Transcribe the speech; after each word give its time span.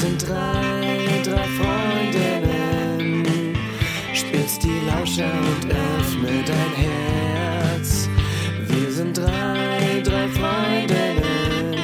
sind 0.00 0.26
drei, 0.26 1.20
drei 1.22 1.46
Freundinnen. 1.60 3.26
Spitz 4.14 4.58
die 4.58 4.80
Lauscher 4.86 5.30
und 5.30 5.70
öffne 5.70 6.42
dein 6.46 6.72
Herz. 6.72 8.08
Wir 8.66 8.90
sind 8.90 9.18
drei, 9.18 10.00
drei 10.02 10.26
Freundinnen. 10.28 11.74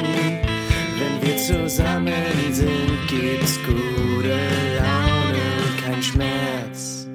Wenn 0.98 1.16
wir 1.26 1.36
zusammen 1.36 2.54
sind, 2.54 3.06
gibt's 3.06 3.58
gute 3.66 4.38
Laune 4.78 5.44
und 5.64 5.76
kein 5.84 6.02
Schmerz. 6.02 7.06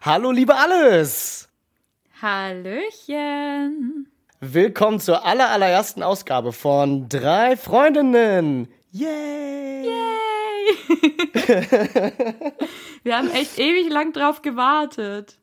Hallo, 0.00 0.30
liebe 0.30 0.54
Alles! 0.54 1.48
Hallöchen! 2.22 4.06
Willkommen 4.40 5.00
zur 5.00 5.24
aller, 5.24 5.48
allerersten 5.48 6.02
Ausgabe 6.02 6.52
von 6.52 7.08
Drei 7.08 7.56
Freundinnen! 7.56 8.68
Yay! 8.90 9.86
Yay! 9.86 9.92
Wir 13.02 13.16
haben 13.16 13.30
echt 13.30 13.58
ewig 13.58 13.90
lang 13.90 14.12
drauf 14.12 14.42
gewartet. 14.42 15.38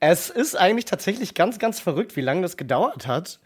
Es 0.00 0.30
ist 0.30 0.56
eigentlich 0.56 0.86
tatsächlich 0.86 1.34
ganz, 1.34 1.58
ganz 1.58 1.78
verrückt, 1.78 2.16
wie 2.16 2.22
lange 2.22 2.40
das 2.40 2.56
gedauert 2.56 3.06
hat. 3.06 3.38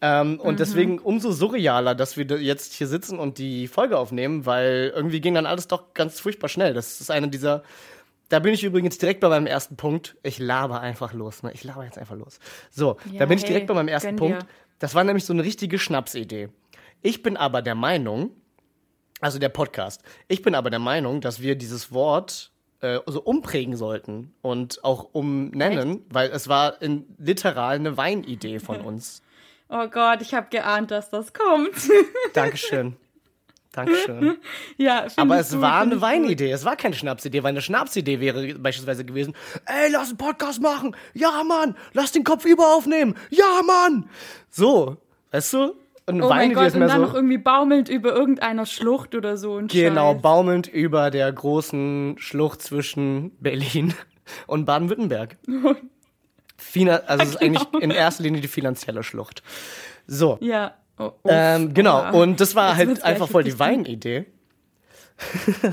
Ähm, 0.00 0.38
und 0.38 0.54
mhm. 0.54 0.58
deswegen 0.58 0.98
umso 1.00 1.32
surrealer, 1.32 1.96
dass 1.96 2.16
wir 2.16 2.24
jetzt 2.24 2.74
hier 2.74 2.86
sitzen 2.86 3.18
und 3.18 3.38
die 3.38 3.66
Folge 3.66 3.98
aufnehmen, 3.98 4.46
weil 4.46 4.92
irgendwie 4.94 5.20
ging 5.20 5.34
dann 5.34 5.46
alles 5.46 5.66
doch 5.66 5.94
ganz 5.94 6.20
furchtbar 6.20 6.48
schnell. 6.48 6.74
Das 6.74 7.00
ist 7.00 7.10
eine 7.10 7.26
dieser. 7.26 7.64
Da 8.28 8.38
bin 8.38 8.54
ich 8.54 8.64
übrigens 8.64 8.98
direkt 8.98 9.20
bei 9.20 9.28
meinem 9.28 9.46
ersten 9.46 9.76
Punkt. 9.76 10.16
Ich 10.22 10.38
laber 10.38 10.80
einfach 10.80 11.12
los, 11.12 11.42
ne? 11.42 11.52
Ich 11.52 11.62
laber 11.64 11.84
jetzt 11.84 11.98
einfach 11.98 12.16
los. 12.16 12.38
So, 12.70 12.96
ja, 13.10 13.20
da 13.20 13.26
bin 13.26 13.38
ich 13.38 13.44
direkt 13.44 13.66
bei 13.66 13.74
meinem 13.74 13.88
ersten 13.88 14.16
Punkt. 14.16 14.42
Dir. 14.42 14.48
Das 14.78 14.94
war 14.94 15.04
nämlich 15.04 15.24
so 15.24 15.32
eine 15.32 15.44
richtige 15.44 15.78
Schnapsidee. 15.78 16.48
Ich 17.02 17.22
bin 17.22 17.36
aber 17.36 17.62
der 17.62 17.74
Meinung, 17.74 18.30
also 19.20 19.38
der 19.38 19.50
Podcast, 19.50 20.02
ich 20.26 20.42
bin 20.42 20.54
aber 20.54 20.70
der 20.70 20.78
Meinung, 20.78 21.20
dass 21.20 21.40
wir 21.40 21.54
dieses 21.54 21.92
Wort 21.92 22.50
äh, 22.80 22.98
so 23.06 23.22
umprägen 23.22 23.76
sollten 23.76 24.34
und 24.42 24.82
auch 24.84 25.08
umnennen, 25.12 25.92
Echt? 25.92 26.14
weil 26.14 26.30
es 26.30 26.48
war 26.48 26.80
in, 26.82 27.06
literal 27.18 27.76
eine 27.76 27.96
Weinidee 27.96 28.58
von 28.58 28.80
uns. 28.80 29.22
Oh 29.68 29.86
Gott, 29.88 30.22
ich 30.22 30.34
habe 30.34 30.48
geahnt, 30.50 30.90
dass 30.90 31.10
das 31.10 31.32
kommt. 31.32 31.74
Dankeschön. 32.32 32.96
Dankeschön. 33.74 34.38
ja, 34.76 35.06
Aber 35.16 35.38
es 35.38 35.60
war 35.60 35.80
eine 35.80 36.00
Weinidee, 36.00 36.50
es 36.50 36.64
war 36.64 36.76
keine 36.76 36.94
Schnapsidee, 36.94 37.42
weil 37.42 37.50
eine 37.50 37.60
Schnapsidee 37.60 38.20
wäre 38.20 38.54
beispielsweise 38.54 39.04
gewesen, 39.04 39.34
ey, 39.66 39.90
lass 39.90 40.08
einen 40.08 40.18
Podcast 40.18 40.62
machen. 40.62 40.94
Ja, 41.12 41.42
Mann, 41.44 41.76
lass 41.92 42.12
den 42.12 42.24
Kopf 42.24 42.44
über 42.44 42.74
aufnehmen. 42.74 43.16
Ja, 43.30 43.62
Mann. 43.66 44.08
So, 44.50 44.98
weißt 45.32 45.52
du? 45.54 45.74
Und 46.06 46.22
oh 46.22 46.28
Weinidee 46.28 46.54
mein 46.54 46.66
Gott, 46.66 46.74
und 46.74 46.80
dann 46.80 46.90
so, 46.90 46.98
noch 46.98 47.14
irgendwie 47.14 47.38
baumelnd 47.38 47.88
über 47.88 48.14
irgendeiner 48.14 48.66
Schlucht 48.66 49.14
oder 49.14 49.36
so. 49.36 49.60
genau, 49.66 50.12
Scheiß. 50.12 50.22
baumelnd 50.22 50.66
über 50.68 51.10
der 51.10 51.32
großen 51.32 52.16
Schlucht 52.18 52.62
zwischen 52.62 53.32
Berlin 53.40 53.94
und 54.46 54.64
Baden-Württemberg. 54.66 55.36
Also 56.76 57.24
es 57.24 57.30
ist 57.30 57.40
genau. 57.40 57.60
eigentlich 57.60 57.82
in 57.82 57.90
erster 57.90 58.22
Linie 58.22 58.40
die 58.40 58.48
finanzielle 58.48 59.02
Schlucht. 59.02 59.42
So. 60.06 60.38
Ja. 60.40 60.74
Oh, 60.98 61.12
ähm, 61.24 61.74
genau, 61.74 62.04
oh. 62.12 62.22
und 62.22 62.40
das 62.40 62.54
war 62.54 62.78
Jetzt 62.78 62.88
halt 62.88 63.04
einfach 63.04 63.28
voll 63.28 63.44
die 63.44 63.58
Weinidee. 63.58 64.26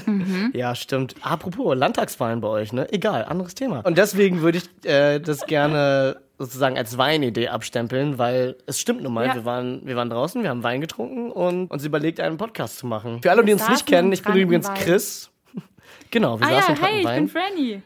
mhm. 0.05 0.51
Ja, 0.55 0.73
stimmt. 0.75 1.15
Apropos 1.21 1.75
Landtagswahlen 1.75 2.41
bei 2.41 2.47
euch, 2.47 2.73
ne? 2.73 2.91
Egal, 2.91 3.25
anderes 3.25 3.55
Thema. 3.55 3.81
Und 3.85 3.97
deswegen 3.97 4.41
würde 4.41 4.59
ich 4.59 4.85
äh, 4.85 5.19
das 5.19 5.45
gerne 5.45 6.21
sozusagen 6.39 6.75
als 6.77 6.97
Weinidee 6.97 7.49
abstempeln, 7.49 8.17
weil 8.17 8.55
es 8.65 8.79
stimmt 8.79 9.03
nun 9.03 9.13
mal, 9.13 9.27
ja. 9.27 9.35
wir, 9.35 9.45
waren, 9.45 9.81
wir 9.85 9.95
waren 9.95 10.09
draußen, 10.09 10.41
wir 10.41 10.49
haben 10.49 10.63
Wein 10.63 10.81
getrunken 10.81 11.31
und 11.31 11.69
uns 11.69 11.85
überlegt, 11.85 12.19
einen 12.19 12.37
Podcast 12.37 12.79
zu 12.79 12.87
machen. 12.87 13.21
Für 13.21 13.31
alle, 13.31 13.45
die 13.45 13.53
uns 13.53 13.69
nicht 13.69 13.85
kennen, 13.85 14.11
ich 14.11 14.23
bin 14.23 14.35
übrigens 14.35 14.71
Chris. 14.73 15.29
genau, 16.11 16.39
wir 16.39 16.47
ah, 16.47 16.61
saßen 16.61 16.75
ja, 16.75 16.81
hey, 16.81 17.01
ich 17.01 17.07
bin 17.07 17.29
Franny. 17.29 17.81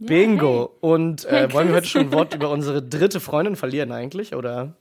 Bingo. 0.00 0.46
Ja, 0.46 0.60
hey. 0.60 0.68
Und 0.80 1.24
äh, 1.26 1.52
wollen 1.52 1.68
wir 1.68 1.76
heute 1.76 1.86
schon 1.86 2.00
ein 2.02 2.12
Wort 2.12 2.34
über 2.34 2.50
unsere 2.50 2.82
dritte 2.82 3.20
Freundin 3.20 3.54
verlieren 3.54 3.92
eigentlich, 3.92 4.34
oder? 4.34 4.74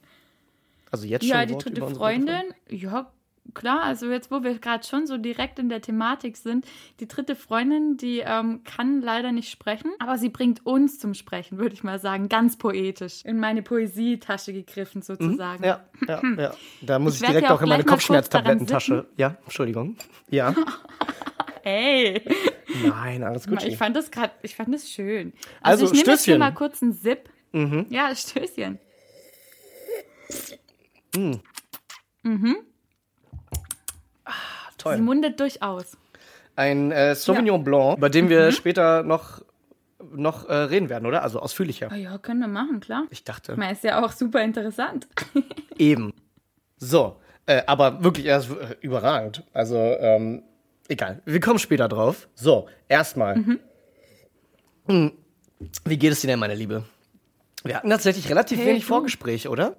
Also 0.91 1.05
jetzt 1.05 1.23
schon. 1.25 1.31
Ja, 1.31 1.45
die 1.45 1.55
dritte 1.55 1.85
Freundin, 1.88 2.53
ja, 2.69 3.11
klar, 3.53 3.83
also 3.83 4.09
jetzt, 4.11 4.31
wo 4.31 4.44
wir 4.44 4.57
gerade 4.59 4.85
schon 4.85 5.07
so 5.07 5.17
direkt 5.17 5.59
in 5.59 5.69
der 5.69 5.81
Thematik 5.81 6.38
sind, 6.38 6.66
die 7.00 7.07
dritte 7.07 7.35
Freundin, 7.35 7.97
die 7.97 8.19
ähm, 8.19 8.63
kann 8.63 9.01
leider 9.01 9.31
nicht 9.31 9.50
sprechen, 9.50 9.91
aber 10.00 10.17
sie 10.17 10.29
bringt 10.29 10.66
uns 10.66 11.00
zum 11.00 11.13
Sprechen, 11.13 11.57
würde 11.57 11.73
ich 11.73 11.83
mal 11.83 12.00
sagen, 12.00 12.29
ganz 12.29 12.57
poetisch. 12.57 13.23
In 13.25 13.39
meine 13.39 13.61
Poesietasche 13.61 14.53
gegriffen 14.53 15.01
sozusagen. 15.01 15.61
Mhm, 15.61 15.66
ja, 15.66 15.85
ja, 16.07 16.22
ja. 16.38 16.53
Da 16.81 17.00
muss 17.00 17.16
ich, 17.16 17.21
ich 17.21 17.27
direkt 17.27 17.51
auch 17.51 17.61
in 17.61 17.69
meine 17.69 17.83
Kopfschmerztablettentasche. 17.83 19.07
Ja, 19.17 19.38
Entschuldigung. 19.44 19.97
Ja. 20.29 20.56
Ey. 21.63 22.21
Nein, 22.83 23.23
alles 23.23 23.47
gut. 23.47 23.63
Ich 23.63 23.77
fand 23.77 23.95
das 23.95 24.11
gerade, 24.11 24.31
ich 24.41 24.56
fand 24.56 24.73
das 24.73 24.89
schön. 24.89 25.33
Also, 25.61 25.85
also 25.85 25.94
ich 25.94 26.01
nehme 26.01 26.13
jetzt 26.13 26.25
hier 26.25 26.38
mal 26.38 26.53
kurz 26.53 26.81
einen 26.81 26.94
Sip. 26.94 27.29
Mhm. 27.51 27.88
Ja, 27.89 28.16
Stößchen. 28.16 28.79
Mhm. 31.16 31.40
Mhm. 32.24 32.58
Ah, 34.25 34.34
toll. 34.78 34.97
Sie 34.97 35.02
mundet 35.02 35.40
durchaus. 35.40 35.97
Ein 36.56 36.92
äh, 36.92 37.16
Sauvignon 37.16 37.59
ja. 37.59 37.64
Blanc, 37.64 37.97
über 37.97 38.09
den 38.09 38.30
wir 38.30 38.47
mhm. 38.47 38.52
später 38.52 39.03
noch 39.03 39.42
noch 40.12 40.48
äh, 40.48 40.53
reden 40.53 40.90
werden, 40.90 41.06
oder? 41.06 41.24
Also 41.24 41.40
ausführlicher. 41.40 41.90
Oh 41.92 41.96
ja, 41.96 42.18
können 42.18 42.40
wir 42.40 42.48
machen, 42.48 42.80
klar. 42.80 43.06
Ich 43.09 43.24
dachte. 43.24 43.56
Meine, 43.58 43.74
ist 43.74 43.84
ja 43.84 44.03
auch 44.03 44.12
super 44.12 44.42
interessant. 44.42 45.08
Eben. 45.78 46.14
So, 46.78 47.18
äh, 47.46 47.64
aber 47.68 48.03
wirklich 48.03 48.25
erst 48.25 48.50
äh, 48.50 48.75
überragend. 48.81 49.44
Also, 49.53 49.75
ähm, 49.78 50.44
egal. 50.88 51.22
Wir 51.25 51.40
kommen 51.40 51.59
später 51.59 51.88
drauf. 51.88 52.28
So, 52.36 52.68
erstmal. 52.88 53.38
Mhm. 53.38 53.59
Hm. 54.88 55.12
Wie 55.86 55.98
geht 55.98 56.14
es 56.14 56.22
dir 56.22 56.28
denn, 56.28 56.40
meine 56.40 56.56
Liebe? 56.56 56.86
Wir 57.64 57.75
hatten 57.75 57.90
tatsächlich 57.90 58.30
relativ 58.30 58.59
hey, 58.59 58.68
wenig 58.68 58.84
du. 58.84 58.88
Vorgespräch, 58.88 59.50
oder? 59.50 59.75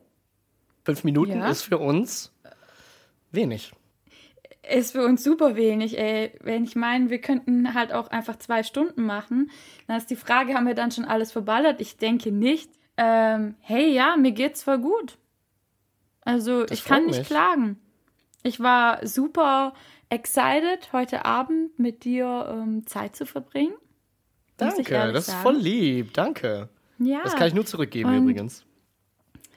Fünf 0.91 1.05
Minuten 1.05 1.39
ja. 1.39 1.49
ist 1.49 1.63
für 1.63 1.79
uns 1.79 2.33
wenig. 3.31 3.73
Ist 4.69 4.91
für 4.91 5.05
uns 5.05 5.23
super 5.23 5.55
wenig, 5.55 5.97
ey. 5.97 6.33
Wenn 6.41 6.65
ich 6.65 6.75
meine, 6.75 7.11
wir 7.11 7.21
könnten 7.21 7.75
halt 7.75 7.93
auch 7.93 8.09
einfach 8.09 8.37
zwei 8.41 8.65
Stunden 8.65 9.05
machen. 9.05 9.53
Dann 9.87 9.99
ist 9.99 10.11
die 10.11 10.17
Frage, 10.17 10.55
haben 10.55 10.67
wir 10.67 10.75
dann 10.75 10.91
schon 10.91 11.05
alles 11.05 11.31
verballert? 11.31 11.81
Ich 11.81 11.97
denke 11.97 12.33
nicht. 12.33 12.73
Ähm, 12.97 13.55
hey, 13.61 13.93
ja, 13.93 14.17
mir 14.17 14.33
geht's 14.33 14.65
voll 14.65 14.81
gut. 14.81 15.17
Also, 16.23 16.65
das 16.65 16.81
ich 16.81 16.85
kann 16.85 17.07
nicht 17.07 17.21
mich. 17.21 17.29
klagen. 17.29 17.79
Ich 18.43 18.59
war 18.59 19.07
super 19.07 19.75
excited, 20.09 20.93
heute 20.93 21.25
Abend 21.25 21.79
mit 21.79 22.03
dir 22.03 22.49
ähm, 22.51 22.85
Zeit 22.85 23.15
zu 23.15 23.27
verbringen. 23.27 23.75
Danke, 24.57 25.13
das 25.13 25.29
ist 25.29 25.35
voll 25.37 25.57
lieb. 25.57 26.15
Danke. 26.15 26.69
Ja. 26.99 27.21
Das 27.23 27.37
kann 27.37 27.47
ich 27.47 27.55
nur 27.55 27.65
zurückgeben 27.65 28.11
Und 28.11 28.23
übrigens. 28.23 28.67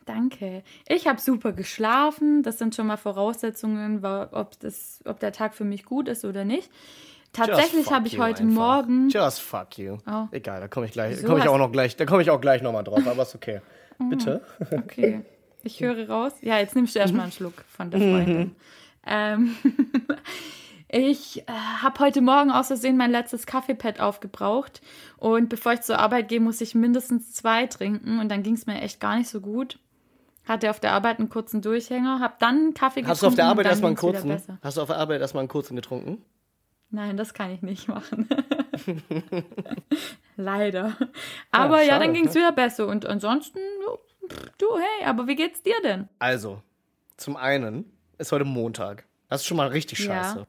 Danke. 0.06 0.64
Ich 0.88 1.08
habe 1.08 1.20
super 1.20 1.54
geschlafen. 1.54 2.44
Das 2.44 2.58
sind 2.58 2.76
schon 2.76 2.88
mal 2.88 2.98
Voraussetzungen, 2.98 4.04
ob, 4.04 4.60
das, 4.60 5.02
ob 5.06 5.20
der 5.20 5.32
Tag 5.32 5.56
für 5.56 5.66
mich 5.66 5.86
gut 5.86 6.08
ist 6.08 6.26
oder 6.26 6.46
nicht. 6.46 6.70
Tatsächlich 7.34 7.92
habe 7.92 8.08
ich 8.08 8.20
heute 8.20 8.44
einfach. 8.44 8.56
Morgen. 8.56 9.10
Just 9.10 9.42
fuck 9.42 9.78
you. 9.78 9.98
Oh. 10.08 10.28
Egal, 10.32 10.62
da 10.62 10.68
komme 10.68 10.86
ich 10.86 10.92
gleich. 10.92 11.18
So 11.18 11.36
ich 11.38 11.48
auch 11.48 11.58
noch 11.58 11.72
gleich. 11.72 11.96
Da 11.96 12.06
komme 12.06 12.22
ich 12.22 12.30
auch 12.30 12.40
gleich 12.40 12.62
nochmal 12.62 12.84
drauf. 12.84 13.06
Aber 13.08 13.24
ist 13.24 13.34
okay. 13.34 13.62
Bitte. 14.10 14.42
Okay. 14.72 15.22
Ich 15.64 15.82
höre 15.82 16.08
raus. 16.08 16.34
Ja, 16.42 16.60
jetzt 16.60 16.76
nimmst 16.76 16.94
du 16.94 17.00
erstmal 17.00 17.24
einen 17.24 17.32
Schluck 17.32 17.54
von 17.68 17.90
der 17.90 18.00
Freundin. 18.00 18.56
ähm, 19.08 19.56
ich 20.90 21.40
äh, 21.48 21.52
habe 21.82 22.00
heute 22.00 22.22
Morgen 22.22 22.52
aus 22.52 22.68
Versehen 22.68 22.98
mein 22.98 23.12
letztes 23.12 23.46
Kaffeepad 23.48 24.00
aufgebraucht. 24.00 24.82
Und 25.18 25.50
bevor 25.50 25.74
ich 25.74 25.82
zur 25.82 26.00
Arbeit 26.00 26.28
gehe, 26.28 26.40
muss 26.40 26.62
ich 26.62 26.76
mindestens 26.76 27.34
zwei 27.34 27.66
trinken. 27.66 28.20
Und 28.20 28.30
dann 28.30 28.44
ging 28.44 28.54
es 28.54 28.68
mir 28.68 28.80
echt 28.82 29.00
gar 29.00 29.18
nicht 29.18 29.30
so 29.30 29.42
gut. 29.42 29.80
Hatte 30.46 30.70
auf 30.70 30.80
der 30.80 30.92
Arbeit 30.92 31.20
einen 31.20 31.30
kurzen 31.30 31.62
Durchhänger, 31.62 32.20
hab 32.20 32.40
dann 32.40 32.56
einen 32.56 32.74
Kaffee 32.74 33.02
getrunken. 33.02 33.12
Hast 33.12 33.24
du 33.24 33.28
auf 33.28 33.36
der 33.36 33.46
Arbeit 33.46 33.66
erstmal 33.66 33.90
einen 33.90 33.98
kurzen? 33.98 34.42
Hast 34.62 34.78
du 34.78 34.82
auf 34.82 34.88
der 34.88 34.98
Arbeit 34.98 35.22
erstmal 35.22 35.42
einen 35.42 35.48
kurzen 35.48 35.76
getrunken? 35.76 36.24
Nein, 36.90 37.18
das 37.18 37.34
kann 37.34 37.50
ich 37.50 37.62
nicht 37.62 37.88
machen. 37.88 38.30
Leider. 40.36 40.96
Aber 41.50 41.82
ja, 41.82 41.94
ja 41.94 42.00
dann 42.00 42.14
ging 42.14 42.28
es 42.28 42.36
ne? 42.36 42.42
wieder 42.42 42.52
besser. 42.52 42.88
Und 42.88 43.06
ansonsten, 43.06 43.60
du, 44.58 44.68
hey, 44.78 45.08
aber 45.08 45.26
wie 45.28 45.36
geht's 45.36 45.64
dir 45.64 45.82
denn? 45.82 46.08
Also, 46.20 46.62
zum 47.18 47.36
einen 47.36 47.92
ist 48.18 48.32
heute 48.32 48.46
Montag. 48.46 49.06
Das 49.28 49.42
ist 49.42 49.48
schon 49.48 49.58
mal 49.58 49.70
richtig 49.70 50.04
scheiße. 50.04 50.40
Ja. 50.40 50.48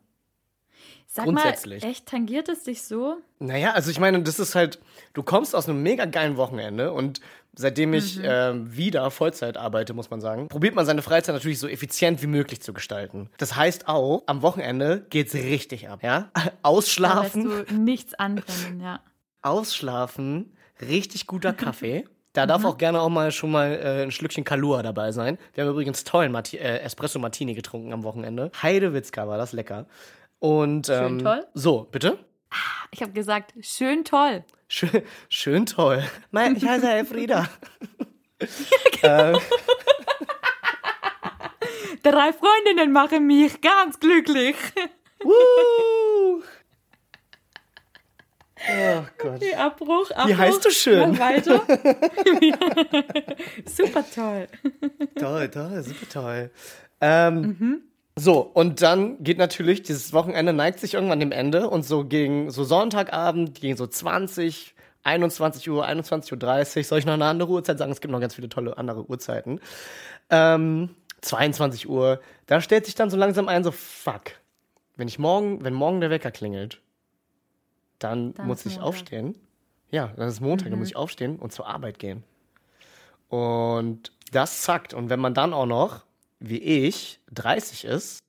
Sag 1.16 1.26
Grundsätzlich. 1.26 1.84
mal, 1.84 1.90
echt 1.90 2.06
tangiert 2.06 2.48
es 2.48 2.64
dich 2.64 2.82
so? 2.82 3.18
Naja, 3.38 3.70
also 3.70 3.88
ich 3.88 4.00
meine, 4.00 4.20
das 4.24 4.40
ist 4.40 4.56
halt, 4.56 4.80
du 5.12 5.22
kommst 5.22 5.54
aus 5.54 5.68
einem 5.68 5.80
mega 5.80 6.06
geilen 6.06 6.36
Wochenende 6.36 6.90
und 6.92 7.20
seitdem 7.54 7.94
ich 7.94 8.18
mhm. 8.18 8.24
äh, 8.24 8.76
wieder 8.76 9.08
Vollzeit 9.12 9.56
arbeite, 9.56 9.94
muss 9.94 10.10
man 10.10 10.20
sagen, 10.20 10.48
probiert 10.48 10.74
man 10.74 10.86
seine 10.86 11.02
Freizeit 11.02 11.36
natürlich 11.36 11.60
so 11.60 11.68
effizient 11.68 12.20
wie 12.20 12.26
möglich 12.26 12.62
zu 12.62 12.72
gestalten. 12.72 13.30
Das 13.38 13.54
heißt 13.54 13.86
auch, 13.86 14.24
am 14.26 14.42
Wochenende 14.42 15.06
geht's 15.08 15.34
richtig 15.34 15.88
ab, 15.88 16.00
ja? 16.02 16.32
Ausschlafen. 16.62 17.48
Da 17.48 17.62
du 17.62 17.74
nichts 17.74 18.14
anbrennen, 18.14 18.80
ja. 18.80 18.98
Ausschlafen, 19.40 20.56
richtig 20.80 21.28
guter 21.28 21.52
Kaffee. 21.52 22.06
Da 22.32 22.44
Mhm. 22.44 22.48
darf 22.48 22.64
auch 22.64 22.76
gerne 22.76 23.00
auch 23.00 23.08
mal 23.08 23.30
schon 23.30 23.52
mal 23.52 23.70
äh, 23.70 24.02
ein 24.02 24.10
Schlückchen 24.10 24.42
Kalua 24.42 24.82
dabei 24.82 25.12
sein. 25.12 25.38
Wir 25.52 25.62
haben 25.62 25.70
übrigens 25.70 26.02
tollen 26.02 26.32
Marti 26.32 26.56
äh, 26.56 26.80
Espresso 26.80 27.20
Martini 27.20 27.54
getrunken 27.54 27.92
am 27.92 28.02
Wochenende. 28.02 28.50
Heidewitzka 28.60 29.28
war 29.28 29.38
das 29.38 29.52
lecker. 29.52 29.86
Und 30.44 30.90
ähm, 30.90 31.20
toll? 31.20 31.46
So, 31.54 31.88
bitte? 31.90 32.18
Ich 32.90 33.00
habe 33.00 33.12
gesagt, 33.12 33.54
schön 33.62 34.04
toll. 34.04 34.44
Schön, 34.68 35.02
schön 35.30 35.64
toll. 35.64 36.04
Mein, 36.32 36.54
ich 36.56 36.66
heiße 36.66 36.86
Elfrieda. 36.86 37.48
Drei 42.02 42.32
Freundinnen 42.34 42.92
machen 42.92 43.26
mich 43.26 43.60
ganz 43.62 43.98
glücklich. 43.98 44.56
Woo! 45.22 46.42
Oh 48.66 49.04
Gott. 49.18 49.42
Abbruch, 49.56 50.10
Abbruch. 50.10 50.26
Wie 50.28 50.36
heißt 50.36 50.64
du 50.64 50.70
schön? 50.70 51.10
Mach 51.12 51.18
weiter. 51.18 51.62
Super 53.66 54.04
toll. 54.14 54.46
Toll, 55.18 55.48
toll, 55.50 55.82
super 55.82 56.08
toll. 56.10 56.50
Ähm, 57.00 57.40
Mhm. 57.40 57.82
So, 58.16 58.40
und 58.40 58.80
dann 58.80 59.22
geht 59.24 59.38
natürlich, 59.38 59.82
dieses 59.82 60.12
Wochenende 60.12 60.52
neigt 60.52 60.78
sich 60.78 60.94
irgendwann 60.94 61.18
dem 61.18 61.32
Ende 61.32 61.68
und 61.68 61.84
so 61.84 62.04
gegen 62.04 62.50
so 62.50 62.62
Sonntagabend, 62.62 63.60
gegen 63.60 63.76
so 63.76 63.88
20, 63.88 64.74
21 65.02 65.68
Uhr, 65.68 65.84
21.30 65.86 66.76
Uhr, 66.78 66.84
soll 66.84 66.98
ich 67.00 67.06
noch 67.06 67.14
eine 67.14 67.24
andere 67.24 67.50
Uhrzeit 67.50 67.78
sagen? 67.78 67.90
Es 67.90 68.00
gibt 68.00 68.12
noch 68.12 68.20
ganz 68.20 68.36
viele 68.36 68.48
tolle 68.48 68.78
andere 68.78 69.08
Uhrzeiten. 69.10 69.60
Ähm, 70.30 70.90
22 71.22 71.88
Uhr, 71.88 72.20
da 72.46 72.60
stellt 72.60 72.86
sich 72.86 72.94
dann 72.94 73.10
so 73.10 73.16
langsam 73.16 73.48
ein, 73.48 73.64
so 73.64 73.72
fuck, 73.72 74.30
wenn 74.96 75.08
ich 75.08 75.18
morgen, 75.18 75.64
wenn 75.64 75.74
morgen 75.74 76.00
der 76.00 76.10
Wecker 76.10 76.30
klingelt, 76.30 76.80
dann, 77.98 78.34
Dann 78.34 78.46
muss 78.46 78.64
ich 78.64 78.74
Montag. 78.74 78.88
aufstehen. 78.88 79.38
Ja, 79.90 80.12
dann 80.16 80.28
ist 80.28 80.40
Montag, 80.40 80.70
dann 80.70 80.78
muss 80.78 80.88
ich 80.88 80.96
aufstehen 80.96 81.38
und 81.38 81.52
zur 81.52 81.66
Arbeit 81.66 81.98
gehen. 81.98 82.22
Und 83.28 84.12
das 84.32 84.62
zackt. 84.62 84.94
Und 84.94 85.10
wenn 85.10 85.20
man 85.20 85.34
dann 85.34 85.52
auch 85.52 85.66
noch, 85.66 86.04
wie 86.48 86.58
ich, 86.58 87.20
30 87.32 87.84
ist, 87.84 88.20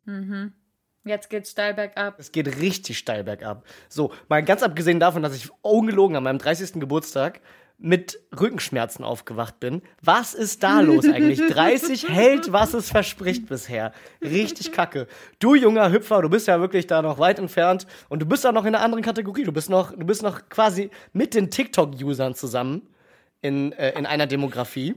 Jetzt 1.07 1.29
geht's 1.29 1.51
steil 1.51 1.75
bergab. 1.75 2.15
es 2.19 2.31
geht 2.31 2.59
richtig 2.59 2.97
steil 2.97 3.23
bergab. 3.23 3.63
So, 3.89 4.11
mal 4.27 4.43
ganz 4.43 4.63
abgesehen 4.63 4.99
davon, 4.99 5.21
dass 5.21 5.35
ich 5.35 5.49
ungelogen 5.61 6.17
an 6.17 6.23
meinem 6.23 6.39
30. 6.39 6.79
Geburtstag 6.79 7.41
mit 7.77 8.19
Rückenschmerzen 8.39 9.03
aufgewacht 9.03 9.59
bin. 9.59 9.81
Was 10.01 10.33
ist 10.33 10.63
da 10.63 10.79
los 10.79 11.05
eigentlich? 11.07 11.45
30 11.49 12.09
hält, 12.09 12.51
was 12.51 12.73
es 12.73 12.89
verspricht 12.89 13.45
bisher. 13.49 13.91
Richtig 14.21 14.71
kacke. 14.71 15.07
Du 15.39 15.53
junger 15.53 15.91
Hüpfer, 15.91 16.21
du 16.23 16.29
bist 16.29 16.47
ja 16.47 16.59
wirklich 16.59 16.87
da 16.87 17.01
noch 17.03 17.19
weit 17.19 17.37
entfernt 17.37 17.85
und 18.09 18.21
du 18.21 18.25
bist 18.25 18.45
auch 18.47 18.53
noch 18.53 18.63
in 18.65 18.73
einer 18.73 18.83
anderen 18.83 19.03
Kategorie. 19.03 19.43
Du 19.43 19.51
bist 19.51 19.69
noch, 19.69 19.91
du 19.91 20.05
bist 20.05 20.23
noch 20.23 20.49
quasi 20.49 20.89
mit 21.13 21.35
den 21.35 21.51
TikTok-Usern 21.51 22.33
zusammen 22.33 22.81
in, 23.41 23.73
äh, 23.73 23.91
in 23.99 24.05
einer 24.07 24.25
Demografie. 24.25 24.95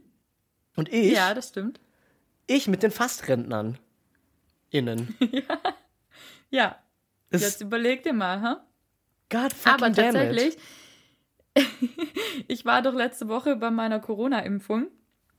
Und 0.77 0.91
ich, 0.91 1.13
Ja, 1.13 1.35
das 1.35 1.49
stimmt. 1.49 1.81
Ich 2.49 2.67
mit 2.67 2.83
den 2.83 2.91
Fastrentnern. 2.91 3.79
Innen. 4.71 5.15
Ja. 6.51 6.79
Es- 7.31 7.43
Jetzt 7.43 7.61
überleg 7.61 8.03
dir 8.05 8.15
mal, 8.15 8.41
ha? 8.41 8.65
God 9.31 9.53
fucking 9.53 9.85
Aber 9.85 9.93
tatsächlich, 9.93 10.57
ich 12.49 12.65
war 12.65 12.81
doch 12.83 12.95
letzte 12.95 13.29
Woche 13.29 13.57
bei 13.57 13.71
meiner 13.71 14.01
Corona-Impfung. 14.01 14.87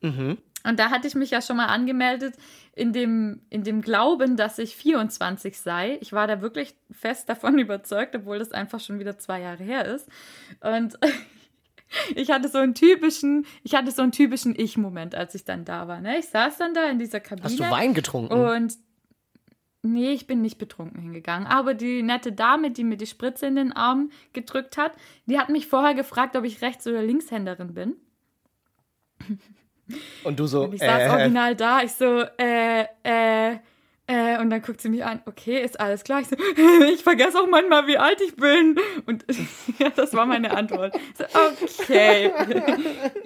Mhm. 0.02 0.38
Und 0.66 0.80
da 0.80 0.90
hatte 0.92 1.08
ich 1.08 1.16
mich 1.16 1.32
ja 1.32 1.42
schon 1.42 1.58
mal 1.58 1.66
angemeldet 1.68 2.36
in 2.76 2.94
dem, 2.94 3.42
in 3.50 3.64
dem 3.64 3.82
Glauben, 3.82 4.36
dass 4.38 4.60
ich 4.60 4.76
24 4.76 5.60
sei. 5.60 5.98
Ich 6.02 6.12
war 6.14 6.28
da 6.28 6.42
wirklich 6.42 6.76
fest 6.92 7.28
davon 7.30 7.58
überzeugt, 7.60 8.16
obwohl 8.16 8.38
das 8.40 8.52
einfach 8.52 8.80
schon 8.80 9.00
wieder 9.00 9.18
zwei 9.18 9.42
Jahre 9.42 9.64
her 9.64 9.86
ist. 9.86 10.08
Und 10.62 10.98
ich 12.16 12.32
hatte 12.32 12.50
so 12.50 12.58
einen 12.60 12.76
typischen, 12.76 13.46
ich 13.64 13.76
hatte 13.76 13.92
so 13.92 14.02
einen 14.02 14.12
typischen 14.12 14.58
Ich-Moment, 14.58 15.16
als 15.16 15.36
ich 15.36 15.46
dann 15.46 15.66
da 15.66 15.88
war. 15.88 16.02
Ne? 16.02 16.20
Ich 16.20 16.28
saß 16.28 16.58
dann 16.58 16.74
da 16.74 16.90
in 16.90 17.00
dieser 17.00 17.20
Kabine. 17.20 17.46
Hast 17.46 17.60
du 17.60 17.70
Wein 17.70 17.94
getrunken? 17.94 18.34
Und 18.34 18.74
nee, 19.82 20.12
ich 20.12 20.28
bin 20.28 20.42
nicht 20.42 20.58
betrunken 20.58 21.02
hingegangen. 21.02 21.48
Aber 21.48 21.74
die 21.74 22.04
nette 22.04 22.32
Dame, 22.32 22.72
die 22.72 22.84
mir 22.84 22.98
die 22.98 23.08
Spritze 23.08 23.48
in 23.48 23.56
den 23.56 23.74
Arm 23.74 24.12
gedrückt 24.34 24.78
hat, 24.78 24.94
die 25.26 25.40
hat 25.40 25.50
mich 25.50 25.68
vorher 25.68 25.94
gefragt, 25.94 26.36
ob 26.36 26.44
ich 26.44 26.62
Rechts- 26.62 26.88
oder 26.88 27.02
Linkshänderin 27.02 27.74
bin. 27.74 27.96
Und 30.24 30.40
du 30.40 30.46
so, 30.46 30.66
Und 30.66 30.76
ich 30.76 30.82
saß 30.82 31.02
äh, 31.02 31.10
original 31.10 31.56
da, 31.56 31.82
ich 31.82 31.94
so, 31.94 32.24
äh, 32.38 32.86
äh, 33.04 33.58
äh, 34.10 34.40
und 34.42 34.50
dann 34.50 34.64
guckt 34.64 34.82
sie 34.82 34.90
mich 34.90 35.06
an, 35.06 35.22
okay, 35.28 35.62
ist 35.62 35.80
alles 35.80 36.04
klar. 36.04 36.22
Ich 36.22 36.30
so, 36.30 36.36
ich 36.92 37.04
vergesse 37.04 37.40
auch 37.40 37.48
manchmal, 37.48 37.86
wie 37.86 38.00
alt 38.00 38.20
ich 38.22 38.36
bin. 38.36 38.76
Und 39.06 39.24
ja, 39.78 39.92
das 39.92 40.14
war 40.14 40.26
meine 40.26 40.58
Antwort. 40.58 40.96
So, 41.16 41.26
okay. 41.26 42.32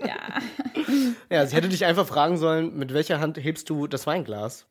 ja. 0.06 0.42
ja, 1.30 1.46
sie 1.46 1.56
hätte 1.56 1.70
dich 1.70 1.86
einfach 1.86 2.06
fragen 2.06 2.36
sollen, 2.36 2.78
mit 2.78 2.94
welcher 2.94 3.22
Hand 3.22 3.38
hebst 3.38 3.70
du 3.70 3.88
das 3.88 4.06
Weinglas? 4.08 4.68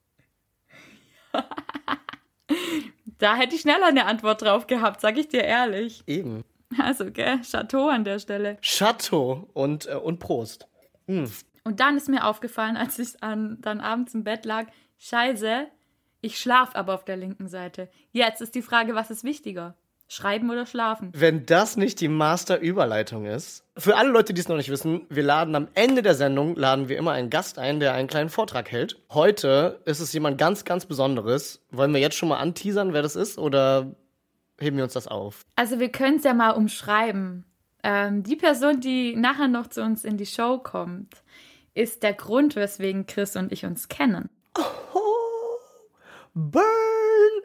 Da 3.17 3.37
hätte 3.37 3.55
ich 3.55 3.63
schneller 3.63 3.87
eine 3.87 4.05
Antwort 4.05 4.43
drauf 4.43 4.67
gehabt, 4.67 5.01
sag 5.01 5.17
ich 5.17 5.29
dir 5.29 5.45
ehrlich. 5.45 6.03
Eben. 6.07 6.45
Also, 6.79 7.11
gell, 7.11 7.41
Chateau 7.41 7.89
an 7.89 8.05
der 8.05 8.19
Stelle. 8.19 8.59
Chateau 8.61 9.49
und, 9.55 9.87
äh, 9.87 9.95
und 9.95 10.19
Prost. 10.19 10.69
Und 11.07 11.81
dann 11.81 11.97
ist 11.97 12.11
mir 12.11 12.27
aufgefallen, 12.27 12.77
als 12.77 12.99
ich 12.99 13.23
an, 13.23 13.57
dann 13.63 13.81
abends 13.81 14.13
im 14.13 14.25
Bett 14.25 14.45
lag, 14.45 14.67
scheiße, 14.99 15.69
ich 16.23 16.39
schlaf 16.39 16.71
aber 16.75 16.95
auf 16.95 17.05
der 17.05 17.17
linken 17.17 17.49
Seite. 17.49 17.91
Jetzt 18.13 18.41
ist 18.41 18.55
die 18.55 18.63
Frage, 18.63 18.95
was 18.95 19.11
ist 19.11 19.25
wichtiger? 19.25 19.75
Schreiben 20.09 20.51
oder 20.51 20.67
schlafen? 20.67 21.11
Wenn 21.15 21.47
das 21.47 21.77
nicht 21.77 22.01
die 22.01 22.09
Master-Überleitung 22.09 23.27
ist. 23.27 23.65
Für 23.77 23.97
alle 23.97 24.11
Leute, 24.11 24.35
die 24.35 24.41
es 24.41 24.49
noch 24.49 24.57
nicht 24.57 24.69
wissen, 24.69 25.07
wir 25.09 25.23
laden 25.23 25.55
am 25.57 25.69
Ende 25.75 26.03
der 26.03 26.15
Sendung, 26.15 26.55
laden 26.55 26.89
wir 26.89 26.99
immer 26.99 27.13
einen 27.13 27.31
Gast 27.31 27.59
ein, 27.59 27.81
der 27.81 27.95
einen 27.95 28.09
kleinen 28.09 28.29
Vortrag 28.29 28.71
hält. 28.71 29.01
Heute 29.11 29.81
ist 29.85 30.01
es 30.01 30.13
jemand 30.13 30.39
ganz, 30.39 30.65
ganz 30.65 30.87
Besonderes. 30.87 31.61
Wollen 31.71 31.93
wir 31.95 32.01
jetzt 32.01 32.17
schon 32.17 32.29
mal 32.29 32.39
anteasern, 32.39 32.93
wer 32.93 33.03
das 33.03 33.17
ist, 33.17 33.39
oder 33.39 33.97
heben 34.61 34.77
wir 34.77 34.85
uns 34.85 34.93
das 34.93 35.09
auf? 35.09 35.45
Also 35.57 35.81
wir 35.81 35.89
können 35.89 36.19
es 36.19 36.25
ja 36.25 36.35
mal 36.35 36.51
umschreiben. 36.51 37.47
Ähm, 37.83 38.23
die 38.23 38.37
Person, 38.37 38.81
die 38.81 39.17
nachher 39.17 39.49
noch 39.49 39.67
zu 39.67 39.83
uns 39.83 40.05
in 40.05 40.19
die 40.19 40.27
Show 40.27 40.59
kommt, 40.59 41.23
ist 41.75 42.03
der 42.03 42.13
Grund, 42.13 42.55
weswegen 42.55 43.07
Chris 43.07 43.35
und 43.35 43.51
ich 43.51 43.65
uns 43.65 43.89
kennen. 43.89 44.29
Burn! 46.35 46.65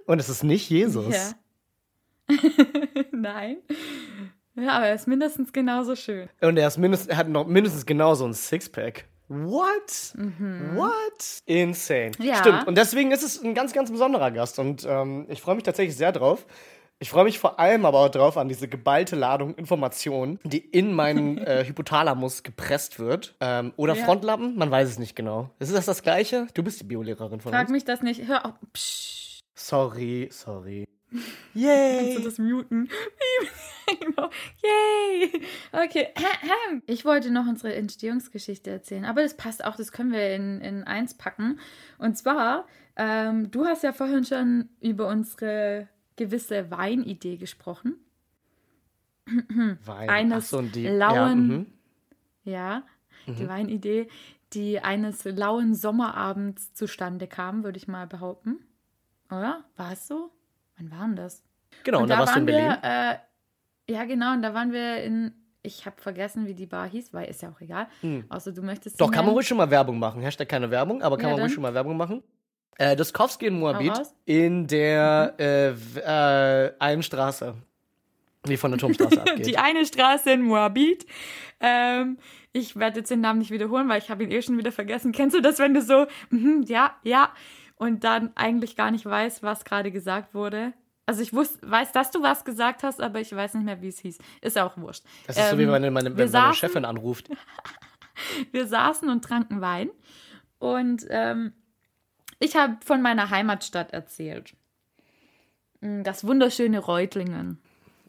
Und 0.06 0.20
es 0.20 0.30
ist 0.30 0.44
nicht 0.44 0.70
Jesus. 0.70 1.14
Ja. 1.14 2.36
Nein. 3.12 3.58
Ja, 4.56 4.78
aber 4.78 4.88
er 4.88 4.96
ist 4.96 5.08
mindestens 5.08 5.54
genauso 5.54 5.96
schön. 5.96 6.30
Und 6.42 6.58
er, 6.58 6.68
ist 6.68 6.78
mindestens, 6.78 7.10
er 7.10 7.18
hat 7.18 7.30
noch 7.30 7.46
mindestens 7.46 7.86
genauso 7.86 8.26
ein 8.26 8.34
Sixpack. 8.34 9.06
What? 9.28 10.14
What? 10.76 11.42
Insane. 11.46 12.12
Mhm. 12.18 12.26
Ja. 12.26 12.36
Stimmt. 12.36 12.68
Und 12.68 12.78
deswegen 12.78 13.12
ist 13.12 13.24
es 13.24 13.44
ein 13.44 13.54
ganz, 13.54 13.74
ganz 13.74 13.92
besonderer 13.92 14.32
Gast. 14.32 14.58
Und 14.58 14.86
ähm, 14.88 15.26
ich 15.30 15.42
freue 15.42 15.56
mich 15.56 15.66
tatsächlich 15.66 15.98
sehr 15.98 16.14
drauf. 16.14 16.46
Ich 17.00 17.12
freue 17.12 17.26
mich 17.26 17.38
vor 17.38 17.60
allem 17.60 17.86
aber 17.86 18.00
auch 18.00 18.10
drauf 18.10 18.38
an 18.38 18.48
diese 18.50 18.68
geballte 18.68 19.16
Ladung 19.16 19.54
Informationen, 19.56 20.40
die 20.44 20.58
in 20.58 20.94
meinen 20.94 21.38
äh, 21.46 21.64
Hypothalamus 21.66 22.42
gepresst 22.42 22.98
wird. 23.00 23.36
Ähm, 23.40 23.72
oder 23.76 23.96
Ja. 23.96 24.04
Frontlappen, 24.06 24.58
man 24.58 24.72
weiß 24.72 24.90
es 24.90 24.98
nicht 25.00 25.16
genau. 25.16 25.52
Ist 25.60 25.74
das 25.76 25.86
das 25.86 26.02
Gleiche? 26.02 26.48
Du 26.56 26.64
bist 26.64 26.80
die 26.82 26.86
Biolehrerin 26.86 27.40
von 27.40 27.52
Frag 27.52 27.64
uns. 27.68 27.72
mich 27.72 27.86
das 27.86 28.02
nicht. 28.02 28.28
Hör 28.28 28.46
auf. 28.48 28.54
Psch. 28.74 29.40
Sorry, 29.54 30.30
sorry. 30.32 30.86
Kannst 31.12 31.56
du 31.56 31.60
Yay! 31.62 32.24
das 32.24 32.38
muten? 32.38 32.90
Yay! 34.64 35.42
Okay. 35.72 36.08
Ich 36.86 37.06
wollte 37.06 37.32
noch 37.32 37.48
unsere 37.48 37.74
Entstehungsgeschichte 37.76 38.70
erzählen, 38.72 39.06
aber 39.06 39.22
das 39.22 39.38
passt 39.38 39.64
auch, 39.64 39.76
das 39.76 39.92
können 39.92 40.12
wir 40.12 40.36
in, 40.36 40.60
in 40.62 40.84
eins 40.84 41.14
packen. 41.16 41.60
Und 41.98 42.18
zwar, 42.18 42.66
ähm, 42.98 43.50
du 43.52 43.66
hast 43.66 43.84
ja 43.84 43.94
vorhin 43.94 44.26
schon 44.26 44.70
über 44.82 45.08
unsere 45.08 45.88
gewisse 46.18 46.70
Weinidee 46.70 47.38
gesprochen. 47.38 47.96
Wein. 49.86 50.10
Eines 50.10 50.50
so, 50.50 50.62
die, 50.62 50.88
lauen- 50.88 51.50
Ja, 51.50 51.56
mhm. 51.58 51.66
Ja, 52.44 52.84
die 53.28 53.48
Weinidee, 53.50 54.08
die 54.54 54.80
eines 54.80 55.26
lauen 55.26 55.76
Sommerabends 55.76 56.74
zustande 56.74 57.28
kam, 57.28 57.64
würde 57.66 57.78
ich 57.78 57.88
mal 57.90 58.08
behaupten. 58.08 58.60
Oder? 59.30 59.66
War 59.76 59.92
es 59.92 60.08
so? 60.08 60.32
Wann 60.78 60.90
war 60.92 61.06
denn 61.08 61.16
das? 61.18 61.44
Genau, 61.84 62.04
und, 62.04 62.10
da 62.10 62.20
warst 62.20 62.36
du 62.36 62.40
in 62.40 62.46
Berlin. 62.46 62.78
wir, 62.82 63.20
äh, 63.88 63.92
ja 63.92 64.06
genau, 64.06 64.32
und 64.34 64.42
da 64.42 64.54
waren 64.54 64.72
wir 64.72 65.04
in, 65.04 65.34
ich 65.62 65.86
habe 65.86 66.00
vergessen, 66.02 66.48
wie 66.48 66.54
die 66.56 66.66
Bar 66.66 66.88
hieß, 66.88 67.14
weil 67.14 67.28
ist 67.30 67.42
ja 67.42 67.50
auch 67.50 67.60
egal. 67.60 67.88
Außer 68.30 68.54
du 68.54 68.62
möchtest. 68.62 69.02
Doch, 69.02 69.12
kann 69.12 69.26
man 69.26 69.34
ruhig 69.34 69.46
schon 69.48 69.58
mal 69.58 69.70
Werbung 69.70 70.00
machen. 70.00 70.22
Hashtag 70.22 70.48
keine 70.48 70.72
Werbung, 70.72 71.02
aber 71.02 71.18
kann 71.18 71.30
Ja, 71.30 71.36
man 71.36 71.42
ruhig 71.42 71.54
schon 71.54 71.64
mal 71.64 71.74
Werbung 71.74 71.98
machen. 71.98 72.24
Äh, 72.78 72.96
das 72.96 73.14
Kowski 73.14 73.48
in 73.48 73.60
Moabit 73.60 73.94
in 74.26 74.68
der 74.68 75.34
äh, 75.40 75.74
w- 75.76 76.00
äh, 76.00 76.74
einen 76.80 77.02
Straße, 77.04 77.56
die 78.48 78.58
von 78.58 78.72
der 78.72 78.80
Turmstraße 78.80 79.20
abgeht. 79.22 79.46
Die 79.46 79.58
eine 79.58 79.86
Straße 79.86 80.32
in 80.32 80.42
Moabit. 80.44 81.06
Ähm, 81.60 82.18
ich 82.54 82.76
werde 82.76 83.00
jetzt 83.00 83.10
den 83.12 83.22
Namen 83.22 83.40
nicht 83.40 83.52
wiederholen, 83.52 83.90
weil 83.90 84.00
ich 84.00 84.10
habe 84.10 84.24
ihn 84.24 84.32
eh 84.32 84.42
schon 84.42 84.58
wieder 84.58 84.72
vergessen. 84.72 85.12
Kennst 85.12 85.36
du 85.36 85.42
das, 85.42 85.60
wenn 85.60 85.74
du 85.74 85.82
so, 85.82 86.06
mhm, 86.30 86.64
ja, 86.68 86.96
ja, 87.04 87.32
und 87.76 88.04
dann 88.04 88.32
eigentlich 88.36 88.76
gar 88.76 88.92
nicht 88.92 89.06
weißt, 89.06 89.44
was 89.44 89.66
gerade 89.66 89.92
gesagt 89.92 90.34
wurde? 90.34 90.74
Also 91.08 91.22
ich 91.22 91.34
wusste, 91.34 91.60
weiß, 91.70 91.94
dass 91.94 92.12
du 92.12 92.22
was 92.22 92.44
gesagt 92.46 92.84
hast, 92.84 93.02
aber 93.02 93.20
ich 93.22 93.34
weiß 93.36 93.54
nicht 93.56 93.64
mehr, 93.64 93.82
wie 93.82 93.88
es 93.88 94.00
hieß. 94.00 94.18
Ist 94.42 94.58
auch 94.58 94.76
wurscht. 94.78 95.04
das 95.26 95.38
ist 95.38 95.50
so, 95.52 95.58
wie 95.58 95.64
Ähm, 95.64 95.70
meine, 95.70 95.90
meine, 95.90 96.16
wenn 96.18 96.30
meine 96.32 96.52
saßen- 96.52 96.54
Chefin 96.56 96.86
anruft. 96.86 97.30
wir 98.52 98.68
saßen 98.68 99.10
und 99.10 99.24
tranken 99.24 99.62
Wein 99.62 99.90
und 100.60 101.06
ähm, 101.10 101.54
ich 102.40 102.56
habe 102.56 102.78
von 102.86 103.02
meiner 103.02 103.30
Heimatstadt 103.30 103.92
erzählt. 103.92 104.56
Mm, 105.82 106.04
Das 106.04 106.26
wunderschöne 106.26 106.80
Reutlingen. 106.80 107.60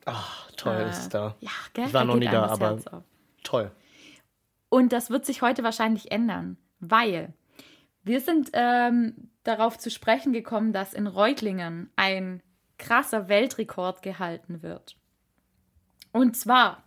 Ach, 0.05 0.51
toll 0.53 0.77
Äh, 0.77 0.91
ist 0.91 1.11
da. 1.11 1.37
Ja, 1.41 1.51
gell? 1.75 1.87
Ich 1.87 1.93
war 1.95 2.05
noch 2.05 2.15
geht 2.15 2.25
nie 2.25 2.31
da, 2.31 2.47
aber-. 2.47 3.05
Toll. 3.43 3.71
Und 4.69 4.93
das 4.93 5.11
wird 5.11 5.25
sich 5.25 5.43
heute 5.43 5.63
wahrscheinlich 5.65 6.11
ändern, 6.13 6.59
weil 6.81 7.33
wir 8.05 8.21
sind 8.21 8.51
ähm, 8.53 9.31
darauf 9.45 9.79
zu 9.79 9.91
sprechen 9.91 10.33
gekommen, 10.33 10.73
dass 10.73 10.93
in 10.95 11.07
Reutlingen 11.07 11.91
ein 11.97 12.43
krasser 12.79 13.29
Weltrekord 13.29 14.03
gehalten 14.03 14.63
wird. 14.63 14.97
Und 16.13 16.37
zwar 16.37 16.83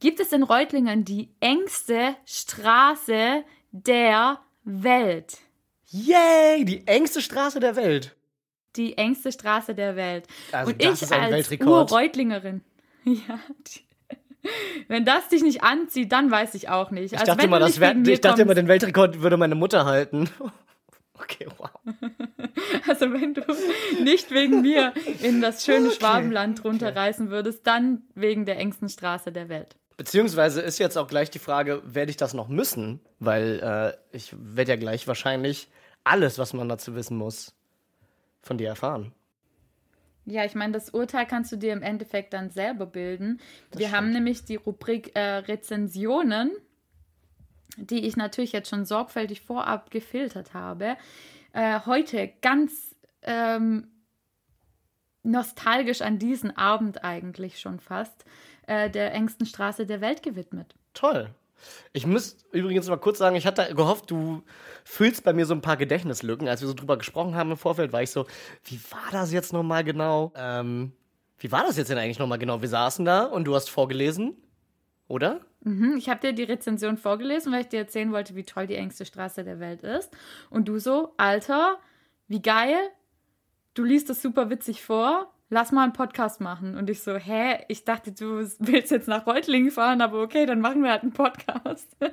gibt 0.00 0.20
es 0.20 0.32
in 0.32 0.42
Reutlingen 0.42 1.04
die 1.04 1.34
engste 1.40 2.16
Straße 2.24 3.44
der 3.72 4.40
Welt. 4.64 5.38
Yay, 5.90 6.64
die 6.64 6.86
engste 6.86 7.20
Straße 7.22 7.60
der 7.60 7.76
Welt. 7.76 8.14
Die 8.76 8.96
engste 8.98 9.32
Straße 9.32 9.74
der 9.74 9.96
Welt. 9.96 10.26
Also 10.52 10.72
Und 10.72 10.82
das 10.84 10.94
ich 10.96 11.02
ist 11.02 11.12
ein 11.12 11.22
als 11.22 11.32
Weltrekord. 11.32 11.90
Urreutlingerin. 11.90 12.62
Ja. 13.04 13.40
die- 13.66 13.86
Wenn 14.86 15.04
das 15.06 15.28
dich 15.28 15.42
nicht 15.42 15.62
anzieht, 15.62 16.12
dann 16.12 16.30
weiß 16.30 16.54
ich 16.54 16.68
auch 16.68 16.90
nicht. 16.90 17.12
Ich 17.12 17.18
Also 17.18 17.26
dachte 17.26 17.38
wenn 17.38 17.46
immer, 17.48 17.58
das 17.58 17.80
wär, 17.80 17.96
ich 17.96 18.20
dachte 18.20 18.42
immer, 18.42 18.54
den 18.54 18.68
Weltrekord 18.68 19.22
würde 19.22 19.36
meine 19.36 19.54
Mutter 19.54 19.84
halten. 19.84 20.28
Okay, 21.20 21.48
wow. 21.58 21.68
Also 22.88 23.12
wenn 23.12 23.34
du 23.34 23.42
nicht 24.04 24.30
wegen 24.30 24.60
mir 24.60 24.94
in 25.20 25.40
das 25.40 25.64
schöne 25.64 25.90
Schwabenland 25.90 26.62
runterreißen 26.62 27.28
würdest, 27.30 27.66
dann 27.66 28.02
wegen 28.14 28.46
der 28.46 28.56
engsten 28.58 28.88
Straße 28.88 29.32
der 29.32 29.48
Welt. 29.48 29.74
Beziehungsweise 29.98 30.60
ist 30.62 30.78
jetzt 30.78 30.96
auch 30.96 31.08
gleich 31.08 31.28
die 31.28 31.40
Frage, 31.40 31.82
werde 31.84 32.10
ich 32.10 32.16
das 32.16 32.32
noch 32.32 32.46
müssen? 32.46 33.00
Weil 33.18 33.98
äh, 34.12 34.16
ich 34.16 34.32
werde 34.38 34.70
ja 34.70 34.76
gleich 34.76 35.08
wahrscheinlich 35.08 35.68
alles, 36.04 36.38
was 36.38 36.52
man 36.52 36.68
dazu 36.68 36.94
wissen 36.94 37.18
muss, 37.18 37.52
von 38.40 38.58
dir 38.58 38.68
erfahren. 38.68 39.12
Ja, 40.24 40.44
ich 40.44 40.54
meine, 40.54 40.72
das 40.72 40.90
Urteil 40.90 41.26
kannst 41.26 41.50
du 41.50 41.56
dir 41.56 41.72
im 41.72 41.82
Endeffekt 41.82 42.32
dann 42.32 42.50
selber 42.50 42.86
bilden. 42.86 43.40
Wir 43.74 43.90
haben 43.90 44.12
nämlich 44.12 44.44
die 44.44 44.54
Rubrik 44.54 45.16
äh, 45.16 45.38
Rezensionen, 45.38 46.52
die 47.76 48.06
ich 48.06 48.16
natürlich 48.16 48.52
jetzt 48.52 48.68
schon 48.68 48.84
sorgfältig 48.84 49.40
vorab 49.40 49.90
gefiltert 49.90 50.54
habe, 50.54 50.96
äh, 51.54 51.80
heute 51.86 52.30
ganz 52.40 52.94
ähm, 53.22 53.88
nostalgisch 55.24 56.02
an 56.02 56.20
diesen 56.20 56.56
Abend 56.56 57.02
eigentlich 57.02 57.58
schon 57.58 57.80
fast 57.80 58.24
äh, 58.68 58.90
der 58.90 59.12
engsten 59.14 59.46
Straße 59.46 59.86
der 59.86 60.00
Welt 60.00 60.22
gewidmet. 60.22 60.74
Toll. 60.94 61.30
Ich 61.92 62.06
muss 62.06 62.36
übrigens 62.52 62.88
mal 62.88 62.98
kurz 62.98 63.18
sagen, 63.18 63.34
ich 63.34 63.46
hatte 63.46 63.74
gehofft, 63.74 64.10
du 64.10 64.42
füllst 64.84 65.24
bei 65.24 65.32
mir 65.32 65.44
so 65.44 65.54
ein 65.54 65.60
paar 65.60 65.76
Gedächtnislücken. 65.76 66.46
Als 66.46 66.60
wir 66.60 66.68
so 66.68 66.74
drüber 66.74 66.96
gesprochen 66.96 67.34
haben 67.34 67.50
im 67.50 67.56
Vorfeld, 67.56 67.92
war 67.92 68.02
ich 68.02 68.10
so, 68.10 68.26
wie 68.64 68.78
war 68.90 69.10
das 69.10 69.32
jetzt 69.32 69.52
nochmal 69.52 69.82
genau? 69.82 70.32
Ähm, 70.36 70.92
wie 71.38 71.50
war 71.50 71.64
das 71.64 71.76
jetzt 71.76 71.88
denn 71.88 71.98
eigentlich 71.98 72.18
nochmal 72.18 72.38
genau? 72.38 72.60
Wir 72.60 72.68
saßen 72.68 73.04
da 73.04 73.24
und 73.24 73.44
du 73.44 73.54
hast 73.54 73.70
vorgelesen, 73.70 74.36
oder? 75.08 75.40
Mhm, 75.62 75.96
ich 75.96 76.08
habe 76.08 76.20
dir 76.20 76.32
die 76.32 76.44
Rezension 76.44 76.96
vorgelesen, 76.96 77.52
weil 77.52 77.62
ich 77.62 77.68
dir 77.68 77.80
erzählen 77.80 78.12
wollte, 78.12 78.36
wie 78.36 78.44
toll 78.44 78.66
die 78.66 78.76
engste 78.76 79.04
Straße 79.04 79.42
der 79.44 79.58
Welt 79.58 79.82
ist. 79.82 80.16
Und 80.50 80.68
du 80.68 80.78
so, 80.78 81.14
Alter, 81.16 81.78
wie 82.28 82.42
geil, 82.42 82.76
du 83.74 83.82
liest 83.82 84.10
das 84.10 84.22
super 84.22 84.50
witzig 84.50 84.82
vor, 84.82 85.32
lass 85.50 85.72
mal 85.72 85.84
einen 85.84 85.92
Podcast 85.92 86.40
machen. 86.40 86.76
Und 86.76 86.90
ich 86.90 87.02
so, 87.02 87.16
hä, 87.16 87.64
ich 87.68 87.84
dachte, 87.84 88.12
du 88.12 88.48
willst 88.58 88.90
jetzt 88.90 89.08
nach 89.08 89.26
Reutlingen 89.26 89.70
fahren, 89.70 90.00
aber 90.00 90.22
okay, 90.22 90.46
dann 90.46 90.60
machen 90.60 90.82
wir 90.82 90.90
halt 90.90 91.02
einen 91.02 91.12
Podcast. 91.12 91.88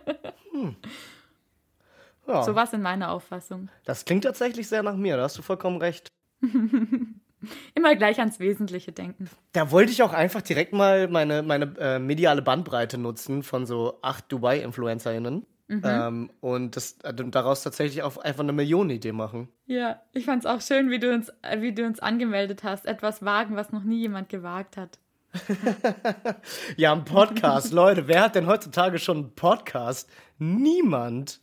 Ja. 2.28 2.44
So 2.44 2.56
war 2.56 2.64
es 2.64 2.74
in 2.74 2.82
meiner 2.82 3.12
Auffassung. 3.12 3.70
Das 3.84 4.06
klingt 4.06 4.24
tatsächlich 4.24 4.68
sehr 4.68 4.82
nach 4.82 4.96
mir, 4.96 5.16
da 5.18 5.24
hast 5.24 5.38
du 5.38 5.42
vollkommen 5.42 5.78
recht. 5.78 6.08
Immer 7.76 7.96
gleich 7.96 8.20
ans 8.20 8.40
Wesentliche 8.40 8.92
denken. 8.92 9.30
Da 9.52 9.70
wollte 9.70 9.92
ich 9.92 10.02
auch 10.02 10.14
einfach 10.14 10.42
direkt 10.42 10.74
mal 10.74 11.08
meine, 11.08 11.44
meine 11.44 11.76
äh, 11.78 12.00
mediale 12.00 12.42
Bandbreite 12.42 12.98
nutzen 12.98 13.44
von 13.44 13.68
so 13.68 14.00
acht 14.02 14.32
Dubai-InfluencerInnen. 14.32 15.46
Ähm, 15.68 16.30
und 16.42 16.76
das, 16.76 16.98
äh, 17.04 17.14
daraus 17.14 17.64
tatsächlich 17.64 18.04
auch 18.04 18.18
einfach 18.18 18.44
eine 18.44 18.54
Millionenidee 18.54 19.12
machen. 19.12 19.50
Ja, 19.66 20.02
ich 20.14 20.26
fand 20.26 20.46
es 20.46 20.50
auch 20.50 20.62
schön, 20.62 20.92
wie 20.92 21.00
du, 21.00 21.12
uns, 21.12 21.30
äh, 21.42 21.62
wie 21.62 21.74
du 21.74 21.86
uns 21.86 22.00
angemeldet 22.00 22.64
hast. 22.64 22.86
Etwas 22.86 23.26
wagen, 23.26 23.56
was 23.56 23.72
noch 23.72 23.84
nie 23.84 24.00
jemand 24.00 24.30
gewagt 24.30 24.78
hat. 24.78 25.00
Ja, 26.78 26.94
ein 26.94 27.04
Podcast, 27.04 27.74
Leute. 27.74 28.08
Wer 28.08 28.22
hat 28.22 28.36
denn 28.36 28.48
heutzutage 28.48 29.00
schon 29.00 29.18
einen 29.18 29.36
Podcast? 29.36 30.10
Niemand. 30.38 31.42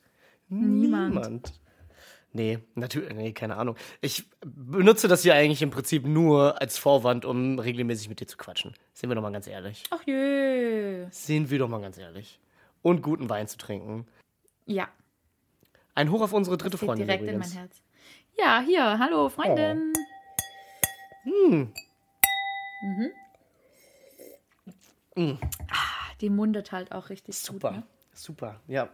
Niemand. 0.49 1.15
Niemand. 1.15 1.53
Nee, 2.35 2.61
natürlich, 2.75 3.13
nee, 3.15 3.33
keine 3.33 3.57
Ahnung. 3.57 3.77
Ich 4.01 4.25
benutze 4.41 5.07
das 5.07 5.23
hier 5.23 5.35
eigentlich 5.35 5.61
im 5.61 5.71
Prinzip 5.71 6.07
nur 6.07 6.61
als 6.63 6.79
Vorwand, 6.79 7.27
um 7.27 7.59
regelmäßig 7.59 8.09
mit 8.09 8.21
dir 8.21 8.27
zu 8.27 8.39
quatschen. 8.39 8.73
Sind 8.95 9.11
wir 9.11 9.15
doch 9.15 9.23
mal 9.23 9.33
ganz 9.33 9.47
ehrlich. 9.47 9.85
Ach 9.91 10.03
jö. 10.07 11.07
Sind 11.11 11.51
wir 11.51 11.59
doch 11.59 11.69
mal 11.69 11.81
ganz 11.81 11.99
ehrlich. 11.99 12.41
Und 12.83 13.03
guten 13.03 13.29
Wein 13.31 13.47
zu 13.49 13.57
trinken. 13.59 14.07
Ja, 14.67 14.89
Ein 15.95 16.11
Hoch 16.11 16.21
auf 16.23 16.33
unsere 16.33 16.57
dritte 16.57 16.79
Freundin 16.79 17.07
direkt 17.07 17.23
übrigens. 17.25 17.49
in 17.53 17.55
mein 17.55 17.59
Herz. 17.69 17.83
Ja, 18.39 18.61
hier, 18.61 18.99
hallo 18.99 19.29
Freundin. 19.29 19.93
Hm. 21.25 21.73
Ah, 25.71 26.13
Die 26.21 26.31
mundet 26.31 26.73
halt 26.73 26.93
auch 26.93 27.09
richtig 27.11 27.37
Super, 27.39 27.69
gut. 27.69 27.77
Ne? 27.79 27.83
super, 28.15 28.61
ja. 28.67 28.89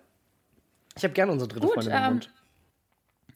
Ich 0.97 1.05
habe 1.05 1.15
gerne 1.15 1.33
unsere 1.33 1.49
dritte 1.49 1.67
Gut, 1.67 1.75
Freundin 1.75 1.93
im 1.93 1.99
ähm, 2.03 2.11
Mund. 2.11 2.33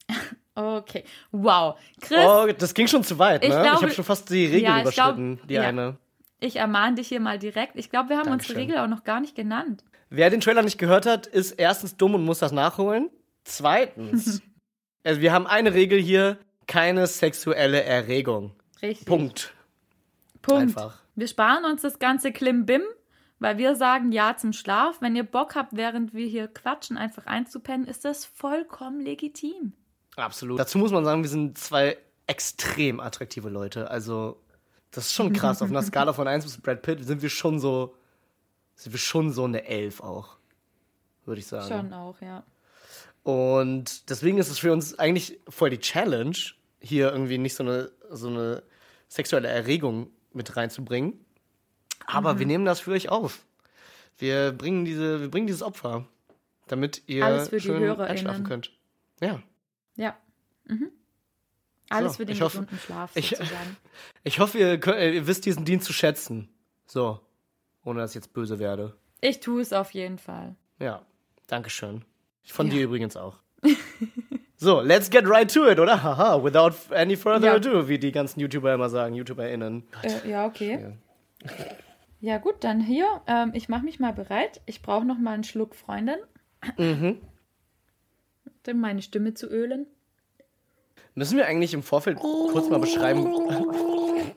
Okay, 0.55 1.05
wow. 1.31 1.79
Chris, 2.03 2.19
Oh, 2.27 2.47
das 2.53 2.75
ging 2.75 2.87
schon 2.87 3.03
zu 3.03 3.19
weit, 3.19 3.41
ne? 3.41 3.49
Ich 3.49 3.55
Ich, 3.55 3.61
glaube- 3.63 3.81
habe 3.83 3.91
schon 3.91 4.05
fast 4.05 4.29
die 4.29 4.45
Regel 4.45 4.61
Ja, 4.65 4.77
ich 4.87 4.95
glaub- 4.95 5.17
überschritten, 5.17 5.41
die 5.49 5.55
ja. 5.55 5.63
eine. 5.63 5.97
ich 6.41 6.57
ermahne 6.57 6.97
dich 6.97 7.09
hier 7.09 7.21
mal 7.21 7.39
direkt. 7.39 7.77
Ich 7.77 7.89
glaube, 7.89 8.11
wir 8.11 8.17
haben 8.19 8.31
unsere 8.31 8.53
Dankeschön. 8.53 8.57
Regel 8.59 8.79
auch 8.79 8.87
noch 8.89 9.03
gar 9.05 9.21
nicht 9.21 9.35
genannt. 9.35 9.83
Wer 10.15 10.29
den 10.29 10.43
Trailer 10.43 10.63
nicht 10.63 10.77
gehört 10.77 11.07
hat, 11.07 11.27
ist 11.27 11.53
erstens 11.53 11.97
dumm 11.97 12.15
und 12.15 12.25
muss 12.27 12.39
das 12.39 12.53
nachholen. 12.53 13.09
Zweitens, 13.45 14.43
also 15.05 15.23
wir 15.23 15.33
haben 15.33 15.47
eine 15.47 15.73
Regel 15.73 15.99
hier, 15.99 16.37
keine 16.67 17.07
sexuelle 17.07 17.83
Erregung. 17.83 18.53
Richtig. 18.83 19.07
Punkt. 19.07 19.55
Punkt. 20.43 20.61
Einfach. 20.61 21.01
Wir 21.15 21.27
sparen 21.29 21.65
uns 21.65 21.81
das 21.81 21.99
ganze 21.99 22.31
Klimbim, 22.31 22.83
weil 23.39 23.57
wir 23.57 23.75
sagen 23.75 24.13
Ja 24.13 24.37
zum 24.37 24.53
Schlaf. 24.53 25.01
Wenn 25.01 25.17
ihr 25.17 25.25
Bock 25.25 25.55
habt, 25.55 25.75
während 25.75 26.13
wir 26.13 26.27
hier 26.27 26.47
quatschen, 26.47 26.99
einfach 26.99 27.25
einzupennen, 27.25 27.87
ist 27.87 28.05
das 28.05 28.27
vollkommen 28.27 29.01
legitim. 29.01 29.73
Absolut. 30.17 30.61
Dazu 30.61 30.77
muss 30.77 30.93
man 30.93 31.07
sagen, 31.07 31.23
wir 31.23 31.31
sind 31.31 31.57
zwei 31.57 31.97
extrem 32.27 33.01
attraktive 33.01 33.49
Leute. 33.49 33.91
Also, 33.91 34.43
das 34.91 35.07
ist 35.07 35.15
schon 35.15 35.33
krass. 35.33 35.63
Auf 35.63 35.71
einer 35.71 35.83
Skala 35.83 36.13
von 36.13 36.29
1 36.29 36.45
bis 36.45 36.61
Brad 36.61 36.83
Pitt 36.83 37.03
sind 37.03 37.23
wir 37.23 37.31
schon 37.31 37.59
so, 37.59 37.95
sind 38.83 38.93
wir 38.93 38.99
schon 38.99 39.33
so 39.33 39.45
eine 39.45 39.65
Elf 39.67 40.01
auch. 40.01 40.37
Würde 41.25 41.41
ich 41.41 41.47
sagen. 41.47 41.69
Schon 41.69 41.93
auch, 41.93 42.21
ja. 42.21 42.43
Und 43.23 44.11
deswegen 44.11 44.39
ist 44.39 44.49
es 44.49 44.59
für 44.59 44.73
uns 44.73 44.99
eigentlich 44.99 45.39
voll 45.49 45.71
die 45.71 45.79
Challenge, 45.79 46.37
hier 46.81 47.13
irgendwie 47.13 47.39
nicht 47.39 47.55
so 47.55 47.63
eine, 47.63 47.93
so 48.11 48.29
eine 48.29 48.63
sexuelle 49.09 49.49
Erregung 49.49 50.11
mit 50.33 50.57
reinzubringen. 50.57 51.25
Aber 52.07 52.35
Mhm. 52.35 52.39
wir 52.41 52.47
nehmen 52.47 52.65
das 52.65 52.81
für 52.81 52.91
euch 52.93 53.09
auf. 53.11 53.45
Wir 54.19 54.51
bringen, 54.53 54.85
diese, 54.85 55.21
wir 55.21 55.31
bringen 55.31 55.47
dieses 55.47 55.63
Opfer, 55.63 56.07
damit 56.67 57.03
ihr 57.07 57.47
schön 57.61 58.01
einschlafen 58.01 58.45
könnt. 58.45 58.73
Ja. 59.21 59.41
Ja. 59.97 60.17
Mhm. 60.65 60.91
Alles 61.89 62.13
So, 62.13 62.17
für 62.19 62.27
den 62.27 62.35
ich 62.35 62.43
hoffe- 62.43 62.59
gesunden 62.63 62.79
Schlaf 62.79 63.11
ich-. 63.17 63.37
Ich 64.25 64.39
hoffe, 64.41 64.59
ihr, 64.59 64.79
könnt, 64.81 64.99
ihr 65.01 65.27
wisst 65.27 65.45
diesen 65.47 65.65
Dienst 65.65 65.87
zu 65.87 65.93
schätzen. 65.93 66.49
So. 66.87 67.21
Ohne 67.85 68.01
dass 68.01 68.13
ich 68.13 68.17
jetzt 68.17 68.33
böse 68.33 68.59
werde. 68.59 68.95
Ich 69.21 69.41
tue 69.41 69.61
es 69.61 69.73
auf 69.73 69.91
jeden 69.93 70.19
Fall. 70.19 70.55
Ja. 70.79 71.03
Dankeschön. 71.47 72.05
Von 72.45 72.67
Ja. 72.69 72.75
dir 72.75 72.85
übrigens 72.85 73.17
auch. 73.17 73.39
so, 74.57 74.81
let's 74.81 75.11
get 75.11 75.29
right 75.29 75.53
to 75.53 75.69
it, 75.69 75.79
oder? 75.79 76.03
Haha, 76.03 76.43
without 76.43 76.73
any 76.95 77.17
further 77.17 77.47
Ja. 77.49 77.55
ado, 77.55 77.89
wie 77.89 77.99
die 77.99 78.13
ganzen 78.13 78.41
YouTuber 78.41 78.75
immer 78.75 78.89
sagen, 78.89 79.15
YouTuberInnen. 79.15 79.85
Äh, 80.03 80.29
ja, 80.31 80.47
okay. 80.47 80.97
Ja, 82.21 82.39
gut, 82.39 82.57
dann 82.61 82.81
hier. 82.81 83.07
Ähm, 83.27 83.51
ich 83.55 83.69
mache 83.69 83.85
mich 83.85 83.99
mal 84.01 84.13
bereit. 84.13 84.61
Ich 84.67 84.83
brauche 84.83 85.05
noch 85.05 85.19
mal 85.19 85.33
einen 85.33 85.45
Schluck 85.45 85.75
Freundin, 85.75 86.19
Mhm. 86.79 87.19
um 88.69 88.81
meine 88.81 89.03
Stimme 89.03 89.35
zu 89.35 89.47
ölen. 89.49 89.87
Müssen 91.15 91.37
wir 91.37 91.47
eigentlich 91.47 91.75
im 91.75 91.83
Vorfeld 91.83 92.19
kurz 92.19 92.69
mal 92.71 92.79
beschreiben. 92.81 93.27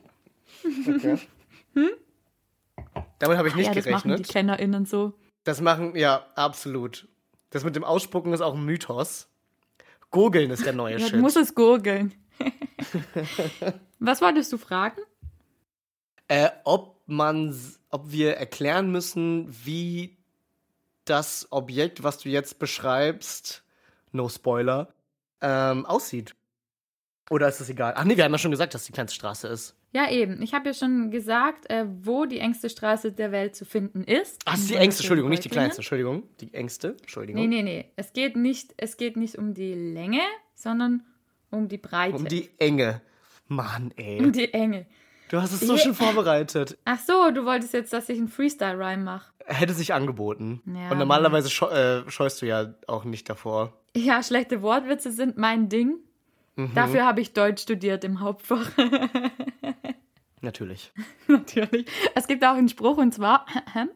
Okay. 0.87 1.19
Damit 3.19 3.37
habe 3.37 3.47
ich 3.47 3.55
nicht 3.55 3.67
ja, 3.67 3.73
das 3.73 3.85
machen 3.85 4.09
die 4.09 4.15
gerechnet. 4.15 4.27
KennerInnen 4.31 4.85
so. 4.85 5.13
Das 5.43 5.61
machen, 5.61 5.95
ja, 5.95 6.25
absolut. 6.35 7.07
Das 7.51 7.63
mit 7.63 7.75
dem 7.75 7.83
Ausspucken 7.83 8.33
ist 8.33 8.41
auch 8.41 8.55
ein 8.55 8.65
Mythos. 8.65 9.27
Gurgeln 10.11 10.51
ist 10.51 10.65
der 10.65 10.73
neue 10.73 10.93
Ja, 10.93 10.99
du 10.99 11.11
Shit. 11.11 11.21
musst 11.21 11.37
es 11.37 11.55
gurgeln. 11.55 12.13
Was 13.99 14.21
wolltest 14.21 14.51
du 14.51 14.57
fragen? 14.57 14.99
Äh, 16.27 16.49
ob 16.63 17.01
man, 17.05 17.55
ob 17.89 18.11
wir 18.11 18.35
erklären 18.37 18.91
müssen, 18.91 19.47
wie 19.65 20.17
das 21.05 21.47
Objekt, 21.51 22.01
was 22.03 22.17
du 22.17 22.29
jetzt 22.29 22.57
beschreibst, 22.57 23.63
no 24.11 24.27
Spoiler, 24.27 24.93
ähm, 25.41 25.85
aussieht. 25.85 26.35
Oder 27.29 27.47
ist 27.47 27.59
das 27.59 27.69
egal? 27.69 27.93
Ach 27.95 28.03
nee, 28.03 28.17
wir 28.17 28.23
haben 28.23 28.31
ja 28.31 28.37
schon 28.39 28.51
gesagt, 28.51 28.73
dass 28.73 28.85
die 28.85 28.91
kleinste 28.91 29.15
Straße 29.15 29.47
ist. 29.47 29.75
Ja, 29.95 30.11
eben. 30.11 30.41
Ich 30.41 30.53
habe 30.53 30.67
ja 30.67 30.73
schon 30.73 31.09
gesagt, 31.09 31.69
äh, 31.69 31.85
wo 32.01 32.25
die 32.25 32.39
engste 32.39 32.69
Straße 32.69 33.13
der 33.13 33.31
Welt 33.31 33.55
zu 33.55 33.63
finden 33.63 34.03
ist. 34.03 34.41
Ach, 34.43 34.55
ist 34.55 34.69
die 34.69 34.75
engste, 34.75 35.03
Entschuldigung, 35.03 35.29
nicht 35.29 35.45
die 35.45 35.49
kleinste, 35.49 35.79
Entschuldigung. 35.79 36.23
Die 36.41 36.53
engste, 36.53 36.97
Entschuldigung. 36.99 37.41
Nee, 37.41 37.47
nee, 37.47 37.63
nee. 37.63 37.85
Es 37.95 38.11
geht 38.11 38.35
nicht, 38.35 38.73
es 38.75 38.97
geht 38.97 39.15
nicht 39.15 39.37
um 39.37 39.53
die 39.53 39.73
Länge, 39.73 40.19
sondern 40.53 41.03
um 41.49 41.69
die 41.69 41.77
Breite. 41.77 42.17
Um 42.17 42.27
die 42.27 42.49
Enge. 42.59 43.03
Mann, 43.47 43.93
ey. 43.95 44.19
Um 44.19 44.33
die 44.33 44.53
Enge. 44.53 44.85
Du 45.29 45.41
hast 45.41 45.53
es 45.53 45.61
so 45.61 45.77
schön 45.77 45.93
vorbereitet. 45.93 46.77
Ach 46.83 46.99
so, 46.99 47.31
du 47.31 47.45
wolltest 47.45 47.71
jetzt, 47.71 47.93
dass 47.93 48.09
ich 48.09 48.17
einen 48.17 48.27
Freestyle-Rhyme 48.27 49.05
mache. 49.05 49.31
Hätte 49.45 49.73
sich 49.73 49.93
angeboten. 49.93 50.61
Ja, 50.65 50.91
Und 50.91 50.97
normalerweise 50.97 51.49
scheu 51.49 51.69
äh, 51.69 52.11
scheust 52.11 52.41
du 52.41 52.47
ja 52.47 52.73
auch 52.87 53.05
nicht 53.05 53.29
davor. 53.29 53.71
Ja, 53.95 54.21
schlechte 54.21 54.61
Wortwitze 54.61 55.13
sind 55.13 55.37
mein 55.37 55.69
Ding. 55.69 55.99
Mhm. 56.57 56.73
Dafür 56.73 57.05
habe 57.05 57.21
ich 57.21 57.31
Deutsch 57.31 57.61
studiert 57.61 58.03
im 58.03 58.19
Hauptfach. 58.19 58.69
Natürlich. 60.45 60.93
Natürlich. 61.27 61.87
Es 62.13 62.27
gibt 62.27 62.45
auch 62.45 62.53
einen 62.55 62.69
Spruch 62.69 62.97
und 62.97 63.13
zwar: 63.13 63.45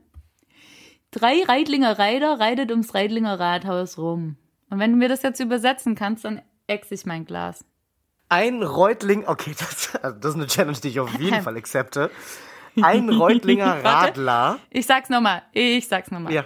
Drei 1.12 1.44
Reitlinger 1.44 1.98
Reiter 1.98 2.40
reitet 2.40 2.72
ums 2.72 2.94
Reitlinger 2.94 3.40
Rathaus 3.40 3.98
rum. 3.98 4.36
Und 4.70 4.80
wenn 4.80 4.92
du 4.92 4.98
mir 4.98 5.10
das 5.10 5.22
jetzt 5.22 5.40
übersetzen 5.40 5.96
kannst, 5.96 6.26
dann 6.26 6.42
ex 6.68 6.92
ich 6.92 7.06
mein 7.06 7.26
Glas. 7.26 7.64
Ein 8.30 8.62
Reutling, 8.62 9.28
okay, 9.28 9.56
das, 9.60 9.96
also 9.96 10.18
das 10.20 10.32
ist 10.32 10.36
eine 10.36 10.48
Challenge, 10.48 10.78
die 10.84 10.88
ich 10.90 11.00
auf 11.00 11.20
jeden 11.20 11.42
Fall 11.44 11.56
akzepte. 11.56 12.12
Ein 12.82 13.10
Reutlinger. 13.10 13.84
Radler. 13.84 14.60
Ich 14.70 14.86
sag's 14.86 15.10
nochmal. 15.10 15.42
Ich 15.52 15.88
sag's 15.88 16.12
nochmal. 16.12 16.34
Ja. 16.34 16.46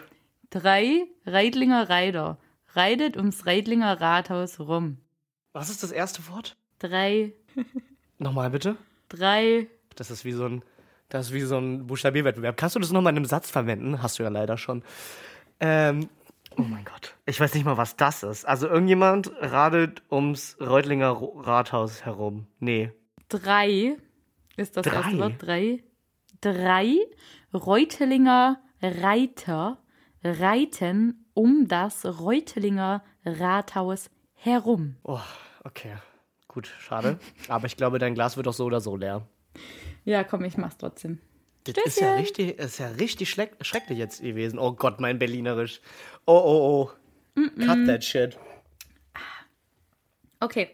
Drei 0.50 1.06
Reitlinger 1.26 1.90
Reiter 1.90 2.38
reitet 2.74 3.18
ums 3.18 3.46
Reitlinger 3.46 4.00
Rathaus 4.00 4.60
rum. 4.60 4.98
Was 5.52 5.70
ist 5.70 5.84
das 5.84 5.92
erste 5.92 6.28
Wort? 6.30 6.56
Drei, 6.80 7.34
Nochmal 8.18 8.50
bitte. 8.50 8.76
drei. 9.10 9.68
Das 9.96 10.12
ist 10.12 10.26
wie 10.26 10.32
so 10.32 10.46
ein, 10.46 10.64
das 11.10 11.28
ist 11.28 11.34
wie 11.34 11.42
so 11.42 11.58
ein 11.58 11.88
Buchstabierwettbewerb. 11.88 12.58
Kannst 12.58 12.76
du 12.76 12.80
das 12.80 12.92
nochmal 12.92 13.14
in 13.14 13.18
einem 13.18 13.26
Satz 13.26 13.50
verwenden? 13.50 14.02
Hast 14.02 14.20
du 14.20 14.24
ja 14.24 14.30
leider 14.30 14.58
schon. 14.58 14.84
Ähm, 15.60 16.10
oh 16.58 16.62
mein 16.64 16.86
Gott. 16.86 17.16
Ich 17.26 17.40
weiß 17.40 17.54
nicht 17.54 17.66
mal, 17.66 17.78
was 17.78 17.96
das 17.96 18.24
ist. 18.24 18.46
Also 18.46 18.68
irgendjemand 18.68 19.32
radelt 19.40 20.02
ums 20.12 20.58
Reutlinger 20.60 21.12
Rathaus 21.36 22.06
herum. 22.06 22.48
Nee. 22.60 22.92
Drei 23.30 23.98
ist 24.58 24.78
das 24.78 24.86
Drei? 24.86 24.96
erste 24.96 25.20
Wort. 25.20 25.34
Drei. 25.40 25.84
Drei 26.42 26.98
Reutelinger 27.54 28.60
Reiter 28.82 29.78
reiten 30.24 31.26
um 31.34 31.68
das 31.68 32.06
Reutelinger 32.06 33.04
Rathaus 33.26 34.10
herum. 34.34 34.98
Oh, 35.04 35.20
okay. 35.64 35.96
Gut, 36.48 36.68
schade. 36.80 37.18
Aber 37.48 37.66
ich 37.66 37.78
glaube, 37.78 37.98
dein 37.98 38.14
Glas 38.14 38.38
wird 38.38 38.48
auch 38.48 38.54
so 38.54 38.66
oder 38.66 38.82
so 38.82 38.96
leer. 38.96 39.28
Ja, 40.06 40.24
komm, 40.24 40.44
ich 40.44 40.58
mach's 40.58 40.78
trotzdem. 40.78 41.20
Das 41.64 41.78
ist 41.86 42.02
ja 42.02 42.18
Stößchen. 42.18 42.46
richtig, 42.48 42.60
ist 42.60 42.80
ja 42.80 42.88
richtig 42.88 43.30
schrecklich 43.30 43.98
jetzt 43.98 44.22
gewesen. 44.22 44.60
Oh 44.60 44.74
Gott, 44.74 45.00
mein 45.00 45.18
Berlinerisch. 45.18 45.80
Oh, 46.26 46.34
oh, 46.34 46.90
oh. 47.36 47.44
Cut 47.66 47.88
that 47.88 48.04
shit. 48.04 48.38
Okay. 50.40 50.70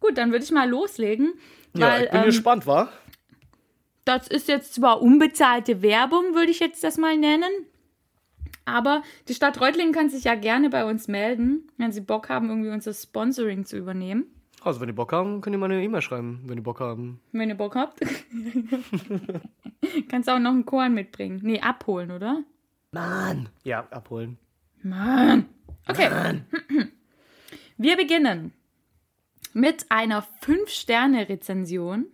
Gut, 0.00 0.16
dann 0.16 0.32
würde 0.32 0.44
ich 0.44 0.50
mal 0.50 0.68
loslegen. 0.68 1.34
Ja, 1.76 1.88
weil, 1.88 2.04
ich 2.04 2.10
bin 2.10 2.20
ähm, 2.20 2.26
gespannt, 2.26 2.66
wa? 2.66 2.90
Das 4.04 4.28
ist 4.28 4.48
jetzt 4.48 4.74
zwar 4.74 5.02
unbezahlte 5.02 5.82
Werbung, 5.82 6.34
würde 6.34 6.50
ich 6.50 6.60
jetzt 6.60 6.84
das 6.84 6.96
mal 6.96 7.16
nennen. 7.16 7.50
Aber 8.64 9.02
die 9.28 9.34
Stadt 9.34 9.60
Reutlingen 9.60 9.92
kann 9.92 10.08
sich 10.08 10.24
ja 10.24 10.34
gerne 10.34 10.70
bei 10.70 10.84
uns 10.84 11.06
melden, 11.06 11.70
wenn 11.76 11.92
sie 11.92 12.00
Bock 12.00 12.28
haben, 12.30 12.48
irgendwie 12.48 12.70
unser 12.70 12.94
Sponsoring 12.94 13.66
zu 13.66 13.76
übernehmen. 13.76 14.26
Also, 14.64 14.80
wenn 14.80 14.86
die 14.86 14.92
Bock 14.94 15.12
haben, 15.12 15.40
könnt 15.40 15.54
ihr 15.54 15.58
mal 15.58 15.70
eine 15.70 15.82
E-Mail 15.82 16.02
schreiben, 16.02 16.40
wenn 16.46 16.56
die 16.56 16.62
Bock 16.62 16.80
haben. 16.80 17.20
Wenn 17.32 17.48
ihr 17.50 17.54
Bock 17.54 17.76
habt. 17.76 18.00
Kannst 20.08 20.30
auch 20.30 20.38
noch 20.38 20.52
einen 20.52 20.64
Korn 20.64 20.94
mitbringen. 20.94 21.40
Nee, 21.42 21.60
abholen, 21.60 22.10
oder? 22.10 22.42
Mann! 22.92 23.48
Ja, 23.62 23.86
abholen. 23.90 24.38
Mann. 24.82 25.46
Okay. 25.88 26.08
Wir 27.76 27.96
beginnen 27.96 28.52
mit 29.52 29.86
einer 29.90 30.24
5-Sterne-Rezension 30.42 32.06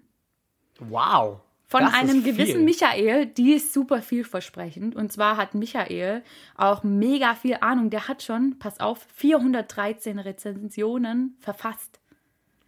Wow! 0.80 1.40
von 1.66 1.82
das 1.82 1.90
ist 1.92 1.98
einem 1.98 2.22
viel. 2.22 2.32
gewissen 2.32 2.64
Michael. 2.64 3.26
Die 3.26 3.52
ist 3.52 3.72
super 3.72 4.02
vielversprechend. 4.02 4.96
Und 4.96 5.12
zwar 5.12 5.36
hat 5.36 5.54
Michael 5.54 6.24
auch 6.56 6.82
mega 6.82 7.36
viel 7.36 7.58
Ahnung. 7.60 7.90
Der 7.90 8.08
hat 8.08 8.24
schon, 8.24 8.58
pass 8.58 8.80
auf, 8.80 9.06
413 9.14 10.18
Rezensionen 10.18 11.36
verfasst. 11.38 11.99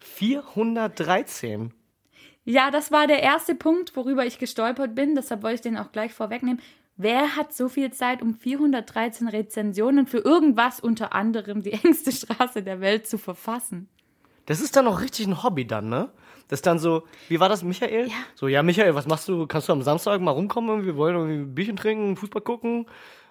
413. 0.02 1.72
Ja, 2.44 2.70
das 2.70 2.90
war 2.90 3.06
der 3.06 3.22
erste 3.22 3.54
Punkt, 3.54 3.94
worüber 3.96 4.26
ich 4.26 4.38
gestolpert 4.38 4.94
bin. 4.94 5.14
Deshalb 5.14 5.42
wollte 5.42 5.54
ich 5.56 5.60
den 5.60 5.78
auch 5.78 5.92
gleich 5.92 6.12
vorwegnehmen. 6.12 6.60
Wer 6.96 7.36
hat 7.36 7.54
so 7.54 7.68
viel 7.68 7.92
Zeit, 7.92 8.20
um 8.20 8.34
413 8.34 9.28
Rezensionen 9.28 10.06
für 10.06 10.18
irgendwas, 10.18 10.80
unter 10.80 11.14
anderem 11.14 11.62
die 11.62 11.72
engste 11.72 12.12
Straße 12.12 12.62
der 12.62 12.80
Welt, 12.80 13.06
zu 13.06 13.18
verfassen? 13.18 13.88
Das 14.46 14.60
ist 14.60 14.76
dann 14.76 14.86
auch 14.88 15.00
richtig 15.00 15.26
ein 15.26 15.42
Hobby 15.42 15.66
dann, 15.66 15.88
ne? 15.88 16.10
Das 16.48 16.58
ist 16.58 16.66
dann 16.66 16.78
so, 16.78 17.04
wie 17.28 17.40
war 17.40 17.48
das, 17.48 17.62
Michael? 17.62 18.08
Ja. 18.08 18.14
So, 18.34 18.48
ja, 18.48 18.62
Michael, 18.62 18.94
was 18.94 19.06
machst 19.06 19.28
du? 19.28 19.46
Kannst 19.46 19.68
du 19.68 19.72
am 19.72 19.82
Samstag 19.82 20.20
mal 20.20 20.32
rumkommen? 20.32 20.84
Wir 20.84 20.96
wollen 20.96 21.14
irgendwie 21.14 21.36
ein 21.36 21.54
Bierchen 21.54 21.76
trinken, 21.76 22.16
Fußball 22.16 22.42
gucken. 22.42 22.86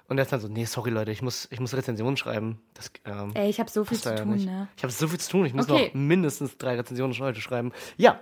Und 0.07 0.17
er 0.17 0.23
ist 0.23 0.31
dann 0.33 0.39
so, 0.41 0.47
nee, 0.47 0.65
sorry 0.65 0.89
Leute, 0.89 1.11
ich 1.11 1.21
muss, 1.21 1.47
ich 1.51 1.59
muss 1.59 1.73
Rezensionen 1.73 2.17
schreiben. 2.17 2.61
Das, 2.73 2.91
ähm, 3.05 3.31
Ey, 3.33 3.49
ich 3.49 3.59
habe 3.59 3.69
so 3.69 3.83
viel 3.85 3.97
zu 3.97 4.13
tun, 4.15 4.33
nicht. 4.33 4.45
ne? 4.45 4.67
Ich 4.75 4.83
habe 4.83 4.91
so 4.91 5.07
viel 5.07 5.19
zu 5.19 5.29
tun, 5.31 5.45
ich 5.45 5.53
muss 5.53 5.69
Okay. 5.69 5.87
noch 5.87 5.93
mindestens 5.93 6.57
drei 6.57 6.75
Rezensionen 6.75 7.17
heute 7.19 7.39
schreiben. 7.41 7.71
Ja, 7.97 8.19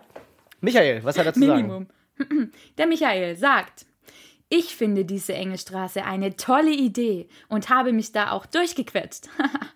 Michael, 0.62 1.04
was 1.04 1.18
hat 1.18 1.26
er 1.26 1.34
zu 1.34 1.40
sagen? 1.46 1.88
Minimum. 2.20 2.52
Der 2.78 2.86
Michael 2.88 3.36
sagt, 3.38 3.86
ich 4.50 4.76
finde 4.76 5.06
diese 5.06 5.34
enge 5.34 5.58
Straße 5.58 6.04
eine 6.04 6.36
tolle 6.36 6.72
Idee 6.72 7.28
und 7.50 7.70
habe 7.70 7.94
mich 7.94 8.12
da 8.12 8.32
auch 8.32 8.46
durchgequetscht. 8.46 9.30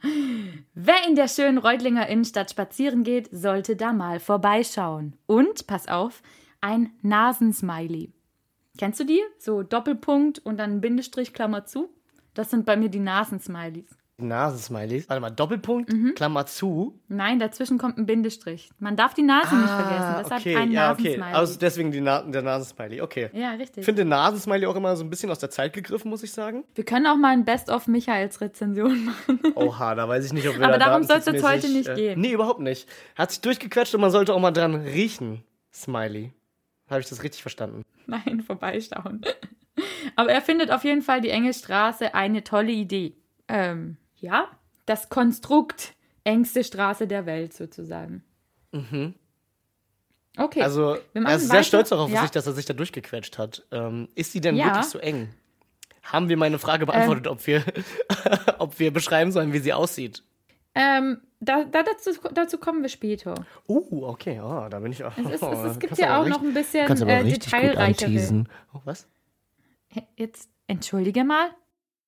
Wer 0.74 1.08
in 1.08 1.16
der 1.16 1.28
schönen 1.28 1.58
Reutlinger 1.58 2.08
Innenstadt 2.08 2.52
spazieren 2.52 3.04
geht, 3.04 3.30
sollte 3.32 3.76
da 3.76 3.94
mal 3.94 4.20
vorbeischauen. 4.20 5.16
Und, 5.26 5.68
pass 5.68 5.88
auf, 5.88 6.22
ein 6.62 6.92
Nasensmiley. 7.02 8.12
Kennst 8.78 9.00
du 9.00 9.04
die? 9.06 9.22
So 9.38 9.62
Doppelpunkt 9.64 10.40
und 10.40 10.58
dann 10.58 10.82
Bindestrich, 10.82 11.34
Klammer 11.34 11.66
zu. 11.66 11.90
Das 12.34 12.50
sind 12.50 12.66
bei 12.66 12.76
mir 12.76 12.90
die 12.90 13.00
Nasensmileys. 13.00 13.86
Nasensmileys. 14.18 15.10
Warte 15.10 15.22
mal, 15.22 15.30
Doppelpunkt, 15.32 15.92
Mhm. 15.92 16.14
Klammer 16.16 16.46
zu. 16.46 17.00
Nein, 17.08 17.40
dazwischen 17.40 17.78
kommt 17.78 17.98
ein 17.98 18.06
Bindestrich. 18.06 18.70
Man 18.80 18.96
darf 18.96 19.14
die 19.14 19.22
Nase 19.24 19.56
nicht 19.56 19.70
vergessen. 19.70 20.16
Deshalb 20.20 20.32
Ah, 20.32 20.36
okay, 20.38 20.56
ein 20.56 20.72
ja, 20.72 20.92
okay. 20.92 21.20
Also 21.22 21.58
deswegen 21.60 21.92
die 21.92 22.00
Na 22.02 22.22
der 22.22 22.42
Nasensmiley, 22.42 23.02
okay. 23.02 23.30
ja, 23.34 23.52
richtig. 23.52 23.80
Ich 23.80 23.86
finde 23.86 24.06
Nasensmiley 24.06 24.66
auch 24.68 24.76
immer 24.76 24.96
so 24.96 25.04
ein 25.04 25.10
bisschen 25.10 25.30
aus 25.32 25.40
der 25.40 25.50
Zeit 25.50 25.74
gegriffen, 25.74 26.10
muss 26.10 26.24
ich 26.24 26.32
sagen. 26.32 26.64
Wir 26.76 26.86
können 26.86 27.06
auch 27.08 27.18
mal 27.18 27.30
ein 27.34 27.44
Best-of 27.46 27.88
Michaels 27.88 28.40
Rezension 28.42 29.06
machen. 29.06 29.40
Oha, 29.56 29.94
da 29.96 30.08
weiß 30.08 30.26
ich 30.26 30.34
nicht, 30.34 30.48
ob 30.48 30.58
wir 30.58 30.66
Aber 30.66 30.78
da 30.78 30.86
darum 30.90 31.04
soll's 31.04 31.26
jetzt 31.26 31.44
datenschutzmäßig, 31.44 31.64
heute 31.70 31.78
nicht 31.78 31.90
äh, 31.90 31.96
gehen. 31.96 32.22
Nee, 32.22 32.32
überhaupt 32.34 32.60
nicht. 32.62 32.88
Hat 33.16 33.32
sich 33.32 33.42
durchgequetscht 33.42 33.94
und 33.96 34.02
man 34.02 34.12
sollte 34.12 34.34
auch 34.34 34.40
mal 34.40 34.52
dran 34.52 34.76
riechen. 34.76 35.44
Smiley. 35.74 36.32
Habe 36.94 37.02
ich 37.02 37.10
das 37.10 37.24
richtig 37.24 37.42
verstanden? 37.42 37.84
Nein, 38.06 38.42
vorbeischauen. 38.42 39.22
Aber 40.16 40.32
er 40.32 40.42
findet 40.42 40.72
auf 40.72 40.84
jeden 40.84 41.02
Fall 41.02 41.22
die 41.22 41.30
enge 41.30 41.54
Straße 41.54 42.14
eine 42.14 42.44
tolle 42.44 42.72
Idee. 42.72 43.16
Ähm, 43.48 43.98
ja, 44.18 44.48
das 44.86 45.10
Konstrukt 45.10 45.94
engste 46.24 46.64
Straße 46.64 47.08
der 47.08 47.26
Welt 47.26 47.54
sozusagen. 47.54 48.24
Okay. 50.38 50.62
Also, 50.62 50.98
er 51.14 51.36
ist 51.36 51.42
sehr 51.48 51.50
weiter. 51.60 51.64
stolz 51.64 51.90
darauf, 51.90 52.10
Ja. 52.10 52.22
sich, 52.22 52.32
dass 52.32 52.48
er 52.48 52.54
sich 52.54 52.66
da 52.66 52.74
durchgequetscht 52.74 53.38
hat. 53.38 53.66
Ähm, 53.72 54.10
ist 54.16 54.34
die 54.34 54.42
denn 54.42 54.56
Ja. 54.56 54.66
wirklich 54.68 54.86
so 54.86 55.00
eng? 55.00 55.30
Haben 56.04 56.28
wir 56.30 56.38
meine 56.38 56.60
Frage 56.60 56.86
beantwortet, 56.86 57.28
ob, 57.28 57.46
wir, 57.48 57.64
ob 58.60 58.80
wir 58.80 58.92
beschreiben 58.92 59.32
sollen, 59.32 59.54
wie 59.54 59.60
sie 59.60 59.74
aussieht? 59.74 60.24
ähm, 60.76 61.22
da, 61.46 61.64
da 61.64 61.84
dazu, 61.84 62.12
dazu 62.34 62.58
kommen 62.58 62.82
wir 62.82 62.90
später. 62.90 63.46
Uh, 63.68 64.06
okay, 64.06 64.40
oh, 64.42 64.68
da 64.70 64.80
bin 64.80 64.92
ich 64.92 65.04
auch. 65.04 65.12
Es, 65.18 65.26
ist, 65.26 65.42
es, 65.44 65.60
es 65.72 65.80
gibt 65.80 65.90
kannst 65.90 66.02
ja 66.02 66.18
auch 66.20 66.26
richtig- 66.26 66.42
noch 66.42 66.48
ein 66.48 66.54
bisschen 66.54 66.88
kannst 66.88 67.04
aber 67.04 67.12
äh, 67.14 67.24
detailreichere. 67.24 68.46
Oh, 68.74 68.80
was? 68.86 69.08
Jetzt 70.16 70.50
entschuldige 70.68 71.24
mal. 71.24 71.50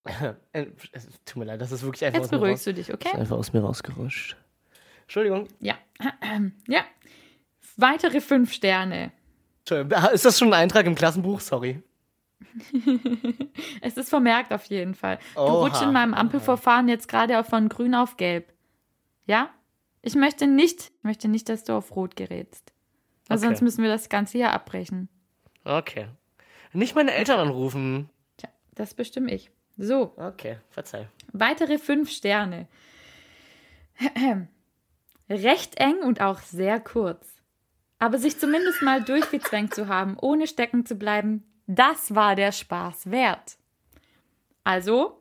Äh, 0.52 0.68
es 0.92 1.08
tut 1.26 1.38
mir 1.38 1.46
leid, 1.46 1.60
das 1.62 1.72
ist 1.72 1.82
wirklich 1.82 2.06
einfach 2.06 2.20
Jetzt 2.20 2.28
aus 2.28 2.32
mir 2.32 2.38
beruhigst 2.40 2.68
du 2.68 2.74
dich, 2.76 2.90
ist 2.90 2.94
okay? 2.94 3.18
einfach 3.18 3.38
aus 3.38 3.54
mir 3.54 3.62
rausgerutscht. 3.62 4.38
Entschuldigung. 5.02 5.48
Ja. 5.60 5.76
ja. 6.68 6.82
Weitere 7.76 8.22
fünf 8.22 8.54
Sterne. 8.54 9.12
Entschuldigung. 9.62 10.04
Ah, 10.04 10.08
Ist 10.08 10.24
das 10.26 10.38
schon 10.38 10.50
ein 10.50 10.62
Eintrag 10.62 10.86
im 10.86 10.94
Klassenbuch? 10.94 11.40
Sorry. 11.40 11.82
Es 13.82 13.98
ist 13.98 14.10
vermerkt 14.10 14.54
auf 14.54 14.66
jeden 14.66 14.96
Fall. 14.96 15.20
Du 15.36 15.42
Oha. 15.42 15.66
rutschst 15.66 15.84
in 15.84 15.92
meinem 15.94 16.14
Ampelverfahren 16.14 16.88
jetzt 16.88 17.08
gerade 17.08 17.40
auch 17.40 17.46
von 17.46 17.70
grün 17.70 17.96
auf 17.96 18.18
gelb. 18.18 18.52
Ja? 19.26 19.50
Ich 20.02 20.16
möchte 20.16 20.48
nicht, 20.48 20.92
ich 20.98 21.04
möchte 21.04 21.28
nicht, 21.28 21.50
dass 21.50 21.64
du 21.64 21.74
auf 21.74 21.96
rot 21.96 22.16
gerätst. 22.16 22.72
Weil 23.28 23.38
Okay. 23.38 23.48
sonst 23.48 23.62
müssen 23.62 23.84
wir 23.84 23.90
das 23.90 24.10
Ganze 24.10 24.38
hier 24.38 24.52
abbrechen. 24.52 25.10
Okay. 25.64 26.08
Nicht 26.74 26.96
meine 26.96 27.14
Eltern 27.14 27.40
anrufen. 27.40 28.10
Tja, 28.38 28.50
das 28.76 28.94
bestimme 28.94 29.34
ich. 29.34 29.50
So, 29.78 30.14
Okay, 30.18 30.58
verzeih. 30.70 31.08
weitere 31.34 31.78
fünf 31.80 32.10
Sterne. 32.12 32.68
Recht 35.30 35.80
eng 35.80 36.00
und 36.04 36.22
auch 36.22 36.40
sehr 36.40 36.80
kurz. 36.80 37.28
Aber 37.98 38.20
sich 38.20 38.38
zumindest 38.40 38.82
mal 38.84 39.02
durchgezwängt 39.04 39.74
zu 39.74 39.88
haben, 39.88 40.18
ohne 40.22 40.48
stecken 40.48 40.86
zu 40.86 40.96
bleiben, 40.96 41.44
das 41.66 42.14
war 42.14 42.36
der 42.36 42.52
Spaß 42.52 43.10
wert. 43.10 43.58
Also, 44.64 45.20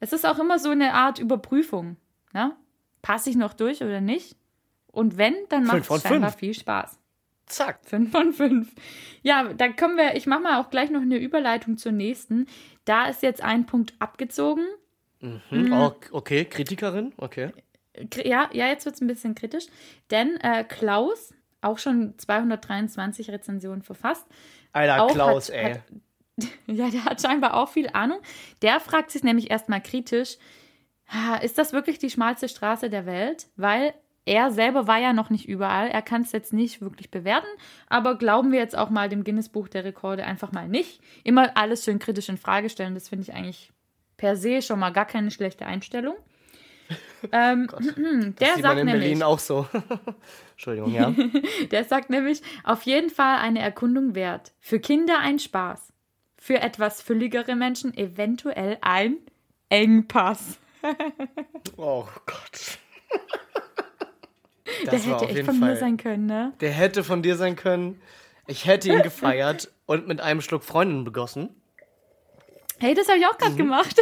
es 0.00 0.12
ist 0.12 0.24
auch 0.26 0.38
immer 0.38 0.58
so 0.58 0.70
eine 0.70 0.94
Art 0.94 1.18
Überprüfung. 1.18 1.96
Ne? 2.32 2.56
Passe 3.02 3.30
ich 3.30 3.36
noch 3.36 3.52
durch 3.54 3.82
oder 3.82 4.00
nicht? 4.00 4.36
Und 4.86 5.16
wenn, 5.18 5.34
dann 5.48 5.64
macht 5.64 5.90
es 5.90 6.02
scheinbar 6.02 6.30
fünf. 6.30 6.40
viel 6.40 6.54
Spaß. 6.54 6.98
Zack. 7.46 7.80
Fünf 7.84 8.12
von 8.12 8.32
fünf. 8.32 8.72
Ja, 9.22 9.52
da 9.52 9.68
können 9.68 9.96
wir, 9.96 10.14
ich 10.16 10.26
mache 10.26 10.40
mal 10.40 10.60
auch 10.60 10.70
gleich 10.70 10.90
noch 10.90 11.02
eine 11.02 11.18
Überleitung 11.18 11.76
zur 11.76 11.92
nächsten. 11.92 12.46
Da 12.84 13.06
ist 13.06 13.22
jetzt 13.22 13.42
ein 13.42 13.66
Punkt 13.66 13.94
abgezogen. 13.98 14.64
Hm, 15.20 15.72
oh, 15.72 15.92
okay, 16.10 16.44
Kritikerin, 16.44 17.12
okay. 17.16 17.50
Ja, 18.24 18.48
ja, 18.52 18.66
jetzt 18.68 18.86
wird 18.86 18.94
es 18.96 19.00
ein 19.00 19.06
bisschen 19.06 19.34
kritisch. 19.34 19.66
Denn 20.10 20.36
äh, 20.40 20.64
Klaus, 20.64 21.34
auch 21.60 21.78
schon 21.78 22.18
223 22.18 23.30
Rezensionen 23.30 23.82
verfasst. 23.82 24.26
Alter, 24.72 25.06
Klaus, 25.08 25.48
hat, 25.48 25.54
ey. 25.56 25.74
Hat, 25.74 25.82
ja, 26.66 26.90
der 26.90 27.04
hat 27.04 27.20
scheinbar 27.20 27.54
auch 27.54 27.68
viel 27.68 27.88
Ahnung. 27.92 28.18
Der 28.62 28.80
fragt 28.80 29.10
sich 29.10 29.22
nämlich 29.22 29.50
erstmal 29.50 29.82
kritisch, 29.82 30.38
"Ah, 30.38 30.44
ist 31.42 31.58
das 31.58 31.72
wirklich 31.72 31.98
die 31.98 32.10
schmalste 32.10 32.48
Straße 32.48 32.88
der 32.88 33.06
Welt? 33.06 33.48
Weil 33.56 33.94
er 34.24 34.52
selber 34.52 34.86
war 34.86 34.98
ja 34.98 35.12
noch 35.12 35.30
nicht 35.30 35.48
überall. 35.48 35.88
Er 35.88 36.02
kann 36.02 36.22
es 36.22 36.32
jetzt 36.32 36.52
nicht 36.52 36.80
wirklich 36.80 37.10
bewerten. 37.10 37.48
Aber 37.88 38.16
glauben 38.16 38.52
wir 38.52 38.60
jetzt 38.60 38.76
auch 38.76 38.90
mal 38.90 39.08
dem 39.08 39.24
Guinness-Buch 39.24 39.68
der 39.68 39.84
Rekorde 39.84 40.24
einfach 40.24 40.52
mal 40.52 40.68
nicht. 40.68 41.00
Immer 41.24 41.56
alles 41.56 41.84
schön 41.84 41.98
kritisch 41.98 42.28
in 42.28 42.38
Frage 42.38 42.68
stellen. 42.68 42.94
Das 42.94 43.08
finde 43.08 43.24
ich 43.24 43.34
eigentlich 43.34 43.72
per 44.16 44.36
se 44.36 44.62
schon 44.62 44.78
mal 44.78 44.90
gar 44.90 45.06
keine 45.06 45.32
schlechte 45.32 45.66
Einstellung. 45.66 46.14
ähm, 47.32 47.66
der 48.38 48.54
Sieht 48.54 48.56
man 48.56 48.62
sagt 48.62 48.78
in 48.78 48.86
nämlich, 48.86 49.02
Berlin 49.02 49.22
auch 49.24 49.38
so. 49.40 49.66
Entschuldigung, 50.52 50.92
ja. 50.92 51.12
der 51.72 51.84
sagt 51.84 52.10
nämlich, 52.10 52.42
auf 52.62 52.82
jeden 52.82 53.10
Fall 53.10 53.38
eine 53.38 53.60
Erkundung 53.60 54.14
wert. 54.14 54.52
Für 54.60 54.78
Kinder 54.78 55.18
ein 55.18 55.40
Spaß. 55.40 55.92
Für 56.38 56.60
etwas 56.60 57.02
fülligere 57.02 57.56
Menschen 57.56 57.96
eventuell 57.96 58.78
ein 58.82 59.16
Engpass. 59.68 60.58
Oh 61.76 62.04
Gott. 62.26 62.78
Der 64.84 64.92
Das 64.92 65.08
war 65.08 65.20
hätte 65.20 65.32
echt 65.38 65.44
von 65.46 65.58
mir 65.60 65.66
Fall. 65.66 65.76
sein 65.76 65.96
können, 65.96 66.26
ne? 66.26 66.52
Der 66.60 66.70
hätte 66.70 67.04
von 67.04 67.22
dir 67.22 67.36
sein 67.36 67.56
können. 67.56 68.00
Ich 68.46 68.66
hätte 68.66 68.88
ihn 68.88 69.02
gefeiert 69.02 69.70
und 69.86 70.08
mit 70.08 70.20
einem 70.20 70.40
Schluck 70.40 70.64
Freundin 70.64 71.04
begossen. 71.04 71.50
Hey, 72.78 72.94
das 72.94 73.08
habe 73.08 73.18
ich 73.18 73.26
auch 73.26 73.34
Mhm. 73.34 73.38
gerade 73.38 73.54
gemacht. 73.56 73.96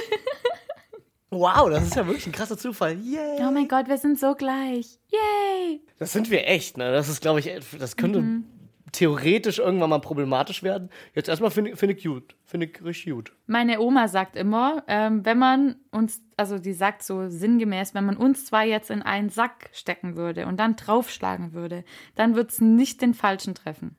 Wow, 1.31 1.71
das 1.71 1.85
ist 1.85 1.95
ja 1.97 2.07
wirklich 2.07 2.27
ein 2.27 2.33
krasser 2.33 2.59
Zufall. 2.59 2.95
Yay. 2.99 3.39
Oh 3.41 3.51
mein 3.53 3.69
Gott, 3.69 3.89
wir 3.89 3.99
sind 3.99 4.19
so 4.19 4.35
gleich. 4.35 4.99
Yay! 5.11 5.81
Das 5.99 6.13
sind 6.13 6.29
wir 6.31 6.47
echt, 6.49 6.77
ne? 6.77 6.91
Das 6.93 7.09
ist, 7.09 7.21
glaube 7.21 7.41
ich, 7.41 7.51
das 7.79 7.97
könnte 7.97 8.21
Mhm. 8.21 8.45
Theoretisch 8.93 9.59
irgendwann 9.59 9.91
mal 9.91 10.01
problematisch 10.01 10.63
werden. 10.63 10.91
Jetzt 11.15 11.29
erstmal 11.29 11.51
finde 11.51 11.73
ich, 11.73 11.79
find 11.79 11.93
ich 11.93 12.05
gut. 12.05 12.35
Finde 12.45 12.67
ich 12.67 12.85
richtig 12.85 13.13
gut. 13.13 13.33
Meine 13.47 13.81
Oma 13.81 14.09
sagt 14.09 14.37
immer, 14.37 14.85
ähm, 14.89 15.25
wenn 15.25 15.39
man 15.39 15.77
uns, 15.91 16.23
also 16.37 16.59
die 16.59 16.73
sagt 16.73 17.03
so 17.03 17.29
sinngemäß, 17.29 17.95
wenn 17.95 18.05
man 18.05 18.17
uns 18.17 18.47
zwei 18.47 18.69
jetzt 18.69 18.91
in 18.91 19.03
einen 19.03 19.31
Sack 19.31 19.71
stecken 19.73 20.17
würde 20.17 20.47
und 20.47 20.59
dann 20.59 20.77
draufschlagen 20.77 21.53
würde, 21.53 21.85
dann 22.15 22.35
wird 22.35 22.51
es 22.51 22.61
nicht 22.61 23.03
den 23.03 23.15
Falschen 23.15 23.55
treffen. 23.55 23.97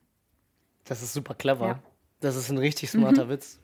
Das 0.85 1.01
ist 1.01 1.13
super 1.13 1.33
clever. 1.33 1.67
Ja. 1.67 1.73
Mhm. 1.75 1.79
Das 2.19 2.35
ist 2.35 2.49
ein 2.49 2.57
richtig 2.57 2.89
smarter 2.89 3.29
Witz. 3.29 3.59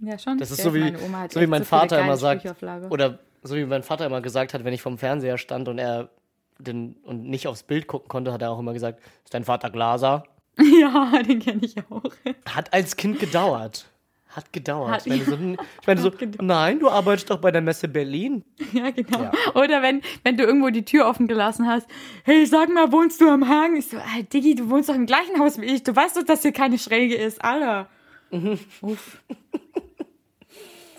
Ja, 0.00 0.18
schon. 0.18 0.38
Das 0.38 0.50
ist 0.50 0.58
Ja, 0.58 0.64
so 0.64 0.74
wie, 0.74 0.94
so 1.30 1.40
wie 1.40 1.46
mein 1.46 1.62
so 1.62 1.68
Vater 1.68 2.00
immer 2.00 2.16
sagt, 2.16 2.44
oder 2.90 3.20
so 3.42 3.56
wie 3.56 3.64
mein 3.64 3.82
Vater 3.82 4.06
immer 4.06 4.20
gesagt 4.20 4.52
hat, 4.52 4.64
wenn 4.64 4.74
ich 4.74 4.82
vom 4.82 4.98
Fernseher 4.98 5.38
stand 5.38 5.68
und 5.68 5.78
er 5.78 6.10
den, 6.58 6.96
und 7.04 7.24
nicht 7.24 7.46
aufs 7.48 7.62
Bild 7.62 7.86
gucken 7.86 8.08
konnte, 8.08 8.32
hat 8.32 8.42
er 8.42 8.50
auch 8.50 8.58
immer 8.58 8.72
gesagt, 8.72 9.00
ist 9.24 9.34
dein 9.34 9.44
Vater 9.44 9.70
Glaser? 9.70 10.24
Ja, 10.58 11.22
den 11.22 11.38
kenne 11.40 11.60
ich 11.62 11.76
auch. 11.90 12.02
Hat 12.46 12.72
als 12.72 12.96
Kind 12.96 13.18
gedauert. 13.20 13.86
Hat 14.28 14.52
gedauert. 14.54 14.90
Hat- 14.90 15.06
ich 15.06 15.12
meine, 15.12 15.24
so, 15.24 15.34
ich 15.80 15.86
meine 15.86 16.00
so 16.00 16.10
nein, 16.42 16.78
du 16.78 16.88
arbeitest 16.88 17.28
doch 17.30 17.40
bei 17.42 17.50
der 17.50 17.60
Messe 17.60 17.88
Berlin. 17.88 18.42
Ja, 18.72 18.90
genau. 18.90 19.22
Ja. 19.24 19.32
Oder 19.54 19.82
wenn, 19.82 20.00
wenn 20.24 20.36
du 20.38 20.44
irgendwo 20.44 20.70
die 20.70 20.84
Tür 20.84 21.06
offen 21.08 21.26
gelassen 21.28 21.66
hast, 21.66 21.86
hey, 22.24 22.46
sag 22.46 22.70
mal, 22.72 22.90
wohnst 22.90 23.20
du 23.20 23.28
am 23.28 23.48
Hang? 23.48 23.76
Ich 23.76 23.88
so, 23.88 23.98
ah, 23.98 24.22
Diggi, 24.32 24.54
du 24.54 24.70
wohnst 24.70 24.88
doch 24.88 24.94
im 24.94 25.04
gleichen 25.06 25.38
Haus 25.40 25.60
wie 25.60 25.66
ich. 25.66 25.82
Du 25.82 25.94
weißt 25.94 26.16
doch, 26.16 26.22
dass 26.24 26.40
hier 26.42 26.52
keine 26.52 26.78
Schräge 26.78 27.16
ist, 27.16 27.42
Alter. 27.44 27.88
Mhm. 28.30 28.58
Uff. 28.82 29.20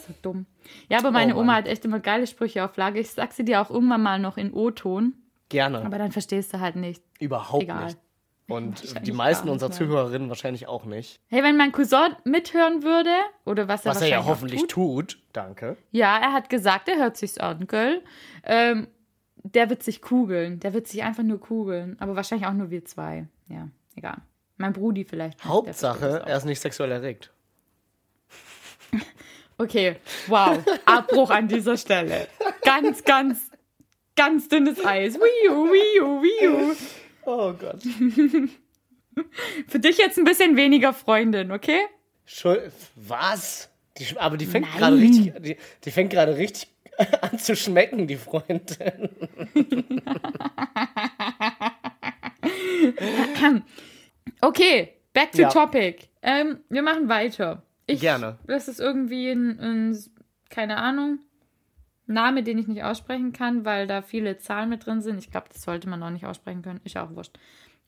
so 0.08 0.14
dumm. 0.22 0.46
Ja, 0.90 1.00
aber 1.00 1.12
meine 1.12 1.36
Oh, 1.36 1.40
Oma 1.42 1.56
hat 1.56 1.68
echt 1.68 1.84
immer 1.86 2.00
geile 2.00 2.28
Sprüche 2.28 2.64
auf 2.64 2.78
Lage. 2.78 3.00
Ich 3.00 3.10
sag 3.12 3.34
sie 3.34 3.44
dir 3.44 3.62
auch 3.62 3.70
irgendwann 3.70 4.02
mal 4.04 4.20
noch 4.20 4.38
in 4.38 4.54
O-Ton, 4.54 5.14
Gerne. 5.50 5.86
aber 5.86 5.98
dann 5.98 6.12
verstehst 6.12 6.54
du 6.54 6.60
halt 6.60 6.76
nicht. 6.76 7.02
Überhaupt 7.20 7.64
egal. 7.64 7.86
nicht. 7.86 7.98
Und 8.50 9.06
die 9.08 9.12
meisten 9.12 9.50
unserer. 9.50 9.72
Zuhörerinnen 9.72 10.30
wahrscheinlich 10.30 10.68
auch 10.68 10.86
nicht. 10.86 11.20
Hey, 11.28 11.44
wenn 11.44 11.58
mein 11.58 11.72
Cousin 11.72 12.16
mithören 12.24 12.84
würde, 12.84 13.12
oder 13.46 13.68
was 13.68 13.86
er 13.86 13.92
Was 13.92 14.02
er 14.02 14.08
ja 14.08 14.26
hoffentlich 14.26 14.62
tut, 14.62 14.70
tut. 14.70 15.20
Danke. 15.34 15.78
Ja, 15.92 16.18
er 16.18 16.34
hat 16.34 16.50
gesagt, 16.50 16.88
er 16.90 16.98
hört 16.98 17.18
sich's 17.18 17.38
an, 17.38 17.68
gell? 17.68 18.02
Ähm, 18.44 18.88
der 19.44 19.70
wird 19.70 19.84
sich 19.84 20.02
kugeln. 20.02 20.60
Der 20.60 20.74
wird 20.74 20.88
sich 20.88 21.04
einfach 21.04 21.24
nur 21.24 21.40
kugeln. 21.40 21.98
Aber 22.00 22.16
wahrscheinlich 22.16 22.48
auch 22.48 22.54
nur 22.54 22.70
wir 22.70 22.86
zwei. 22.86 23.28
Ja, 23.50 23.68
egal. 23.96 24.18
Mein 24.58 24.74
Brudi 24.74 25.06
vielleicht. 25.06 25.44
Hauptsache, 25.46 26.24
er 26.26 26.38
ist 26.38 26.46
nicht 26.46 26.60
sexuell 26.60 26.92
erregt. 26.92 27.32
Okay, 29.60 29.96
wow. 30.28 30.64
Abbruch 30.86 31.32
an 31.32 31.48
dieser 31.48 31.78
Stelle. 31.78 32.28
Ganz, 32.64 33.04
ganz, 33.04 33.47
ganz 34.18 34.50
dünnes 34.50 34.84
Eis. 34.86 35.16
Wiu, 35.16 35.70
wiu, 35.72 36.22
wiu. 36.22 36.76
Oh 37.26 37.54
Gott. 37.54 37.82
Für 39.68 39.80
dich 39.80 39.98
jetzt 39.98 40.18
ein 40.18 40.26
bisschen 40.26 40.56
weniger 40.58 40.94
Freundin, 40.94 41.52
okay? 41.52 41.80
Schul 42.26 42.72
Was? 42.96 43.70
Die, 43.98 44.06
aber 44.18 44.38
die 44.38 44.46
fängt 44.46 44.68
Nein. 44.70 44.78
gerade 44.78 44.98
richtig, 44.98 45.34
die, 45.42 45.58
die 45.86 45.92
fängt 45.92 46.12
gerade 46.12 46.38
richtig 46.38 46.68
an 47.22 47.40
zu 47.40 47.56
schmecken, 47.56 48.06
die 48.08 48.18
Freundin. 48.18 49.10
Okay, 54.42 54.94
back 55.14 55.32
to 55.32 55.42
Ja. 55.44 55.50
topic. 55.50 56.08
Ähm, 56.22 56.60
wir 56.70 56.82
machen 56.82 57.10
weiter. 57.10 57.64
Ich, 57.88 58.02
Gerne. 58.02 58.38
Das 58.46 58.68
ist 58.68 58.80
irgendwie 58.80 59.30
ein, 59.32 59.60
ein, 59.60 59.98
keine 60.50 60.78
Ahnung, 60.78 61.20
Name, 62.08 62.44
den 62.44 62.58
ich 62.58 62.68
nicht 62.68 62.84
aussprechen 62.84 63.34
kann, 63.34 63.66
weil 63.66 63.86
da 63.88 64.02
viele 64.02 64.38
Zahlen 64.38 64.70
mit 64.70 64.86
drin 64.86 65.02
sind. 65.02 65.20
Ich 65.20 65.30
glaube, 65.32 65.48
das 65.52 65.62
sollte 65.62 65.90
man 65.90 66.02
auch 66.04 66.10
nicht 66.10 66.26
aussprechen 66.26 66.62
können. 66.62 66.80
Ist 66.84 66.98
auch 66.98 67.14
wurscht. 67.16 67.38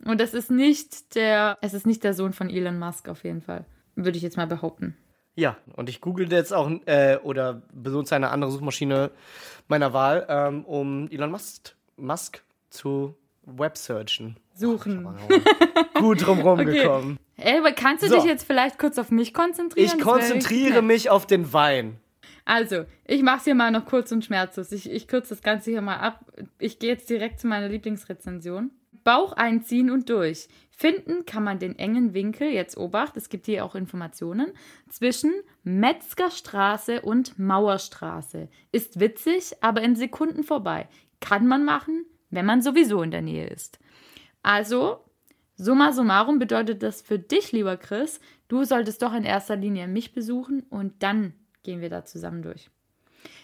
Und 0.06 0.20
das 0.22 0.34
ist 0.34 0.52
nicht 0.52 1.16
der, 1.16 1.58
es 1.62 1.74
ist 1.74 1.86
nicht 1.86 2.04
der 2.04 2.14
Sohn 2.14 2.34
von 2.34 2.50
Elon 2.50 2.80
Musk 2.80 3.10
auf 3.10 3.24
jeden 3.24 3.42
Fall. 3.42 3.66
Würde 3.96 4.18
ich 4.18 4.24
jetzt 4.24 4.38
mal 4.38 4.48
behaupten. 4.48 4.96
Ja, 5.36 5.58
und 5.76 5.90
ich 5.90 6.02
googelte 6.02 6.36
jetzt 6.36 6.54
auch 6.54 6.70
äh, 6.86 7.18
oder 7.24 7.62
benutze 7.74 8.16
eine 8.16 8.30
andere 8.32 8.52
Suchmaschine 8.52 9.12
meiner 9.68 9.94
Wahl, 9.94 10.26
ähm, 10.30 10.66
um 10.66 11.10
Elon 11.12 11.32
Musk, 11.32 11.76
Musk 11.98 12.44
zu 12.70 13.16
websearchen. 13.44 14.38
Suchen. 14.54 15.08
Gut 15.96 16.26
drumherum 16.26 16.60
gekommen. 16.66 17.18
Ey, 17.38 17.60
aber 17.60 17.72
kannst 17.72 18.04
du 18.04 18.08
So. 18.08 18.16
dich 18.16 18.26
jetzt 18.26 18.46
vielleicht 18.46 18.78
kurz 18.80 18.98
auf 18.98 19.12
mich 19.12 19.34
konzentrieren? 19.34 19.86
Ich 19.98 20.04
konzentriere 20.04 20.82
mich 20.82 21.10
auf 21.10 21.26
den 21.26 21.54
Wein. 21.54 21.98
Also, 22.50 22.86
ich 23.06 23.22
mache 23.22 23.38
es 23.38 23.44
hier 23.44 23.54
mal 23.54 23.70
noch 23.70 23.86
kurz 23.86 24.12
und 24.12 24.26
schmerzlos. 24.26 24.72
Ich, 24.72 24.90
ich 24.90 25.08
kürze 25.08 25.36
das 25.36 25.44
Ganze 25.44 25.70
hier 25.70 25.84
mal 25.84 25.98
ab. 25.98 26.26
Ich 26.58 26.80
gehe 26.80 26.90
jetzt 26.90 27.08
direkt 27.08 27.40
zu 27.40 27.46
meiner 27.46 27.70
Lieblingsrezension. 27.70 28.72
Bauch 29.04 29.34
einziehen 29.34 29.92
und 29.92 30.10
durch. 30.10 30.48
Finden 30.72 31.28
kann 31.28 31.44
man 31.44 31.60
den 31.60 31.78
engen 31.78 32.16
Winkel, 32.16 32.50
jetzt 32.50 32.76
Obacht, 32.76 33.18
es 33.18 33.30
gibt 33.30 33.46
hier 33.46 33.64
auch 33.64 33.76
Informationen, 33.76 34.54
zwischen 34.90 35.32
Metzgerstraße 35.62 37.02
und 37.04 37.38
Mauerstraße. 37.38 38.50
Ist 38.72 39.00
witzig, 39.00 39.54
aber 39.62 39.84
in 39.84 39.96
Sekunden 39.96 40.42
vorbei. 40.42 40.88
Kann 41.20 41.46
man 41.46 41.64
machen, 41.66 42.08
wenn 42.32 42.48
man 42.48 42.64
sowieso 42.64 43.04
in 43.04 43.12
der 43.12 43.22
Nähe 43.22 43.46
ist. 43.46 43.78
Also, 44.42 45.06
summa 45.54 45.92
summarum 45.92 46.40
bedeutet 46.40 46.82
das 46.82 47.04
für 47.04 47.20
dich, 47.20 47.52
lieber 47.52 47.78
Chris, 47.78 48.20
du 48.48 48.64
solltest 48.64 49.04
doch 49.04 49.14
in 49.14 49.24
erster 49.24 49.56
Linie 49.56 49.88
mich 49.88 50.16
besuchen 50.16 50.64
und 50.72 51.04
dann 51.04 51.34
gehen 51.70 51.82
wir 51.82 51.90
da 51.92 52.04
zusammen 52.04 52.42
durch. 52.42 52.72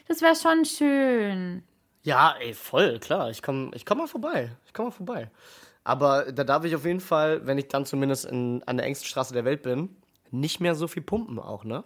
Das 0.07 0.23
wäre 0.23 0.35
schon 0.35 0.65
schön. 0.65 1.61
Ja, 2.01 2.35
ey, 2.39 2.55
voll, 2.55 2.97
klar. 2.99 3.29
Ich 3.29 3.43
komme 3.43 3.69
ich 3.75 3.85
komm 3.85 3.99
mal 3.99 4.07
vorbei. 4.07 4.49
Ich 4.65 4.73
komme 4.73 4.89
mal 4.89 4.95
vorbei. 4.95 5.29
Aber 5.83 6.31
da 6.31 6.43
darf 6.43 6.65
ich 6.65 6.73
auf 6.75 6.85
jeden 6.85 7.01
Fall, 7.01 7.45
wenn 7.45 7.59
ich 7.59 7.67
dann 7.67 7.85
zumindest 7.85 8.25
in, 8.25 8.63
an 8.65 8.77
der 8.77 8.87
engsten 8.87 9.07
Straße 9.07 9.31
der 9.31 9.45
Welt 9.45 9.61
bin, 9.61 9.95
nicht 10.31 10.59
mehr 10.59 10.73
so 10.73 10.87
viel 10.87 11.03
pumpen 11.03 11.37
auch, 11.37 11.63
ne? 11.65 11.83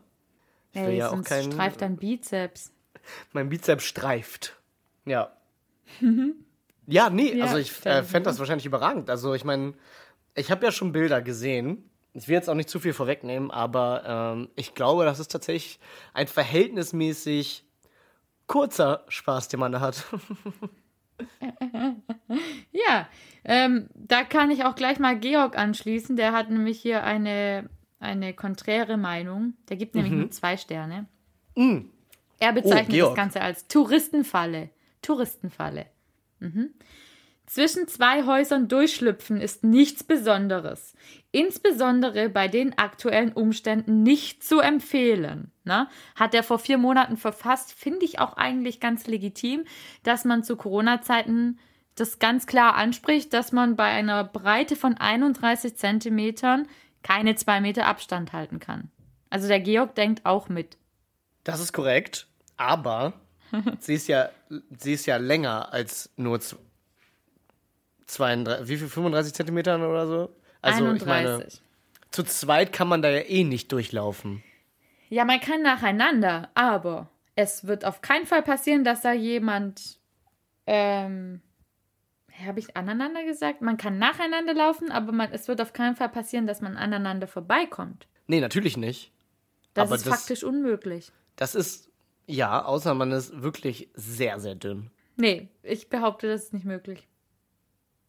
Ich 0.71 0.79
will 0.79 0.91
Ey, 0.91 0.97
ja 0.99 1.09
auch 1.09 1.21
keinen. 1.23 1.51
streift 1.51 1.81
dein 1.81 1.97
Bizeps. 1.97 2.71
Mein 3.33 3.49
Bizeps 3.49 3.83
streift. 3.83 4.55
Ja. 5.03 5.33
ja, 6.87 7.09
nee, 7.09 7.33
Ja, 7.33 7.47
also 7.47 7.57
ich 7.57 7.85
äh, 7.85 8.01
fände 8.03 8.29
das 8.29 8.39
wahrscheinlich 8.39 8.65
überragend. 8.65 9.09
Also 9.09 9.33
ich 9.33 9.43
meine, 9.43 9.73
ich 10.35 10.51
habe 10.51 10.65
ja 10.65 10.71
schon 10.71 10.93
Bilder 10.93 11.21
gesehen 11.21 11.89
ich 12.13 12.27
will 12.27 12.35
jetzt 12.35 12.49
auch 12.49 12.55
nicht 12.55 12.69
zu 12.69 12.79
viel 12.79 12.93
vorwegnehmen, 12.93 13.51
aber 13.51 14.03
ähm, 14.05 14.49
ich 14.55 14.73
glaube, 14.73 15.05
das 15.05 15.19
ist 15.19 15.31
tatsächlich 15.31 15.79
ein 16.13 16.27
verhältnismäßig 16.27 17.65
kurzer 18.47 19.05
Spaß, 19.07 19.47
den 19.49 19.59
man 19.59 19.71
da 19.71 19.79
hat. 19.79 20.05
Ja, 22.71 23.09
ähm, 23.43 23.89
da 23.93 24.23
kann 24.23 24.51
ich 24.51 24.63
auch 24.63 24.75
gleich 24.75 24.99
mal 24.99 25.19
Georg 25.19 25.57
anschließen. 25.57 26.15
Der 26.15 26.31
hat 26.31 26.49
nämlich 26.49 26.79
hier 26.79 27.03
eine, 27.03 27.69
eine 27.99 28.33
konträre 28.33 28.97
Meinung. 28.97 29.53
Der 29.67 29.77
gibt 29.77 29.95
nämlich 29.95 30.13
nur 30.13 30.31
zwei 30.31 30.55
Sterne. 30.55 31.07
Er 32.39 32.53
bezeichnet 32.53 32.87
das 32.87 32.95
Georg. 32.95 33.15
Ganze 33.15 33.41
als 33.41 33.67
Touristenfalle. 33.67 34.69
Touristenfalle. 35.01 35.87
Mhm. 36.39 36.69
Zwischen 37.49 37.87
zwei 37.87 38.27
Häusern 38.27 38.67
durchschlüpfen 38.67 39.41
ist 39.41 39.63
nichts 39.63 40.03
Besonderes. 40.03 40.93
Insbesondere 41.31 42.29
bei 42.29 42.47
den 42.47 42.77
aktuellen 42.77 43.33
Umständen 43.33 44.03
nicht 44.03 44.43
zu 44.43 44.59
empfehlen. 44.59 45.51
Ne? 45.63 45.87
Hat 46.15 46.35
er 46.35 46.43
vor 46.43 46.59
vier 46.59 46.77
Monaten 46.77 47.17
verfasst, 47.17 47.73
finde 47.73 48.05
ich 48.05 48.19
auch 48.19 48.33
eigentlich 48.37 48.79
ganz 48.79 49.07
legitim, 49.07 49.63
dass 50.03 50.25
man 50.25 50.43
zu 50.43 50.57
Corona-Zeiten 50.57 51.57
das 51.95 52.19
ganz 52.19 52.45
klar 52.45 52.75
anspricht, 52.75 53.33
dass 53.33 53.51
man 53.51 53.75
bei 53.75 53.85
einer 53.85 54.23
Breite 54.23 54.75
von 54.75 54.95
31 54.97 55.75
Zentimetern 55.75 56.67
keine 57.01 57.33
zwei 57.33 57.61
Meter 57.61 57.87
Abstand 57.87 58.31
halten 58.31 58.59
kann. 58.59 58.91
Also 59.31 59.47
der 59.47 59.59
Georg 59.59 59.95
denkt 59.95 60.23
auch 60.23 60.49
mit. 60.49 60.77
Das 61.43 61.59
ist 61.59 61.73
korrekt, 61.73 62.27
aber 62.57 63.13
sie 63.79 63.95
ist 63.95 64.07
ja, 64.07 64.29
sie 64.77 64.93
ist 64.93 65.07
ja 65.07 65.17
länger 65.17 65.73
als 65.73 66.11
nur 66.15 66.39
z- 66.41 66.59
32, 68.09 68.67
wie 68.67 68.77
viel, 68.77 68.87
35 68.89 69.33
Zentimetern 69.33 69.83
oder 69.83 70.07
so? 70.07 70.35
Also 70.61 70.85
31. 70.85 71.01
ich 71.01 71.07
meine, 71.07 71.45
zu 72.11 72.23
zweit 72.23 72.73
kann 72.73 72.87
man 72.87 73.01
da 73.01 73.09
ja 73.09 73.21
eh 73.21 73.43
nicht 73.43 73.71
durchlaufen. 73.71 74.43
Ja, 75.09 75.25
man 75.25 75.39
kann 75.39 75.61
nacheinander, 75.61 76.49
aber 76.55 77.09
es 77.35 77.65
wird 77.67 77.85
auf 77.85 78.01
keinen 78.01 78.25
Fall 78.25 78.41
passieren, 78.43 78.83
dass 78.83 79.01
da 79.01 79.13
jemand. 79.13 79.99
Ähm, 80.67 81.41
habe 82.45 82.59
ich 82.59 82.77
aneinander 82.77 83.25
gesagt? 83.25 83.61
Man 83.61 83.75
kann 83.77 83.97
nacheinander 83.97 84.53
laufen, 84.53 84.91
aber 84.91 85.11
man, 85.11 85.31
es 85.33 85.47
wird 85.49 85.59
auf 85.61 85.73
keinen 85.73 85.95
Fall 85.97 86.09
passieren, 86.09 86.47
dass 86.47 86.61
man 86.61 86.77
aneinander 86.77 87.27
vorbeikommt. 87.27 88.07
Nee, 88.27 88.39
natürlich 88.39 88.77
nicht. 88.77 89.11
Das 89.73 89.87
Aber 89.87 89.95
ist 89.97 90.05
das- 90.07 90.13
faktisch 90.19 90.43
unmöglich. 90.45 91.11
Das 91.35 91.53
ist, 91.55 91.89
ja, 92.27 92.63
außer 92.63 92.93
man 92.93 93.11
ist 93.11 93.41
wirklich 93.41 93.89
sehr, 93.93 94.39
sehr 94.39 94.55
dünn. 94.55 94.89
Nee, 95.17 95.49
ich 95.63 95.89
behaupte, 95.89 96.27
das 96.27 96.43
ist 96.45 96.53
nicht 96.53 96.65
möglich. 96.65 97.08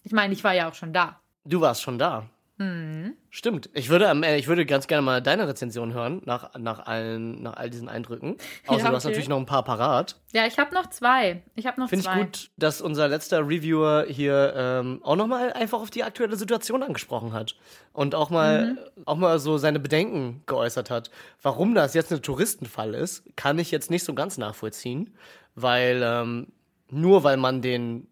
Ich 0.04 0.12
meine, 0.12 0.32
ich 0.32 0.42
war 0.44 0.54
ja 0.54 0.68
auch 0.68 0.74
schon 0.74 0.92
da. 0.92 1.20
Du 1.44 1.60
warst 1.60 1.82
schon 1.82 1.98
da. 1.98 2.26
Mhm. 2.58 3.14
Stimmt. 3.30 3.70
Ich 3.72 3.88
würde, 3.88 4.12
ich 4.36 4.46
würde 4.46 4.66
ganz 4.66 4.86
gerne 4.86 5.00
mal 5.00 5.22
deine 5.22 5.48
Rezension 5.48 5.94
hören, 5.94 6.20
nach, 6.26 6.54
nach, 6.58 6.80
allen, 6.86 7.42
nach 7.42 7.54
all 7.56 7.70
diesen 7.70 7.88
Eindrücken. 7.88 8.36
Außer 8.66 8.82
Ja, 8.84 8.90
du 8.90 8.96
hast 8.96 9.04
okay. 9.06 9.12
natürlich 9.12 9.28
noch 9.30 9.38
ein 9.38 9.46
paar 9.46 9.64
parat. 9.64 10.16
Ja, 10.34 10.46
ich 10.46 10.58
habe 10.58 10.74
noch 10.74 10.90
zwei. 10.90 11.42
Ich 11.54 11.66
habe 11.66 11.80
noch 11.80 11.88
Finde 11.88 12.02
ich 12.04 12.10
zwei. 12.12 12.20
gut, 12.20 12.50
dass 12.58 12.82
unser 12.82 13.08
letzter 13.08 13.40
Reviewer 13.40 14.04
hier 14.08 14.52
ähm, 14.54 15.00
auch 15.02 15.16
nochmal 15.16 15.54
einfach 15.54 15.80
auf 15.80 15.88
die 15.88 16.04
aktuelle 16.04 16.36
Situation 16.36 16.82
angesprochen 16.82 17.32
hat. 17.32 17.56
Und 17.94 18.14
auch 18.14 18.28
mal, 18.28 18.72
Mhm. 18.72 18.78
auch 19.06 19.16
mal 19.16 19.38
so 19.38 19.56
seine 19.56 19.80
Bedenken 19.80 20.42
geäußert 20.44 20.90
hat. 20.90 21.10
Warum 21.40 21.74
das 21.74 21.94
jetzt 21.94 22.12
ein 22.12 22.20
Touristenfall 22.20 22.92
ist, 22.94 23.24
kann 23.36 23.58
ich 23.58 23.70
jetzt 23.70 23.90
nicht 23.90 24.04
so 24.04 24.12
ganz 24.12 24.36
nachvollziehen. 24.36 25.14
Weil 25.54 26.02
ähm, 26.04 26.48
nur 26.90 27.24
weil 27.24 27.38
man 27.38 27.62
den, 27.62 28.06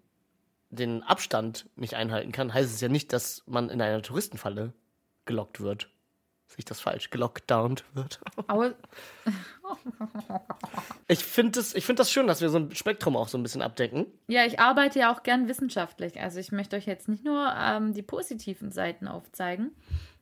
den 0.71 1.03
Abstand 1.03 1.69
nicht 1.77 1.95
einhalten 1.95 2.33
kann, 2.33 2.53
heißt 2.53 2.75
es 2.75 2.81
ja 2.81 2.89
nicht, 2.89 3.13
dass 3.13 3.43
man 3.47 3.71
in 3.71 3.81
einer 3.81 4.03
Touristenfalle 4.03 4.73
gelockt 5.25 5.61
wird. 5.61 5.89
Sehe 6.47 6.61
ich 6.61 6.65
das 6.65 6.81
falsch? 6.81 7.11
Gelockdownt 7.11 7.85
wird. 7.95 8.21
Aber 8.47 8.75
Ich 11.07 11.25
finde 11.25 11.53
das, 11.53 11.75
ich 11.75 11.85
find 11.85 11.99
das 11.99 12.11
schön, 12.11 12.27
dass 12.27 12.41
wir 12.41 12.51
so 12.51 12.59
ein 12.59 12.75
Spektrum 12.75 13.17
auch 13.17 13.29
so 13.29 13.39
ein 13.39 13.43
bisschen 13.43 13.63
abdecken. 13.63 14.07
Ja, 14.27 14.45
ich 14.45 14.61
arbeite 14.61 14.99
ja 14.99 15.13
auch 15.13 15.23
gern 15.23 15.49
wissenschaftlich. 15.49 16.21
Also 16.21 16.39
ich 16.39 16.53
möchte 16.53 16.77
euch 16.77 16.87
jetzt 16.87 17.09
nicht 17.09 17.25
nur 17.25 17.53
ähm, 17.59 17.93
die 17.93 18.03
positiven 18.03 18.73
Seiten 18.73 19.09
aufzeigen. 19.09 19.73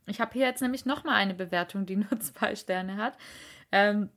Ich 0.05 0.21
habe 0.21 0.33
hier 0.33 0.45
jetzt 0.45 0.61
nämlich 0.61 0.85
nochmal 0.85 1.15
eine 1.15 1.33
Bewertung, 1.33 1.85
die 1.85 1.97
nur 1.97 2.19
zwei 2.19 2.55
Sterne 2.55 2.97
hat. 2.97 3.17
Ähm, 3.71 4.09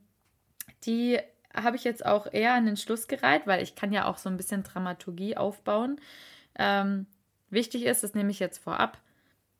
die 0.85 1.19
habe 1.55 1.75
ich 1.75 1.83
jetzt 1.83 2.05
auch 2.05 2.31
eher 2.31 2.53
an 2.53 2.65
den 2.65 2.77
Schluss 2.77 3.07
gereiht, 3.07 3.47
weil 3.47 3.61
ich 3.61 3.75
kann 3.75 3.91
ja 3.91 4.05
auch 4.05 4.17
so 4.17 4.29
ein 4.29 4.37
bisschen 4.37 4.63
Dramaturgie 4.63 5.37
aufbauen. 5.37 5.99
Ähm, 6.55 7.07
wichtig 7.49 7.85
ist, 7.85 8.03
das 8.03 8.13
nehme 8.13 8.31
ich 8.31 8.39
jetzt 8.39 8.59
vorab, 8.59 8.97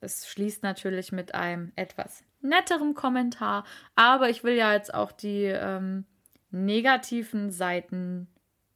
es 0.02 0.28
schließt 0.28 0.64
natürlich 0.64 1.12
mit 1.12 1.36
einem 1.36 1.72
etwas 1.76 2.24
netteren 2.42 2.96
Kommentar, 2.96 3.66
aber 3.96 4.30
ich 4.30 4.44
will 4.44 4.56
ja 4.56 4.74
jetzt 4.74 4.94
auch 4.94 5.12
die 5.12 5.44
ähm, 5.44 6.06
negativen 6.50 7.52
Seiten 7.52 8.28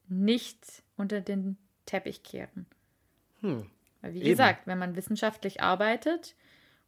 nicht 0.08 0.84
unter 0.98 1.22
den 1.22 1.58
Teppich 1.86 2.24
kehren. 2.24 2.68
Hm. 3.42 3.70
Weil 4.02 4.14
wie 4.14 4.20
Eben. 4.20 4.30
gesagt, 4.30 4.68
wenn 4.68 4.78
man 4.78 4.96
wissenschaftlich 4.96 5.62
arbeitet, 5.62 6.36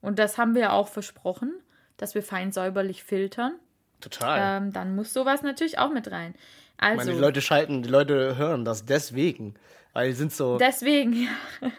und 0.01 0.19
das 0.19 0.37
haben 0.37 0.53
wir 0.53 0.61
ja 0.61 0.71
auch 0.71 0.87
versprochen, 0.87 1.53
dass 1.97 2.13
wir 2.13 2.21
fein 2.21 2.51
säuberlich 2.51 3.03
filtern, 3.03 3.55
Total. 4.01 4.62
ähm, 4.62 4.73
dann 4.73 4.95
muss 4.95 5.13
sowas 5.13 5.41
natürlich 5.41 5.79
auch 5.79 5.91
mit 5.91 6.12
rein. 6.12 6.33
Ich 6.36 6.83
Also, 6.83 6.97
meine, 6.97 7.12
die 7.13 7.19
Leute 7.19 7.41
schalten, 7.41 7.81
die 7.83 7.89
Leute 7.89 8.38
hören 8.38 8.63
das 8.65 8.86
deswegen. 8.86 9.55
Weil 9.93 10.10
die 10.10 10.13
sind 10.15 10.31
so, 10.31 10.57
deswegen, 10.60 11.13
ja, 11.13 11.71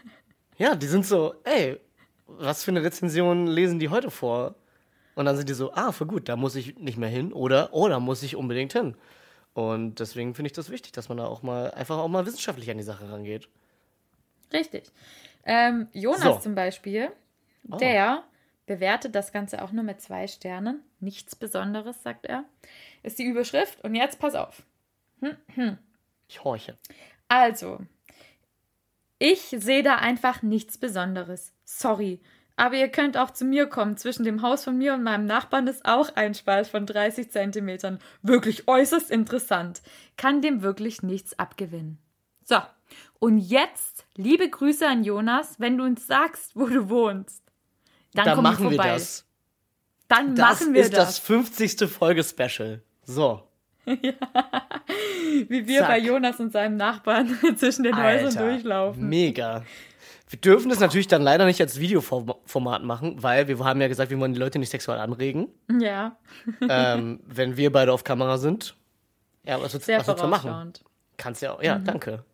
ja, 0.57 0.75
die 0.75 0.87
sind 0.89 1.07
so, 1.07 1.35
ey, 1.45 1.79
was 2.27 2.65
für 2.65 2.73
eine 2.73 2.83
Rezension 2.83 3.47
lesen 3.47 3.79
die 3.79 3.89
heute 3.91 4.11
vor? 4.11 4.57
Und 5.15 5.25
dann 5.27 5.37
sind 5.37 5.49
die 5.49 5.55
so, 5.55 5.73
ah, 5.75 5.93
für 5.93 6.07
gut, 6.07 6.29
da 6.29 6.35
muss 6.37 6.57
ich 6.57 6.77
nicht 6.79 6.99
mehr 6.99 7.09
hin 7.09 7.33
oder, 7.33 7.69
oh, 7.73 7.89
da 7.89 8.01
muss 8.01 8.23
ich 8.25 8.35
unbedingt 8.37 8.73
hin. 8.73 8.97
Und 9.55 10.01
deswegen 10.01 10.35
finde 10.35 10.49
ich 10.49 10.53
das 10.53 10.71
wichtig, 10.71 10.93
dass 10.93 11.09
man 11.09 11.19
da 11.19 11.27
auch 11.27 11.43
mal, 11.43 11.71
einfach 11.73 11.99
auch 11.99 12.09
mal 12.09 12.27
wissenschaftlich 12.27 12.71
an 12.71 12.77
die 12.79 12.85
Sache 12.85 13.11
rangeht. 13.11 13.49
richtig. 14.53 14.91
Ähm, 15.45 15.89
Jonas 15.93 16.23
So. 16.23 16.39
zum 16.41 16.55
Beispiel, 16.55 17.11
Oh. 17.71 17.77
der 17.77 18.23
bewertet 18.67 19.15
das 19.15 19.33
Ganze 19.33 19.63
auch 19.63 19.73
nur 19.73 19.85
mit 19.85 20.01
zwei 20.01 20.27
Sternen. 20.27 20.83
Nichts 21.01 21.37
Besonderes, 21.37 22.03
sagt 22.03 22.27
er. 22.27 22.45
Ist 23.03 23.19
die 23.19 23.25
Überschrift. 23.25 23.83
Und 23.85 23.95
jetzt 23.95 24.19
pass 24.19 24.35
auf. 24.35 24.63
Ich 26.29 26.45
horche. 26.45 26.77
Also, 27.29 27.81
ich 29.19 29.41
sehe 29.41 29.83
da 29.83 29.97
einfach 29.97 30.43
nichts 30.43 30.79
Besonderes. 30.79 31.53
Sorry. 31.65 32.21
Aber 32.57 32.75
ihr 32.75 32.89
könnt 32.89 33.17
auch 33.17 33.31
zu 33.31 33.45
mir 33.45 33.67
kommen. 33.67 33.97
Zwischen 33.97 34.25
dem 34.25 34.43
Haus 34.43 34.65
von 34.65 34.77
mir 34.77 34.95
und 34.95 35.05
meinem 35.05 35.27
Nachbarn 35.27 35.69
ist 35.69 35.85
auch 35.85 36.17
ein 36.17 36.35
Spalt 36.35 36.67
von 36.67 36.87
30 36.87 37.31
Zentimetern. 37.31 38.01
Wirklich 38.23 38.67
äußerst 38.67 39.11
interessant. 39.11 39.81
Kann 40.17 40.43
dem 40.43 40.63
wirklich 40.63 41.03
nichts 41.03 41.39
abgewinnen. 41.39 41.99
So. 42.45 42.59
Und 43.21 43.39
jetzt, 43.39 44.07
liebe 44.17 44.49
Grüße 44.49 44.89
an 44.89 45.05
Jonas, 45.05 45.61
wenn 45.61 45.79
du 45.79 45.85
uns 45.85 46.07
sagst, 46.07 46.57
wo 46.57 46.67
du 46.67 46.89
wohnst. 46.89 47.45
Dann 48.15 48.25
Dann 48.25 48.43
machen 48.43 48.65
wir 48.65 48.71
vorbei. 48.71 48.93
das. 48.95 49.28
Dann 50.09 50.35
Das 50.35 50.61
machen 50.61 50.75
wir 50.75 50.81
ist 50.83 50.93
das. 50.97 51.07
das 51.07 51.19
50. 51.19 51.89
Folge-Special. 51.89 52.83
So. 53.05 53.43
Wie 53.85 55.67
wir 55.67 55.81
Zack. 55.81 55.89
bei 55.89 55.99
Jonas 55.99 56.41
und 56.41 56.53
seinem 56.53 56.77
Nachbarn 56.77 57.39
zwischen 57.57 57.85
den 57.85 57.97
Häusern 57.97 58.43
durchlaufen. 58.45 59.09
Mega. 59.09 59.65
Wir 60.31 60.39
dürfen 60.39 60.69
das 60.69 60.79
natürlich 60.81 61.07
dann 61.09 61.23
leider 61.23 61.47
nicht 61.47 61.61
als 61.61 61.81
Videoformat 61.81 62.83
machen, 62.85 63.23
weil 63.23 63.49
wir 63.49 63.59
haben 63.61 63.81
ja 63.81 63.89
gesagt, 63.89 64.11
wir 64.11 64.19
wollen 64.21 64.35
die 64.35 64.39
Leute 64.41 64.59
nicht 64.59 64.69
sexuell 64.69 64.99
anregen, 64.99 65.49
Ja, 65.81 66.19
ähm, 66.69 67.21
wenn 67.27 67.57
wir 67.57 67.73
beide 67.73 67.93
auf 67.95 68.05
Kamera 68.05 68.37
sind. 68.37 68.77
Ja, 69.45 69.63
was 69.63 69.73
willst, 69.73 69.89
du 69.89 70.27
machen? 70.27 70.75
Kannst 71.17 71.41
ja 71.41 71.53
auch, 71.55 71.59
Mhm. 71.61 71.65
ja, 71.65 71.79
danke. 71.79 72.25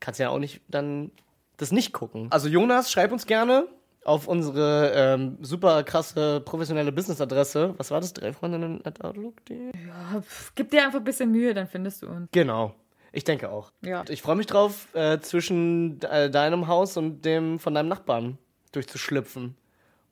Kannst 0.00 0.18
ja 0.18 0.30
auch 0.30 0.38
nicht 0.38 0.62
dann 0.68 1.10
das 1.58 1.72
nicht 1.72 1.92
gucken. 1.92 2.28
Also 2.30 2.48
Jonas, 2.48 2.90
schreib 2.90 3.12
uns 3.12 3.26
gerne 3.26 3.66
auf 4.04 4.26
unsere 4.28 4.92
ähm, 4.94 5.38
super 5.42 5.82
krasse 5.84 6.40
professionelle 6.40 6.92
Business-Adresse. 6.92 7.74
Was 7.78 7.90
war 7.90 8.00
das? 8.00 8.12
Drei 8.12 8.32
Freundinnen 8.32 8.80
at 8.84 9.02
outlook.de? 9.04 9.72
Pff, 10.20 10.52
Gib 10.54 10.70
dir 10.70 10.84
einfach 10.84 10.98
ein 10.98 11.04
bisschen 11.04 11.30
Mühe, 11.30 11.54
dann 11.54 11.66
findest 11.66 12.02
du 12.02 12.08
uns. 12.08 12.28
Genau. 12.32 12.74
Ich 13.12 13.24
denke 13.24 13.50
auch. 13.50 13.70
Ja. 13.84 14.04
Ich 14.08 14.22
freue 14.22 14.36
mich 14.36 14.46
drauf, 14.46 14.88
äh, 14.94 15.18
zwischen 15.20 16.00
äh, 16.02 16.30
deinem 16.30 16.66
Haus 16.66 16.96
und 16.96 17.24
dem 17.24 17.58
von 17.58 17.74
deinem 17.74 17.88
Nachbarn 17.88 18.38
durchzuschlüpfen. 18.72 19.56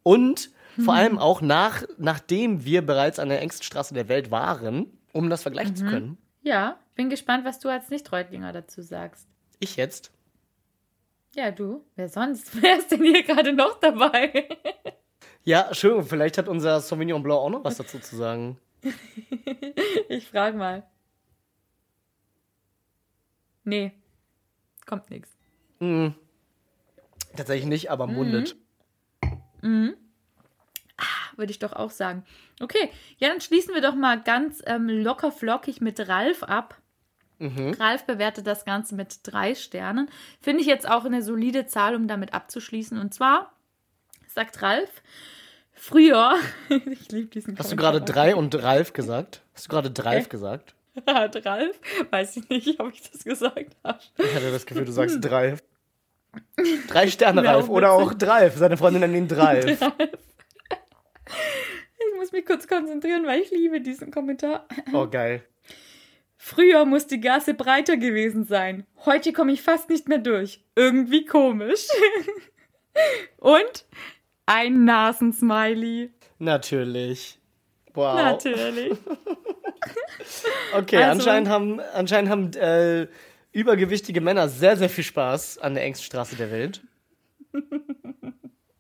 Und 0.03 0.51
vor 0.85 0.95
allem 0.95 1.19
auch 1.19 1.41
nach, 1.41 1.83
nachdem 1.99 2.65
wir 2.65 2.85
bereits 2.85 3.19
an 3.19 3.29
der 3.29 3.41
engsten 3.43 3.65
Straße 3.65 3.93
der 3.95 4.09
Welt 4.09 4.31
waren, 4.31 4.87
um 5.13 5.29
das 5.31 5.43
vergleichen 5.43 5.73
Mhm. 5.73 5.77
zu 5.77 5.85
können. 5.87 6.19
Ja, 6.43 6.79
bin 6.95 7.11
gespannt, 7.11 7.45
was 7.45 7.59
du 7.59 7.69
als 7.69 7.91
Nicht-Reutlinger 7.91 8.53
dazu 8.53 8.81
sagst. 8.83 9.27
Ich 9.59 9.77
jetzt. 9.77 10.13
Ja, 11.35 11.51
du. 11.51 11.85
Wer 11.97 12.09
sonst? 12.09 12.51
Wer 12.63 12.79
ist 12.79 12.91
denn 12.91 13.03
hier 13.03 13.23
gerade 13.23 13.53
noch 13.53 13.79
dabei? 13.81 14.49
Ja, 15.45 15.73
schön. 15.75 16.05
Vielleicht 16.05 16.39
hat 16.39 16.49
unser 16.49 16.81
Sauvignon 16.81 17.23
Blanc 17.23 17.41
auch 17.41 17.51
noch 17.51 17.65
was 17.65 17.77
dazu 17.77 17.99
zu 17.99 18.17
sagen. 18.17 18.59
ich 20.09 20.29
frag 20.29 20.55
mal. 20.55 20.87
Nee. 23.65 23.93
Kommt 24.87 25.11
nix. 25.11 25.29
Tatsächlich 27.37 27.69
nicht, 27.69 27.91
aber 27.91 28.07
mundet. 28.07 28.57
würde 31.41 31.51
ich 31.51 31.59
doch 31.59 31.73
auch 31.73 31.91
sagen. 31.91 32.25
Okay, 32.61 32.91
ja, 33.19 33.29
dann 33.29 33.41
schließen 33.41 33.75
wir 33.75 33.83
doch 33.83 33.97
mal 33.97 34.23
ganz 34.23 34.63
ähm, 34.67 34.89
locker 34.89 35.33
flockig 35.33 35.81
mit 35.81 36.09
Ralf 36.09 36.45
ab. 36.45 36.81
Ralf 37.41 38.05
bewertet 38.05 38.47
das 38.47 38.65
Ganze 38.65 38.95
mit 38.95 39.21
drei 39.23 39.55
Sternen. 39.55 40.09
Finde 40.41 40.61
ich 40.61 40.67
jetzt 40.67 40.89
auch 40.89 41.05
eine 41.05 41.23
solide 41.23 41.67
Zahl, 41.67 41.95
um 41.95 42.07
damit 42.07 42.35
abzuschließen. 42.35 42.99
Und 42.99 43.15
zwar 43.15 43.53
sagt 44.29 44.63
Ralf, 44.63 44.91
früher, 45.73 46.37
ich 46.69 47.11
liebe 47.11 47.29
diesen 47.29 47.59
Hast 47.59 47.73
du 47.73 47.77
gerade 47.77 47.99
Kommentar. 47.99 48.15
drei 48.25 48.37
und 48.37 48.63
Ralf 48.63 48.93
gesagt? 48.93 49.43
Hast 49.55 49.67
du 49.67 49.71
gerade 49.71 49.91
Dreif 49.91 50.27
Äh? 50.27 50.29
gesagt? 50.29 50.75
Hat 51.07 51.45
Ralf? 51.47 51.79
Weiß 52.11 52.37
ich 52.37 52.49
nicht, 52.49 52.81
ob 52.81 52.93
ich 52.93 53.11
das 53.11 53.25
gesagt 53.25 53.77
habe. 53.85 54.01
Ich 54.19 54.35
hatte 54.35 54.51
das 54.51 54.67
Gefühl, 54.67 54.85
du 54.85 54.93
sagst 54.93 55.19
Dreif. 55.25 55.63
Drei 56.89 57.09
Sterne 57.09 57.43
Wäre 57.43 57.55
Ralf 57.55 57.69
oder 57.69 57.93
auch 57.93 58.15
Dreif. 58.15 58.57
Seine 58.57 58.77
Freundin 58.77 59.01
nennt 59.01 59.17
ihn 59.17 59.29
Dreif. 59.29 59.65
Ich 59.67 59.81
muss 62.17 62.33
mich 62.33 62.45
kurz 62.45 62.69
konzentrieren, 62.69 63.27
weil 63.27 63.41
ich 63.41 63.51
liebe 63.51 63.81
diesen 63.81 64.11
Kommentar. 64.11 64.67
Oh, 64.93 65.07
geil. 65.07 65.43
Früher 66.43 66.87
muss 66.87 67.07
die 67.07 67.21
Gasse 67.21 67.53
breiter 67.53 67.99
gewesen 67.99 68.45
sein. 68.47 68.87
Heute 69.05 69.35
komme 69.35 69.53
ich 69.53 69.61
fast 69.61 69.91
nicht 69.91 70.09
mehr 70.09 70.17
durch. 70.17 70.65
Irgendwie 70.75 71.27
komisch. 71.27 71.87
Und 73.37 73.85
ein 74.47 74.87
Nasensmiley. 74.87 76.11
Natürlich. 76.39 77.39
Wow. 77.93 78.15
Natürlich. 78.17 78.93
Okay, 80.75 80.97
Also- 80.97 81.11
anscheinend 81.29 81.49
haben, 81.49 81.81
anscheinend 81.95 82.31
haben 82.31 82.53
äh, 82.55 83.07
übergewichtige 83.53 84.21
Männer 84.21 84.49
sehr, 84.49 84.77
sehr 84.77 84.89
viel 84.91 85.05
Spaß 85.05 85.59
an 85.59 85.75
der 85.75 85.83
engsten 85.85 86.07
Straße 86.07 86.37
der 86.37 86.51
Welt. 86.51 86.81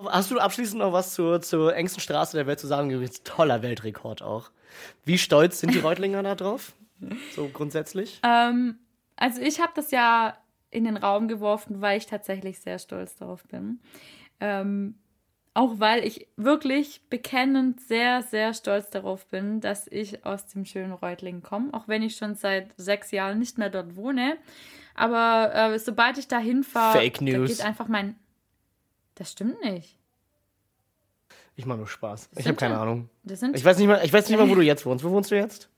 Hast 0.04 0.30
du 0.30 0.38
abschließend 0.38 0.78
noch 0.78 0.92
was 0.92 1.14
zur, 1.14 1.40
zur 1.42 1.74
engsten 1.74 2.00
Straße 2.00 2.36
der 2.36 2.46
Welt 2.46 2.60
zu 2.60 2.66
sagen? 2.66 2.90
Übrigens 2.90 3.22
toller 3.22 3.62
Weltrekord 3.62 4.22
auch. 4.22 4.50
Wie 5.04 5.18
stolz 5.18 5.60
sind 5.60 5.74
die 5.74 5.78
Reutlinger 5.80 6.22
da 6.22 6.34
drauf? 6.34 6.72
So 7.34 7.48
grundsätzlich? 7.48 8.20
Ähm, 8.22 8.78
also 9.16 9.40
ich 9.40 9.60
habe 9.60 9.72
das 9.74 9.90
ja 9.90 10.36
in 10.70 10.84
den 10.84 10.96
Raum 10.96 11.28
geworfen, 11.28 11.80
weil 11.80 11.98
ich 11.98 12.06
tatsächlich 12.06 12.60
sehr 12.60 12.78
stolz 12.78 13.16
darauf 13.16 13.44
bin. 13.44 13.80
Ähm, 14.40 14.94
auch 15.52 15.74
weil 15.78 16.04
ich 16.04 16.28
wirklich 16.36 17.02
bekennend 17.10 17.80
sehr, 17.80 18.22
sehr 18.22 18.54
stolz 18.54 18.88
darauf 18.90 19.26
bin, 19.26 19.60
dass 19.60 19.88
ich 19.88 20.24
aus 20.24 20.46
dem 20.46 20.64
schönen 20.64 20.92
Reutlingen 20.92 21.42
komme, 21.42 21.74
auch 21.74 21.88
wenn 21.88 22.02
ich 22.02 22.16
schon 22.16 22.36
seit 22.36 22.70
sechs 22.76 23.10
Jahren 23.10 23.38
nicht 23.38 23.58
mehr 23.58 23.68
dort 23.68 23.96
wohne. 23.96 24.38
Aber 24.94 25.52
äh, 25.54 25.78
sobald 25.78 26.18
ich 26.18 26.28
da 26.28 26.38
hinfahre, 26.38 27.00
geht 27.10 27.64
einfach 27.64 27.88
mein. 27.88 28.16
Das 29.16 29.32
stimmt 29.32 29.60
nicht. 29.62 29.96
Ich 31.56 31.66
mache 31.66 31.78
nur 31.78 31.88
Spaß. 31.88 32.30
Ich 32.32 32.44
Sind 32.44 32.46
habe 32.46 32.56
keine 32.56 32.78
Ahnung. 32.78 33.10
Das 33.22 33.40
sind 33.40 33.54
Ich 33.56 33.64
weiß 33.64 33.76
nicht 33.76 33.86
mal, 33.86 34.00
ich 34.04 34.12
weiß 34.12 34.28
nicht 34.28 34.38
mal, 34.38 34.48
wo 34.48 34.54
du 34.54 34.62
jetzt 34.62 34.86
wohnst. 34.86 35.04
Wo 35.04 35.10
wohnst 35.10 35.30
du 35.30 35.36
jetzt? 35.36 35.68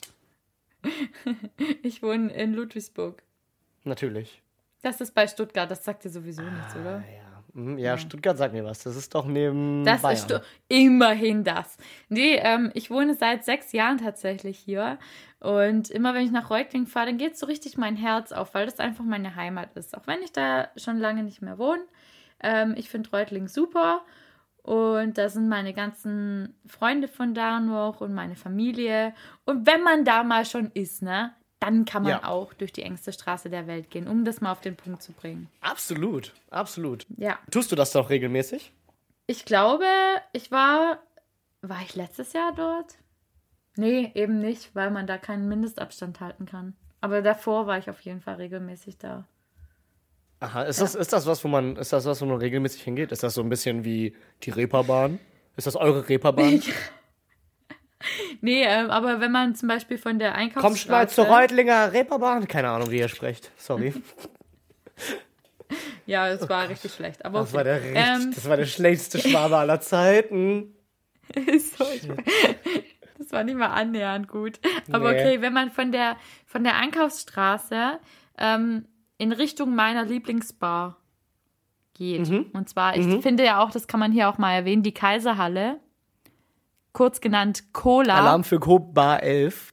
Ich 1.83 2.03
wohne 2.03 2.33
in 2.33 2.55
Ludwigsburg. 2.55 3.23
Natürlich. 3.85 4.43
Das 4.83 5.01
ist 5.01 5.15
bei 5.15 5.27
Stuttgart, 5.29 5.71
das 5.71 5.85
sagt 5.85 6.05
dir 6.05 6.11
sowieso 6.11 6.43
nichts, 6.43 6.75
oder? 6.75 6.97
Ah, 6.99 7.13
ja. 7.13 7.23
Ja, 7.77 7.99
Stuttgart 7.99 8.39
sagt 8.39 8.55
mir 8.55 8.65
was. 8.65 8.83
Das 8.83 8.97
ist 8.97 9.15
doch 9.15 9.27
neben 9.27 9.85
Das 9.85 10.01
Bayern. 10.01 10.17
ist 10.17 10.23
Stu- 10.25 10.39
immerhin 10.69 11.45
das. 11.45 11.77
Nee, 12.09 12.37
ähm, 12.37 12.71
ich 12.73 12.91
wohne 12.91 13.15
seit 13.15 13.45
sechs 13.45 13.73
Jahren 13.73 13.99
tatsächlich 13.99 14.57
hier. 14.59 14.99
Und 15.39 15.91
immer 15.91 16.15
wenn 16.15 16.25
ich 16.25 16.31
nach 16.31 16.49
Reutlingen 16.49 16.87
fahre, 16.87 17.07
dann 17.07 17.19
geht 17.19 17.37
so 17.37 17.45
richtig 17.45 17.77
mein 17.77 17.95
Herz 17.97 18.33
auf, 18.33 18.55
weil 18.55 18.65
das 18.65 18.81
einfach 18.81 19.05
meine 19.05 19.37
Heimat 19.37 19.75
ist. 19.77 19.95
Auch 19.95 20.07
wenn 20.07 20.23
ich 20.23 20.33
da 20.33 20.69
schon 20.77 20.97
lange 20.99 21.23
nicht 21.25 21.43
mehr 21.43 21.59
wohne. 21.59 21.83
Ähm, 22.43 22.75
ich 22.77 22.89
finde 22.89 23.11
Reutlingen 23.11 23.49
super. 23.49 24.01
Und 24.63 25.19
da 25.19 25.29
sind 25.29 25.49
meine 25.49 25.75
ganzen 25.75 26.55
Freunde 26.67 27.09
von 27.09 27.35
da 27.35 27.59
noch 27.61 28.01
und 28.01 28.15
meine 28.15 28.37
Familie. 28.37 29.13
Und 29.45 29.67
wenn 29.67 29.83
man 29.83 30.05
da 30.05 30.23
mal 30.23 30.45
schon 30.45 30.71
ist, 30.73 31.03
ne, 31.03 31.33
dann 31.59 31.85
kann 31.85 32.05
man 32.05 32.13
Ja. 32.13 32.25
auch 32.25 32.55
durch 32.55 32.73
die 32.73 32.83
engste 32.83 33.13
Straße 33.13 33.51
der 33.51 33.67
Welt 33.67 33.91
gehen, 33.91 34.07
um 34.07 34.25
das 34.25 34.41
mal 34.41 34.53
auf 34.53 34.61
den 34.61 34.77
Punkt 34.77 35.03
zu 35.03 35.13
bringen. 35.13 35.49
Absolut, 35.61 36.33
absolut. 36.51 37.07
Ja. 37.17 37.39
Tust 37.51 37.73
du 37.73 37.77
das 37.77 37.93
doch 37.93 38.09
regelmäßig? 38.11 38.73
Ich 39.27 39.45
glaube, 39.45 39.85
ich 40.33 40.51
war. 40.51 40.99
War 41.63 41.81
ich 41.83 41.95
letztes 41.95 42.33
Jahr 42.33 42.53
dort? 42.55 42.97
Nee, 43.77 44.11
eben 44.15 44.39
nicht, 44.41 44.75
weil 44.75 44.91
man 44.91 45.07
da 45.07 45.17
keinen 45.19 45.49
Mindestabstand 45.49 46.21
halten 46.21 46.45
kann. 46.47 46.75
Aber 47.01 47.23
davor 47.23 47.67
war 47.67 47.79
ich 47.79 47.89
auf 47.89 48.01
jeden 48.01 48.21
Fall 48.21 48.35
regelmäßig 48.37 48.99
da. 48.99 49.25
Aha, 50.43 50.63
ist, 50.65 50.81
das, 50.81 50.97
ist 50.97 51.13
das 51.13 51.27
was, 51.27 51.45
wo 51.45 51.49
man, 51.49 51.77
ist 51.77 51.93
das 51.93 52.05
was, 52.05 52.21
wo 52.21 52.27
man 52.27 52.39
regelmäßig 52.39 52.83
hingeht? 52.83 53.13
Ist 53.13 53.23
das 53.23 53.35
so 53.35 53.43
ein 53.43 53.49
bisschen 53.49 53.85
wie 53.85 54.17
die 54.43 54.51
Reeperbahn? 54.51 55.21
Ist 55.57 55.69
das 55.69 55.77
eure 55.77 56.09
Reeperbahn? 56.09 56.63
Nee, 58.41 58.65
ähm, 58.65 58.91
aber 58.91 59.21
wenn 59.21 59.31
man 59.31 59.55
zum 59.55 59.69
Beispiel 59.69 59.97
von 59.97 60.19
der 60.19 60.35
Einkaufsstraße... 60.35 60.89
Kommt 60.89 60.89
mal 60.89 61.09
zur 61.09 61.27
Reutlinger 61.27 61.93
Reeperbahn? 61.93 62.49
Keine 62.49 62.71
Ahnung, 62.71 62.91
wie 62.91 62.99
ihr 62.99 63.07
sprecht. 63.09 63.53
Sorry. 63.57 63.95
Ja, 66.05 66.29
es 66.29 66.47
war 66.49 66.69
richtig 66.69 66.93
schlecht. 66.93 67.25
Aber 67.25 67.39
Das 67.41 67.51
okay. 67.51 67.57
war 67.57 67.65
der, 67.65 67.77
richtig, 67.77 67.97
Ähm, 67.97 68.33
das 68.35 68.49
war 68.49 68.57
der 68.57 68.67
schlechteste 68.67 69.21
Schwabe 69.21 69.57
aller 69.57 69.81
Zeiten. 69.81 70.75
so, 71.35 71.85
das 73.19 73.33
war 73.33 73.45
nicht 73.45 73.57
mal 73.57 73.69
annähernd 73.69 74.29
gut. 74.29 74.59
Aber 74.91 75.13
Nee. 75.13 75.21
okay, 75.21 75.41
wenn 75.41 75.53
man 75.53 75.71
von 75.71 75.93
der, 75.93 76.17
von 76.45 76.65
der 76.65 76.77
Einkaufsstraße 76.77 78.01
ähm, 78.37 78.85
in 79.23 79.33
Richtung 79.33 79.75
meiner 79.75 80.05
Lieblingsbar 80.05 80.97
geht. 81.95 82.29
Mhm. 82.29 82.47
Und 82.53 82.69
zwar, 82.69 82.97
ich 82.97 83.23
finde 83.23 83.45
ja 83.45 83.63
auch, 83.63 83.71
das 83.71 83.87
kann 83.87 84.01
man 84.01 84.11
hier 84.13 84.29
auch 84.29 84.37
mal 84.39 84.53
erwähnen, 84.53 84.83
die 84.83 84.93
Kaiserhalle, 84.93 85.79
kurz 86.93 87.21
genannt 87.21 87.73
Cola. 87.73 88.17
Alarm 88.19 88.43
für 88.45 88.59
Coop 88.59 88.93
Bar 88.95 89.23
11. 89.23 89.73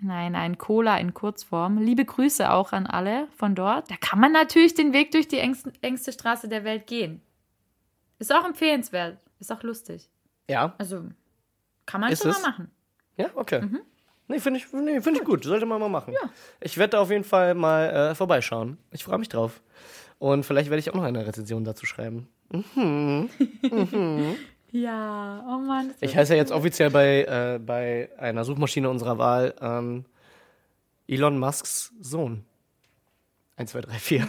Nein, 0.00 0.32
nein, 0.32 0.58
Cola 0.58 0.98
in 0.98 1.14
Kurzform. 1.14 1.78
Liebe 1.78 2.04
Grüße 2.04 2.52
auch 2.52 2.72
an 2.72 2.86
alle 2.86 3.26
von 3.36 3.54
dort. 3.54 3.90
Da 3.90 3.96
kann 3.96 4.20
man 4.20 4.32
natürlich 4.32 4.74
den 4.74 4.92
Weg 4.92 5.12
durch 5.12 5.28
die 5.28 5.38
engste, 5.38 5.72
engste 5.80 6.12
Straße 6.12 6.48
der 6.48 6.62
Welt 6.64 6.86
gehen. 6.86 7.22
Ist 8.18 8.34
auch 8.34 8.44
empfehlenswert. 8.44 9.18
Ist 9.40 9.50
auch 9.50 9.62
lustig. 9.62 10.10
Ja, 10.50 10.74
Also, 10.76 11.04
kann 11.86 12.02
man 12.02 12.12
Ist 12.12 12.22
schon 12.22 12.32
es? 12.32 12.42
mal 12.42 12.50
machen. 12.50 12.70
ja, 13.16 13.30
okay. 13.34 13.62
Mhm. 13.62 13.80
Nee, 14.28 14.38
finde 14.40 14.60
ich, 14.60 14.72
nee, 14.72 15.00
find 15.00 15.18
ich 15.18 15.24
gut. 15.24 15.44
Sollte 15.44 15.66
man 15.66 15.80
mal 15.80 15.88
machen. 15.88 16.14
Ich 16.60 16.78
werde 16.78 16.92
da 16.92 17.00
auf 17.00 17.10
jeden 17.10 17.24
Fall 17.24 17.54
mal 17.54 17.90
äh, 17.90 18.14
vorbeischauen. 18.14 18.78
Ich 18.90 19.04
freue 19.04 19.18
mich 19.18 19.28
drauf. 19.28 19.60
Und 20.18 20.44
vielleicht 20.44 20.70
werde 20.70 20.80
ich 20.80 20.90
auch 20.90 20.94
noch 20.94 21.02
eine 21.02 21.26
Rezension 21.26 21.64
dazu 21.64 21.86
schreiben. 21.86 22.28
Ja, 24.76 25.44
oh 25.46 25.58
Mann. 25.58 25.94
Ich 26.00 26.16
heiße 26.16 26.32
ja 26.32 26.36
jetzt 26.36 26.50
offiziell 26.50 26.90
bei, 26.90 27.22
äh, 27.22 27.60
bei 27.64 28.10
einer 28.18 28.44
Suchmaschine 28.44 28.90
unserer 28.90 29.18
Wahl 29.18 29.54
ähm, 29.60 30.04
Elon 31.06 31.38
Musks 31.38 31.92
Sohn. 32.00 32.44
1, 33.54 33.70
2, 33.70 33.80
3, 33.82 33.92
4. 34.00 34.28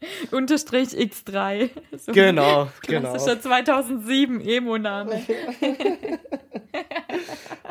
Unterstrich 0.30 0.90
X3. 0.90 1.70
So 1.98 2.12
genau, 2.12 2.68
genau. 2.86 3.10
Klassischer 3.12 3.40
2007 3.40 4.40
Emo-Name. 4.40 5.22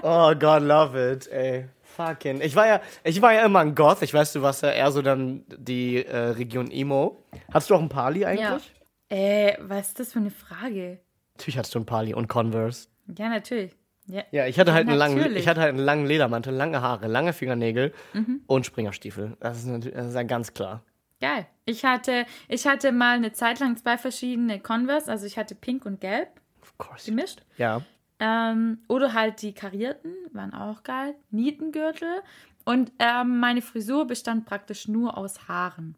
Oh 0.03 0.33
God, 0.35 0.61
love 0.63 0.95
it, 1.13 1.27
ey. 1.31 1.65
Fucking. 1.83 2.41
Ich 2.41 2.55
war 2.55 2.67
ja, 2.67 2.81
ich 3.03 3.21
war 3.21 3.33
ja 3.33 3.45
immer 3.45 3.59
ein 3.59 3.73
Goth. 3.73 4.01
Ich 4.03 4.13
weiß, 4.13 4.33
du 4.33 4.41
warst 4.41 4.61
ja 4.61 4.69
eher 4.71 4.91
so 4.91 5.01
dann 5.01 5.43
die 5.57 6.05
äh, 6.05 6.15
Region 6.17 6.69
Emo. 6.69 7.23
Hattest 7.51 7.69
du 7.71 7.75
auch 7.75 7.81
ein 7.81 7.89
Pali 7.89 8.23
eigentlich? 8.25 8.71
Ja. 9.09 9.15
Äh, 9.17 9.57
was 9.61 9.89
ist 9.89 9.99
das 9.99 10.13
für 10.13 10.19
eine 10.19 10.29
Frage? 10.29 10.99
Natürlich 11.35 11.57
hattest 11.57 11.73
du 11.75 11.79
ein 11.79 11.85
Pali 11.85 12.13
und 12.13 12.27
Converse. 12.27 12.87
Ja, 13.17 13.29
natürlich. 13.29 13.71
Ja. 14.05 14.23
Ja, 14.31 14.45
ich 14.47 14.59
hatte 14.59 14.73
halt 14.73 14.87
einen 14.87 14.97
langen, 14.97 15.35
ich 15.35 15.47
hatte 15.47 15.59
halt 15.61 15.69
einen 15.73 15.83
langen 15.83 16.05
Ledermantel, 16.05 16.53
lange 16.53 16.81
Haare, 16.81 17.07
lange 17.07 17.33
Fingernägel 17.33 17.93
Mhm. 18.13 18.41
und 18.47 18.65
Springerstiefel. 18.65 19.35
Das 19.39 19.57
ist 19.57 19.65
natürlich, 19.65 19.95
das 19.95 20.07
ist 20.07 20.15
ja 20.15 20.23
ganz 20.23 20.53
klar. 20.53 20.83
Geil. 21.19 21.47
Ich 21.65 21.83
hatte, 21.83 22.25
ich 22.47 22.67
hatte 22.67 22.91
mal 22.91 23.15
eine 23.15 23.31
Zeit 23.33 23.59
lang 23.59 23.75
zwei 23.77 23.97
verschiedene 23.97 24.59
Converse. 24.59 25.09
Also 25.11 25.25
ich 25.25 25.37
hatte 25.37 25.55
pink 25.55 25.85
und 25.85 25.99
gelb 25.99 26.29
Of 26.61 26.77
course. 26.77 27.05
gemischt. 27.09 27.41
Ja. 27.57 27.81
Ähm, 28.19 28.79
oder 28.87 29.13
halt 29.13 29.41
die 29.41 29.53
karierten, 29.53 30.13
waren 30.31 30.53
auch 30.53 30.83
geil. 30.83 31.15
Nietengürtel. 31.31 32.21
Und 32.65 32.91
ähm, 32.99 33.39
meine 33.39 33.61
Frisur 33.61 34.05
bestand 34.05 34.45
praktisch 34.45 34.87
nur 34.87 35.17
aus 35.17 35.47
Haaren. 35.47 35.95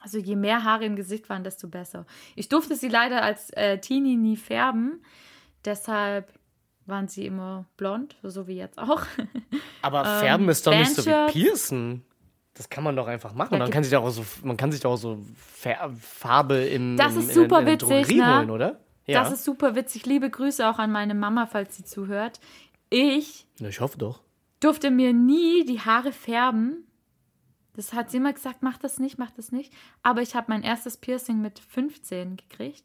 Also 0.00 0.18
je 0.18 0.34
mehr 0.34 0.64
Haare 0.64 0.84
im 0.86 0.96
Gesicht 0.96 1.28
waren, 1.28 1.44
desto 1.44 1.68
besser. 1.68 2.06
Ich 2.36 2.48
durfte 2.48 2.74
sie 2.74 2.88
leider 2.88 3.22
als 3.22 3.50
äh, 3.50 3.78
Teenie 3.78 4.16
nie 4.16 4.36
färben. 4.36 5.02
Deshalb 5.64 6.32
waren 6.86 7.06
sie 7.08 7.26
immer 7.26 7.66
blond, 7.76 8.16
so 8.22 8.46
wie 8.46 8.56
jetzt 8.56 8.78
auch. 8.78 9.02
Aber 9.82 10.00
Ähm, 10.06 10.20
färben 10.20 10.48
ist 10.48 10.66
doch 10.66 10.72
nicht 10.74 10.94
so 10.94 11.04
wie. 11.04 11.32
Piercen. 11.32 12.04
Das 12.54 12.68
kann 12.68 12.84
man 12.84 12.96
doch 12.96 13.06
einfach 13.06 13.32
machen. 13.34 13.54
Ja, 13.54 13.58
man, 13.60 13.70
kann 13.70 13.84
sich 13.84 13.92
doch 13.92 14.02
auch 14.02 14.10
so, 14.10 14.24
man 14.42 14.56
kann 14.56 14.72
sich 14.72 14.80
doch 14.80 14.92
auch 14.92 14.96
so 14.96 15.18
Farbe 16.00 16.64
im, 16.64 16.96
Das 16.96 17.14
ist 17.14 17.28
in, 17.28 17.34
super 17.34 17.60
in, 17.60 17.66
der 17.66 17.74
witzig, 17.74 18.16
ne? 18.16 18.38
holen, 18.38 18.50
oder? 18.50 18.80
Ja. 19.06 19.22
Das 19.22 19.32
ist 19.32 19.44
super 19.44 19.74
witzig. 19.74 20.06
Liebe 20.06 20.30
Grüße 20.30 20.68
auch 20.68 20.78
an 20.78 20.92
meine 20.92 21.14
Mama, 21.14 21.46
falls 21.46 21.76
sie 21.76 21.84
zuhört. 21.84 22.40
Ich 22.90 23.46
ich 23.60 23.80
hoffe 23.80 23.98
doch. 23.98 24.20
durfte 24.58 24.90
mir 24.90 25.12
nie 25.12 25.64
die 25.64 25.80
Haare 25.80 26.12
färben. 26.12 26.86
Das 27.74 27.92
hat 27.92 28.10
sie 28.10 28.16
immer 28.18 28.32
gesagt, 28.32 28.62
mach 28.62 28.78
das 28.78 28.98
nicht, 28.98 29.16
mach 29.16 29.30
das 29.30 29.52
nicht. 29.52 29.72
Aber 30.02 30.22
ich 30.22 30.34
habe 30.34 30.46
mein 30.48 30.62
erstes 30.62 30.96
Piercing 30.96 31.40
mit 31.40 31.60
15 31.60 32.36
gekriegt. 32.36 32.84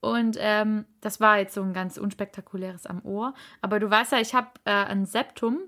Und 0.00 0.36
ähm, 0.40 0.86
das 1.02 1.20
war 1.20 1.38
jetzt 1.38 1.54
so 1.54 1.62
ein 1.62 1.74
ganz 1.74 1.98
unspektakuläres 1.98 2.86
am 2.86 3.04
Ohr. 3.04 3.34
Aber 3.60 3.78
du 3.78 3.90
weißt 3.90 4.12
ja, 4.12 4.18
ich 4.18 4.34
habe 4.34 4.48
äh, 4.64 4.70
ein 4.70 5.04
Septum. 5.04 5.60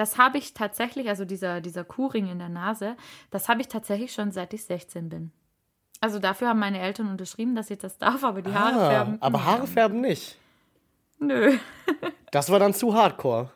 Das 0.00 0.16
habe 0.16 0.38
ich 0.38 0.54
tatsächlich, 0.54 1.10
also 1.10 1.26
dieser, 1.26 1.60
dieser 1.60 1.84
Kuhring 1.84 2.26
in 2.30 2.38
der 2.38 2.48
Nase, 2.48 2.96
das 3.30 3.50
habe 3.50 3.60
ich 3.60 3.68
tatsächlich 3.68 4.14
schon 4.14 4.32
seit 4.32 4.54
ich 4.54 4.64
16 4.64 5.10
bin. 5.10 5.30
Also 6.00 6.18
dafür 6.18 6.48
haben 6.48 6.58
meine 6.58 6.80
Eltern 6.80 7.08
unterschrieben, 7.10 7.54
dass 7.54 7.68
ich 7.70 7.76
das 7.78 7.98
darf, 7.98 8.24
aber 8.24 8.40
die 8.40 8.50
Haare 8.54 8.80
Ah, 8.80 8.90
färben. 8.90 9.18
aber 9.20 9.44
Haare 9.44 9.66
färben 9.66 10.00
nicht. 10.00 10.38
Nö. 11.18 11.58
Das 12.30 12.48
war 12.48 12.58
dann 12.60 12.72
zu 12.72 12.94
hardcore. 12.94 13.50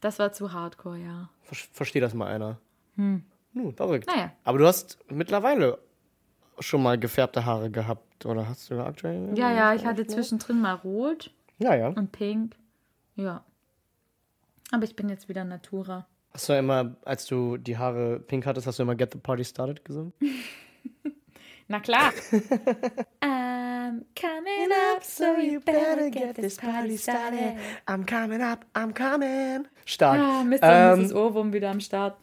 Das 0.00 0.18
war 0.20 0.32
zu 0.32 0.52
hardcore, 0.52 0.96
ja. 0.98 1.28
Ver 1.42 1.56
Versteht 1.72 2.02
das 2.04 2.14
mal 2.14 2.28
einer. 2.28 2.56
Hm. 2.96 3.24
Nun, 3.52 3.74
verrückt. 3.74 4.06
Naja. 4.06 4.30
Aber 4.44 4.58
du 4.58 4.66
hast 4.66 4.96
mittlerweile 5.10 5.78
schon 6.60 6.82
mal 6.82 6.96
gefärbte 6.98 7.44
Haare 7.44 7.68
gehabt, 7.70 8.24
oder 8.24 8.48
hast 8.48 8.70
du 8.70 8.80
aktuell? 8.80 9.36
Ja, 9.36 9.52
ja, 9.52 9.74
ich 9.74 9.84
hatte 9.84 10.06
zwischendrin 10.06 10.60
mal 10.60 10.72
rot 10.74 11.32
Ja, 11.58 11.74
ja. 11.74 11.88
und 11.88 12.12
pink. 12.12 12.54
Ja. 13.16 13.42
Aber 14.70 14.84
ich 14.84 14.96
bin 14.96 15.08
jetzt 15.08 15.28
wieder 15.28 15.44
Natura. 15.44 16.06
Hast 16.32 16.48
du 16.48 16.52
immer, 16.52 16.96
als 17.04 17.26
du 17.26 17.56
die 17.56 17.78
Haare 17.78 18.20
pink 18.20 18.46
hattest, 18.46 18.66
hast 18.66 18.78
du 18.78 18.82
immer 18.82 18.94
Get 18.94 19.12
the 19.12 19.18
Party 19.18 19.44
Started 19.44 19.84
gesungen? 19.84 20.12
Na 21.68 21.80
klar. 21.80 22.12
I'm 23.20 24.04
coming 24.14 24.70
up, 24.94 25.02
so 25.02 25.36
you 25.38 25.60
better 25.60 26.10
get 26.10 26.34
this 26.36 26.56
party 26.56 26.96
started. 26.96 27.56
I'm 27.86 28.06
coming 28.06 28.40
up, 28.42 28.64
I'm 28.74 28.92
coming. 28.94 29.66
Stark. 29.84 30.18
Ah, 30.18 30.44
Mist, 30.44 30.62
Ähm, 30.64 31.02
das 31.02 31.12
Ohrwurm 31.14 31.52
wieder 31.52 31.70
am 31.70 31.80
Start. 31.80 32.16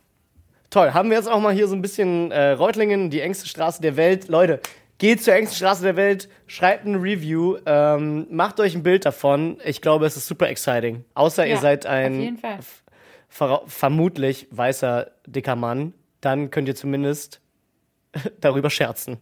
Toll, 0.72 0.94
haben 0.94 1.10
wir 1.10 1.18
jetzt 1.18 1.28
auch 1.30 1.40
mal 1.40 1.54
hier 1.54 1.68
so 1.68 1.76
ein 1.76 1.82
bisschen 1.82 2.32
äh, 2.32 2.52
Reutlingen, 2.52 3.10
die 3.10 3.22
engste 3.22 3.48
Straße 3.48 3.82
der 3.82 3.98
Welt. 3.98 4.28
Leute, 4.28 4.60
geht 4.98 5.24
zur 5.24 5.34
engsten 5.34 5.58
Straße 5.58 5.84
der 5.84 5.96
Welt, 5.96 6.30
schreibt 6.48 6.86
ein 6.86 6.96
Review, 6.96 7.58
ähm, 7.66 8.28
macht 8.30 8.60
euch 8.60 8.76
ein 8.76 8.84
Bild 8.84 9.06
davon. 9.06 9.58
Ich 9.66 9.82
glaube, 9.82 10.06
es 10.06 10.18
ist 10.18 10.28
super 10.28 10.50
exciting. 10.50 11.06
Außer 11.14 11.46
ihr 11.46 11.56
Ja, 11.56 11.62
seid 11.62 11.86
auf 11.86 11.92
ein 11.92 12.40
vermutlich 13.30 14.48
weißer, 14.52 15.12
dicker 15.28 15.56
Mann. 15.56 15.94
Dann 16.22 16.50
könnt 16.50 16.68
ihr 16.68 16.76
zumindest 16.76 17.42
darüber 18.40 18.70
scherzen. 18.70 19.20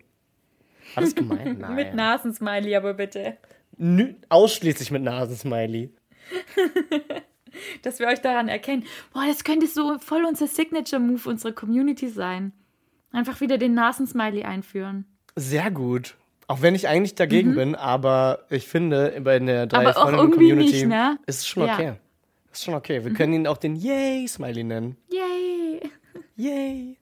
War 0.94 1.04
das 1.04 1.16
gemein? 1.16 1.58
Nein. 1.60 1.76
Mit 1.76 1.94
Nasensmiley, 1.96 2.76
aber 2.76 2.94
bitte. 2.94 3.38
Nü 3.78 4.14
ausschließlich 4.30 4.92
mit 4.92 5.02
Nasensmiley. 5.02 5.92
Dass 7.84 8.00
wir 8.00 8.08
euch 8.08 8.22
daran 8.22 8.48
erkennen. 8.48 8.84
Boah, 9.14 9.26
das 9.28 9.44
könnte 9.44 9.68
so 9.68 9.98
voll 10.00 10.26
unser 10.26 10.48
Signature-Move 10.48 11.30
unserer 11.30 11.52
Community 11.52 12.08
sein. 12.10 12.52
Einfach 13.12 13.42
wieder 13.42 13.58
den 13.58 13.74
Nasensmiley 13.74 14.44
einführen. 14.44 15.06
Sehr 15.36 15.72
gut. 15.72 16.16
Auch 16.48 16.62
wenn 16.62 16.76
ich 16.76 16.88
eigentlich 16.88 17.16
dagegen 17.16 17.56
bin, 17.56 17.76
aber 17.76 18.40
ich 18.50 18.68
finde, 18.68 19.20
bei 19.24 19.40
der 19.40 19.66
drei 19.66 19.88
Mhm. 19.88 19.94
Freundinnen 19.94 20.32
Community 20.32 20.72
nicht, 20.74 20.86
ne? 20.88 21.18
ist 21.26 21.40
es 21.40 21.48
schon 21.48 21.66
Ja. 21.66 21.74
Mhm. 21.74 21.80
okay. 21.80 21.94
Ist 22.52 22.64
schon 22.64 22.74
okay. 22.76 23.04
Wir 23.04 23.14
können 23.14 23.34
ihn 23.34 23.48
auch 23.48 23.58
den 23.58 23.76
Yay-Smiley 23.76 24.64
nennen. 24.64 24.98
Yay! 25.10 25.82
Yay. 26.36 26.98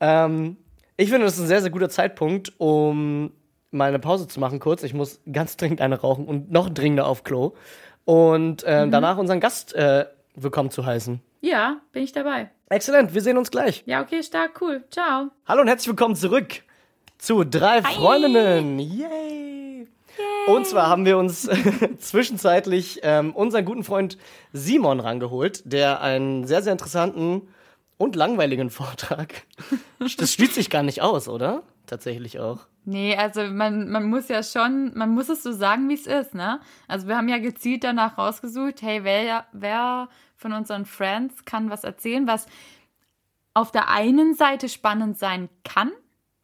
Ähm, 0.00 0.56
ich 0.98 1.08
finde, 1.08 1.24
das 1.24 1.34
ist 1.34 1.40
ein 1.40 1.46
sehr, 1.46 1.62
sehr 1.62 1.70
guter 1.70 1.88
Zeitpunkt, 1.88 2.52
um 2.58 3.32
mal 3.70 3.88
eine 3.88 3.98
Pause 4.00 4.28
zu 4.28 4.38
machen 4.40 4.58
kurz. 4.60 4.82
Ich 4.82 4.92
muss 4.92 5.20
ganz 5.32 5.56
dringend 5.56 5.80
eine 5.80 5.98
rauchen 5.98 6.26
und 6.26 6.50
noch 6.50 6.68
dringender 6.68 7.06
auf 7.06 7.24
Klo. 7.24 7.54
Und 8.04 8.62
Mhm. 8.64 8.68
äh, 8.68 8.88
danach 8.90 9.16
unseren 9.16 9.40
Gast 9.40 9.72
äh, 9.74 10.06
willkommen 10.34 10.70
zu 10.70 10.84
heißen. 10.84 11.20
Ja, 11.40 11.80
bin 11.92 12.02
ich 12.02 12.12
dabei. 12.12 12.50
Exzellent, 12.68 13.14
wir 13.14 13.22
sehen 13.22 13.38
uns 13.38 13.50
gleich. 13.50 13.82
Ja, 13.86 14.02
okay, 14.02 14.22
stark, 14.22 14.60
cool. 14.60 14.84
Ciao. 14.90 15.28
Hallo 15.46 15.62
und 15.62 15.68
herzlich 15.68 15.88
willkommen 15.88 16.16
zurück 16.16 16.62
zu 17.22 17.44
drei 17.44 17.82
Freundinnen. 17.82 18.80
Yay! 18.80 19.86
Und 20.48 20.66
zwar 20.66 20.88
haben 20.88 21.04
wir 21.04 21.16
uns 21.18 21.48
zwischenzeitlich 21.98 22.98
ähm, 23.04 23.32
unseren 23.32 23.64
guten 23.64 23.84
Freund 23.84 24.18
Simon 24.52 24.98
rangeholt, 24.98 25.62
der 25.64 26.00
einen 26.00 26.48
sehr, 26.48 26.62
sehr 26.62 26.72
interessanten 26.72 27.42
und 27.96 28.16
langweiligen 28.16 28.70
Vortrag. 28.70 29.44
Das 30.00 30.32
schließt 30.32 30.54
sich 30.54 30.68
gar 30.68 30.82
nicht 30.82 31.00
aus, 31.00 31.28
oder? 31.28 31.62
Tatsächlich 31.86 32.40
auch. 32.40 32.66
Nee, 32.84 33.14
also 33.16 33.44
man, 33.44 33.88
man 33.88 34.06
muss 34.06 34.26
ja 34.26 34.42
schon, 34.42 34.90
man 34.96 35.10
muss 35.10 35.28
es 35.28 35.44
so 35.44 35.52
sagen, 35.52 35.88
wie 35.88 35.94
es 35.94 36.08
ist, 36.08 36.34
ne? 36.34 36.58
Also 36.88 37.06
wir 37.06 37.16
haben 37.16 37.28
ja 37.28 37.38
gezielt 37.38 37.84
danach 37.84 38.18
rausgesucht, 38.18 38.82
hey, 38.82 39.04
wer, 39.04 39.46
wer 39.52 40.08
von 40.36 40.52
unseren 40.52 40.86
Friends 40.86 41.44
kann 41.44 41.70
was 41.70 41.84
erzählen, 41.84 42.26
was 42.26 42.46
auf 43.54 43.70
der 43.70 43.90
einen 43.90 44.34
Seite 44.34 44.68
spannend 44.68 45.18
sein 45.18 45.48
kann, 45.62 45.92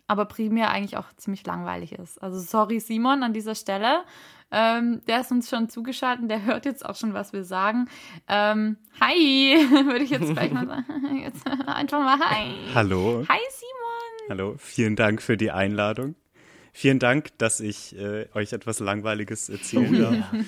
aber 0.08 0.24
primär 0.24 0.70
eigentlich 0.70 0.96
auch 0.96 1.12
ziemlich 1.16 1.46
langweilig 1.46 1.92
ist. 1.92 2.20
Also 2.22 2.40
sorry 2.40 2.80
Simon 2.80 3.22
an 3.22 3.32
dieser 3.32 3.54
Stelle. 3.54 4.02
Ähm, 4.50 5.02
der 5.06 5.20
ist 5.20 5.30
uns 5.30 5.50
schon 5.50 5.68
zugeschaltet, 5.68 6.30
der 6.30 6.44
hört 6.44 6.64
jetzt 6.64 6.84
auch 6.84 6.96
schon, 6.96 7.12
was 7.12 7.34
wir 7.34 7.44
sagen. 7.44 7.86
Ähm, 8.26 8.78
hi, 8.98 9.56
würde 9.84 10.02
ich 10.02 10.10
jetzt 10.10 10.32
gleich 10.32 10.50
mal 10.50 10.66
sagen. 10.88 11.18
Jetzt 11.22 11.46
einfach 11.66 12.00
mal 12.00 12.18
hi. 12.18 12.54
Hallo. 12.74 13.24
Hi 13.28 13.38
Simon. 13.50 14.30
Hallo, 14.30 14.54
vielen 14.58 14.96
Dank 14.96 15.20
für 15.20 15.36
die 15.36 15.50
Einladung. 15.50 16.14
Vielen 16.72 16.98
Dank, 16.98 17.36
dass 17.38 17.60
ich 17.60 17.98
äh, 17.98 18.26
euch 18.34 18.52
etwas 18.52 18.78
Langweiliges 18.78 19.48
erzählen 19.48 20.00
darf. 20.00 20.44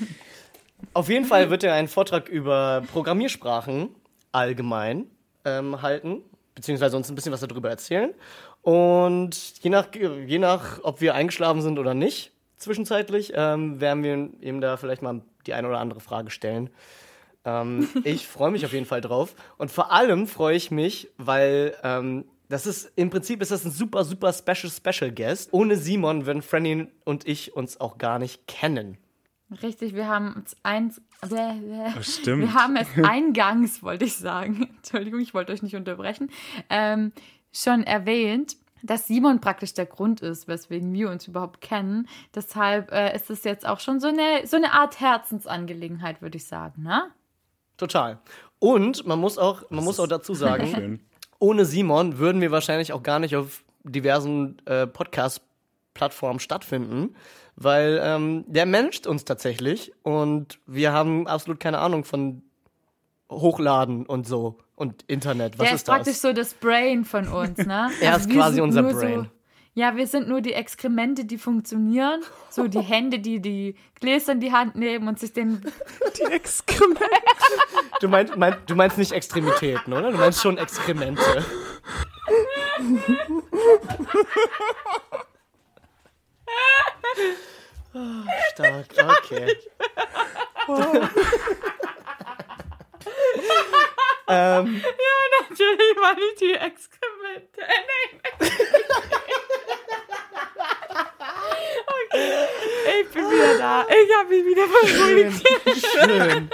Auf 0.94 1.08
jeden 1.08 1.24
Fall 1.26 1.50
wird 1.50 1.64
er 1.64 1.74
einen 1.74 1.88
Vortrag 1.88 2.28
über 2.28 2.82
Programmiersprachen 2.92 3.90
allgemein 4.32 5.06
ähm, 5.44 5.82
halten, 5.82 6.22
beziehungsweise 6.54 6.96
uns 6.96 7.08
ein 7.10 7.14
bisschen 7.16 7.32
was 7.32 7.40
darüber 7.40 7.68
erzählen. 7.68 8.14
Und 8.62 9.62
je 9.62 9.70
nach, 9.70 9.88
je 9.94 10.38
nach, 10.38 10.80
ob 10.82 11.00
wir 11.00 11.14
eingeschlafen 11.14 11.62
sind 11.62 11.78
oder 11.78 11.94
nicht, 11.94 12.32
zwischenzeitlich, 12.56 13.32
ähm, 13.34 13.80
werden 13.80 14.02
wir 14.02 14.30
ihm 14.46 14.60
da 14.60 14.76
vielleicht 14.76 15.02
mal 15.02 15.22
die 15.46 15.54
eine 15.54 15.68
oder 15.68 15.80
andere 15.80 16.00
Frage 16.00 16.30
stellen. 16.30 16.70
Ähm, 17.44 17.88
ich 18.04 18.26
freue 18.26 18.50
mich 18.50 18.64
auf 18.66 18.72
jeden 18.72 18.86
Fall 18.86 19.00
drauf. 19.00 19.34
Und 19.56 19.70
vor 19.70 19.92
allem 19.92 20.26
freue 20.26 20.56
ich 20.56 20.70
mich, 20.70 21.08
weil 21.16 21.74
ähm, 21.82 22.26
das 22.48 22.66
ist, 22.66 22.92
im 22.96 23.10
Prinzip 23.10 23.40
ist 23.40 23.50
das 23.50 23.64
ein 23.64 23.70
super, 23.70 24.04
super 24.04 24.32
special, 24.32 24.70
special 24.70 25.12
Guest. 25.12 25.52
Ohne 25.52 25.76
Simon 25.76 26.26
würden 26.26 26.42
Franny 26.42 26.88
und 27.04 27.26
ich 27.26 27.54
uns 27.54 27.80
auch 27.80 27.96
gar 27.96 28.18
nicht 28.18 28.46
kennen. 28.46 28.98
Richtig, 29.62 29.94
wir 29.94 30.06
haben 30.06 30.34
uns 30.34 30.56
eins. 30.62 31.00
Bäh, 31.22 31.28
bäh. 31.36 31.92
Oh, 31.98 32.02
stimmt. 32.02 32.42
Wir 32.42 32.54
haben 32.54 32.76
es 32.76 32.88
eingangs, 33.02 33.82
wollte 33.82 34.04
ich 34.04 34.16
sagen. 34.16 34.68
Entschuldigung, 34.76 35.20
ich 35.20 35.34
wollte 35.34 35.52
euch 35.52 35.62
nicht 35.62 35.74
unterbrechen. 35.74 36.30
Ähm, 36.68 37.12
schon 37.52 37.82
erwähnt, 37.82 38.56
dass 38.82 39.06
Simon 39.06 39.40
praktisch 39.40 39.74
der 39.74 39.86
Grund 39.86 40.20
ist, 40.20 40.48
weswegen 40.48 40.92
wir 40.92 41.10
uns 41.10 41.28
überhaupt 41.28 41.60
kennen. 41.60 42.08
Deshalb 42.34 42.90
äh, 42.92 43.14
ist 43.14 43.30
es 43.30 43.44
jetzt 43.44 43.66
auch 43.66 43.80
schon 43.80 44.00
so 44.00 44.08
eine, 44.08 44.46
so 44.46 44.56
eine 44.56 44.72
Art 44.72 45.00
Herzensangelegenheit, 45.00 46.22
würde 46.22 46.38
ich 46.38 46.46
sagen, 46.46 46.82
ne? 46.82 47.10
Total. 47.76 48.18
Und 48.58 49.06
man 49.06 49.18
muss 49.18 49.38
auch, 49.38 49.62
man 49.70 49.84
muss 49.84 50.00
auch 50.00 50.06
dazu 50.06 50.34
sagen, 50.34 50.66
Schön. 50.66 51.00
ohne 51.38 51.64
Simon 51.64 52.18
würden 52.18 52.40
wir 52.40 52.50
wahrscheinlich 52.50 52.92
auch 52.92 53.02
gar 53.02 53.18
nicht 53.18 53.36
auf 53.36 53.64
diversen 53.84 54.58
äh, 54.66 54.86
Podcast-Plattformen 54.86 56.40
stattfinden, 56.40 57.14
weil 57.56 57.98
ähm, 58.02 58.44
der 58.46 58.66
managt 58.66 59.06
uns 59.06 59.24
tatsächlich 59.24 59.92
und 60.02 60.58
wir 60.66 60.92
haben 60.92 61.26
absolut 61.26 61.58
keine 61.58 61.78
Ahnung 61.78 62.04
von 62.04 62.42
Hochladen 63.30 64.06
und 64.06 64.26
so 64.26 64.58
und 64.74 65.02
Internet. 65.06 65.58
Was 65.58 65.66
der 65.66 65.74
ist 65.74 65.82
ist 65.82 65.86
praktisch 65.86 66.14
das? 66.14 66.22
so 66.22 66.32
das 66.32 66.54
Brain 66.54 67.04
von 67.04 67.28
uns, 67.28 67.58
ne? 67.58 67.90
Er 68.00 68.14
Also 68.14 68.28
ist 68.28 68.34
quasi 68.34 68.60
unser 68.60 68.82
Brain. 68.82 69.24
So, 69.24 69.26
ja, 69.74 69.94
wir 69.96 70.06
sind 70.08 70.28
nur 70.28 70.40
die 70.40 70.52
Exkremente, 70.52 71.24
die 71.24 71.38
funktionieren. 71.38 72.22
So 72.50 72.66
die 72.66 72.80
Hände, 72.80 73.20
die 73.20 73.40
die 73.40 73.76
Gläser 74.00 74.32
in 74.32 74.40
die 74.40 74.52
Hand 74.52 74.74
nehmen 74.74 75.06
und 75.06 75.18
sich 75.20 75.32
den 75.32 75.62
Die 76.16 76.24
Exkremente. 76.24 77.04
Du 78.00 78.08
meinst, 78.08 78.36
mein, 78.36 78.56
du 78.66 78.74
meinst 78.74 78.98
nicht 78.98 79.12
Extremitäten, 79.12 79.92
oder? 79.92 80.10
Du 80.10 80.18
meinst 80.18 80.42
schon 80.42 80.58
Exkremente. 80.58 81.44
Oh, 87.92 87.98
stark, 88.52 88.86
okay. 88.98 89.56
ähm, 94.28 94.82
Natürlich 95.48 95.96
meine 96.00 96.20
ich 96.20 96.38
die 96.38 96.54
Exkremente. 96.54 97.60
Äh, 97.60 97.66
Nein. 97.90 98.50
okay. 101.86 103.00
Ich 103.00 103.08
bin 103.10 103.30
wieder 103.30 103.58
da. 103.58 103.86
Ich 103.88 104.16
habe 104.18 104.28
mich 104.28 104.44
wieder 104.46 104.66
beruhigt. 104.66 105.42
schön. 105.86 106.50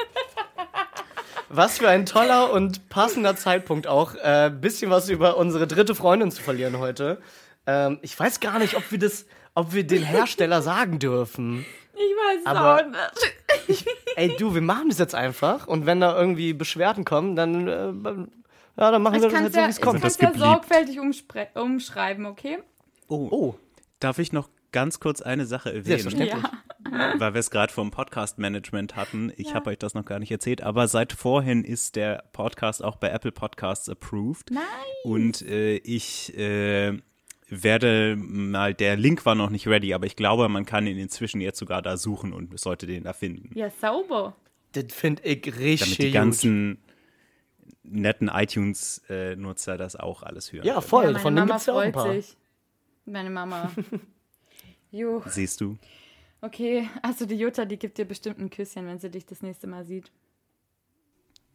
Was 1.49 1.79
für 1.79 1.89
ein 1.89 2.07
toller 2.07 2.53
und 2.53 2.89
passender 2.89 3.37
Zeitpunkt 3.37 3.87
auch, 3.87 4.15
äh, 4.17 4.51
bisschen 4.51 4.91
was 4.91 5.09
über 5.09 5.37
unsere 5.37 5.67
dritte 5.67 5.95
Freundin 5.95 6.31
zu 6.31 6.43
verlieren 6.43 6.79
heute. 6.79 7.21
Ähm, 7.67 7.99
ich 8.03 8.19
weiß 8.19 8.41
gar 8.41 8.59
nicht, 8.59 8.75
ob 8.75 8.91
wir 8.91 8.99
das, 8.99 9.27
ob 9.55 9.73
wir 9.73 9.87
den 9.87 10.03
Hersteller 10.03 10.61
sagen 10.63 10.99
dürfen. 10.99 11.65
Ich 11.97 12.01
weiß 12.17 12.41
es 12.41 12.47
Aber- 12.47 12.77
auch 12.77 13.69
nicht. 13.69 13.87
Ey, 14.17 14.37
du, 14.37 14.55
wir 14.55 14.61
machen 14.63 14.89
das 14.91 14.99
jetzt 14.99 15.15
einfach 15.15 15.67
und 15.67 15.87
wenn 15.87 16.01
da 16.01 16.19
irgendwie 16.19 16.53
Beschwerden 16.53 17.05
kommen, 17.05 17.35
dann, 17.37 17.67
äh, 17.69 17.93
ja, 18.81 18.91
dann 18.91 19.03
machen 19.03 19.17
Ich 19.17 19.23
wir 19.23 19.29
das 19.29 19.33
kann 19.33 19.43
halt 19.43 19.49
es 19.49 19.55
so, 19.55 19.61
ja, 19.61 19.67
wie 19.67 19.71
ich 19.71 19.77
es 19.77 19.81
kommt. 19.81 20.01
kann's 20.03 20.15
das 20.17 20.21
ja 20.23 20.29
gebliebt? 20.31 20.45
sorgfältig 20.47 21.01
umschreiben, 21.55 22.27
okay? 22.27 22.59
Oh, 23.09 23.29
Oh, 23.31 23.55
darf 24.01 24.19
ich 24.19 24.33
noch 24.33 24.49
ganz 24.73 25.01
kurz 25.01 25.23
eine 25.23 25.47
Sache 25.47 25.73
erwähnen? 25.73 26.27
Ja. 26.27 26.39
weil 27.19 27.35
wir 27.35 27.41
es 27.41 27.51
gerade 27.51 27.73
vom 27.73 27.91
Podcast-Management 27.91 28.95
hatten. 28.95 29.33
Ich 29.37 29.55
habe 29.55 29.71
euch 29.71 29.79
das 29.79 29.95
noch 29.95 30.05
gar 30.05 30.19
nicht 30.21 30.31
erzählt, 30.31 30.63
aber 30.63 30.87
seit 30.87 31.13
vorhin 31.13 31.65
ist 31.65 31.97
der 31.97 32.25
Podcast 32.33 32.85
auch 32.85 32.97
bei 32.97 33.09
Apple 33.09 33.33
Podcasts 33.33 33.89
approved. 33.89 34.51
Nice. 34.53 34.63
Und 35.05 35.43
äh, 35.43 35.77
ich 35.79 36.37
äh, 36.39 36.97
werde 37.49 38.17
mal, 38.19 38.75
der 38.75 38.97
Link 38.97 39.25
war 39.27 39.35
noch 39.35 39.51
nicht 39.51 39.67
ready, 39.69 39.95
aber 39.95 40.07
ich 40.07 40.17
glaube, 40.17 40.49
man 40.49 40.65
kann 40.65 40.87
ihn 40.87 40.99
inzwischen 40.99 41.41
jetzt 41.41 41.59
sogar 41.59 41.81
da 41.83 41.97
suchen 41.97 42.33
und 42.33 42.59
sollte 42.59 42.87
den 42.87 43.05
da 43.05 43.13
finden. 43.13 43.51
Ja, 43.57 43.71
sauber. 43.71 44.37
Das 44.73 44.87
finde 44.91 45.23
ich 45.23 45.47
richtig 45.59 45.81
Damit 45.81 45.99
die 45.99 46.11
ganzen 46.11 46.79
netten 47.83 48.29
iTunes-Nutzer 48.29 49.77
das 49.79 49.97
auch 49.97 50.23
alles 50.23 50.53
hören. 50.53 50.67
Ja, 50.67 50.81
voll. 50.81 51.05
ja, 51.05 51.11
meine 51.13 51.23
Von 51.23 51.37
denen 51.37 51.47
Mama 51.49 51.55
gibt 51.55 51.61
es 51.61 51.67
ja 51.67 51.73
auch 51.75 51.79
ein 51.79 51.93
freut 51.93 52.05
paar. 52.05 52.15
sich. 52.15 52.37
Meine 53.05 53.31
Mama. 53.31 53.71
Jo, 54.93 55.23
Siehst 55.27 55.61
du? 55.61 55.77
okay. 56.41 56.89
Also 57.03 57.27
die 57.27 57.35
Jutta, 57.35 57.65
die 57.65 57.77
gibt 57.77 57.99
dir 57.99 58.05
bestimmt 58.05 58.39
ein 58.39 58.49
Küsschen, 58.51 58.87
wenn 58.87 58.99
sie 58.99 59.11
dich 59.11 59.27
das 59.27 59.43
nächste 59.43 59.67
Mal 59.67 59.85
sieht. 59.85 60.11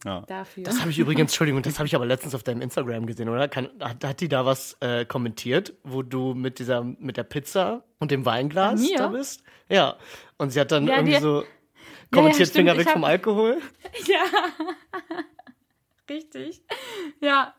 Ja. 0.05 0.21
Dafür. 0.21 0.63
Das 0.63 0.79
habe 0.81 0.89
ich 0.89 0.97
übrigens, 0.97 1.31
Entschuldigung, 1.31 1.61
das 1.61 1.77
habe 1.77 1.85
ich 1.87 1.93
aber 1.95 2.05
letztens 2.07 2.33
auf 2.33 2.41
deinem 2.43 2.61
Instagram 2.61 3.05
gesehen, 3.05 3.29
oder? 3.29 3.47
Kann, 3.47 3.69
hat, 3.79 4.03
hat 4.03 4.19
die 4.19 4.27
da 4.27 4.45
was 4.45 4.75
äh, 4.79 5.05
kommentiert, 5.05 5.73
wo 5.83 6.01
du 6.01 6.33
mit 6.33 6.57
dieser, 6.59 6.83
mit 6.83 7.17
der 7.17 7.23
Pizza 7.23 7.83
und 7.99 8.09
dem 8.11 8.25
Weinglas 8.25 8.81
da 8.97 9.07
bist? 9.07 9.43
Ja. 9.69 9.97
Und 10.37 10.49
sie 10.51 10.59
hat 10.59 10.71
dann 10.71 10.87
Ja, 10.87 10.95
irgendwie 10.95 11.13
die- 11.15 11.21
so 11.21 11.43
kommentiert, 12.11 12.49
stimmt, 12.49 12.67
Finger 12.69 12.77
weg 12.79 12.87
hab- 12.87 12.93
vom 12.93 13.03
Alkohol. 13.03 13.59
ja. 14.07 14.23
Richtig. 16.09 16.61
Ja, 17.21 17.53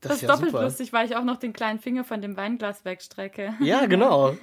Das, 0.00 0.08
das, 0.12 0.16
ist 0.16 0.22
ja 0.22 0.28
doppelt 0.28 0.50
super. 0.50 0.64
lustig, 0.64 0.92
weil 0.92 1.06
ich 1.06 1.14
auch 1.16 1.24
noch 1.24 1.36
den 1.36 1.52
kleinen 1.52 1.78
Finger 1.78 2.04
von 2.04 2.20
dem 2.20 2.36
Weinglas 2.36 2.84
wegstrecke. 2.84 3.54
Ja, 3.60 3.86
genau. 3.86 4.36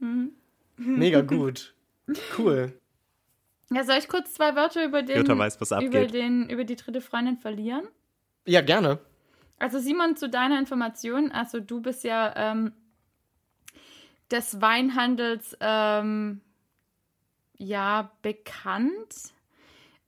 Mhm. 0.00 0.32
Mega 0.76 1.20
gut. 1.22 1.74
Cool. 2.36 2.72
Ja, 3.70 3.84
soll 3.84 3.96
ich 3.96 4.08
kurz 4.08 4.32
zwei 4.34 4.56
Wörter 4.56 4.84
über 4.84 5.02
den, 5.02 5.26
weiß, 5.26 5.60
was 5.60 5.70
über 5.82 6.06
den, 6.06 6.48
über 6.48 6.64
die 6.64 6.76
dritte 6.76 7.00
Freundin 7.00 7.36
verlieren? 7.36 7.86
Ja, 8.46 8.62
gerne. 8.62 8.98
Also 9.58 9.78
Simon, 9.78 10.16
zu 10.16 10.28
deiner 10.28 10.58
Information, 10.58 11.32
also 11.32 11.60
du 11.60 11.82
bist 11.82 12.04
ja 12.04 12.32
ähm, 12.36 12.72
des 14.30 14.60
Weinhandels 14.60 15.56
ähm, 15.60 16.40
ja 17.58 18.12
bekannt, 18.22 19.32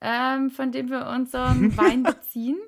ähm, 0.00 0.50
von 0.50 0.72
dem 0.72 0.88
wir 0.88 1.06
unseren 1.08 1.76
Wein 1.76 2.02
beziehen. 2.04 2.58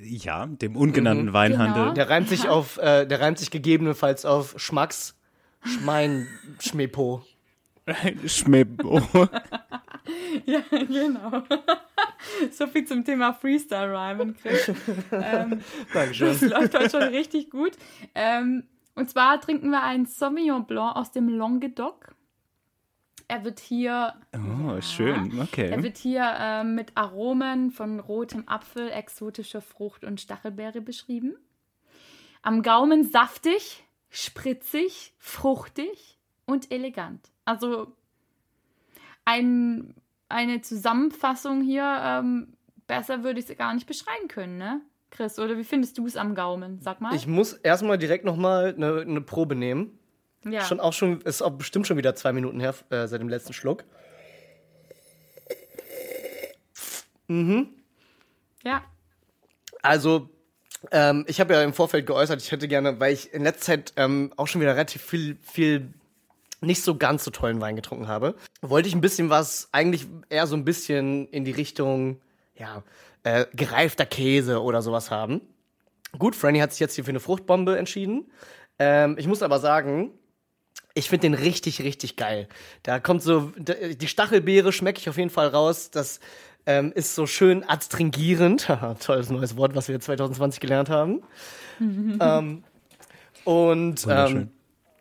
Ja, 0.00 0.46
dem 0.46 0.76
ungenannten 0.76 1.32
Weinhandel. 1.32 1.82
Genau. 1.84 1.94
Der 1.94 2.10
reimt 2.10 2.28
sich 2.28 2.48
auf, 2.48 2.78
äh, 2.78 3.06
der 3.06 3.20
reimt 3.20 3.38
sich 3.38 3.50
gegebenenfalls 3.50 4.24
auf 4.24 4.54
Schmacks, 4.58 5.16
Schmein, 5.62 6.26
Schmepo. 6.58 7.24
Schmebo. 8.26 9.00
Ja, 10.44 10.60
genau. 10.70 11.42
so 12.50 12.66
viel 12.66 12.84
zum 12.84 13.04
Thema 13.06 13.32
Freestyle-Rhymen, 13.32 14.36
Chris. 14.36 14.70
ähm, 15.12 15.62
Dankeschön. 15.94 16.28
das 16.28 16.40
läuft 16.42 16.74
heute 16.74 16.90
schon 16.90 17.02
richtig 17.04 17.48
gut. 17.48 17.72
Ähm, 18.14 18.64
und 18.96 19.08
zwar 19.08 19.40
trinken 19.40 19.70
wir 19.70 19.82
einen 19.82 20.04
Sauvignon 20.04 20.66
Blanc 20.66 20.96
aus 20.96 21.10
dem 21.12 21.28
Languedoc. 21.28 22.14
Er 23.28 23.44
wird 23.44 23.60
hier 23.60 24.12
Oh, 24.34 24.78
schön. 24.82 25.32
Er 25.38 25.44
Okay. 25.44 25.82
wird 25.82 25.96
hier 25.96 26.30
ähm, 26.38 26.74
mit 26.74 26.94
Aromen 26.96 27.70
von 27.70 27.98
rotem 27.98 28.46
Apfel, 28.46 28.90
exotischer 28.90 29.62
Frucht 29.62 30.04
und 30.04 30.20
Stachelbeere 30.20 30.82
beschrieben. 30.82 31.34
Am 32.42 32.60
Gaumen 32.62 33.04
saftig, 33.04 33.84
spritzig, 34.10 35.14
fruchtig 35.18 36.18
und 36.44 36.70
elegant. 36.70 37.30
Also 37.44 37.92
ein, 39.24 39.94
eine 40.28 40.60
Zusammenfassung 40.60 41.62
hier, 41.62 41.84
ähm, 42.02 42.54
besser 42.86 43.22
würde 43.22 43.40
ich 43.40 43.48
es 43.48 43.56
gar 43.56 43.74
nicht 43.74 43.86
beschreiben 43.86 44.28
können, 44.28 44.58
ne? 44.58 44.80
Chris, 45.10 45.38
oder 45.38 45.56
wie 45.56 45.64
findest 45.64 45.96
du 45.98 46.06
es 46.06 46.16
am 46.16 46.34
Gaumen? 46.34 46.80
Sag 46.80 47.00
mal. 47.00 47.14
Ich 47.14 47.26
muss 47.26 47.52
erstmal 47.52 47.98
direkt 47.98 48.24
nochmal 48.24 48.74
eine, 48.74 49.02
eine 49.02 49.20
Probe 49.20 49.54
nehmen. 49.54 49.98
ja. 50.44 50.62
Schon 50.62 50.80
auch 50.80 50.92
schon, 50.92 51.20
ist 51.20 51.40
auch 51.40 51.52
bestimmt 51.52 51.86
schon 51.86 51.96
wieder 51.96 52.16
zwei 52.16 52.32
Minuten 52.32 52.58
her, 52.58 52.74
äh, 52.90 53.06
seit 53.06 53.20
dem 53.20 53.28
letzten 53.28 53.52
Schluck. 53.52 53.84
ja. 58.64 58.84
Also, 59.82 60.30
ähm, 60.90 61.24
ich 61.28 61.40
habe 61.40 61.54
ja 61.54 61.62
im 61.62 61.72
Vorfeld 61.72 62.06
geäußert, 62.06 62.42
ich 62.42 62.50
hätte 62.50 62.68
gerne, 62.68 62.98
weil 63.00 63.12
ich 63.12 63.32
in 63.32 63.42
letzter 63.42 63.66
Zeit 63.66 63.92
ähm, 63.96 64.32
auch 64.36 64.46
schon 64.46 64.60
wieder 64.60 64.72
relativ 64.74 65.02
viel, 65.02 65.36
viel 65.42 65.94
nicht 66.64 66.82
so 66.82 66.96
ganz 66.96 67.24
so 67.24 67.30
tollen 67.30 67.60
Wein 67.60 67.76
getrunken 67.76 68.08
habe, 68.08 68.34
wollte 68.62 68.88
ich 68.88 68.94
ein 68.94 69.00
bisschen 69.00 69.30
was, 69.30 69.68
eigentlich 69.72 70.06
eher 70.28 70.46
so 70.46 70.56
ein 70.56 70.64
bisschen 70.64 71.28
in 71.28 71.44
die 71.44 71.52
Richtung, 71.52 72.20
ja, 72.56 72.82
äh, 73.22 73.46
gereifter 73.54 74.06
Käse 74.06 74.62
oder 74.62 74.82
sowas 74.82 75.10
haben. 75.10 75.40
Gut, 76.18 76.36
Franny 76.36 76.60
hat 76.60 76.72
sich 76.72 76.80
jetzt 76.80 76.94
hier 76.94 77.04
für 77.04 77.10
eine 77.10 77.20
Fruchtbombe 77.20 77.76
entschieden. 77.76 78.30
Ähm, 78.78 79.16
ich 79.18 79.26
muss 79.26 79.42
aber 79.42 79.58
sagen, 79.58 80.10
ich 80.94 81.08
finde 81.08 81.22
den 81.22 81.34
richtig, 81.34 81.82
richtig 81.82 82.16
geil. 82.16 82.48
Da 82.82 83.00
kommt 83.00 83.22
so, 83.22 83.52
die 83.56 84.08
Stachelbeere 84.08 84.72
schmecke 84.72 85.00
ich 85.00 85.08
auf 85.08 85.16
jeden 85.16 85.30
Fall 85.30 85.48
raus. 85.48 85.90
Das 85.90 86.20
ähm, 86.66 86.92
ist 86.94 87.14
so 87.14 87.26
schön 87.26 87.64
adstringierend. 87.68 88.68
Tolles 89.04 89.30
neues 89.30 89.56
Wort, 89.56 89.74
was 89.74 89.88
wir 89.88 89.98
2020 89.98 90.60
gelernt 90.60 90.90
haben. 90.90 91.22
ähm, 91.80 92.64
und 93.44 94.06
ähm, 94.08 94.50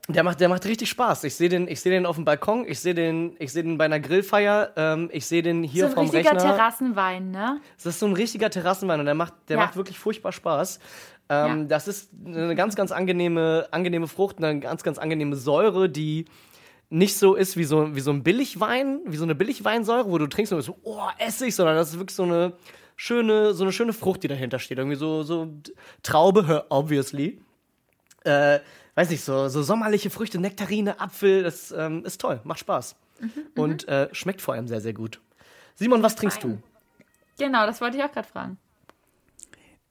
der 0.10 0.24
macht, 0.24 0.40
der 0.42 0.50
macht 0.50 0.66
richtig 0.66 0.90
Spaß. 0.90 1.24
Ich 1.24 1.36
sehe 1.36 1.48
den, 1.50 1.68
ich 1.68 1.80
sehe 1.80 1.92
den 1.92 2.06
auf 2.06 2.16
dem 2.18 2.26
Balkon, 2.26 2.66
ich 2.68 2.80
sehe 2.80 2.94
den, 2.94 3.36
ich 3.40 3.54
sehe 3.54 3.64
den 3.64 3.78
bei 3.78 3.86
einer 3.86 4.00
Grillfeier, 4.02 4.72
ähm, 4.76 5.10
ich 5.14 5.26
sehe 5.26 5.42
den 5.42 5.64
hier 5.64 5.84
So 5.84 5.88
ein 5.90 5.94
vom 5.94 6.10
richtiger 6.10 6.36
Rechner. 6.36 6.56
Terrassenwein, 6.56 7.32
ne? 7.32 7.62
Das 7.78 7.86
ist 7.86 8.00
so 8.00 8.06
ein 8.08 8.14
richtiger 8.14 8.50
Terrassenwein 8.50 9.00
und 9.00 9.06
der 9.06 9.16
macht, 9.16 9.34
der 9.48 9.58
Ja. 9.58 9.64
macht 9.66 9.76
wirklich 9.78 9.98
furchtbar 9.98 10.32
Spaß. 10.34 10.80
Ähm, 11.30 11.62
Ja. 11.62 11.66
Das 11.66 11.88
ist 11.88 12.10
eine 12.26 12.54
ganz, 12.56 12.76
ganz 12.76 12.92
angenehme, 12.92 13.68
angenehme 13.72 14.08
Frucht, 14.08 14.40
eine 14.44 14.60
ganz, 14.60 14.84
ganz 14.84 14.98
angenehme 14.98 15.38
Säure, 15.38 15.90
die 15.90 16.26
nicht 16.90 17.16
so 17.18 17.34
ist 17.36 17.56
wie 17.56 17.64
so, 17.64 17.96
wie 17.96 18.02
so 18.02 18.12
ein 18.12 18.24
Billigwein, 18.24 19.00
wie 19.06 19.16
so 19.18 19.24
eine 19.24 19.36
Billigweinsäure, 19.36 20.12
wo 20.12 20.18
du 20.18 20.28
trinkst 20.28 20.52
und 20.52 20.62
so, 20.62 20.78
oh, 20.84 21.00
Essig, 21.18 21.56
sondern 21.56 21.76
das 21.78 21.92
ist 21.92 21.98
wirklich 21.98 22.16
so 22.16 22.24
eine 22.24 22.54
schöne, 22.98 23.54
so 23.54 23.64
eine 23.64 23.72
schöne 23.72 23.94
Frucht, 23.94 24.22
die 24.24 24.28
dahinter 24.28 24.60
steht. 24.60 24.78
Irgendwie 24.78 24.98
so, 24.98 25.24
so 25.24 25.48
Traube, 26.04 26.66
obviously. 26.70 27.40
Äh, 28.26 28.60
weiß 28.96 29.10
nicht, 29.10 29.24
so, 29.24 29.48
so 29.50 29.64
sommerliche 29.64 30.10
Früchte, 30.10 30.40
Nektarine, 30.40 31.00
Apfel, 31.00 31.44
das 31.44 31.72
ähm, 31.72 32.06
ist 32.06 32.22
toll, 32.22 32.40
macht 32.44 32.60
Spaß. 32.60 32.96
und 33.56 33.88
äh, 33.88 34.10
schmeckt 34.12 34.42
vor 34.42 34.54
allem 34.54 34.68
sehr, 34.68 34.82
sehr 34.82 34.94
gut. 34.94 35.22
Simon, 35.76 36.04
was 36.04 36.16
trinkst 36.16 36.44
du? 36.44 36.62
Genau, 37.38 37.66
das 37.66 37.82
wollte 37.82 37.98
ich 37.98 38.04
auch 38.04 38.12
gerade 38.12 38.28
fragen. 38.28 38.58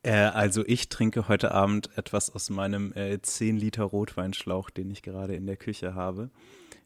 Äh, 0.03 0.13
also 0.13 0.65
ich 0.67 0.89
trinke 0.89 1.29
heute 1.29 1.53
Abend 1.53 1.91
etwas 1.97 2.31
aus 2.31 2.51
meinem 2.51 2.93
äh, 2.95 3.21
10 3.21 3.57
Liter 3.57 3.85
Rotweinschlauch, 3.85 4.71
den 4.71 4.91
ich 4.91 5.03
gerade 5.03 5.35
in 5.35 5.47
der 5.47 5.57
Küche 5.57 5.95
habe. 5.95 6.31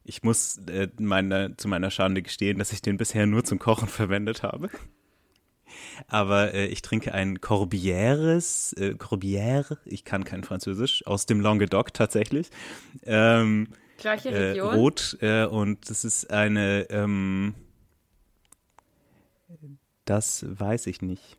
Ich 0.05 0.23
muss 0.23 0.59
äh, 0.69 0.89
meine, 0.99 1.57
zu 1.57 1.69
meiner 1.69 1.91
Schande 1.91 2.23
gestehen, 2.23 2.59
dass 2.59 2.73
ich 2.73 2.83
den 2.83 2.97
bisher 2.97 3.27
nur 3.27 3.45
zum 3.45 3.59
Kochen 3.59 3.89
verwendet 3.89 4.43
habe. 4.43 4.71
Aber 6.09 6.55
äh, 6.55 6.67
ich 6.67 6.83
trinke 6.83 7.13
ein 7.15 7.39
Corbières, 7.39 8.77
äh, 8.79 8.95
Corbière, 8.95 9.79
ich 9.85 10.05
kann 10.05 10.25
kein 10.25 10.45
Französisch, 10.45 11.07
aus 11.07 11.27
dem 11.27 11.41
Languedoc 11.41 11.93
tatsächlich. 11.95 12.51
Ähm, 13.05 13.69
Gleiche 13.99 14.31
äh, 14.31 14.51
Region. 14.51 14.75
rot 14.75 15.17
äh, 15.21 15.45
und 15.47 15.89
das 15.89 16.05
ist 16.05 16.31
eine, 16.31 16.87
ähm, 16.91 17.55
das 20.05 20.45
weiß 20.49 20.87
ich 20.87 21.03
nicht. 21.03 21.39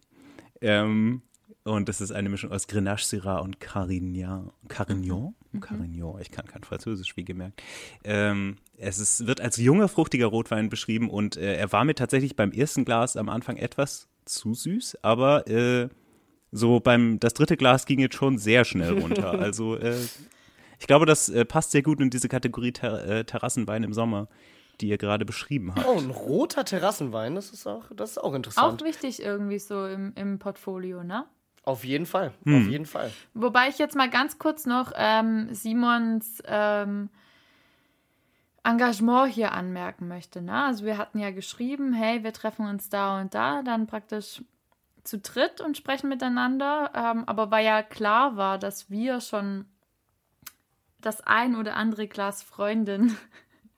Ähm, 0.61 1.21
und 1.63 1.89
das 1.89 1.99
ist 1.99 2.11
eine 2.11 2.29
Mischung 2.29 2.51
aus 2.51 2.67
Grenache, 2.67 3.03
Syrah 3.03 3.39
und 3.39 3.59
Carignan. 3.59 4.51
Carignan? 4.69 5.35
Carignan, 5.59 6.19
ich 6.21 6.31
kann 6.31 6.45
kein 6.45 6.63
Französisch, 6.63 7.17
wie 7.17 7.25
gemerkt. 7.25 7.61
Ähm, 8.03 8.57
es 8.77 8.99
ist, 8.99 9.27
wird 9.27 9.41
als 9.41 9.57
junger, 9.57 9.89
fruchtiger 9.89 10.27
Rotwein 10.27 10.69
beschrieben 10.69 11.09
und 11.09 11.35
äh, 11.35 11.55
er 11.55 11.71
war 11.71 11.83
mir 11.83 11.95
tatsächlich 11.95 12.35
beim 12.35 12.51
ersten 12.51 12.85
Glas 12.85 13.17
am 13.17 13.27
Anfang 13.27 13.57
etwas 13.57 14.07
zu 14.27 14.53
süß, 14.53 14.97
aber 15.03 15.47
äh, 15.47 15.89
so 16.51 16.79
beim, 16.79 17.19
das 17.19 17.33
dritte 17.33 17.57
Glas 17.57 17.85
ging 17.85 17.99
jetzt 17.99 18.15
schon 18.15 18.37
sehr 18.37 18.63
schnell 18.65 18.99
runter. 18.99 19.31
Also 19.39 19.75
äh, 19.77 19.95
ich 20.79 20.85
glaube, 20.87 21.05
das 21.05 21.27
äh, 21.29 21.43
passt 21.45 21.71
sehr 21.71 21.81
gut 21.81 21.99
in 21.99 22.09
diese 22.09 22.29
Kategorie 22.29 22.71
Ter 22.71 23.03
äh, 23.07 23.23
Terrassenwein 23.25 23.83
im 23.83 23.93
Sommer, 23.93 24.27
die 24.79 24.89
ihr 24.89 24.97
gerade 24.97 25.25
beschrieben 25.25 25.73
habt. 25.75 25.87
Oh, 25.87 25.97
ein 25.97 26.11
roter 26.11 26.63
Terrassenwein, 26.65 27.33
das 27.35 27.49
ist 27.51 27.65
auch, 27.67 27.85
das 27.95 28.11
ist 28.11 28.17
auch 28.19 28.25
Auch 28.31 28.35
interessant. 28.35 28.83
wichtig 28.83 29.21
irgendwie 29.21 29.57
so 29.59 29.87
im, 29.87 30.13
im 30.15 30.37
Portfolio, 30.39 31.03
ne? 31.03 31.25
Auf 31.63 31.83
jeden 31.83 32.05
Fall, 32.05 32.31
Hm. 32.45 32.61
auf 32.61 32.71
jeden 32.71 32.85
Fall. 32.85 33.11
Wobei 33.33 33.67
ich 33.69 33.77
jetzt 33.79 33.95
mal 33.95 34.09
ganz 34.09 34.37
kurz 34.39 34.65
noch 34.65 34.93
ähm, 34.95 35.49
Simons 35.51 36.41
ähm, 36.45 37.09
Engagement 38.67 39.33
hier 39.33 39.53
anmerken 39.53 40.07
möchte. 40.07 40.41
Ne? 40.41 40.65
Also 40.65 40.85
wir 40.85 40.97
hatten 40.97 41.19
ja 41.19 41.31
geschrieben, 41.31 41.93
hey, 41.93 42.23
wir 42.23 42.33
treffen 42.33 42.67
uns 42.67 42.89
da 42.89 43.19
und 43.21 43.33
da, 43.33 43.61
dann 43.63 43.87
praktisch 43.87 44.41
zu 45.03 45.19
dritt 45.19 45.61
und 45.61 45.77
sprechen 45.77 46.09
miteinander. 46.09 46.91
Ähm, 46.93 47.23
aber 47.27 47.49
weil 47.49 47.65
ja 47.65 47.81
klar 47.81 48.35
war, 48.35 48.57
dass 48.57 48.89
wir 48.89 49.21
schon 49.21 49.65
das 50.99 51.21
ein 51.21 51.55
oder 51.55 51.75
andere 51.75 52.07
Glas 52.07 52.43
Freundin 52.43 53.15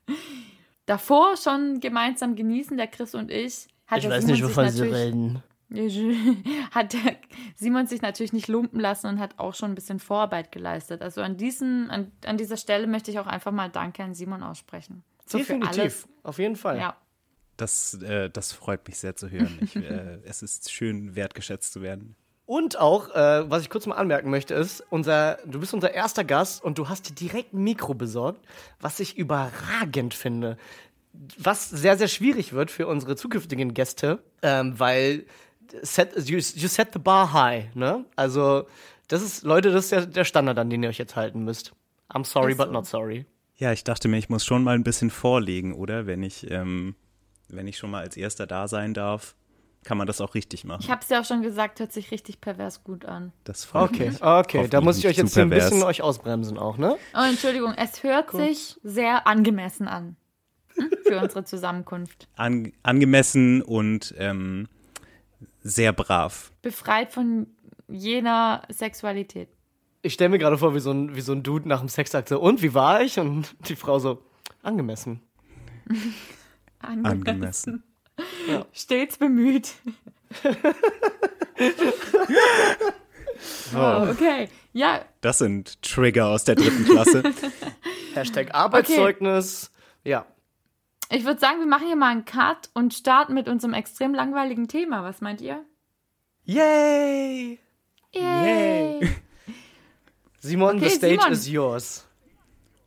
davor 0.87 1.37
schon 1.37 1.79
gemeinsam 1.79 2.35
genießen, 2.35 2.75
der 2.75 2.87
Chris 2.87 3.13
und 3.13 3.29
ich. 3.29 3.67
Hat 3.85 3.99
Ich 3.99 4.09
weiß 4.09 4.25
nicht, 4.25 4.43
wovon 4.43 4.69
Sie 4.69 4.83
reden. 4.83 5.43
hat 6.71 6.93
der 6.93 7.17
Simon 7.55 7.87
sich 7.87 8.01
natürlich 8.01 8.33
nicht 8.33 8.47
lumpen 8.47 8.79
lassen 8.79 9.07
und 9.07 9.19
hat 9.19 9.37
auch 9.37 9.53
schon 9.53 9.71
ein 9.71 9.75
bisschen 9.75 9.99
Vorarbeit 9.99 10.51
geleistet. 10.51 11.01
Also 11.01 11.21
an, 11.21 11.37
diesen, 11.37 11.89
an, 11.91 12.11
an 12.25 12.37
dieser 12.37 12.57
Stelle 12.57 12.87
möchte 12.87 13.11
ich 13.11 13.19
auch 13.19 13.27
einfach 13.27 13.51
mal 13.51 13.69
Danke 13.69 14.03
an 14.03 14.13
Simon 14.13 14.43
aussprechen. 14.43 15.03
So 15.25 15.37
für 15.37 15.53
Definitiv, 15.53 15.79
alles. 15.79 16.07
auf 16.23 16.39
jeden 16.39 16.55
Fall. 16.55 16.77
Ja. 16.79 16.97
Das, 17.57 17.93
äh, 18.01 18.29
das 18.29 18.53
freut 18.53 18.87
mich 18.87 18.97
sehr 18.97 19.15
zu 19.15 19.29
hören. 19.29 19.59
Ich, 19.61 19.75
äh, 19.75 20.19
es 20.23 20.41
ist 20.41 20.71
schön, 20.71 21.15
wertgeschätzt 21.15 21.73
zu 21.73 21.81
werden. 21.81 22.15
Und 22.49 22.79
auch, 22.79 23.13
äh, 23.13 23.47
was 23.47 23.61
ich 23.61 23.69
kurz 23.69 23.85
mal 23.85 23.93
anmerken 23.93 24.31
möchte, 24.31 24.55
ist, 24.55 24.83
unser, 24.89 25.37
du 25.45 25.59
bist 25.59 25.71
unser 25.75 25.93
erster 25.93 26.23
Gast 26.23 26.63
und 26.63 26.79
du 26.79 26.89
hast 26.89 27.07
dir 27.07 27.13
direkt 27.13 27.53
ein 27.53 27.63
Mikro 27.63 27.93
besorgt, 27.93 28.43
was 28.79 28.99
ich 28.99 29.17
überragend 29.17 30.15
finde. 30.15 30.57
Was 31.37 31.69
sehr, 31.69 31.95
sehr 31.95 32.07
schwierig 32.07 32.53
wird 32.53 32.71
für 32.71 32.87
unsere 32.87 33.15
zukünftigen 33.15 33.75
Gäste, 33.75 34.23
ähm, 34.41 34.79
weil 34.79 35.25
set, 35.81 36.15
you, 36.29 36.37
you 36.37 36.67
set 36.67 36.89
the 36.93 36.99
bar 36.99 37.33
high, 37.33 37.73
ne? 37.75 38.05
Also, 38.15 38.65
das 39.07 39.21
ist, 39.21 39.43
Leute, 39.43 39.71
das 39.71 39.85
ist 39.85 39.91
der, 39.91 40.05
der 40.05 40.23
Standard, 40.25 40.57
an 40.59 40.69
den 40.69 40.83
ihr 40.83 40.89
euch 40.89 40.97
jetzt 40.99 41.15
halten 41.15 41.43
müsst. 41.43 41.73
I'm 42.13 42.25
sorry, 42.25 42.51
Ist 42.51 42.57
but 42.57 42.67
so. 42.67 42.73
not 42.73 42.85
sorry. 42.85 43.25
Ja, 43.57 43.71
ich 43.71 43.83
dachte 43.83 44.07
mir, 44.07 44.17
ich 44.17 44.29
muss 44.29 44.45
schon 44.45 44.63
mal 44.63 44.75
ein 44.75 44.83
bisschen 44.83 45.09
vorlegen, 45.09 45.73
oder? 45.73 46.05
Wenn 46.07 46.23
ich, 46.23 46.49
ähm, 46.49 46.95
wenn 47.49 47.67
ich 47.67 47.77
schon 47.77 47.91
mal 47.91 48.01
als 48.01 48.15
Erster 48.17 48.47
da 48.47 48.67
sein 48.67 48.93
darf, 48.93 49.35
kann 49.83 49.97
man 49.97 50.07
das 50.07 50.19
auch 50.21 50.33
richtig 50.35 50.63
machen. 50.65 50.81
Ich 50.83 50.89
habe 50.91 51.01
es 51.01 51.09
ja 51.09 51.21
auch 51.21 51.25
schon 51.25 51.41
gesagt, 51.41 51.79
hört 51.79 51.91
sich 51.93 52.11
richtig 52.11 52.41
pervers 52.41 52.83
gut 52.83 53.05
an. 53.05 53.31
das 53.45 53.63
freut 53.65 53.89
Okay, 53.91 54.09
mich. 54.09 54.21
okay, 54.21 54.67
da 54.69 54.81
muss 54.81 54.97
ich 54.97 55.07
euch 55.07 55.17
jetzt 55.17 55.37
ein 55.37 55.49
bisschen 55.49 55.83
euch 55.83 56.01
ausbremsen 56.01 56.57
auch, 56.57 56.77
ne? 56.77 56.97
Oh, 57.15 57.23
Entschuldigung, 57.27 57.73
es 57.77 58.03
hört 58.03 58.31
sich 58.31 58.77
sehr 58.83 59.25
angemessen 59.25 59.87
an 59.87 60.15
für 61.05 61.19
unsere 61.21 61.43
Zusammenkunft. 61.45 62.27
An, 62.35 62.71
angemessen 62.83 63.61
und 63.61 64.13
ähm, 64.17 64.67
sehr 65.61 65.93
brav. 65.93 66.51
Befreit 66.61 67.11
von 67.11 67.47
jener 67.87 68.63
Sexualität. 68.69 69.49
Ich 70.01 70.13
stelle 70.13 70.29
mir 70.29 70.37
gerade 70.39 70.57
vor, 70.57 70.73
wie 70.75 70.79
so, 70.79 70.91
ein, 70.91 71.15
wie 71.15 71.21
so 71.21 71.33
ein 71.33 71.43
Dude 71.43 71.67
nach 71.67 71.79
dem 71.79 71.89
Sex 71.89 72.11
sagt 72.11 72.29
so, 72.29 72.39
und 72.39 72.61
wie 72.61 72.73
war 72.73 73.01
ich? 73.01 73.19
Und 73.19 73.55
die 73.67 73.75
Frau 73.75 73.99
so, 73.99 74.23
angemessen. 74.63 75.21
Angemessen. 76.79 77.83
Stets 78.71 79.17
bemüht. 79.17 79.73
oh, 83.75 84.07
okay. 84.09 84.49
Ja, 84.71 85.03
Das 85.21 85.39
sind 85.39 85.81
Trigger 85.81 86.27
aus 86.27 86.43
der 86.43 86.55
dritten 86.55 86.85
Klasse. 86.85 87.23
Hashtag 88.13 88.53
Arbeitszeugnis. 88.53 89.71
Ja. 90.03 90.25
Ich 91.09 91.25
würde 91.25 91.39
sagen, 91.39 91.59
wir 91.59 91.67
machen 91.67 91.87
hier 91.87 91.95
mal 91.95 92.11
einen 92.11 92.25
Cut 92.25 92.69
und 92.73 92.93
starten 92.93 93.33
mit 93.33 93.47
unserem 93.49 93.73
extrem 93.73 94.13
langweiligen 94.13 94.67
Thema. 94.67 95.03
Was 95.03 95.21
meint 95.21 95.41
ihr? 95.41 95.63
Yay! 96.45 97.59
Yay! 98.13 98.99
Simon, 100.39 100.77
Okay, 100.77 100.89
the 100.89 100.95
stage 100.95 101.19
Simon. 101.21 101.31
is 101.33 101.47
yours. 101.49 102.07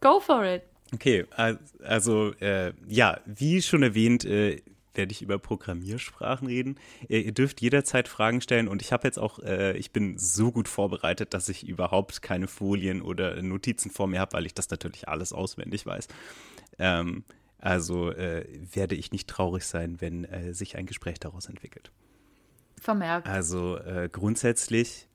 Go 0.01 0.21
for 0.21 0.45
it. 0.45 0.63
Okay, 0.95 1.27
al- 1.37 1.59
also 1.85 2.33
äh, 2.41 2.73
ja, 2.89 3.21
wie 3.27 3.63
schon 3.63 3.83
erwähnt, 3.83 4.25
äh, 4.25 4.63
werde 4.95 5.13
ich 5.13 5.23
über 5.23 5.39
Programmiersprachen 5.39 6.47
reden. 6.49 6.77
Ihr 7.09 7.33
dürft 7.33 7.61
jederzeit 7.63 8.09
Fragen 8.09 8.41
stellen 8.43 8.69
und 8.69 8.83
ich 8.83 8.93
habe 8.93 9.07
jetzt 9.09 9.19
auch, 9.19 9.39
äh, 9.39 9.75
ich 9.79 9.91
bin 9.93 10.19
so 10.19 10.53
gut 10.53 10.69
vorbereitet, 10.69 11.33
dass 11.33 11.49
ich 11.49 11.67
überhaupt 11.67 12.21
keine 12.21 12.47
Folien 12.47 13.01
oder 13.01 13.41
Notizen 13.43 13.91
vor 13.91 14.07
mir 14.07 14.21
habe, 14.21 14.33
weil 14.35 14.45
ich 14.45 14.53
das 14.55 14.69
natürlich 14.69 15.09
alles 15.09 15.33
auswendig 15.33 15.87
weiß. 15.87 16.09
Ähm, 16.79 17.25
also 17.63 18.11
äh, 18.11 18.45
werde 18.75 18.97
ich 18.97 19.13
nicht 19.13 19.29
traurig 19.29 19.65
sein, 19.65 20.01
wenn 20.01 20.25
äh, 20.25 20.53
sich 20.53 20.77
ein 20.77 20.85
Gespräch 20.85 21.21
daraus 21.21 21.47
entwickelt. 21.47 21.93
Vermerkt. 22.81 23.29
Also 23.29 23.79
äh, 23.79 24.09
grundsätzlich, 24.11 25.09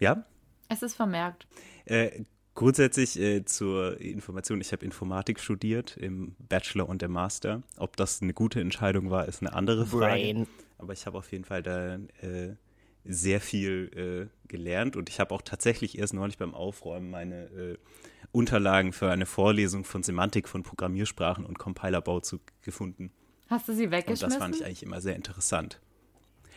ja, 0.00 0.26
Es 0.68 0.82
ist 0.82 0.94
vermerkt. 0.94 1.46
äh, 1.84 2.24
grundsätzlich 2.54 3.18
äh, 3.20 3.44
zur 3.44 4.00
Information, 4.00 4.60
ich 4.60 4.72
habe 4.72 4.84
Informatik 4.84 5.38
studiert 5.38 5.96
im 5.96 6.34
Bachelor 6.40 6.88
und 6.88 7.04
im 7.04 7.12
Master. 7.12 7.62
Ob 7.76 7.96
das 7.96 8.20
eine 8.20 8.34
gute 8.34 8.60
Entscheidung 8.60 9.10
war, 9.10 9.28
ist 9.28 9.40
eine 9.40 9.52
andere 9.52 9.86
Frage. 9.86 10.04
Brain. 10.06 10.46
Aber 10.78 10.92
ich 10.92 11.06
habe 11.06 11.16
auf 11.18 11.30
jeden 11.30 11.44
Fall 11.44 11.62
da 11.62 11.94
äh, 12.20 12.56
sehr 13.04 13.40
viel 13.40 14.28
äh, 14.28 14.48
gelernt 14.48 14.96
und 14.96 15.08
ich 15.08 15.20
habe 15.20 15.32
auch 15.32 15.42
tatsächlich 15.42 15.98
erst 15.98 16.14
neulich 16.14 16.36
beim 16.38 16.52
Aufräumen 16.52 17.10
meine 17.10 17.44
äh, 17.44 17.78
Unterlagen 18.32 18.92
für 18.92 19.10
eine 19.10 19.26
Vorlesung 19.26 19.84
von 19.84 20.02
Semantik 20.02 20.48
von 20.48 20.62
Programmiersprachen 20.62 21.44
und 21.44 21.58
Compilerbau 21.58 22.20
zu, 22.20 22.40
gefunden. 22.62 23.12
Hast 23.48 23.68
du 23.68 23.74
sie 23.74 23.86
Und 23.86 23.90
weggeschmissen? 23.92 24.28
das 24.30 24.36
fand 24.38 24.56
ich 24.56 24.64
eigentlich 24.64 24.82
immer 24.82 25.00
sehr 25.00 25.16
interessant. 25.16 25.80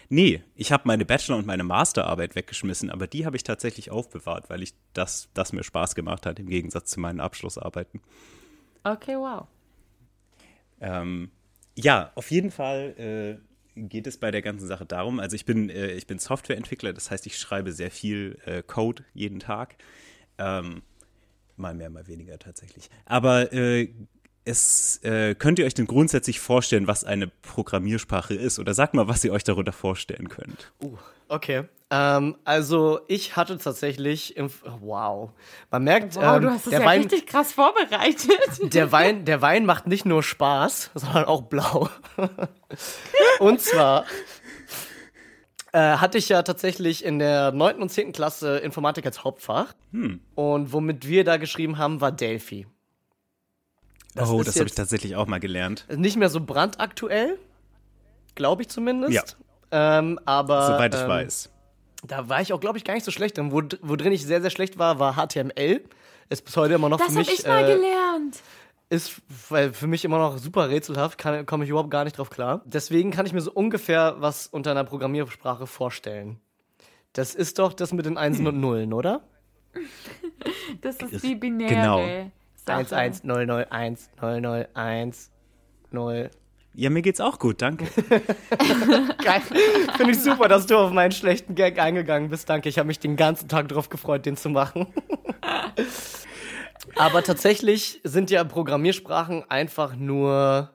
Nee, 0.07 0.43
ich 0.55 0.71
habe 0.71 0.83
meine 0.85 1.03
Bachelor- 1.03 1.37
und 1.37 1.47
meine 1.47 1.63
Masterarbeit 1.63 2.35
weggeschmissen, 2.35 2.89
aber 2.91 3.07
die 3.07 3.25
habe 3.25 3.35
ich 3.35 3.43
tatsächlich 3.43 3.91
aufbewahrt, 3.91 4.49
weil 4.49 4.61
ich 4.61 4.73
das, 4.93 5.29
das 5.33 5.51
mir 5.51 5.63
Spaß 5.63 5.95
gemacht 5.95 6.25
hat, 6.25 6.39
im 6.39 6.47
Gegensatz 6.47 6.91
zu 6.91 6.99
meinen 6.99 7.19
Abschlussarbeiten. 7.19 8.01
okay, 8.83 9.15
wow. 9.15 9.47
Ähm, 10.79 11.31
ja, 11.75 12.11
auf 12.15 12.29
jeden 12.31 12.51
Fall 12.51 13.39
äh, 13.75 13.79
geht 13.79 14.07
es 14.07 14.17
bei 14.17 14.29
der 14.31 14.41
ganzen 14.41 14.67
Sache 14.67 14.85
darum, 14.85 15.19
also 15.19 15.35
ich 15.35 15.45
bin, 15.45 15.69
äh, 15.69 15.91
ich 15.93 16.05
bin 16.05 16.19
Softwareentwickler, 16.19 16.93
das 16.93 17.09
heißt, 17.11 17.25
ich 17.25 17.37
schreibe 17.37 17.71
sehr 17.71 17.91
viel 17.91 18.37
äh, 18.45 18.61
Code 18.61 19.03
jeden 19.13 19.39
Tag. 19.39 19.75
Ähm, 20.37 20.83
mal 21.57 21.73
mehr, 21.73 21.89
mal 21.89 22.07
weniger 22.07 22.37
tatsächlich. 22.39 22.89
Aber 23.05 23.51
äh, 23.53 23.93
es 24.45 24.99
äh, 25.03 25.35
könnt 25.35 25.59
ihr 25.59 25.65
euch 25.65 25.73
denn 25.73 25.87
grundsätzlich 25.87 26.39
vorstellen, 26.39 26.87
was 26.87 27.03
eine 27.03 27.27
Programmiersprache 27.27 28.35
ist? 28.35 28.59
Oder 28.59 28.73
sagt 28.73 28.93
mal, 28.93 29.07
was 29.07 29.23
ihr 29.23 29.33
euch 29.33 29.43
darunter 29.43 29.73
vorstellen 29.73 30.29
könnt. 30.29 30.71
Uh, 30.81 30.97
okay. 31.27 31.63
Ähm, 31.89 32.37
also 32.43 32.99
ich 33.07 33.35
hatte 33.35 33.57
tatsächlich, 33.57 34.37
im, 34.37 34.49
wow, 34.79 35.31
man 35.71 35.83
merkt, 35.83 36.15
Wow, 36.15 36.37
ähm, 36.37 36.41
du 36.43 36.49
hast 36.51 36.65
das 36.67 36.71
der, 36.71 36.79
ja 36.81 36.85
Wein, 36.85 37.01
richtig 37.01 37.25
krass 37.25 37.53
vorbereitet. 37.53 38.39
der, 38.73 38.91
Wein, 38.91 39.25
der 39.25 39.41
Wein 39.41 39.65
macht 39.65 39.87
nicht 39.87 40.05
nur 40.05 40.23
Spaß, 40.23 40.91
sondern 40.93 41.25
auch 41.25 41.43
blau. 41.43 41.89
und 43.39 43.61
zwar 43.61 44.05
äh, 45.75 45.97
hatte 45.97 46.17
ich 46.17 46.29
ja 46.29 46.41
tatsächlich 46.41 47.03
in 47.03 47.19
der 47.19 47.51
9. 47.51 47.81
und 47.81 47.89
10. 47.89 48.13
Klasse 48.13 48.59
Informatik 48.59 49.05
als 49.05 49.25
Hauptfach. 49.25 49.73
Hm. 49.91 50.21
Und 50.33 50.71
womit 50.71 51.05
wir 51.05 51.25
da 51.25 51.35
geschrieben 51.35 51.77
haben, 51.77 51.99
war 51.99 52.13
Delphi. 52.13 52.65
Das 54.13 54.29
oh, 54.29 54.41
das 54.41 54.55
habe 54.55 54.67
ich 54.67 54.75
tatsächlich 54.75 55.17
auch 55.17 55.27
mal 55.27 55.41
gelernt. 55.41 55.85
Nicht 55.93 56.15
mehr 56.15 56.29
so 56.29 56.39
brandaktuell, 56.39 57.37
glaube 58.35 58.61
ich 58.61 58.69
zumindest. 58.69 59.37
Ja. 59.71 59.99
Ähm, 59.99 60.17
aber 60.23 60.65
Soweit 60.65 60.95
ich 60.95 61.01
ähm, 61.01 61.07
weiß. 61.09 61.49
Da 62.07 62.29
war 62.29 62.39
ich 62.39 62.53
auch, 62.53 62.61
glaube 62.61 62.77
ich, 62.77 62.85
gar 62.85 62.93
nicht 62.93 63.03
so 63.03 63.11
schlecht 63.11 63.37
drin. 63.37 63.51
Wo, 63.51 63.61
wo 63.81 63.97
drin 63.97 64.13
ich 64.13 64.25
sehr, 64.25 64.39
sehr 64.39 64.51
schlecht 64.51 64.77
war, 64.77 64.99
war 64.99 65.15
HTML. 65.15 65.81
Ist 66.29 66.45
bis 66.45 66.55
heute 66.55 66.75
immer 66.75 66.87
noch 66.87 66.99
Das 66.99 67.07
für 67.07 67.19
habe 67.19 67.29
mich. 67.29 67.39
ich 67.39 67.45
mal 67.45 67.69
äh, 67.69 67.75
gelernt. 67.75 68.39
Ist 68.89 69.21
weil 69.49 69.73
für 69.73 69.87
mich 69.87 70.05
immer 70.05 70.17
noch 70.19 70.37
super 70.37 70.69
rätselhaft, 70.69 71.17
komme 71.45 71.63
ich 71.63 71.69
überhaupt 71.69 71.91
gar 71.91 72.03
nicht 72.03 72.17
drauf 72.17 72.29
klar. 72.29 72.61
Deswegen 72.65 73.11
kann 73.11 73.25
ich 73.25 73.33
mir 73.33 73.41
so 73.41 73.51
ungefähr 73.51 74.15
was 74.19 74.47
unter 74.47 74.71
einer 74.71 74.83
Programmiersprache 74.83 75.67
vorstellen. 75.67 76.39
Das 77.13 77.33
ist 77.33 77.59
doch 77.59 77.73
das 77.73 77.93
mit 77.93 78.05
den 78.05 78.17
Einsen 78.17 78.45
und 78.47 78.59
Nullen, 78.59 78.93
oder? 78.93 79.21
Das 80.81 80.97
ist 80.97 81.23
die 81.23 81.35
binäre 81.35 81.73
Genau. 81.73 81.97
Sache. 81.99 82.31
1, 82.77 82.93
1, 82.93 83.23
0, 83.23 83.45
0, 83.45 83.67
1, 83.69 84.09
0, 84.21 84.41
0, 84.41 84.67
1, 84.73 85.31
0. 85.91 86.31
Ja, 86.73 86.89
mir 86.89 87.01
geht's 87.01 87.21
auch 87.21 87.39
gut, 87.39 87.61
danke. 87.61 87.85
Geil. 89.23 89.41
Finde 89.95 90.11
ich 90.11 90.19
super, 90.19 90.47
dass 90.47 90.65
du 90.65 90.77
auf 90.77 90.91
meinen 90.91 91.11
schlechten 91.11 91.55
Gag 91.55 91.79
eingegangen 91.79 92.29
bist. 92.29 92.49
Danke, 92.49 92.69
ich 92.69 92.77
habe 92.77 92.87
mich 92.87 92.99
den 92.99 93.15
ganzen 93.15 93.47
Tag 93.47 93.69
drauf 93.69 93.89
gefreut, 93.89 94.25
den 94.25 94.35
zu 94.37 94.49
machen. 94.49 94.87
Aber 96.97 97.23
tatsächlich 97.23 97.99
sind 98.03 98.31
ja 98.31 98.43
Programmiersprachen 98.43 99.43
einfach 99.49 99.95
nur 99.95 100.73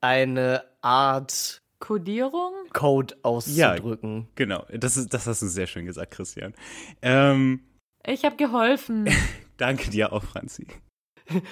eine 0.00 0.64
Art 0.80 1.62
Kodierung? 1.80 2.52
Code 2.72 3.16
auszudrücken. 3.22 4.28
Genau, 4.34 4.64
das, 4.72 4.96
ist, 4.96 5.12
das 5.12 5.26
hast 5.26 5.42
du 5.42 5.46
sehr 5.46 5.66
schön 5.66 5.86
gesagt, 5.86 6.12
Christian. 6.12 6.54
Ähm, 7.02 7.60
Ich 8.06 8.24
habe 8.24 8.36
geholfen. 8.36 9.08
danke 9.58 9.90
dir 9.90 10.12
auch, 10.12 10.24
Franzi. 10.24 10.66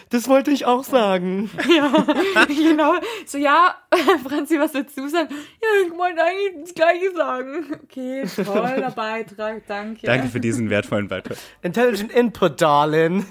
Das 0.08 0.26
wollte 0.26 0.50
ich 0.50 0.64
auch 0.64 0.84
sagen. 0.84 1.50
ja, 1.76 2.06
genau. 2.46 2.94
So, 3.26 3.36
ja, 3.36 3.74
Franzi, 4.26 4.58
was 4.58 4.72
willst 4.72 4.96
du 4.96 5.06
sagen? 5.08 5.28
Ja, 5.30 5.86
ich 5.86 5.92
wollte 5.92 6.22
eigentlich 6.22 6.64
das 6.64 6.74
Gleiche 6.74 7.14
sagen. 7.14 7.66
Okay, 7.84 8.24
toller 8.42 8.90
Beitrag, 8.90 9.66
danke. 9.66 10.06
Danke 10.06 10.28
für 10.28 10.40
diesen 10.40 10.70
wertvollen 10.70 11.08
Beitrag. 11.08 11.36
Intelligent 11.62 12.10
Input, 12.12 12.60
darling. 12.60 13.26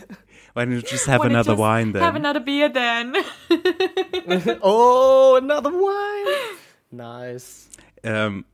Why 0.55 0.63
don't 0.63 0.71
you 0.71 0.81
just 0.81 1.05
have 1.07 1.25
another 1.25 1.51
just 1.51 1.59
wine 1.59 1.91
then? 1.91 2.01
Have 2.01 2.15
another 2.15 2.39
beer 2.39 2.69
then. 2.69 3.13
Oh, 4.61 5.37
another 5.37 5.69
wine. 5.69 6.57
Nice. 6.91 7.69
Ähm, 8.03 8.45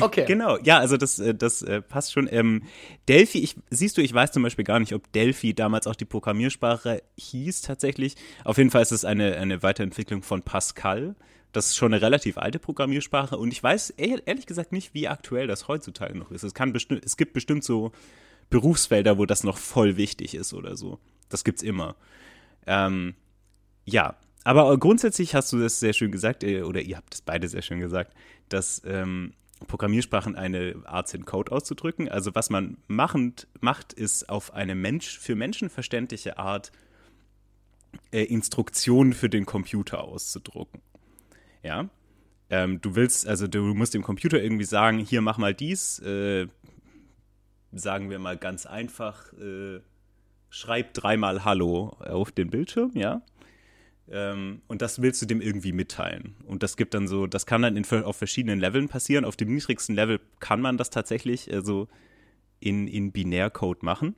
Okay. 0.00 0.24
Genau, 0.28 0.58
ja, 0.58 0.78
also 0.78 0.96
das, 0.96 1.18
äh, 1.18 1.34
das 1.34 1.62
äh, 1.62 1.82
passt 1.82 2.12
schon. 2.12 2.28
Ähm, 2.30 2.62
Delphi, 3.08 3.38
ich, 3.38 3.56
siehst 3.70 3.96
du, 3.96 4.02
ich 4.02 4.12
weiß 4.12 4.32
zum 4.32 4.42
Beispiel 4.42 4.64
gar 4.64 4.80
nicht, 4.80 4.94
ob 4.94 5.10
Delphi 5.12 5.54
damals 5.54 5.86
auch 5.86 5.94
die 5.94 6.04
Programmiersprache 6.04 7.02
hieß 7.18 7.62
tatsächlich. 7.62 8.16
Auf 8.44 8.58
jeden 8.58 8.70
Fall 8.70 8.82
ist 8.82 8.92
es 8.92 9.04
eine, 9.04 9.36
eine 9.36 9.62
Weiterentwicklung 9.62 10.22
von 10.22 10.42
Pascal. 10.42 11.14
Das 11.52 11.66
ist 11.66 11.76
schon 11.76 11.92
eine 11.92 12.02
relativ 12.02 12.38
alte 12.38 12.58
Programmiersprache 12.58 13.36
und 13.36 13.52
ich 13.52 13.62
weiß 13.62 13.90
ehrlich 13.90 14.46
gesagt 14.46 14.72
nicht, 14.72 14.94
wie 14.94 15.08
aktuell 15.08 15.46
das 15.46 15.66
heutzutage 15.66 16.16
noch 16.16 16.30
ist. 16.30 16.44
Es, 16.44 16.54
kann 16.54 16.72
es 16.74 17.16
gibt 17.16 17.32
bestimmt 17.32 17.64
so 17.64 17.90
Berufsfelder, 18.50 19.18
wo 19.18 19.26
das 19.26 19.44
noch 19.44 19.58
voll 19.58 19.96
wichtig 19.96 20.34
ist 20.34 20.52
oder 20.52 20.76
so. 20.76 20.98
Das 21.28 21.44
gibt's 21.44 21.62
immer. 21.62 21.96
Ähm, 22.66 23.14
ja, 23.84 24.16
aber 24.44 24.76
grundsätzlich 24.78 25.34
hast 25.34 25.52
du 25.52 25.58
das 25.58 25.80
sehr 25.80 25.92
schön 25.92 26.12
gesagt, 26.12 26.44
äh, 26.44 26.62
oder 26.62 26.82
ihr 26.82 26.96
habt 26.96 27.14
es 27.14 27.22
beide 27.22 27.48
sehr 27.48 27.62
schön 27.62 27.80
gesagt, 27.80 28.14
dass 28.48 28.82
ähm, 28.84 29.34
Programmiersprachen 29.66 30.36
eine 30.36 30.76
Art 30.84 31.08
sind, 31.08 31.26
Code 31.26 31.52
auszudrücken. 31.52 32.08
Also 32.08 32.34
was 32.34 32.50
man 32.50 32.78
machend, 32.88 33.46
macht, 33.60 33.92
ist 33.92 34.28
auf 34.28 34.54
eine 34.54 34.74
Mensch, 34.74 35.18
für 35.18 35.34
Menschen 35.34 35.70
verständliche 35.70 36.38
Art 36.38 36.72
äh, 38.10 38.24
Instruktionen 38.24 39.12
für 39.12 39.28
den 39.28 39.46
Computer 39.46 40.02
auszudrucken. 40.02 40.80
Ja. 41.62 41.88
Ähm, 42.48 42.80
du 42.80 42.96
willst, 42.96 43.28
also 43.28 43.46
du 43.46 43.62
musst 43.74 43.94
dem 43.94 44.02
Computer 44.02 44.42
irgendwie 44.42 44.64
sagen, 44.64 44.98
hier 44.98 45.20
mach 45.20 45.38
mal 45.38 45.54
dies, 45.54 46.00
äh, 46.00 46.48
sagen 47.72 48.10
wir 48.10 48.18
mal 48.18 48.36
ganz 48.36 48.66
einfach, 48.66 49.32
äh, 49.34 49.80
schreib 50.48 50.94
dreimal 50.94 51.44
Hallo 51.44 51.88
auf 52.00 52.32
den 52.32 52.50
Bildschirm, 52.50 52.92
ja. 52.94 53.22
Ähm, 54.10 54.62
und 54.66 54.82
das 54.82 55.00
willst 55.00 55.22
du 55.22 55.26
dem 55.26 55.40
irgendwie 55.40 55.72
mitteilen. 55.72 56.34
Und 56.46 56.62
das 56.62 56.76
gibt 56.76 56.94
dann 56.94 57.06
so, 57.06 57.26
das 57.26 57.46
kann 57.46 57.62
dann 57.62 57.76
in, 57.76 57.84
auf 58.04 58.16
verschiedenen 58.16 58.58
Leveln 58.58 58.88
passieren. 58.88 59.24
Auf 59.24 59.36
dem 59.36 59.54
niedrigsten 59.54 59.94
Level 59.94 60.20
kann 60.40 60.60
man 60.60 60.76
das 60.76 60.90
tatsächlich 60.90 61.52
also 61.52 61.88
in, 62.58 62.88
in 62.88 63.12
Binärcode 63.12 63.82
machen. 63.82 64.16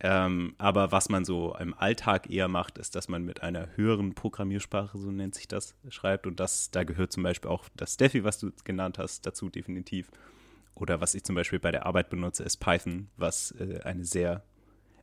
Ähm, 0.00 0.54
aber 0.58 0.92
was 0.92 1.08
man 1.08 1.24
so 1.24 1.56
im 1.58 1.74
Alltag 1.74 2.30
eher 2.30 2.48
macht, 2.48 2.78
ist, 2.78 2.94
dass 2.94 3.08
man 3.08 3.24
mit 3.24 3.42
einer 3.42 3.68
höheren 3.76 4.14
Programmiersprache, 4.14 4.98
so 4.98 5.10
nennt 5.10 5.34
sich 5.34 5.48
das, 5.48 5.74
schreibt. 5.88 6.26
Und 6.26 6.38
das, 6.40 6.70
da 6.70 6.84
gehört 6.84 7.12
zum 7.12 7.22
Beispiel 7.22 7.50
auch 7.50 7.64
das 7.76 7.94
Steffi, 7.94 8.22
was 8.22 8.38
du 8.38 8.52
genannt 8.64 8.98
hast, 8.98 9.26
dazu 9.26 9.48
definitiv. 9.48 10.10
Oder 10.74 11.00
was 11.00 11.14
ich 11.14 11.24
zum 11.24 11.34
Beispiel 11.34 11.60
bei 11.60 11.70
der 11.70 11.86
Arbeit 11.86 12.10
benutze, 12.10 12.42
ist 12.42 12.58
Python, 12.58 13.08
was 13.16 13.52
äh, 13.52 13.80
eine 13.84 14.04
sehr 14.04 14.42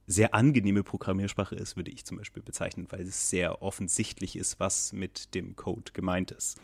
sehr 0.07 0.33
angenehme 0.33 0.83
Programmiersprache 0.83 1.55
ist, 1.55 1.77
würde 1.77 1.91
ich 1.91 2.05
zum 2.05 2.17
Beispiel 2.17 2.43
bezeichnen, 2.43 2.87
weil 2.89 3.01
es 3.01 3.29
sehr 3.29 3.61
offensichtlich 3.61 4.35
ist, 4.35 4.59
was 4.59 4.93
mit 4.93 5.33
dem 5.35 5.55
Code 5.55 5.91
gemeint 5.93 6.31
ist. 6.31 6.59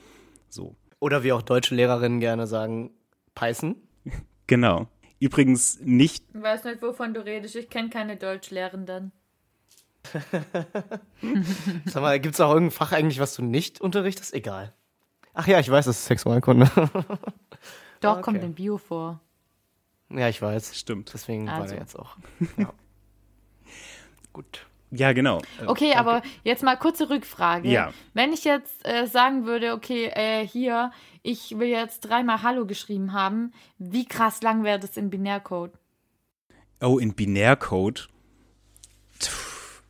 So. 0.49 0.75
Oder 0.99 1.23
wie 1.23 1.31
auch 1.31 1.41
deutsche 1.41 1.75
Lehrerinnen 1.75 2.19
gerne 2.19 2.47
sagen, 2.47 2.91
Python. 3.35 3.75
Genau. 4.49 4.87
Übrigens 5.19 5.81
nicht. 5.81 6.23
Ich 6.33 6.41
weiß 6.41 6.63
nicht, 6.63 6.81
wovon 6.81 7.13
du 7.13 7.19
redest. 7.19 7.57
Ich 7.57 7.69
kenne 7.69 7.89
keine 7.89 8.15
Deutschlehrenden. 8.15 9.11
Sag 11.85 12.01
mal, 12.01 12.17
gibt 12.21 12.35
es 12.35 12.39
auch 12.39 12.53
irgendein 12.53 12.71
Fach 12.71 12.93
eigentlich, 12.93 13.19
was 13.19 13.35
du 13.35 13.43
nicht 13.43 13.81
unterrichtest? 13.81 14.33
Egal. 14.33 14.73
Ach 15.33 15.45
ja, 15.45 15.59
ich 15.59 15.69
weiß, 15.69 15.83
das 15.83 15.99
ist 15.99 16.05
Sexualkunde. 16.05 16.71
Doch, 18.01 18.13
okay. 18.13 18.21
kommt 18.21 18.43
in 18.43 18.53
Bio 18.53 18.77
vor. 18.77 19.19
Ja, 20.09 20.29
ich 20.29 20.41
weiß. 20.41 20.77
Stimmt. 20.77 21.13
Deswegen 21.13 21.49
also. 21.49 21.61
war 21.61 21.67
der 21.67 21.79
jetzt 21.79 21.97
auch. 21.97 22.17
Ja. 22.57 22.73
Gut. 24.33 24.67
Ja, 24.91 25.11
genau. 25.11 25.37
Okay, 25.37 25.67
okay, 25.67 25.93
aber 25.95 26.21
jetzt 26.43 26.63
mal 26.63 26.77
kurze 26.77 27.09
Rückfrage. 27.09 27.67
Ja. 27.69 27.91
Wenn 28.13 28.31
ich 28.31 28.45
jetzt 28.45 28.85
äh, 28.87 29.05
sagen 29.05 29.45
würde, 29.45 29.73
okay, 29.73 30.05
äh, 30.13 30.47
hier, 30.47 30.91
ich 31.23 31.57
will 31.59 31.67
jetzt 31.67 32.01
dreimal 32.01 32.41
Hallo 32.41 32.65
geschrieben 32.65 33.11
haben, 33.11 33.51
wie 33.77 34.05
krass 34.05 34.41
lang 34.41 34.63
wäre 34.63 34.79
das 34.79 34.95
in 34.95 35.09
Binärcode? 35.09 35.73
Oh, 36.81 36.99
in 36.99 37.15
Binärcode? 37.15 38.07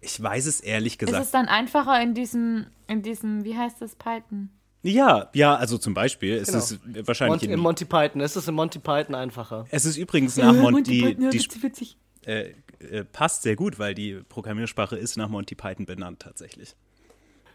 Ich 0.01 0.21
weiß 0.21 0.45
es 0.45 0.61
ehrlich 0.61 0.97
gesagt. 0.97 1.19
Ist 1.19 1.27
es 1.27 1.31
dann 1.31 1.47
einfacher 1.47 2.01
in 2.01 2.13
diesem, 2.13 2.67
in 2.87 3.03
diesem, 3.03 3.43
wie 3.43 3.57
heißt 3.57 3.81
das, 3.81 3.95
Python? 3.95 4.49
Ja, 4.87 5.29
ja, 5.33 5.55
also 5.55 5.77
zum 5.77 5.93
Beispiel 5.93 6.43
genau. 6.43 6.57
ist 6.57 6.71
es 6.71 6.79
wahrscheinlich 7.07 7.41
Monty, 7.41 7.53
in 7.53 7.59
Monty 7.59 7.85
Python. 7.85 8.21
Ist 8.21 8.35
es 8.35 8.47
in 8.47 8.55
Monty 8.55 8.79
Python 8.79 9.15
einfacher? 9.15 9.65
Es 9.69 9.85
ist 9.85 9.97
übrigens 9.97 10.37
nach 10.37 10.53
Mon 10.53 10.73
Monty 10.73 11.01
Python, 11.01 11.23
ja, 11.23 11.29
die, 11.29 11.37
das 11.37 11.47
ist 11.47 11.63
witzig. 11.63 11.97
Äh, 12.25 12.53
äh, 12.79 13.03
passt 13.03 13.43
sehr 13.43 13.55
gut, 13.55 13.79
weil 13.79 13.93
die 13.93 14.21
Programmiersprache 14.29 14.95
ist 14.95 15.17
nach 15.17 15.29
Monty 15.29 15.55
Python 15.55 15.85
benannt 15.85 16.21
tatsächlich. 16.21 16.75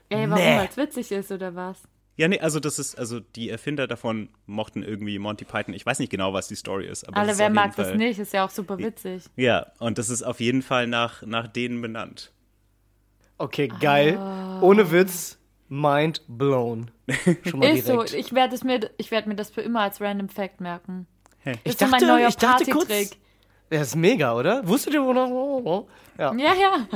Ey, 0.08 0.28
warum? 0.28 0.44
Nee. 0.44 0.58
Weil 0.58 0.68
es 0.68 0.76
witzig 0.76 1.12
ist 1.12 1.32
oder 1.32 1.54
was? 1.54 1.78
Ja, 2.16 2.28
nee, 2.28 2.38
also 2.38 2.60
das 2.60 2.78
ist, 2.78 2.98
also 2.98 3.20
die 3.20 3.48
Erfinder 3.48 3.86
davon 3.86 4.28
mochten 4.44 4.82
irgendwie 4.82 5.18
Monty 5.18 5.46
Python. 5.46 5.72
Ich 5.72 5.86
weiß 5.86 5.98
nicht 5.98 6.10
genau, 6.10 6.34
was 6.34 6.48
die 6.48 6.56
Story 6.56 6.86
ist. 6.86 7.08
Aber 7.08 7.16
Alle, 7.16 7.38
wer 7.38 7.48
mag 7.48 7.74
Fall, 7.74 7.86
das 7.86 7.96
nicht? 7.96 8.18
Ist 8.18 8.34
ja 8.34 8.44
auch 8.44 8.50
super 8.50 8.78
witzig. 8.78 9.24
Ja, 9.36 9.72
und 9.78 9.96
das 9.96 10.10
ist 10.10 10.22
auf 10.22 10.40
jeden 10.40 10.60
Fall 10.60 10.86
nach, 10.86 11.22
nach 11.22 11.48
denen 11.48 11.80
benannt. 11.80 12.32
Okay, 13.38 13.68
geil. 13.80 14.18
Oh. 14.20 14.66
Ohne 14.66 14.92
Witz, 14.92 15.38
mind 15.72 16.22
blown. 16.28 16.90
Schon 17.44 17.60
mal 17.60 17.70
ist 17.70 17.88
direkt. 17.88 18.10
so, 18.10 18.16
ich 18.16 18.32
werde 18.34 18.58
mir, 18.64 18.90
werd 19.10 19.26
mir 19.26 19.34
das 19.34 19.50
für 19.50 19.62
immer 19.62 19.80
als 19.80 20.00
Random 20.00 20.28
Fact 20.28 20.60
merken. 20.60 21.06
Hey. 21.38 21.56
Ich 21.64 21.76
dachte, 21.76 21.90
mein 21.90 22.06
neuer 22.06 22.28
ich 22.28 22.36
dachte 22.36 22.70
kurz, 22.70 22.88
ja, 23.70 23.80
ist 23.80 23.96
mega, 23.96 24.36
oder? 24.36 24.68
Wusstet 24.68 24.92
ihr, 24.92 25.02
wo 25.02 25.14
noch? 25.14 25.88
Ja. 26.18 26.34
ja, 26.34 26.54
ja. 26.54 26.86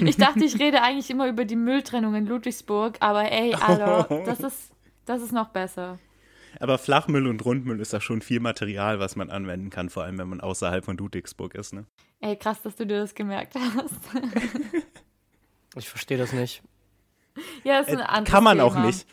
Ich 0.00 0.18
dachte, 0.18 0.44
ich 0.44 0.58
rede 0.60 0.82
eigentlich 0.82 1.08
immer 1.08 1.26
über 1.26 1.46
die 1.46 1.56
Mülltrennung 1.56 2.14
in 2.14 2.26
Ludwigsburg, 2.26 2.98
aber 3.00 3.32
ey, 3.32 3.54
Alter, 3.54 4.22
das 4.26 4.40
ist, 4.40 4.72
das 5.06 5.22
ist 5.22 5.32
noch 5.32 5.48
besser. 5.48 5.98
Aber 6.60 6.76
Flachmüll 6.76 7.26
und 7.26 7.44
Rundmüll 7.44 7.80
ist 7.80 7.94
da 7.94 8.00
schon 8.00 8.20
viel 8.20 8.40
Material, 8.40 9.00
was 9.00 9.16
man 9.16 9.30
anwenden 9.30 9.70
kann, 9.70 9.88
vor 9.88 10.04
allem 10.04 10.18
wenn 10.18 10.28
man 10.28 10.40
außerhalb 10.42 10.84
von 10.84 10.98
Ludwigsburg 10.98 11.54
ist, 11.54 11.72
ne? 11.72 11.86
Ey, 12.20 12.36
krass, 12.36 12.60
dass 12.60 12.76
du 12.76 12.86
dir 12.86 13.00
das 13.00 13.14
gemerkt 13.14 13.54
hast. 13.54 13.94
ich 15.76 15.88
verstehe 15.88 16.18
das 16.18 16.32
nicht. 16.34 16.62
Ja, 17.64 17.80
ist 17.80 17.88
ein 17.90 18.00
äh, 18.00 18.02
anderes 18.02 18.30
Kann 18.30 18.44
man 18.44 18.58
Thema. 18.58 18.66
auch 18.66 18.84
nicht. 18.84 19.06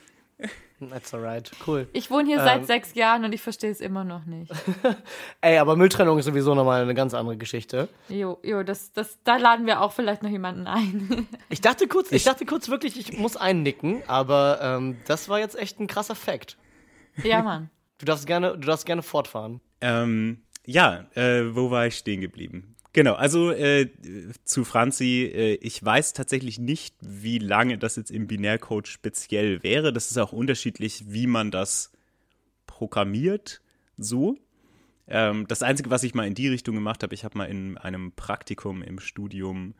That's 0.89 1.13
alright, 1.13 1.49
cool. 1.65 1.87
Ich 1.93 2.11
wohne 2.11 2.27
hier 2.27 2.37
ähm, 2.39 2.43
seit 2.43 2.67
sechs 2.67 2.95
Jahren 2.95 3.23
und 3.23 3.33
ich 3.33 3.41
verstehe 3.41 3.71
es 3.71 3.79
immer 3.79 4.03
noch 4.03 4.25
nicht. 4.25 4.51
Ey, 5.41 5.57
aber 5.57 5.77
Mülltrennung 5.77 6.19
ist 6.19 6.25
sowieso 6.25 6.53
nochmal 6.53 6.81
eine 6.81 6.93
ganz 6.93 7.13
andere 7.13 7.37
Geschichte. 7.37 7.87
Jo, 8.09 8.39
jo, 8.43 8.61
das, 8.61 8.91
das, 8.91 9.17
da 9.23 9.37
laden 9.37 9.65
wir 9.65 9.81
auch 9.81 9.93
vielleicht 9.93 10.21
noch 10.21 10.29
jemanden 10.29 10.67
ein. 10.67 11.27
ich 11.49 11.61
dachte 11.61 11.87
kurz, 11.87 12.11
ich 12.11 12.25
dachte 12.25 12.45
kurz 12.45 12.67
wirklich, 12.67 12.99
ich 12.99 13.17
muss 13.17 13.37
einnicken, 13.37 14.03
aber 14.07 14.59
ähm, 14.61 14.97
das 15.07 15.29
war 15.29 15.39
jetzt 15.39 15.57
echt 15.57 15.79
ein 15.79 15.87
krasser 15.87 16.15
Fact. 16.15 16.57
Ja, 17.23 17.41
Mann. 17.41 17.69
Du 17.97 18.05
darfst 18.05 18.27
gerne, 18.27 18.51
du 18.51 18.67
darfst 18.67 18.85
gerne 18.85 19.01
fortfahren. 19.01 19.61
Ähm, 19.79 20.43
ja, 20.65 21.05
äh, 21.15 21.55
wo 21.55 21.71
war 21.71 21.87
ich 21.87 21.95
stehen 21.95 22.19
geblieben? 22.19 22.74
Genau, 22.95 23.15
also 23.15 23.51
äh, 23.51 23.89
zu 24.45 24.63
Franzi, 24.63 25.23
äh, 25.23 25.55
ich 25.55 25.83
weiß 25.83 26.13
tatsächlich 26.13 26.59
nicht, 26.59 26.95
wie 27.01 27.39
lange 27.39 27.77
das 27.77 27.97
jetzt 27.97 28.09
im 28.09 28.25
Binärcode 28.25 28.87
speziell 28.87 29.63
wäre. 29.63 29.91
Das 29.91 30.11
ist 30.11 30.17
auch 30.17 30.31
unterschiedlich, 30.31 31.03
wie 31.09 31.27
man 31.27 31.51
das 31.51 31.91
programmiert, 32.67 33.59
so. 33.97 34.37
Ähm, 35.09 35.45
das 35.49 35.61
Einzige, 35.61 35.89
was 35.89 36.03
ich 36.03 36.15
mal 36.15 36.25
in 36.25 36.35
die 36.35 36.47
Richtung 36.47 36.73
gemacht 36.73 37.03
habe, 37.03 37.13
ich 37.13 37.25
habe 37.25 37.37
mal 37.37 37.49
in 37.49 37.77
einem 37.77 38.13
Praktikum 38.13 38.81
im 38.81 39.01
Studium, 39.01 39.73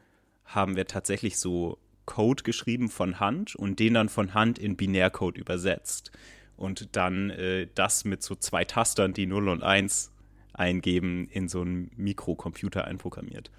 haben 0.44 0.76
wir 0.76 0.86
tatsächlich 0.86 1.38
so 1.38 1.78
Code 2.06 2.44
geschrieben 2.44 2.90
von 2.90 3.22
Hand 3.22 3.56
und 3.56 3.80
den 3.80 3.94
dann 3.94 4.10
von 4.10 4.34
Hand 4.34 4.60
in 4.60 4.76
Binärcode 4.76 5.38
übersetzt. 5.38 6.12
Und 6.58 6.98
dann 6.98 7.30
äh, 7.30 7.70
das 7.76 8.04
mit 8.04 8.24
so 8.24 8.36
zwei 8.36 8.66
Tastern, 8.66 9.14
die 9.14 9.26
0 9.26 9.48
und 9.48 9.64
1 9.64 10.12
eingeben, 10.56 11.28
in 11.30 11.48
so 11.48 11.62
einen 11.62 11.92
Mikrocomputer 11.96 12.86
einprogrammiert. 12.86 13.52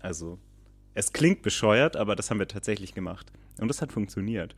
Also 0.00 0.38
es 0.94 1.12
klingt 1.12 1.42
bescheuert, 1.42 1.96
aber 1.96 2.16
das 2.16 2.30
haben 2.30 2.38
wir 2.38 2.48
tatsächlich 2.48 2.94
gemacht. 2.94 3.32
Und 3.58 3.68
das 3.68 3.80
hat 3.80 3.92
funktioniert. 3.92 4.54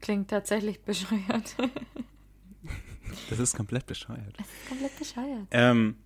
Klingt 0.00 0.28
tatsächlich 0.28 0.80
bescheuert. 0.80 1.56
das 3.30 3.38
ist 3.38 3.56
komplett 3.56 3.86
bescheuert. 3.86 4.34
Das 4.36 4.46
ist 4.46 4.68
komplett 4.68 4.98
bescheuert. 4.98 5.46
Ähm, 5.50 5.96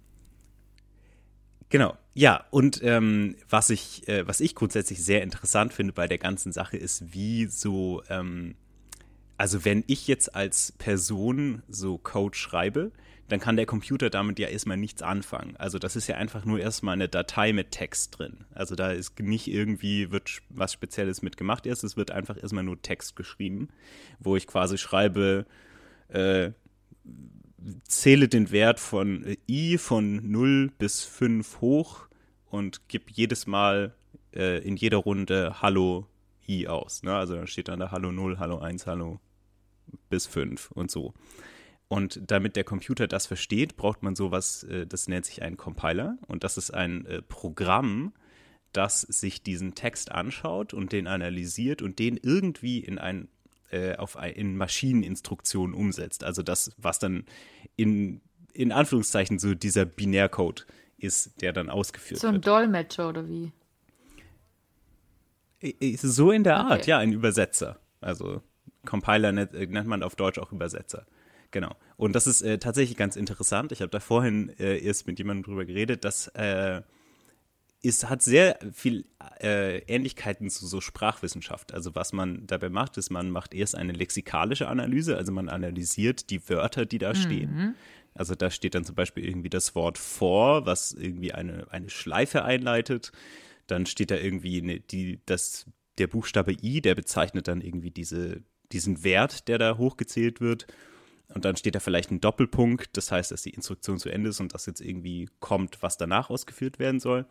genau, 1.69 1.97
ja, 2.15 2.45
und 2.51 2.83
ähm, 2.83 3.37
was, 3.49 3.71
ich, 3.71 4.09
äh, 4.09 4.27
was 4.27 4.41
ich 4.41 4.55
grundsätzlich 4.55 5.03
sehr 5.03 5.23
interessant 5.23 5.73
finde 5.73 5.93
bei 5.93 6.09
der 6.09 6.19
ganzen 6.19 6.53
Sache 6.53 6.77
ist, 6.77 7.13
wie 7.13 7.47
so, 7.47 8.03
ähm, 8.09 8.57
also 9.37 9.65
wenn 9.65 9.85
ich 9.87 10.09
jetzt 10.09 10.35
als 10.35 10.73
Person 10.73 11.63
so 11.69 11.99
Code 11.99 12.37
schreibe, 12.37 12.93
dann 13.29 13.41
kann 13.41 13.57
der 13.57 13.67
Computer 13.67 14.09
damit 14.09 14.39
ja 14.39 14.49
erstmal 14.49 14.79
nichts 14.79 15.03
anfangen. 15.03 15.55
Also 15.57 15.79
das 15.79 15.97
ist 15.97 16.07
ja 16.07 16.17
einfach 16.17 16.45
nur 16.45 16.61
erstmal 16.61 16.95
eine 16.95 17.09
Datei 17.09 17.53
mit 17.53 17.71
Text 17.73 18.19
drin. 18.19 18.45
Also 18.55 18.75
da 18.75 18.91
ist 18.91 19.21
nicht 19.21 19.49
irgendwie 19.49 20.11
wird 20.11 20.41
was 20.49 20.73
Spezielles 20.73 21.21
mitgemacht 21.21 21.67
erst, 21.67 21.85
es 21.85 21.97
wird 21.97 22.11
einfach 22.11 22.37
erstmal 22.43 22.65
nur 22.65 22.81
Text 22.81 23.17
geschrieben, 23.17 23.69
wo 24.19 24.37
ich 24.37 24.47
quasi 24.47 24.79
schreibe, 24.79 25.45
äh, 26.09 26.53
zähle 27.85 28.29
den 28.29 28.51
Wert 28.51 28.81
von 28.81 29.25
äh, 29.25 29.37
i 29.47 29.77
von 29.77 30.31
0 30.31 30.71
bis 30.79 31.05
5 31.05 31.61
hoch 31.61 32.09
und 32.47 32.89
gebe 32.89 33.05
jedes 33.13 33.47
Mal 33.47 33.95
äh, 34.35 34.59
in 34.67 34.77
jeder 34.77 34.99
Runde 34.99 35.61
Hallo 35.61 36.07
i 36.49 36.67
aus. 36.67 37.03
Ne? 37.03 37.15
Also 37.15 37.35
dann 37.35 37.47
steht 37.47 37.69
dann 37.69 37.81
da 37.81 37.91
Hallo 37.91 38.11
0, 38.11 38.39
Hallo 38.39 38.59
1, 38.59 38.87
Hallo 38.87 39.21
bis 40.09 40.27
5 40.27 40.71
und 40.71 40.91
so. 40.91 41.13
Und 41.89 42.21
damit 42.31 42.57
der 42.57 42.65
Computer 42.65 43.07
das 43.09 43.27
versteht, 43.27 43.77
braucht 43.77 44.03
man 44.03 44.15
sowas, 44.15 44.63
äh, 44.65 44.87
das 44.87 45.09
nennt 45.09 45.25
sich 45.25 45.43
ein 45.43 45.57
Compiler. 45.57 46.19
Und 46.27 46.45
das 46.45 46.59
ist 46.59 46.71
ein 46.71 47.07
äh, 47.07 47.23
Programm, 47.23 48.13
das 48.73 49.01
sich 49.01 49.43
diesen 49.43 49.75
Text 49.75 50.13
anschaut 50.13 50.75
und 50.75 50.93
den 50.93 51.07
analysiert 51.07 51.81
und 51.81 51.99
den 51.99 52.19
irgendwie 52.19 52.79
in 52.81 52.99
ein 52.99 53.29
äh, 53.71 53.97
auf 53.97 54.17
ein, 54.17 54.33
in 54.33 54.57
Maschineninstruktionen 54.57 55.75
umsetzt. 55.75 56.25
Also 56.25 56.43
das, 56.43 56.73
was 56.79 56.99
dann 56.99 57.25
in, 57.77 58.21
in 58.55 58.73
Anführungszeichen 58.73 59.39
so 59.39 59.55
dieser 59.55 59.85
Binärcode 59.85 60.67
ist, 60.97 61.41
der 61.43 61.53
dann 61.53 61.69
ausgeführt 61.71 62.21
So 62.21 62.29
ein 62.29 62.35
wird. 62.35 62.47
Dolmetscher 62.47 63.09
oder 63.11 63.29
wie? 63.29 63.53
So 65.97 66.31
in 66.31 66.45
der 66.45 66.57
Art, 66.59 66.81
Okay. 66.83 66.91
ja, 66.91 66.99
ein 66.99 67.13
Übersetzer. 67.13 67.79
Also 68.01 68.43
Compiler 68.85 69.33
nennt, 69.33 69.53
nennt 69.53 69.87
man 69.87 70.03
auf 70.03 70.17
Deutsch 70.17 70.39
auch 70.39 70.53
Übersetzer. 70.53 71.07
Genau. 71.51 71.75
Und 71.97 72.15
das 72.15 72.27
ist 72.27 72.43
äh, 72.43 72.59
tatsächlich 72.59 72.97
ganz 72.97 73.17
interessant. 73.17 73.73
Ich 73.73 73.81
habe 73.81 73.91
da 73.91 74.01
vorhin 74.01 74.51
äh, 74.59 74.79
erst 74.79 75.07
mit 75.07 75.19
jemandem 75.19 75.45
drüber 75.45 75.65
geredet, 75.65 76.05
dass 76.05 76.29
äh, 76.29 76.83
es 77.83 78.09
hat 78.09 78.23
sehr 78.23 78.59
viel 78.73 79.07
äh, 79.41 79.79
Ähnlichkeiten 79.87 80.51
zu 80.51 80.67
so 80.67 80.81
Sprachwissenschaft. 80.81 81.73
Also 81.73 81.95
was 81.95 82.13
man 82.13 82.47
dabei 82.47 82.69
macht, 82.71 82.97
ist, 82.97 83.11
man 83.11 83.31
macht 83.31 83.55
erst 83.55 83.77
eine 83.77 83.93
lexikalische 83.93 84.69
Analyse, 84.69 85.17
also 85.17 85.33
man 85.33 85.49
analysiert 85.49 86.31
die 86.31 86.47
Wörter, 86.49 86.87
die 86.87 86.99
da 86.99 87.15
stehen. 87.15 87.77
Also 88.15 88.35
da 88.35 88.51
steht 88.51 88.75
dann 88.75 88.85
zum 88.85 88.97
Beispiel 88.97 89.25
irgendwie 89.25 89.49
das 89.49 89.77
Wort 89.77 89.97
for, 89.97 90.67
was 90.67 90.93
irgendwie 90.93 91.33
eine, 91.33 91.69
eine 91.71 91.89
Schleife 91.89 92.45
einleitet. 92.45 93.13
Dann 93.69 93.87
steht 93.87 94.11
da 94.11 94.17
irgendwie 94.17 94.61
eine, 94.61 94.81
die, 94.81 95.21
das, 95.25 95.67
der 95.99 96.09
Buchstabe 96.09 96.57
I, 96.61 96.81
der 96.81 96.97
bezeichnet 96.97 97.47
dann 97.47 97.61
irgendwie 97.61 97.93
diese, 97.93 98.43
diesen 98.73 99.05
Wert, 99.05 99.47
der 99.47 99.59
da 99.59 99.77
hochgezählt 99.79 100.41
wird. 100.41 100.67
Und 101.35 101.45
dann 101.45 101.57
steht 101.57 101.75
da 101.75 101.81
vielleicht 101.81 102.11
ein 102.11 102.21
Doppelpunkt, 102.21 102.97
das 102.97 103.13
heißt, 103.13 103.31
dass 103.31 103.43
die 103.43 103.51
Instruktion 103.51 103.99
zu 103.99 104.09
Ende 104.09 104.31
ist 104.31 104.41
und 104.41 104.55
dass 104.55 104.67
jetzt 104.67 104.81
irgendwie 104.81 105.29
kommt, 105.41 105.83
was 105.83 105.99
danach 105.99 106.31
ausgeführt 106.31 106.79
werden 106.79 107.01
soll. 107.01 107.27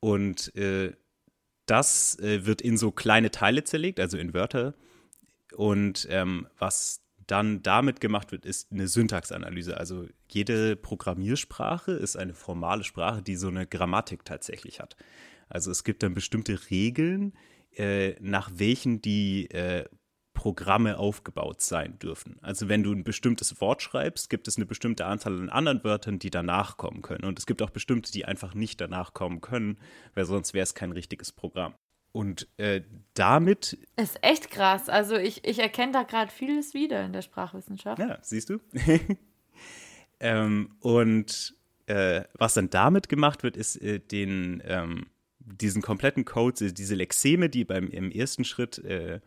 Und 0.00 0.54
äh, 0.56 0.92
das 1.66 2.18
äh, 2.18 2.46
wird 2.46 2.62
in 2.62 2.76
so 2.76 2.90
kleine 2.90 3.30
Teile 3.30 3.64
zerlegt, 3.64 4.00
also 4.00 4.18
in 4.18 4.34
Wörter. 4.34 4.74
Und 5.54 6.06
ähm, 6.10 6.48
was 6.58 7.02
dann 7.26 7.62
damit 7.62 8.00
gemacht 8.00 8.32
wird, 8.32 8.44
ist 8.44 8.70
eine 8.72 8.88
Syntaxanalyse. 8.88 9.76
Also 9.76 10.06
jede 10.28 10.76
Programmiersprache 10.76 11.92
ist 11.92 12.16
eine 12.16 12.34
formale 12.34 12.84
Sprache, 12.84 13.22
die 13.22 13.36
so 13.36 13.48
eine 13.48 13.66
Grammatik 13.66 14.24
tatsächlich 14.24 14.80
hat. 14.80 14.96
Also 15.48 15.70
es 15.70 15.84
gibt 15.84 16.02
dann 16.02 16.14
bestimmte 16.14 16.70
Regeln, 16.70 17.34
äh, 17.76 18.14
nach 18.20 18.50
welchen 18.54 19.02
die 19.02 19.50
äh, 19.50 19.84
Programme 20.36 20.98
aufgebaut 20.98 21.62
sein 21.62 21.98
dürfen. 21.98 22.36
Also 22.42 22.68
wenn 22.68 22.82
du 22.84 22.92
ein 22.92 23.02
bestimmtes 23.02 23.60
Wort 23.60 23.82
schreibst, 23.82 24.30
gibt 24.30 24.46
es 24.46 24.56
eine 24.56 24.66
bestimmte 24.66 25.06
Anzahl 25.06 25.34
an 25.34 25.48
anderen 25.48 25.82
Wörtern, 25.82 26.20
die 26.20 26.30
danach 26.30 26.76
kommen 26.76 27.02
können. 27.02 27.24
Und 27.24 27.38
es 27.38 27.46
gibt 27.46 27.62
auch 27.62 27.70
bestimmte, 27.70 28.12
die 28.12 28.26
einfach 28.26 28.54
nicht 28.54 28.80
danach 28.80 29.14
kommen 29.14 29.40
können, 29.40 29.78
weil 30.14 30.26
sonst 30.26 30.54
wäre 30.54 30.62
es 30.62 30.74
kein 30.74 30.92
richtiges 30.92 31.32
Programm. 31.32 31.74
Und 32.12 32.48
äh, 32.58 32.82
damit, 33.14 33.78
Ist 33.96 34.18
echt 34.22 34.50
krass. 34.50 34.88
Also 34.88 35.16
ich, 35.16 35.44
ich 35.44 35.58
erkenne 35.58 35.92
da 35.92 36.02
gerade 36.02 36.30
vieles 36.30 36.74
wieder 36.74 37.04
in 37.04 37.12
der 37.12 37.22
Sprachwissenschaft. 37.22 37.98
ja, 37.98 38.18
siehst 38.22 38.50
du? 38.50 38.60
ähm, 40.20 40.76
und 40.80 41.56
äh, 41.86 42.24
was 42.34 42.54
dann 42.54 42.70
damit 42.70 43.08
gemacht 43.08 43.42
wird, 43.42 43.56
ist 43.56 43.76
äh, 43.76 44.00
den, 44.00 44.62
ähm, 44.66 45.06
diesen 45.38 45.80
kompletten 45.80 46.26
Code, 46.26 46.72
diese 46.72 46.94
Lexeme, 46.94 47.48
die 47.48 47.64
beim 47.64 47.88
im 47.88 48.10
ersten 48.10 48.44
Schritt 48.44 48.78
äh, 48.78 49.20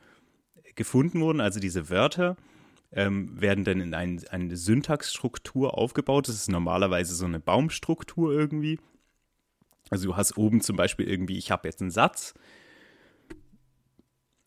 gefunden 0.76 1.22
wurden, 1.22 1.42
also 1.42 1.60
diese 1.60 1.90
Wörter, 1.90 2.38
ähm, 2.92 3.40
werden 3.40 3.64
dann 3.64 3.82
in 3.82 3.94
ein, 3.94 4.22
eine 4.30 4.58
Syntaxstruktur 4.58 5.78
aufgebaut. 5.78 6.28
Das 6.28 6.36
ist 6.36 6.50
normalerweise 6.50 7.16
so 7.16 7.26
eine 7.26 7.40
Baumstruktur 7.40 8.34
irgendwie. 8.34 8.80
Also 9.90 10.10
du 10.10 10.18
hast 10.18 10.38
oben 10.38 10.62
zum 10.62 10.76
Beispiel 10.76 11.08
irgendwie, 11.08 11.38
ich 11.38 11.52
habe 11.52 11.68
jetzt 11.68 11.82
einen 11.82 11.92
Satz. 11.92 12.34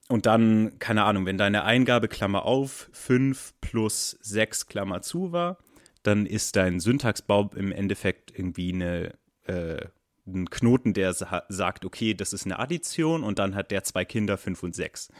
Und 0.09 0.27
dann, 0.27 0.79
keine 0.79 1.05
Ahnung, 1.05 1.27
wenn 1.27 1.39
deine 1.39 1.64
Eingabe 1.64 2.09
Klammer 2.09 2.45
auf 2.45 2.91
5 2.93 3.55
plus 3.61 4.18
6 4.20 4.66
Klammer 4.66 5.01
zu 5.03 5.33
war, 5.33 5.59
dann 6.03 6.27
ist 6.27 6.57
dein 6.57 6.81
Syntaxbaum 6.81 7.51
im 7.55 7.73
Endeffekt 7.73 8.37
irgendwie 8.37 8.73
eine, 8.73 9.14
äh, 9.45 9.87
ein 10.27 10.51
Knoten, 10.51 10.93
der 10.93 11.14
sa 11.14 11.45
sagt, 11.49 11.85
okay, 11.85 12.14
das 12.14 12.33
ist 12.33 12.45
eine 12.45 12.59
Addition 12.59 13.25
und 13.25 13.39
dann 13.39 13.55
hat 13.55 13.70
der 13.70 13.85
zwei 13.85 14.05
Kinder, 14.05 14.37
5 14.37 14.62
und 14.62 14.75
6. 14.75 15.11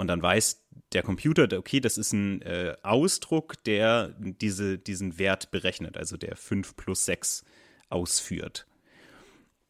Und 0.00 0.06
dann 0.06 0.22
weiß 0.22 0.64
der 0.94 1.02
Computer, 1.02 1.46
okay, 1.58 1.78
das 1.78 1.98
ist 1.98 2.14
ein 2.14 2.40
äh, 2.40 2.74
Ausdruck, 2.82 3.62
der 3.64 4.14
diese, 4.18 4.78
diesen 4.78 5.18
Wert 5.18 5.50
berechnet, 5.50 5.98
also 5.98 6.16
der 6.16 6.36
5 6.36 6.74
plus 6.74 7.04
6 7.04 7.44
ausführt. 7.90 8.66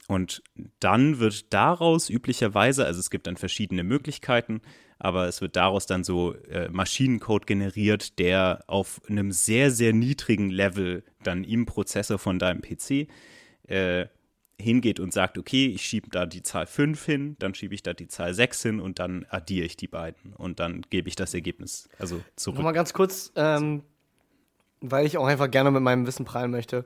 Und 0.07 0.45
dann 0.79 1.19
wird 1.19 1.53
daraus 1.53 2.11
üblicherweise, 2.11 2.87
also 2.87 3.01
es 3.01 3.11
gibt 3.11 3.27
dann 3.27 3.37
verschiedene 3.37 3.83
Möglichkeiten, 3.83 4.61
aber 5.01 5.27
es 5.27 5.41
wird 5.41 5.57
daraus 5.57 5.87
dann 5.87 6.05
so 6.05 6.35
äh, 6.45 6.69
Maschinencode 6.69 7.49
generiert, 7.49 8.21
der 8.21 8.63
auf 8.69 9.01
einem 9.09 9.33
sehr, 9.33 9.73
sehr 9.73 9.93
niedrigen 9.93 10.49
Level 10.49 11.03
dann 11.25 11.43
im 11.43 11.67
Prozessor 11.67 12.21
von 12.21 12.39
deinem 12.39 12.63
PC 12.63 13.09
äh, 13.67 14.07
hingeht 14.61 15.01
und 15.01 15.13
sagt, 15.13 15.39
okay, 15.39 15.67
ich 15.67 15.83
schiebe 15.83 16.09
da 16.11 16.27
die 16.27 16.43
Zahl 16.43 16.67
5 16.67 17.05
hin, 17.05 17.37
dann 17.39 17.55
schiebe 17.55 17.75
ich 17.75 17.83
da 17.83 17.95
die 17.95 18.09
Zahl 18.09 18.35
6 18.35 18.63
hin 18.63 18.81
und 18.81 18.99
dann 18.99 19.27
addiere 19.29 19.67
ich 19.67 19.77
die 19.77 19.89
beiden 19.89 20.35
und 20.35 20.61
dann 20.61 20.83
gebe 20.91 21.09
ich 21.09 21.17
das 21.17 21.35
Ergebnis 21.35 21.89
also 21.99 22.23
zurück. 22.37 22.59
Nochmal 22.59 22.73
ganz 22.73 22.93
kurz, 22.93 23.33
ähm, 23.37 23.83
weil 24.81 25.07
ich 25.07 25.19
auch 25.19 25.27
einfach 25.27 25.51
gerne 25.51 25.71
mit 25.71 25.83
meinem 25.83 26.07
Wissen 26.07 26.25
prallen 26.25 26.51
möchte. 26.51 26.85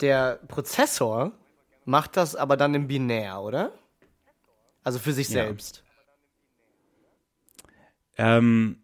Der 0.00 0.40
Prozessor 0.48 1.32
macht 1.84 2.16
das 2.16 2.36
aber 2.36 2.56
dann 2.56 2.74
im 2.74 2.86
Binär, 2.88 3.40
oder? 3.40 3.72
Also 4.82 4.98
für 4.98 5.12
sich 5.12 5.28
Ja. 5.28 5.44
selbst. 5.44 5.82
Ähm, 8.18 8.82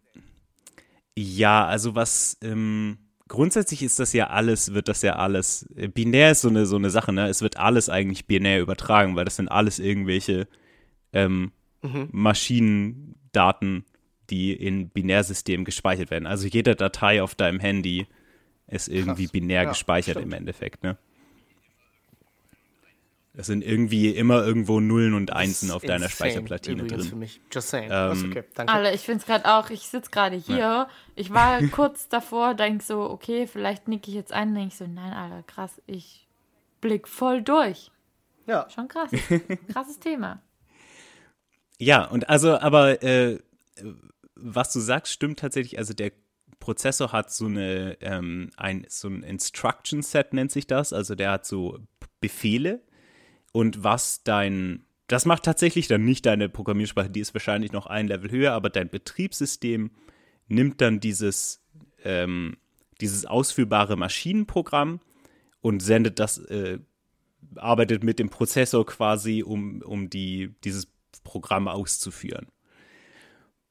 ja, 1.15 1.65
also 1.65 1.95
was 1.95 2.37
ähm, 2.41 2.97
grundsätzlich 3.27 3.83
ist 3.83 3.99
das 3.99 4.13
ja 4.13 4.27
alles, 4.27 4.73
wird 4.73 4.87
das 4.87 5.01
ja 5.01 5.15
alles. 5.15 5.67
äh, 5.75 5.87
Binär 5.87 6.31
ist 6.31 6.41
so 6.41 6.49
eine 6.49 6.65
so 6.65 6.75
eine 6.75 6.89
Sache, 6.89 7.13
ne? 7.13 7.27
Es 7.27 7.41
wird 7.41 7.57
alles 7.57 7.89
eigentlich 7.89 8.25
binär 8.25 8.61
übertragen, 8.61 9.15
weil 9.15 9.25
das 9.25 9.35
sind 9.37 9.47
alles 9.49 9.79
irgendwelche 9.79 10.47
ähm, 11.13 11.51
Maschinendaten, 12.11 13.85
die 14.29 14.53
in 14.53 14.89
Binärsystemen 14.89 15.65
gespeichert 15.65 16.11
werden. 16.11 16.27
Also 16.27 16.47
jede 16.47 16.75
Datei 16.75 17.21
auf 17.21 17.35
deinem 17.35 17.59
Handy 17.59 18.07
ist 18.67 18.87
irgendwie 18.87 19.23
Krass. 19.25 19.31
binär 19.31 19.63
Ja, 19.63 19.69
gespeichert 19.69 20.15
stimmt. 20.17 20.27
im 20.27 20.33
Endeffekt, 20.33 20.83
ne? 20.83 20.97
Es 23.35 23.47
sind 23.47 23.63
irgendwie 23.63 24.09
immer 24.09 24.45
irgendwo 24.45 24.79
Nullen 24.79 25.15
und 25.15 25.33
Einsen 25.33 25.71
auf 25.71 25.81
deiner 25.81 26.07
Speicherplatine 26.07 26.85
drin. 26.85 27.01
Für 27.01 27.15
mich. 27.15 27.41
Just 27.51 27.69
saying. 27.69 27.89
Ähm, 27.91 28.29
okay. 28.29 28.43
Danke. 28.53 28.71
Alter, 28.71 28.93
ich 28.93 29.01
finde 29.01 29.21
es 29.21 29.25
gerade 29.25 29.45
auch, 29.45 29.71
ich 29.71 29.81
sitze 29.81 30.11
gerade 30.11 30.35
hier. 30.35 30.87
Ich 31.15 31.33
war 31.33 31.59
kurz 31.71 32.07
davor, 32.07 32.53
denke 32.53 32.83
so, 32.83 33.09
okay, 33.09 33.47
vielleicht 33.47 33.87
nicke 33.87 34.09
ich 34.11 34.15
jetzt 34.15 34.31
ein, 34.31 34.53
denke 34.53 34.67
ich 34.69 34.77
so, 34.77 34.85
nein, 34.85 35.13
Alter, 35.13 35.41
krass, 35.47 35.81
ich 35.87 36.27
blick 36.79 37.07
voll 37.07 37.41
durch. 37.41 37.89
Ja. 38.45 38.67
Schon 38.69 38.87
krass. 38.87 39.09
Krasses 39.71 39.99
Thema. 39.99 40.43
Ja, 41.79 42.05
und 42.05 42.29
also, 42.29 42.59
aber 42.59 43.01
äh, 43.01 43.39
was 44.35 44.71
du 44.73 44.79
sagst, 44.79 45.11
stimmt 45.11 45.39
tatsächlich. 45.39 45.79
Also 45.79 45.95
der 45.95 46.11
Prozessor 46.59 47.11
hat 47.11 47.31
so 47.31 47.47
eine, 47.47 47.97
ähm, 48.01 48.51
ein, 48.57 48.85
so 48.89 49.07
ein 49.07 49.23
Instruction 49.23 50.03
Set 50.03 50.33
nennt 50.33 50.51
sich 50.51 50.67
das. 50.67 50.93
Also 50.93 51.15
der 51.15 51.31
hat 51.31 51.47
so 51.47 51.79
Befehle 52.21 52.81
und 53.53 53.83
was 53.83 54.23
dein, 54.23 54.83
das 55.07 55.25
macht 55.25 55.43
tatsächlich 55.43 55.87
dann 55.87 56.03
nicht 56.03 56.25
deine 56.25 56.49
Programmiersprache, 56.49 57.09
die 57.09 57.21
ist 57.21 57.33
wahrscheinlich 57.33 57.71
noch 57.71 57.85
ein 57.85 58.07
Level 58.07 58.31
höher, 58.31 58.51
aber 58.51 58.69
dein 58.69 58.89
Betriebssystem 58.89 59.91
nimmt 60.47 60.81
dann 60.81 60.99
dieses, 60.99 61.61
ähm, 62.03 62.57
dieses 62.99 63.25
ausführbare 63.25 63.95
Maschinenprogramm 63.95 64.99
und 65.61 65.81
sendet 65.81 66.19
das, 66.19 66.39
äh, 66.39 66.79
arbeitet 67.55 68.03
mit 68.03 68.19
dem 68.19 68.29
Prozessor 68.29 68.85
quasi, 68.85 69.43
um, 69.43 69.81
um 69.83 70.09
die, 70.09 70.55
dieses 70.63 70.87
Programm 71.23 71.67
auszuführen. 71.67 72.47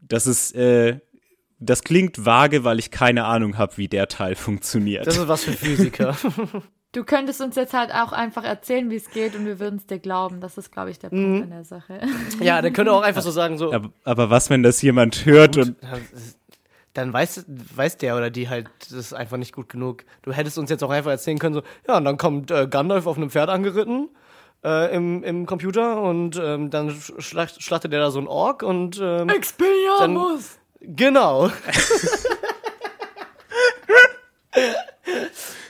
Das 0.01 0.29
ist, 0.29 0.55
äh, 0.55 1.01
das 1.59 1.83
klingt 1.83 2.25
vage, 2.25 2.63
weil 2.63 2.79
ich 2.79 2.93
keine 2.93 3.25
Ahnung 3.25 3.59
habe, 3.59 3.77
wie 3.79 3.89
der 3.89 4.07
Teil 4.07 4.35
funktioniert. 4.37 5.09
Das 5.09 5.17
ist 5.17 5.27
was 5.27 5.43
für 5.43 5.53
Physiker. 5.53 6.17
Du 6.93 7.05
könntest 7.05 7.41
uns 7.41 7.57
jetzt 7.57 7.73
halt 7.73 7.91
auch 7.93 8.13
einfach 8.13 8.45
erzählen, 8.45 8.91
wie 8.91 8.97
es 8.97 9.11
geht 9.11 9.35
und 9.35 9.47
wir 9.47 9.59
würden 9.59 9.77
es 9.77 9.87
dir 9.87 9.99
glauben. 9.99 10.41
Das 10.41 10.59
ist, 10.59 10.71
glaube 10.71 10.91
ich, 10.91 10.99
der 10.99 11.09
Punkt 11.09 11.45
an 11.45 11.51
der 11.51 11.65
Sache. 11.65 12.01
ja, 12.41 12.61
der 12.61 12.71
könnte 12.71 12.93
auch 12.93 13.01
einfach 13.01 13.23
so 13.23 13.31
sagen, 13.31 13.57
so. 13.57 13.73
aber, 13.73 13.91
aber 14.05 14.29
was, 14.29 14.51
wenn 14.51 14.63
das 14.63 14.83
jemand 14.83 15.25
hört 15.25 15.57
und 15.57 15.77
Dann 16.93 17.11
weiß, 17.11 17.47
weiß 17.49 17.97
der 17.97 18.15
oder 18.17 18.29
die 18.29 18.51
halt, 18.51 18.69
das 18.81 18.93
ist 18.93 19.13
einfach 19.15 19.39
nicht 19.39 19.55
gut 19.55 19.71
genug. 19.71 20.05
Du 20.21 20.33
hättest 20.33 20.59
uns 20.59 20.69
jetzt 20.69 20.85
auch 20.85 20.91
einfach 20.91 21.11
erzählen 21.11 21.39
können, 21.39 21.55
so, 21.55 21.63
ja, 21.89 21.97
und 21.97 22.05
dann 22.05 22.19
kommt 22.19 22.51
äh, 22.51 22.67
Gandalf 22.69 23.07
auf 23.07 23.17
einem 23.17 23.31
Pferd 23.31 23.49
angeritten 23.49 24.11
äh, 24.63 24.95
im, 24.95 25.25
im 25.25 25.47
Computer 25.47 26.03
und 26.03 26.39
ähm, 26.43 26.69
dann 26.69 26.95
schlacht, 27.19 27.63
schlachtet 27.63 27.95
er 27.95 28.01
da 28.01 28.11
so 28.11 28.21
ein 28.21 28.27
Ork 28.27 28.63
und 28.63 29.01
ähm, 29.03 29.31
Expelliarmus! 29.31 30.59
genau. 30.81 31.51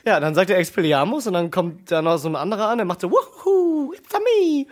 Ja, 0.04 0.18
dann 0.20 0.34
sagt 0.34 0.50
er 0.50 0.58
Expelliarmus 0.58 1.26
und 1.26 1.34
dann 1.34 1.50
kommt 1.50 1.90
da 1.90 2.02
noch 2.02 2.18
so 2.18 2.28
ein 2.28 2.36
anderer 2.36 2.68
an, 2.68 2.78
der 2.78 2.84
macht 2.84 3.00
so, 3.00 3.10
Woohoo, 3.10 3.92
it's 3.94 4.14
a 4.14 4.18
me. 4.18 4.66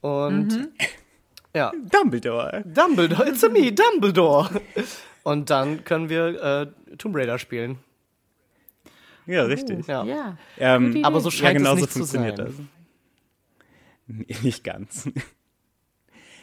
Und 0.00 0.70
ja, 1.54 1.72
Dumbledore. 1.92 2.62
Dumbledore, 2.66 3.28
it's 3.28 3.44
a 3.44 3.48
me, 3.48 3.72
Dumbledore. 3.72 4.48
Und 5.22 5.50
dann 5.50 5.84
können 5.84 6.08
wir 6.08 6.42
äh, 6.42 6.96
Tomb 6.96 7.14
Raider 7.14 7.38
spielen. 7.38 7.78
Ja, 9.26 9.44
richtig. 9.44 9.86
Ja. 9.86 10.04
Ja. 10.04 10.36
Ähm, 10.58 11.04
Aber 11.04 11.20
so 11.20 11.28
Idee. 11.28 11.36
ja, 11.36 11.42
scheint 11.42 11.58
genau 11.58 11.74
es 11.74 11.78
so 11.78 11.84
nicht 11.84 11.92
zu 11.92 11.98
funktioniert 11.98 12.36
sein. 12.38 12.46
das. 12.46 12.54
Nee, 14.06 14.36
Nicht 14.42 14.64
ganz. 14.64 15.08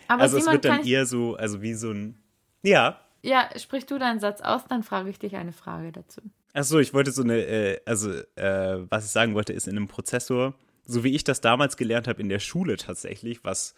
Aber 0.07 0.21
also 0.21 0.37
es 0.37 0.43
Simon, 0.43 0.53
wird 0.53 0.65
dann 0.65 0.85
eher 0.85 1.05
so, 1.05 1.35
also 1.35 1.61
wie 1.61 1.73
so 1.73 1.91
ein. 1.91 2.17
Ja. 2.63 2.99
ja, 3.23 3.49
sprich 3.57 3.85
du 3.85 3.97
deinen 3.97 4.19
Satz 4.19 4.41
aus, 4.41 4.65
dann 4.69 4.83
frage 4.83 5.09
ich 5.09 5.19
dich 5.19 5.35
eine 5.35 5.51
Frage 5.51 5.91
dazu. 5.91 6.21
Achso, 6.53 6.79
ich 6.79 6.93
wollte 6.93 7.11
so 7.11 7.23
eine, 7.23 7.37
äh, 7.45 7.79
also 7.85 8.11
äh, 8.35 8.79
was 8.89 9.05
ich 9.05 9.11
sagen 9.11 9.35
wollte, 9.35 9.53
ist 9.53 9.67
in 9.67 9.77
einem 9.77 9.87
Prozessor, 9.87 10.55
so 10.85 11.03
wie 11.03 11.15
ich 11.15 11.23
das 11.23 11.41
damals 11.41 11.77
gelernt 11.77 12.07
habe 12.07 12.21
in 12.21 12.29
der 12.29 12.39
Schule 12.39 12.77
tatsächlich, 12.77 13.43
was 13.43 13.75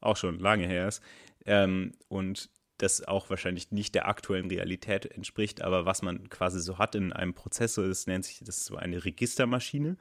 auch 0.00 0.16
schon 0.16 0.38
lange 0.38 0.66
her 0.66 0.88
ist, 0.88 1.02
ähm, 1.44 1.92
und 2.08 2.50
das 2.78 3.06
auch 3.06 3.30
wahrscheinlich 3.30 3.70
nicht 3.72 3.94
der 3.94 4.06
aktuellen 4.06 4.48
Realität 4.50 5.06
entspricht, 5.06 5.62
aber 5.62 5.86
was 5.86 6.02
man 6.02 6.28
quasi 6.28 6.60
so 6.60 6.78
hat 6.78 6.94
in 6.94 7.12
einem 7.12 7.32
Prozessor, 7.34 7.88
das 7.88 8.06
nennt 8.06 8.24
sich, 8.24 8.40
das 8.40 8.58
ist 8.58 8.66
so 8.66 8.76
eine 8.76 9.04
Registermaschine 9.04 9.96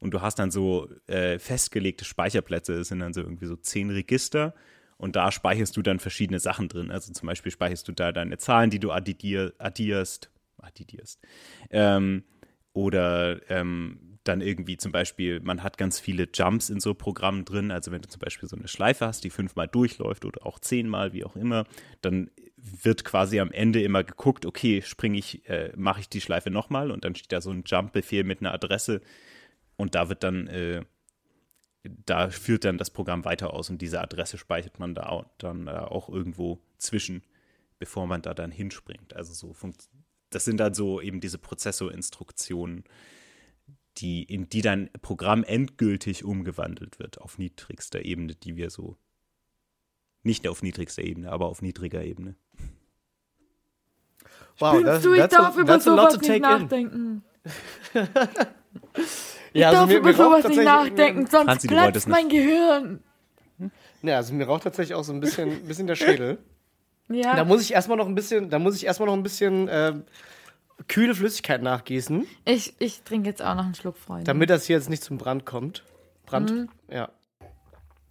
und 0.00 0.12
du 0.12 0.22
hast 0.22 0.38
dann 0.38 0.50
so 0.50 0.88
äh, 1.06 1.38
festgelegte 1.38 2.04
Speicherplätze, 2.04 2.76
das 2.76 2.88
sind 2.88 2.98
dann 2.98 3.12
so 3.12 3.20
irgendwie 3.20 3.46
so 3.46 3.56
zehn 3.56 3.90
Register 3.90 4.54
und 4.98 5.14
da 5.14 5.30
speicherst 5.30 5.76
du 5.76 5.82
dann 5.82 6.00
verschiedene 6.00 6.40
Sachen 6.40 6.68
drin. 6.68 6.90
Also 6.90 7.12
zum 7.12 7.26
Beispiel 7.26 7.52
speicherst 7.52 7.86
du 7.86 7.92
da 7.92 8.12
deine 8.12 8.38
Zahlen, 8.38 8.70
die 8.70 8.80
du 8.80 8.90
addier, 8.90 9.52
addierst, 9.58 10.30
addierst. 10.58 11.20
Ähm, 11.70 12.24
oder 12.72 13.40
ähm, 13.50 14.18
dann 14.24 14.40
irgendwie 14.40 14.76
zum 14.76 14.92
Beispiel, 14.92 15.40
man 15.40 15.62
hat 15.62 15.78
ganz 15.78 15.98
viele 15.98 16.28
Jumps 16.32 16.68
in 16.70 16.80
so 16.80 16.94
Programmen 16.94 17.44
drin. 17.44 17.70
Also 17.70 17.92
wenn 17.92 18.02
du 18.02 18.08
zum 18.08 18.20
Beispiel 18.20 18.48
so 18.48 18.56
eine 18.56 18.68
Schleife 18.68 19.06
hast, 19.06 19.24
die 19.24 19.30
fünfmal 19.30 19.68
durchläuft 19.68 20.24
oder 20.24 20.44
auch 20.46 20.58
zehnmal, 20.58 21.12
wie 21.12 21.24
auch 21.24 21.36
immer, 21.36 21.64
dann 22.02 22.30
wird 22.56 23.04
quasi 23.04 23.40
am 23.40 23.52
Ende 23.52 23.82
immer 23.82 24.04
geguckt, 24.04 24.46
okay, 24.46 24.82
springe 24.82 25.18
ich, 25.18 25.48
äh, 25.48 25.72
mache 25.76 26.00
ich 26.00 26.08
die 26.08 26.20
Schleife 26.20 26.50
nochmal 26.50 26.90
und 26.90 27.04
dann 27.04 27.14
steht 27.14 27.32
da 27.32 27.40
so 27.40 27.50
ein 27.50 27.62
Jump-Befehl 27.64 28.24
mit 28.24 28.40
einer 28.40 28.52
Adresse 28.52 29.00
und 29.76 29.94
da 29.94 30.08
wird 30.08 30.22
dann, 30.22 30.46
äh, 30.48 30.84
da 31.84 32.30
führt 32.30 32.64
dann 32.64 32.78
das 32.78 32.90
Programm 32.90 33.24
weiter 33.24 33.52
aus 33.52 33.70
und 33.70 33.80
diese 33.80 34.00
Adresse 34.00 34.38
speichert 34.38 34.80
man 34.80 34.94
da 34.94 35.06
auch, 35.06 35.24
dann 35.38 35.68
äh, 35.68 35.70
auch 35.70 36.08
irgendwo 36.08 36.60
zwischen, 36.78 37.22
bevor 37.78 38.06
man 38.06 38.22
da 38.22 38.34
dann 38.34 38.50
hinspringt. 38.50 39.14
Also 39.14 39.32
so 39.32 39.52
funkt 39.52 39.88
das 40.30 40.44
sind 40.44 40.58
dann 40.58 40.74
so 40.74 41.00
eben 41.00 41.20
diese 41.20 41.38
Prozessorinstruktionen, 41.38 42.84
die, 43.98 44.22
in 44.24 44.48
die 44.48 44.60
dein 44.62 44.90
Programm 45.02 45.42
endgültig 45.44 46.24
umgewandelt 46.24 46.98
wird 46.98 47.20
auf 47.20 47.38
niedrigster 47.38 48.04
Ebene, 48.04 48.34
die 48.34 48.56
wir 48.56 48.70
so 48.70 48.96
nicht 50.22 50.46
auf 50.48 50.62
niedrigster 50.62 51.02
Ebene, 51.02 51.30
aber 51.32 51.46
auf 51.46 51.62
niedriger 51.62 52.02
Ebene. 52.04 52.34
Wow, 54.58 54.80
Spinnst 54.80 55.04
du, 55.04 55.12
ich 55.12 55.20
that's 55.20 55.34
darf 55.34 55.56
über 55.56 55.72
a 55.74 55.76
lot 55.76 55.82
sowas 55.82 56.20
nicht 56.20 56.40
nachdenken. 56.40 57.22
Ich 59.52 59.60
Ja, 59.62 59.68
also 59.68 59.80
darf 59.82 59.88
mir- 59.88 59.96
über 59.98 60.08
mir 60.08 60.14
sowas 60.14 60.48
nicht 60.48 60.62
nachdenken, 60.62 61.26
sonst 61.26 61.44
Franzi, 61.46 61.68
platzt 61.68 62.08
mein 62.08 62.28
Gehirn. 62.28 63.02
Ja, 64.02 64.16
also 64.16 64.34
mir 64.34 64.46
raucht 64.46 64.64
tatsächlich 64.64 64.94
auch 64.94 65.04
so 65.04 65.12
ein 65.14 65.20
bisschen, 65.20 65.50
ein 65.50 65.66
bisschen 65.66 65.86
der 65.86 65.94
Schädel. 65.96 66.38
Ja. 67.08 67.36
Da 67.36 67.44
muss 67.44 67.62
ich 67.62 67.72
erstmal 67.72 67.96
noch 67.98 68.06
ein 68.06 68.14
bisschen, 68.14 68.50
da 68.50 68.58
muss 68.58 68.74
ich 68.76 68.84
erstmal 68.86 69.06
noch 69.08 69.14
ein 69.14 69.22
bisschen 69.22 69.68
äh, 69.68 69.94
kühle 70.88 71.14
Flüssigkeit 71.14 71.62
nachgießen, 71.62 72.26
Ich, 72.44 72.74
ich 72.78 73.02
trinke 73.02 73.28
jetzt 73.28 73.40
auch 73.42 73.54
noch 73.54 73.64
einen 73.64 73.74
Schluck, 73.74 73.96
Freunde. 73.96 74.24
damit 74.24 74.50
das 74.50 74.66
hier 74.66 74.76
jetzt 74.76 74.90
nicht 74.90 75.02
zum 75.02 75.16
Brand 75.18 75.46
kommt. 75.46 75.84
Brand, 76.26 76.50
Mhm. 76.50 76.68
ja. 76.90 77.08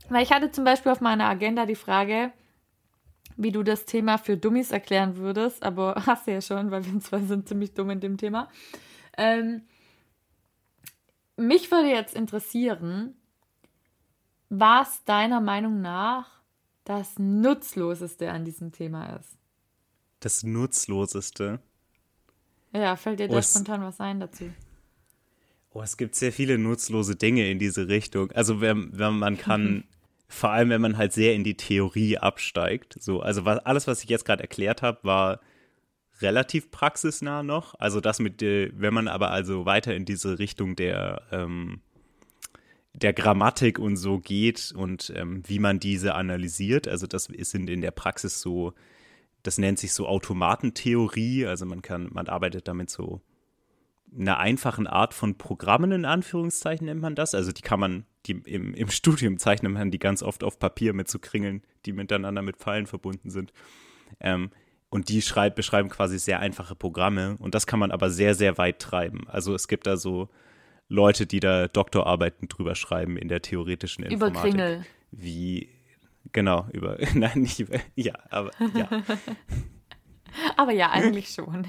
Weil 0.09 0.23
ich 0.23 0.31
hatte 0.31 0.51
zum 0.51 0.63
Beispiel 0.63 0.91
auf 0.91 1.01
meiner 1.01 1.25
Agenda 1.25 1.65
die 1.65 1.75
Frage, 1.75 2.31
wie 3.37 3.51
du 3.51 3.63
das 3.63 3.85
Thema 3.85 4.17
für 4.17 4.37
Dummies 4.37 4.71
erklären 4.71 5.17
würdest, 5.17 5.63
aber 5.63 5.95
hast 6.05 6.25
du 6.27 6.31
ja 6.31 6.41
schon, 6.41 6.71
weil 6.71 6.85
wir 6.85 6.99
zwei 7.01 7.19
sind 7.21 7.47
ziemlich 7.47 7.73
dumm 7.73 7.89
in 7.89 7.99
dem 7.99 8.17
Thema. 8.17 8.49
Ähm, 9.17 9.63
mich 11.37 11.69
würde 11.71 11.89
jetzt 11.89 12.15
interessieren, 12.15 13.15
was 14.49 15.03
deiner 15.03 15.41
Meinung 15.41 15.81
nach 15.81 16.34
das 16.85 17.19
Nutzloseste 17.19 18.31
an 18.31 18.45
diesem 18.45 18.71
Thema 18.71 19.17
ist. 19.17 19.37
Das 20.21 20.43
Nutzloseste. 20.43 21.59
Ja, 22.71 22.95
fällt 22.95 23.19
dir 23.19 23.29
Oh, 23.29 23.33
da 23.33 23.41
spontan 23.41 23.81
was 23.81 23.99
ein 23.99 24.19
dazu? 24.19 24.45
Oh, 25.71 25.81
es 25.81 25.97
gibt 25.97 26.15
sehr 26.15 26.31
viele 26.31 26.57
nutzlose 26.57 27.15
Dinge 27.15 27.49
in 27.49 27.59
diese 27.59 27.89
Richtung. 27.89 28.31
Also 28.31 28.61
wenn, 28.61 28.97
wenn 28.97 29.17
man 29.17 29.37
kann, 29.37 29.83
vor 30.27 30.51
allem 30.51 30.69
wenn 30.69 30.81
man 30.81 30.97
halt 30.97 31.11
sehr 31.11 31.33
in 31.33 31.43
die 31.43 31.57
Theorie 31.57 32.17
absteigt. 32.17 32.95
So, 32.99 33.19
also 33.19 33.43
was, 33.45 33.59
alles, 33.59 33.87
was 33.87 34.03
ich 34.03 34.09
jetzt 34.09 34.25
gerade 34.25 34.43
erklärt 34.43 34.81
habe, 34.81 34.99
war 35.03 35.41
relativ 36.21 36.71
praxisnah 36.71 37.43
noch. 37.43 37.75
Also 37.79 37.99
das 37.99 38.19
mit, 38.19 38.41
der, 38.41 38.69
wenn 38.79 38.93
man 38.93 39.07
aber 39.07 39.31
also 39.31 39.65
weiter 39.65 39.93
in 39.95 40.05
diese 40.05 40.39
Richtung 40.39 40.75
der 40.75 41.23
ähm, 41.31 41.81
der 42.95 43.13
Grammatik 43.13 43.79
und 43.79 43.97
so 43.97 44.19
geht 44.19 44.73
und 44.75 45.11
ähm, 45.15 45.43
wie 45.45 45.59
man 45.59 45.79
diese 45.79 46.15
analysiert. 46.15 46.87
Also 46.87 47.07
das 47.07 47.25
sind 47.25 47.69
in 47.69 47.81
der 47.81 47.91
Praxis 47.91 48.41
so, 48.41 48.73
das 49.43 49.57
nennt 49.57 49.79
sich 49.79 49.93
so 49.93 50.07
Automatentheorie. 50.07 51.45
Also 51.45 51.65
man 51.65 51.81
kann, 51.81 52.09
man 52.11 52.27
arbeitet 52.27 52.67
damit 52.67 52.89
so 52.89 53.21
einer 54.17 54.39
einfachen 54.39 54.87
Art 54.87 55.13
von 55.13 55.37
Programmen 55.37 55.91
in 55.91 56.05
Anführungszeichen 56.05 56.85
nennt 56.85 57.01
man 57.01 57.15
das. 57.15 57.35
Also 57.35 57.51
die 57.51 57.61
kann 57.61 57.79
man, 57.79 58.05
die 58.25 58.33
im, 58.45 58.73
im 58.73 58.89
Studium 58.89 59.37
zeichnet 59.37 59.73
man 59.73 59.91
die 59.91 59.99
ganz 59.99 60.23
oft 60.23 60.43
auf 60.43 60.57
Papier 60.57 60.93
mit 60.93 61.09
so 61.09 61.19
Kringeln, 61.19 61.63
die 61.85 61.93
miteinander 61.93 62.41
mit 62.41 62.57
Pfeilen 62.57 62.87
verbunden 62.87 63.29
sind. 63.29 63.51
Ähm, 64.19 64.51
und 64.89 65.09
die 65.09 65.21
schreib, 65.21 65.55
beschreiben 65.55 65.89
quasi 65.89 66.17
sehr 66.17 66.39
einfache 66.39 66.75
Programme 66.75 67.35
und 67.39 67.53
das 67.53 67.67
kann 67.67 67.79
man 67.79 67.91
aber 67.91 68.09
sehr, 68.09 68.35
sehr 68.35 68.57
weit 68.57 68.79
treiben. 68.79 69.27
Also 69.27 69.53
es 69.53 69.67
gibt 69.67 69.87
da 69.87 69.97
so 69.97 70.29
Leute, 70.87 71.25
die 71.25 71.39
da 71.39 71.67
Doktorarbeiten 71.67 72.47
drüber 72.47 72.75
schreiben 72.75 73.17
in 73.17 73.27
der 73.27 73.41
theoretischen 73.41 74.05
Über 74.05 74.27
Informatik. 74.27 74.51
Kringel. 74.51 74.85
Wie, 75.11 75.69
genau, 76.31 76.67
über, 76.73 76.97
nein, 77.13 77.41
nicht 77.41 77.59
über, 77.59 77.79
ja, 77.95 78.13
aber 78.29 78.51
ja. 78.75 78.87
Aber 80.57 80.73
ja, 80.73 80.91
eigentlich 80.91 81.29
schon. 81.29 81.65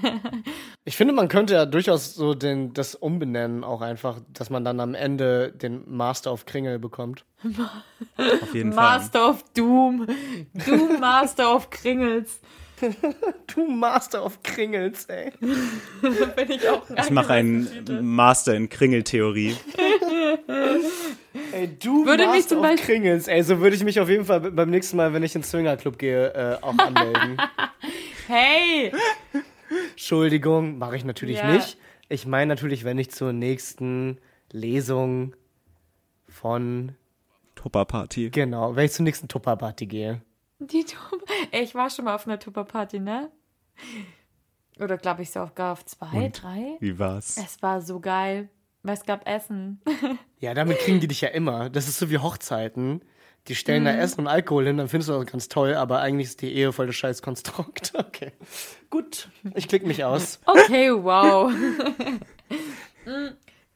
Ich 0.83 0.97
finde, 0.97 1.13
man 1.13 1.29
könnte 1.29 1.53
ja 1.53 1.65
durchaus 1.65 2.15
so 2.15 2.33
den, 2.33 2.73
das 2.73 2.95
umbenennen 2.95 3.63
auch 3.63 3.81
einfach, 3.81 4.19
dass 4.33 4.49
man 4.49 4.65
dann 4.65 4.81
am 4.81 4.93
Ende 4.93 5.53
den 5.53 5.89
Master 5.89 6.33
of 6.33 6.45
Kringel 6.45 6.77
bekommt. 6.77 7.23
Auf 8.17 8.53
jeden 8.53 8.73
Fall. 8.73 8.99
Master 8.99 9.29
of 9.29 9.43
Doom. 9.53 10.07
Doom 10.53 10.99
Master 10.99 11.55
of 11.55 11.69
Kringels. 11.69 12.41
Du 13.55 13.65
Master 13.67 14.23
of 14.25 14.41
Kringels, 14.43 15.05
ey. 15.05 15.31
Bin 15.39 16.51
ich 16.51 16.67
auch 16.69 16.83
Ich 16.89 17.09
mache 17.09 17.33
einen 17.33 18.05
Master 18.15 18.53
in 18.55 18.69
Kringeltheorie. 18.69 19.55
Ey, 21.53 21.67
du 21.79 22.05
Würde 22.05 22.23
mich 22.27 22.35
Master 22.35 22.49
zum 22.49 22.57
of 22.59 22.63
Beispiel- 22.65 22.85
Kringels, 22.95 23.27
ey. 23.27 23.41
So 23.43 23.59
würde 23.59 23.75
ich 23.75 23.83
mich 23.83 23.99
auf 23.99 24.09
jeden 24.09 24.25
Fall 24.25 24.39
beim 24.51 24.69
nächsten 24.69 24.97
Mal, 24.97 25.13
wenn 25.13 25.23
ich 25.23 25.35
ins 25.35 25.49
Swingerclub 25.49 25.97
gehe, 25.97 26.33
äh, 26.33 26.57
auch 26.61 26.77
anmelden. 26.77 27.37
Hey! 28.27 28.91
Entschuldigung, 29.91 30.77
mache 30.77 30.97
ich 30.97 31.05
natürlich 31.05 31.37
Ja. 31.37 31.49
nicht. 31.53 31.77
Ich 32.09 32.25
meine 32.27 32.47
natürlich, 32.47 32.83
wenn 32.83 32.97
ich 32.97 33.09
zur 33.09 33.31
nächsten 33.31 34.17
Lesung 34.51 35.33
von, 36.27 36.95
Tupper-Party. 37.55 38.29
genau, 38.31 38.75
wenn 38.75 38.83
ich 38.85 38.91
zur 38.91 39.03
nächsten 39.05 39.29
Tupper-Party 39.29 39.85
gehe. 39.85 40.21
Die 40.59 40.83
Tupper. 40.83 41.25
Ey, 41.51 41.63
ich 41.63 41.75
war 41.75 41.89
schon 41.89 42.05
mal 42.05 42.15
auf 42.15 42.25
einer 42.27 42.39
Tupper-Party, 42.39 42.99
ne? 42.99 43.31
Oder 44.79 44.97
glaube 44.97 45.21
ich 45.23 45.31
sogar 45.31 45.73
auf 45.73 45.85
zwei, 45.85 46.25
Und? 46.25 46.41
drei. 46.43 46.77
Wie 46.79 46.97
war's? 46.99 47.37
Es 47.37 47.61
war 47.61 47.81
so 47.81 47.99
geil. 47.99 48.49
Weil 48.83 48.93
es 48.93 49.05
gab 49.05 49.27
Essen. 49.27 49.81
Ja, 50.39 50.53
damit 50.53 50.77
kriegen 50.77 50.99
die 50.99 51.07
dich 51.07 51.21
ja 51.21 51.29
immer. 51.29 51.71
Das 51.71 51.87
ist 51.87 51.97
so 51.97 52.11
wie 52.11 52.19
Hochzeiten. 52.19 53.01
Die 53.47 53.55
stellen 53.55 53.85
da 53.85 53.91
Essen 53.91 54.21
und 54.21 54.27
Alkohol 54.27 54.67
hin, 54.67 54.77
dann 54.77 54.87
findest 54.87 55.09
du 55.09 55.13
das 55.13 55.25
ganz 55.25 55.47
toll, 55.47 55.73
aber 55.73 55.99
eigentlich 56.01 56.27
ist 56.27 56.43
die 56.43 56.53
Ehe 56.53 56.71
voll 56.71 56.85
das 56.85 56.95
scheiß 56.95 57.21
Konstrukt. 57.23 57.91
Okay. 57.97 58.33
Gut, 58.91 59.29
ich 59.55 59.67
klick 59.67 59.85
mich 59.85 60.03
aus. 60.03 60.39
Okay, 60.45 60.91
wow. 60.91 61.51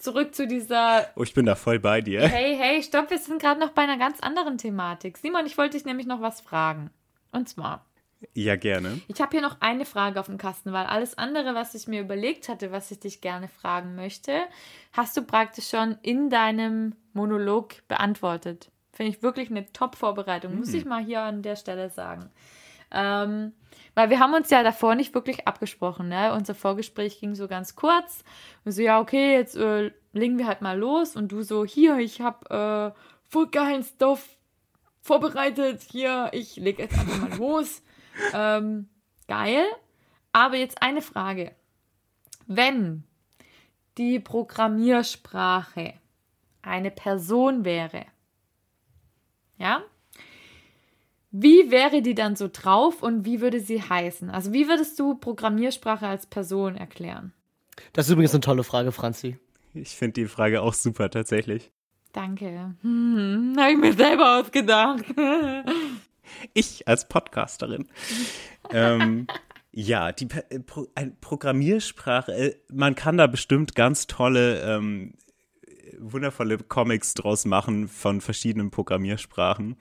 Zurück 0.01 0.33
zu 0.33 0.47
dieser 0.47 1.07
Oh, 1.15 1.23
ich 1.23 1.33
bin 1.33 1.45
da 1.45 1.55
voll 1.55 1.79
bei 1.79 2.01
dir. 2.01 2.21
Hey, 2.27 2.55
hey, 2.57 2.81
stopp, 2.81 3.11
wir 3.11 3.19
sind 3.19 3.39
gerade 3.41 3.59
noch 3.59 3.69
bei 3.69 3.83
einer 3.83 3.97
ganz 3.97 4.19
anderen 4.19 4.57
Thematik. 4.57 5.17
Simon, 5.17 5.45
ich 5.45 5.57
wollte 5.57 5.77
dich 5.77 5.85
nämlich 5.85 6.07
noch 6.07 6.21
was 6.21 6.41
fragen. 6.41 6.89
Und 7.31 7.47
zwar, 7.47 7.85
Ja, 8.33 8.55
gerne. 8.55 8.99
ich 9.07 9.21
habe 9.21 9.31
hier 9.31 9.41
noch 9.41 9.61
eine 9.61 9.85
Frage 9.85 10.19
auf 10.19 10.25
dem 10.25 10.37
Kasten, 10.39 10.73
weil 10.73 10.85
alles 10.87 11.17
andere, 11.17 11.53
was 11.53 11.75
ich 11.75 11.87
mir 11.87 12.01
überlegt 12.01 12.49
hatte, 12.49 12.71
was 12.71 12.89
ich 12.89 12.99
dich 12.99 13.21
gerne 13.21 13.47
fragen 13.47 13.95
möchte, 13.95 14.33
hast 14.91 15.15
du 15.17 15.21
praktisch 15.21 15.69
schon 15.69 15.97
in 16.01 16.29
deinem 16.29 16.95
Monolog 17.13 17.87
beantwortet. 17.87 18.71
Finde 18.91 19.11
ich 19.11 19.21
wirklich 19.23 19.49
eine 19.51 19.71
Top-Vorbereitung, 19.71 20.57
muss 20.57 20.73
ich 20.73 20.83
mal 20.83 21.03
hier 21.03 21.21
an 21.21 21.43
der 21.43 21.55
Stelle 21.55 21.89
sagen. 21.89 22.29
Ähm, 22.91 23.53
weil 23.93 24.09
wir 24.09 24.19
haben 24.19 24.33
uns 24.33 24.49
ja 24.49 24.63
davor 24.63 24.95
nicht 24.95 25.13
wirklich 25.13 25.47
abgesprochen, 25.47 26.07
ne? 26.07 26.33
Unser 26.33 26.55
Vorgespräch 26.55 27.19
ging 27.19 27.35
so 27.35 27.47
ganz 27.47 27.75
kurz. 27.75 28.23
Und 28.63 28.71
so, 28.71 28.81
ja, 28.81 28.99
okay, 28.99 29.33
jetzt 29.33 29.55
äh, 29.57 29.91
legen 30.13 30.37
wir 30.37 30.47
halt 30.47 30.61
mal 30.61 30.77
los. 30.77 31.15
Und 31.15 31.31
du 31.31 31.41
so, 31.41 31.65
hier, 31.65 31.97
ich 31.97 32.21
hab 32.21 32.49
äh, 32.51 32.91
voll 33.27 33.47
geilen 33.47 33.83
Stoff 33.83 34.37
vorbereitet. 35.01 35.81
Hier, 35.81 36.29
ich 36.31 36.55
leg 36.55 36.79
jetzt 36.79 36.97
einfach 36.97 37.29
mal 37.29 37.37
los. 37.37 37.81
Ähm, 38.33 38.89
geil. 39.29 39.63
Aber 40.33 40.57
jetzt 40.57 40.81
eine 40.81 41.01
Frage. 41.01 41.55
Wenn 42.45 43.05
die 43.97 44.19
Programmiersprache 44.19 45.93
eine 46.61 46.91
Person 46.91 47.63
wäre, 47.63 48.05
ja, 49.57 49.81
wie 51.31 51.71
wäre 51.71 52.01
die 52.01 52.13
dann 52.13 52.35
so 52.35 52.49
drauf 52.51 53.01
und 53.01 53.25
wie 53.25 53.39
würde 53.39 53.61
sie 53.61 53.81
heißen? 53.81 54.29
Also 54.29 54.51
wie 54.51 54.67
würdest 54.67 54.99
du 54.99 55.15
Programmiersprache 55.15 56.05
als 56.05 56.25
Person 56.25 56.75
erklären? 56.75 57.33
Das 57.93 58.07
ist 58.07 58.11
übrigens 58.11 58.33
eine 58.33 58.41
tolle 58.41 58.63
Frage, 58.63 58.91
Franzi. 58.91 59.37
Ich 59.73 59.95
finde 59.95 60.13
die 60.13 60.25
Frage 60.25 60.61
auch 60.61 60.73
super 60.73 61.09
tatsächlich. 61.09 61.71
Danke. 62.11 62.75
Hm, 62.81 63.55
habe 63.57 63.71
ich 63.71 63.77
mir 63.77 63.93
selber 63.93 64.39
ausgedacht. 64.39 65.05
Ich 66.53 66.87
als 66.87 67.09
Podcasterin. 67.09 67.89
ähm, 68.71 69.27
ja, 69.73 70.13
die 70.13 70.27
äh, 70.49 70.59
Pro 70.59 70.87
ein 70.95 71.17
Programmiersprache, 71.19 72.31
äh, 72.31 72.55
man 72.71 72.95
kann 72.95 73.17
da 73.17 73.27
bestimmt 73.27 73.75
ganz 73.75 74.07
tolle, 74.07 74.61
ähm, 74.61 75.15
wundervolle 75.99 76.57
Comics 76.57 77.15
draus 77.15 77.43
machen 77.43 77.89
von 77.89 78.21
verschiedenen 78.21 78.71
Programmiersprachen 78.71 79.75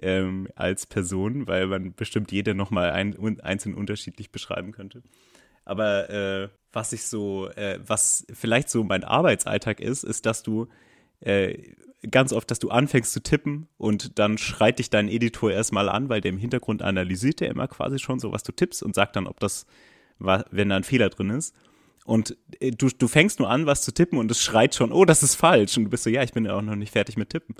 ähm, 0.00 0.48
als 0.54 0.86
Person, 0.86 1.46
weil 1.46 1.66
man 1.66 1.94
bestimmt 1.94 2.32
jede 2.32 2.54
nochmal 2.54 2.90
ein, 2.90 3.18
un, 3.18 3.40
einzeln 3.40 3.74
unterschiedlich 3.74 4.30
beschreiben 4.30 4.72
könnte. 4.72 5.02
Aber 5.64 6.10
äh, 6.10 6.48
was 6.72 6.92
ich 6.92 7.04
so, 7.04 7.48
äh, 7.50 7.78
was 7.84 8.26
vielleicht 8.32 8.70
so 8.70 8.84
mein 8.84 9.04
Arbeitsalltag 9.04 9.80
ist, 9.80 10.04
ist, 10.04 10.26
dass 10.26 10.42
du 10.42 10.68
äh, 11.20 11.74
ganz 12.10 12.32
oft, 12.32 12.50
dass 12.50 12.58
du 12.58 12.70
anfängst 12.70 13.12
zu 13.12 13.22
tippen 13.22 13.68
und 13.78 14.18
dann 14.18 14.38
schreit 14.38 14.78
dich 14.78 14.90
dein 14.90 15.08
Editor 15.08 15.50
erstmal 15.50 15.88
an, 15.88 16.08
weil 16.08 16.20
der 16.20 16.30
im 16.30 16.38
Hintergrund 16.38 16.82
analysiert 16.82 17.40
der 17.40 17.50
immer 17.50 17.68
quasi 17.68 17.98
schon 17.98 18.20
so, 18.20 18.32
was 18.32 18.42
du 18.42 18.52
tippst 18.52 18.82
und 18.82 18.94
sagt 18.94 19.16
dann, 19.16 19.26
ob 19.26 19.40
das, 19.40 19.66
wenn 20.18 20.68
da 20.68 20.76
ein 20.76 20.84
Fehler 20.84 21.08
drin 21.08 21.30
ist. 21.30 21.54
Und 22.04 22.36
äh, 22.60 22.70
du, 22.70 22.88
du 22.88 23.08
fängst 23.08 23.40
nur 23.40 23.50
an, 23.50 23.66
was 23.66 23.82
zu 23.82 23.92
tippen 23.92 24.18
und 24.18 24.30
es 24.30 24.40
schreit 24.40 24.74
schon, 24.74 24.92
oh, 24.92 25.04
das 25.04 25.22
ist 25.22 25.34
falsch. 25.34 25.76
Und 25.76 25.84
du 25.84 25.90
bist 25.90 26.04
so, 26.04 26.10
ja, 26.10 26.22
ich 26.22 26.32
bin 26.32 26.44
ja 26.44 26.54
auch 26.54 26.62
noch 26.62 26.76
nicht 26.76 26.92
fertig 26.92 27.16
mit 27.16 27.30
Tippen. 27.30 27.56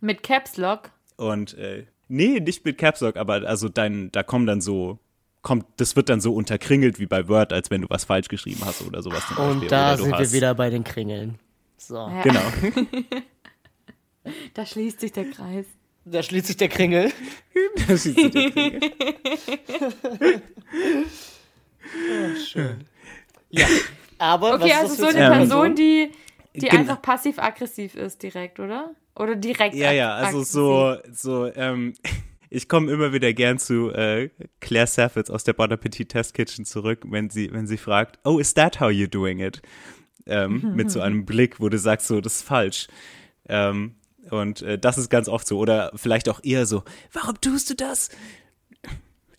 Mit 0.00 0.22
Caps 0.22 0.56
Lock? 0.56 0.90
Und 1.16 1.54
äh, 1.58 1.86
nee, 2.08 2.40
nicht 2.40 2.64
mit 2.64 2.78
Caps 2.78 3.00
Lock, 3.00 3.16
aber 3.16 3.46
also 3.46 3.68
dein, 3.68 4.10
da 4.12 4.22
kommen 4.22 4.46
dann 4.46 4.60
so, 4.60 4.98
kommt, 5.42 5.66
das 5.76 5.94
wird 5.96 6.08
dann 6.08 6.20
so 6.20 6.34
unterkringelt 6.34 6.98
wie 6.98 7.06
bei 7.06 7.28
Word, 7.28 7.52
als 7.52 7.70
wenn 7.70 7.82
du 7.82 7.90
was 7.90 8.04
falsch 8.04 8.28
geschrieben 8.28 8.60
hast 8.64 8.82
oder 8.82 9.02
sowas. 9.02 9.22
Und 9.36 9.70
da 9.70 9.96
sind 9.96 10.10
wir 10.18 10.32
wieder 10.32 10.54
bei 10.54 10.70
den 10.70 10.84
Kringeln. 10.84 11.38
So. 11.76 11.96
Ja. 11.96 12.22
Genau. 12.22 12.42
Da 14.54 14.64
schließt 14.64 15.00
sich 15.00 15.12
der 15.12 15.26
Kreis. 15.30 15.66
Da 16.06 16.22
schließt 16.22 16.46
sich 16.46 16.56
der 16.56 16.68
Kringel. 16.70 17.12
Da 17.76 17.98
schließt 17.98 18.04
sich 18.18 18.30
der 18.30 18.50
Kringel. 18.50 18.80
Oh, 22.10 22.36
schön. 22.36 22.84
Ja, 23.50 23.66
aber 24.18 24.54
Okay, 24.54 24.70
was 24.70 24.72
also 24.80 24.92
ist 24.94 24.98
so 24.98 25.04
das 25.06 25.14
eine 25.16 25.26
für 25.26 25.32
Person, 25.48 25.74
die, 25.76 26.10
die 26.54 26.60
Gen- 26.60 26.80
einfach 26.80 27.02
passiv-aggressiv 27.02 27.94
ist 27.94 28.22
direkt, 28.22 28.60
oder? 28.60 28.94
Oder 29.16 29.36
direkt 29.36 29.74
Ja, 29.74 29.92
ja, 29.92 30.14
also 30.14 30.42
so, 30.42 30.96
so, 31.12 31.52
ähm, 31.54 31.94
ich 32.50 32.68
komme 32.68 32.90
immer 32.90 33.12
wieder 33.12 33.32
gern 33.32 33.58
zu 33.58 33.90
äh, 33.90 34.30
Claire 34.60 34.86
Saffitz 34.86 35.30
aus 35.30 35.44
der 35.44 35.52
Bon 35.52 35.70
Appetit 35.70 36.10
Test 36.10 36.34
Kitchen 36.34 36.64
zurück, 36.64 37.04
wenn 37.06 37.30
sie, 37.30 37.52
wenn 37.52 37.66
sie 37.66 37.76
fragt, 37.76 38.18
oh, 38.24 38.38
is 38.38 38.54
that 38.54 38.80
how 38.80 38.88
you're 38.88 39.08
doing 39.08 39.38
it? 39.38 39.62
Ähm, 40.26 40.72
mit 40.74 40.90
so 40.90 41.00
einem 41.00 41.24
Blick, 41.24 41.60
wo 41.60 41.68
du 41.68 41.78
sagst, 41.78 42.08
so, 42.08 42.20
das 42.20 42.36
ist 42.36 42.42
falsch. 42.42 42.88
Ähm, 43.48 43.94
und 44.30 44.62
äh, 44.62 44.78
das 44.78 44.98
ist 44.98 45.10
ganz 45.10 45.28
oft 45.28 45.46
so. 45.46 45.58
Oder 45.58 45.92
vielleicht 45.94 46.28
auch 46.28 46.40
eher 46.42 46.66
so, 46.66 46.82
warum 47.12 47.40
tust 47.40 47.70
du 47.70 47.74
das? 47.74 48.10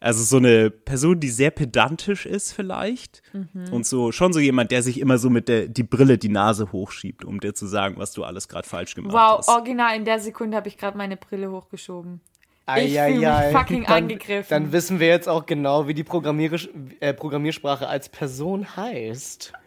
Also 0.05 0.21
so 0.21 0.37
eine 0.37 0.69
Person, 0.69 1.19
die 1.19 1.29
sehr 1.29 1.49
pedantisch 1.49 2.27
ist 2.27 2.53
vielleicht 2.53 3.23
und 3.71 3.87
so 3.87 4.11
schon 4.11 4.33
so 4.33 4.39
jemand, 4.39 4.69
der 4.69 4.83
sich 4.83 4.99
immer 4.99 5.17
so 5.17 5.31
mit 5.31 5.47
der 5.49 5.67
die 5.67 5.81
Brille 5.81 6.19
die 6.19 6.29
Nase 6.29 6.71
hochschiebt, 6.71 7.25
um 7.25 7.39
dir 7.39 7.55
zu 7.55 7.65
sagen, 7.65 7.95
was 7.97 8.11
du 8.11 8.23
alles 8.23 8.47
gerade 8.47 8.69
falsch 8.69 8.93
gemacht 8.93 9.13
Wow, 9.15 9.39
hast. 9.39 9.49
original, 9.49 9.95
in 9.95 10.05
der 10.05 10.19
Sekunde 10.19 10.57
habe 10.57 10.67
ich 10.67 10.77
gerade 10.77 10.95
meine 10.95 11.17
Brille 11.17 11.49
hochgeschoben. 11.49 12.21
Ich 12.67 12.99
Eieiei. 12.99 13.13
fühl 13.13 13.19
mich 13.19 13.57
fucking 13.57 13.83
dann, 13.85 14.03
angegriffen. 14.03 14.47
Dann 14.51 14.71
wissen 14.71 14.99
wir 14.99 15.07
jetzt 15.07 15.27
auch 15.27 15.47
genau, 15.47 15.87
wie 15.87 15.95
die 15.95 16.03
Programmierisch 16.03 16.69
äh, 16.99 17.11
Programmiersprache 17.15 17.87
als 17.87 18.09
Person 18.09 18.75
heißt. 18.77 19.53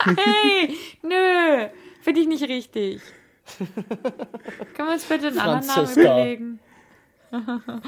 Hey, 0.00 0.74
nö, 1.02 1.66
finde 2.00 2.20
ich 2.22 2.26
nicht 2.28 2.44
richtig. 2.48 3.02
Können 3.58 4.88
wir 4.88 4.92
uns 4.94 5.04
bitte 5.04 5.26
einen 5.26 5.38
anderen 5.38 5.66
Namen 5.66 5.92
überlegen? 5.92 6.60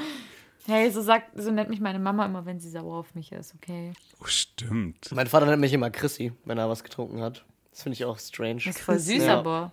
hey, 0.67 0.91
so 0.91 1.01
sagt, 1.01 1.31
so 1.35 1.51
nennt 1.51 1.69
mich 1.69 1.79
meine 1.79 1.99
Mama 1.99 2.25
immer, 2.25 2.45
wenn 2.45 2.59
sie 2.59 2.69
sauer 2.69 2.97
auf 2.97 3.13
mich 3.15 3.31
ist, 3.31 3.53
okay? 3.55 3.93
Oh, 4.21 4.25
stimmt. 4.25 5.11
Mein 5.11 5.27
Vater 5.27 5.45
nennt 5.45 5.61
mich 5.61 5.73
immer 5.73 5.89
Chrissy, 5.89 6.33
wenn 6.45 6.57
er 6.57 6.69
was 6.69 6.83
getrunken 6.83 7.21
hat. 7.21 7.45
Das 7.71 7.83
finde 7.83 7.93
ich 7.95 8.05
auch 8.05 8.19
strange. 8.19 8.55
Das 8.65 8.75
ist 8.75 8.79
voll 8.79 8.99
süß, 8.99 9.23
Ja. 9.25 9.39
aber. 9.39 9.71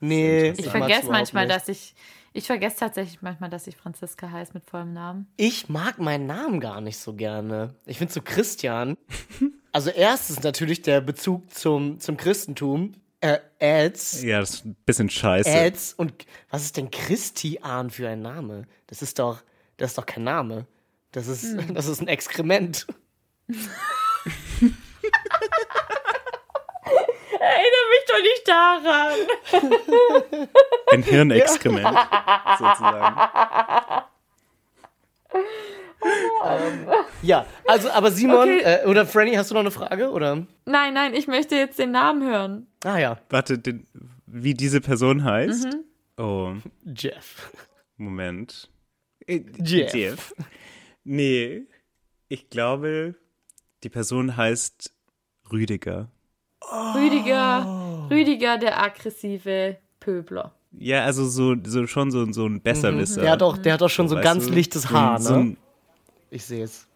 Nee, 0.00 0.50
Ich 0.50 0.68
vergesse 0.68 1.10
manchmal, 1.10 1.46
nicht. 1.46 1.56
dass 1.56 1.68
ich. 1.68 1.94
Ich 2.34 2.46
vergesse 2.46 2.76
tatsächlich 2.78 3.20
manchmal, 3.22 3.50
dass 3.50 3.66
ich 3.66 3.76
Franziska 3.76 4.30
heiße 4.30 4.52
mit 4.54 4.64
vollem 4.64 4.92
Namen. 4.92 5.26
Ich 5.36 5.68
mag 5.68 5.98
meinen 5.98 6.26
Namen 6.26 6.60
gar 6.60 6.80
nicht 6.80 6.98
so 6.98 7.14
gerne. 7.14 7.74
Ich 7.86 7.98
finde 7.98 8.12
so 8.12 8.20
Christian. 8.22 8.96
Also 9.70 9.90
erstens 9.90 10.42
natürlich 10.42 10.80
der 10.80 11.02
Bezug 11.02 11.52
zum, 11.54 12.00
zum 12.00 12.16
Christentum. 12.16 12.94
Äh, 13.20 13.38
Ads. 13.60 14.22
Ja, 14.22 14.40
das 14.40 14.50
ist 14.54 14.64
ein 14.64 14.76
bisschen 14.86 15.10
scheiße. 15.10 15.48
Ads. 15.50 15.92
Und 15.92 16.26
was 16.50 16.64
ist 16.64 16.78
denn 16.78 16.90
Christian 16.90 17.90
für 17.90 18.08
ein 18.08 18.22
Name? 18.22 18.66
Das 18.86 19.02
ist 19.02 19.18
doch, 19.18 19.42
das 19.78 19.92
ist 19.92 19.98
doch 19.98 20.04
kein 20.06 20.24
Name. 20.24 20.66
Das 21.12 21.26
ist, 21.26 21.44
Hm. 21.44 21.64
das 21.74 21.86
ist 21.88 22.00
ein 22.02 22.08
Exkrement. 22.08 22.86
Erinnere 27.40 27.86
mich 27.90 28.04
doch 28.08 28.22
nicht 28.22 28.48
daran. 28.48 29.14
Ein 30.92 31.02
Hirnexkrement, 31.02 31.98
sozusagen. 32.58 33.16
Ja, 37.22 37.46
also, 37.66 37.90
aber 37.90 38.10
Simon 38.10 38.48
Okay. 38.48 38.60
äh, 38.82 38.86
oder 38.86 39.04
Franny, 39.06 39.34
hast 39.34 39.50
du 39.50 39.54
noch 39.54 39.60
eine 39.60 39.70
Frage? 39.70 40.10
Oder? 40.10 40.46
Nein, 40.64 40.94
nein, 40.94 41.14
ich 41.14 41.26
möchte 41.26 41.54
jetzt 41.56 41.78
den 41.78 41.90
Namen 41.90 42.22
hören. 42.28 42.66
Ah 42.84 42.98
ja, 42.98 43.18
Warte, 43.30 43.58
den, 43.58 43.86
wie 44.26 44.54
diese 44.54 44.80
Person 44.80 45.24
heißt? 45.24 45.66
Mhm. 45.66 45.84
Oh, 46.22 46.52
Jeff. 46.84 47.52
Moment. 47.96 48.70
Äh, 49.28 49.44
Jeff. 49.64 50.34
Nee, 51.04 51.66
ich 52.28 52.50
glaube, 52.50 53.14
die 53.84 53.88
Person 53.88 54.36
heißt 54.36 54.92
Rüdiger. 55.52 56.10
Rüdiger, 56.94 58.08
Rüdiger, 58.10 58.58
der 58.58 58.82
aggressive 58.82 59.78
Pöbler. 60.00 60.54
Ja, 60.72 61.04
also 61.04 61.26
so, 61.26 61.54
so 61.64 61.86
schon 61.86 62.10
so, 62.10 62.30
so 62.32 62.46
ein 62.46 62.60
Besserwisser. 62.60 63.22
Der 63.22 63.30
hat 63.30 63.42
auch, 63.42 63.56
der 63.56 63.74
hat 63.74 63.82
auch 63.82 63.88
schon 63.88 64.08
so 64.08 64.16
weißt 64.16 64.24
ganz 64.24 64.46
du? 64.48 64.52
lichtes 64.54 64.82
So 64.82 64.90
Haar, 64.90 65.20
so 65.20 65.34
ne? 65.34 65.40
ein- 65.40 65.56
Ich 66.30 66.44
sehe 66.44 66.64
es. 66.64 66.86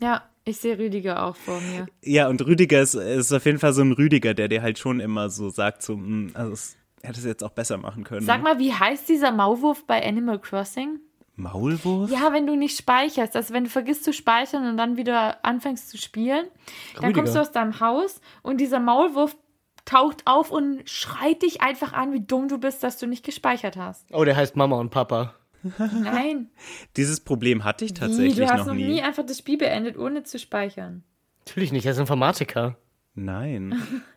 Ja, 0.00 0.28
ich 0.44 0.58
sehe 0.58 0.78
Rüdiger 0.78 1.24
auch 1.24 1.36
vor 1.36 1.60
mir. 1.60 1.86
Ja, 2.04 2.28
und 2.28 2.44
Rüdiger 2.44 2.80
ist, 2.82 2.94
ist 2.94 3.32
auf 3.32 3.44
jeden 3.44 3.58
Fall 3.58 3.72
so 3.72 3.82
ein 3.82 3.92
Rüdiger, 3.92 4.34
der 4.34 4.48
dir 4.48 4.62
halt 4.62 4.78
schon 4.78 5.00
immer 5.00 5.30
so 5.30 5.50
sagt, 5.50 5.82
so, 5.82 5.94
hm, 5.94 6.30
also 6.34 6.52
es 6.52 6.76
hätte 7.02 7.18
es 7.18 7.24
jetzt 7.24 7.42
auch 7.44 7.50
besser 7.50 7.76
machen 7.78 8.04
können. 8.04 8.24
Sag 8.26 8.42
mal, 8.42 8.58
wie 8.58 8.72
heißt 8.72 9.08
dieser 9.08 9.32
Maulwurf 9.32 9.86
bei 9.86 10.06
Animal 10.06 10.38
Crossing? 10.40 11.00
Maulwurf? 11.36 12.10
Ja, 12.10 12.32
wenn 12.32 12.46
du 12.46 12.56
nicht 12.56 12.76
speicherst, 12.76 13.34
also 13.36 13.54
wenn 13.54 13.64
du 13.64 13.70
vergisst 13.70 14.04
zu 14.04 14.12
speichern 14.12 14.68
und 14.68 14.76
dann 14.76 14.96
wieder 14.96 15.44
anfängst 15.44 15.88
zu 15.88 15.96
spielen, 15.98 16.46
dann 16.94 17.04
Rüdiger. 17.04 17.20
kommst 17.20 17.34
du 17.34 17.40
aus 17.40 17.52
deinem 17.52 17.80
Haus 17.80 18.20
und 18.42 18.60
dieser 18.60 18.80
Maulwurf 18.80 19.36
taucht 19.84 20.22
auf 20.26 20.50
und 20.50 20.88
schreit 20.88 21.42
dich 21.42 21.60
einfach 21.60 21.92
an, 21.92 22.12
wie 22.12 22.20
dumm 22.20 22.48
du 22.48 22.58
bist, 22.58 22.82
dass 22.84 22.98
du 22.98 23.06
nicht 23.06 23.24
gespeichert 23.24 23.76
hast. 23.76 24.06
Oh, 24.12 24.24
der 24.24 24.36
heißt 24.36 24.56
Mama 24.56 24.76
und 24.76 24.90
Papa. 24.90 25.34
Nein, 25.78 26.50
Dieses 26.96 27.20
Problem 27.20 27.64
hatte 27.64 27.84
ich 27.84 27.92
wie, 27.92 27.94
tatsächlich 27.94 28.34
du 28.36 28.48
hast 28.48 28.58
noch 28.60 28.66
noch 28.66 28.74
nie. 28.74 28.86
nie 28.86 29.02
einfach 29.02 29.24
das 29.24 29.38
Spiel 29.38 29.58
beendet, 29.58 29.96
ohne 29.96 30.22
zu 30.24 30.38
speichern. 30.38 31.02
Natürlich 31.46 31.72
nicht, 31.72 31.86
er 31.86 31.92
ist 31.92 31.98
Informatiker. 31.98 32.76
Nein. 33.14 33.80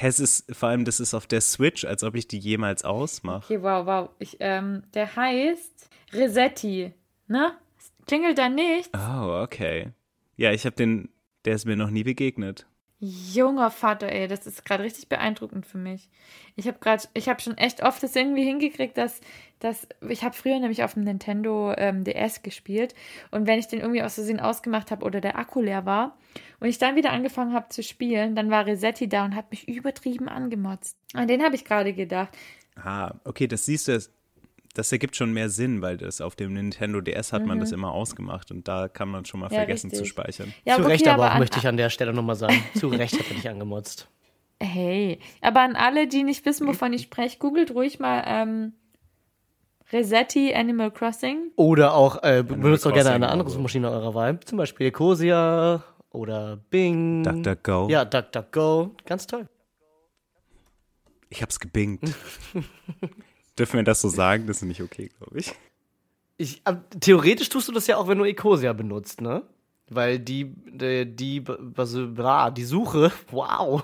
Hä, 0.00 0.06
Es 0.06 0.20
ist, 0.20 0.54
vor 0.54 0.68
allem, 0.68 0.84
das 0.84 1.00
ist 1.00 1.12
auf 1.12 1.26
der 1.26 1.40
Switch, 1.40 1.84
als 1.84 2.04
ob 2.04 2.14
ich 2.14 2.28
die 2.28 2.38
jemals 2.38 2.84
ausmache. 2.84 3.52
Okay, 3.52 3.62
wow, 3.64 3.84
wow. 3.84 4.10
Ich, 4.20 4.36
ähm, 4.38 4.84
der 4.94 5.16
heißt 5.16 5.90
Resetti, 6.12 6.94
ne? 7.26 7.50
Klingelt 8.06 8.38
da 8.38 8.48
nicht? 8.48 8.90
Oh, 8.96 9.42
okay. 9.42 9.88
Ja, 10.36 10.52
ich 10.52 10.64
habe 10.66 10.76
den, 10.76 11.08
der 11.44 11.56
ist 11.56 11.64
mir 11.66 11.74
noch 11.74 11.90
nie 11.90 12.04
begegnet. 12.04 12.67
Junger 13.00 13.70
Vater, 13.70 14.10
ey, 14.10 14.26
das 14.26 14.44
ist 14.44 14.64
gerade 14.64 14.82
richtig 14.82 15.08
beeindruckend 15.08 15.66
für 15.66 15.78
mich. 15.78 16.10
Ich 16.56 16.66
habe 16.66 16.78
gerade, 16.80 17.04
ich 17.14 17.28
habe 17.28 17.40
schon 17.40 17.56
echt 17.56 17.84
oft 17.84 18.02
das 18.02 18.16
irgendwie 18.16 18.42
hingekriegt, 18.42 18.98
dass, 18.98 19.20
dass 19.60 19.86
ich 20.08 20.24
habe 20.24 20.34
früher 20.34 20.58
nämlich 20.58 20.82
auf 20.82 20.94
dem 20.94 21.04
Nintendo 21.04 21.72
ähm, 21.76 22.02
DS 22.02 22.42
gespielt 22.42 22.96
und 23.30 23.46
wenn 23.46 23.60
ich 23.60 23.68
den 23.68 23.80
irgendwie 23.80 24.02
aus 24.02 24.16
Versehen 24.16 24.40
ausgemacht 24.40 24.90
habe 24.90 25.06
oder 25.06 25.20
der 25.20 25.38
Akku 25.38 25.60
leer 25.60 25.86
war 25.86 26.18
und 26.58 26.66
ich 26.66 26.78
dann 26.78 26.96
wieder 26.96 27.12
angefangen 27.12 27.54
habe 27.54 27.68
zu 27.68 27.84
spielen, 27.84 28.34
dann 28.34 28.50
war 28.50 28.66
Resetti 28.66 29.08
da 29.08 29.24
und 29.24 29.36
hat 29.36 29.52
mich 29.52 29.68
übertrieben 29.68 30.28
angemotzt. 30.28 30.96
An 31.14 31.28
den 31.28 31.44
habe 31.44 31.54
ich 31.54 31.64
gerade 31.64 31.92
gedacht. 31.92 32.36
Ah, 32.74 33.14
okay, 33.24 33.46
das 33.46 33.64
siehst 33.64 33.86
du, 33.86 34.00
ergibt 34.92 35.16
schon 35.16 35.32
mehr 35.32 35.50
Sinn, 35.50 35.82
weil 35.82 35.96
das 35.96 36.20
auf 36.20 36.36
dem 36.36 36.52
Nintendo 36.54 37.00
DS 37.00 37.32
hat 37.32 37.44
man 37.44 37.58
das 37.60 37.72
immer 37.72 37.92
ausgemacht 37.92 38.50
und 38.52 38.68
da 38.68 38.88
kann 38.88 39.08
man 39.08 39.24
schon 39.24 39.40
mal 39.40 39.46
Mhm. 39.48 39.52
Ja, 39.54 39.58
vergessen 39.60 39.90
zu 39.90 39.96
richtig. 40.02 40.10
speichern. 40.10 40.54
Ja, 40.64 40.76
Zu 40.76 40.82
okay, 40.82 40.92
Recht 40.92 41.08
aber 41.08 41.26
auch, 41.26 41.30
an, 41.32 41.38
möchte 41.40 41.58
ich 41.58 41.66
an 41.66 41.76
der 41.76 41.90
Stelle 41.90 42.12
nochmal 42.14 42.36
sagen. 42.36 42.62
Zu 42.76 42.88
Recht 42.88 43.18
hat 43.18 43.28
er 43.28 43.34
dich 43.36 43.48
angemotzt. 43.48 44.08
Hey, 44.60 45.20
aber 45.40 45.60
an 45.60 45.76
alle, 45.76 46.08
die 46.08 46.24
nicht 46.24 46.44
wissen, 46.44 46.66
wovon 46.66 46.92
ich 46.92 47.02
spreche, 47.02 47.38
googelt 47.38 47.70
ruhig 47.74 48.00
mal 48.00 48.24
ähm, 48.26 48.72
Resetti 49.92 50.52
Animal 50.52 50.90
Crossing. 50.90 51.52
Oder 51.54 51.94
auch, 51.94 52.20
äh, 52.24 52.42
benutzt 52.42 52.84
doch 52.84 52.92
gerne 52.92 53.10
eine 53.12 53.28
andere 53.28 53.46
aber- 53.46 53.50
Suchmaschine 53.50 53.88
eurer 53.88 54.14
Wahl. 54.14 54.40
Zum 54.40 54.58
Beispiel 54.58 54.88
Ecosia 54.88 55.84
oder 56.10 56.56
Bing. 56.70 57.22
DuckDuckGo. 57.22 57.88
Ja, 57.88 58.04
DuckDuckGo. 58.04 58.96
Ganz 59.06 59.28
toll. 59.28 59.48
Ich 61.30 61.40
hab's 61.40 61.60
gebingt. 61.60 62.00
Dürfen 63.58 63.76
wir 63.76 63.84
das 63.84 64.00
so 64.00 64.08
sagen? 64.08 64.46
Das 64.46 64.58
ist 64.58 64.62
nicht 64.64 64.82
okay, 64.82 65.10
glaube 65.18 65.38
ich. 65.38 65.52
Ich, 66.36 66.62
äh, 66.64 66.74
theoretisch 67.00 67.48
tust 67.48 67.68
du 67.68 67.72
das 67.72 67.86
ja 67.86 67.96
auch, 67.96 68.06
wenn 68.08 68.18
du 68.18 68.24
Ecosia 68.24 68.72
benutzt, 68.72 69.20
ne? 69.20 69.42
Weil 69.90 70.18
die, 70.18 70.52
die, 70.66 71.04
die, 71.06 71.42
was, 71.46 71.96
bra, 72.14 72.50
die 72.50 72.64
Suche, 72.64 73.10
wow. 73.30 73.82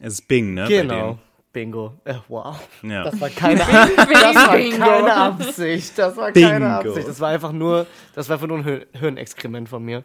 Es 0.00 0.14
ist 0.14 0.28
Bing, 0.28 0.54
ne? 0.54 0.66
Genau. 0.68 1.18
Bingo. 1.52 1.94
Äh, 2.04 2.14
wow. 2.28 2.56
Ja. 2.82 3.04
Das 3.04 3.20
war 3.20 3.28
keine, 3.30 3.58
das 3.60 3.68
war 3.68 4.58
keine 4.58 5.14
Absicht. 5.14 5.96
Das 5.98 6.16
war 6.16 6.32
keine 6.32 6.58
Bingo. 6.80 6.90
Absicht. 6.90 7.08
Das 7.08 7.20
war 7.20 7.28
einfach 7.28 7.52
nur, 7.52 7.86
das 8.14 8.28
war 8.28 8.34
einfach 8.34 8.48
nur 8.48 8.58
ein 8.58 8.64
Hir- 8.64 8.86
Hirnexkrement 8.92 9.68
von 9.68 9.84
mir. 9.84 10.02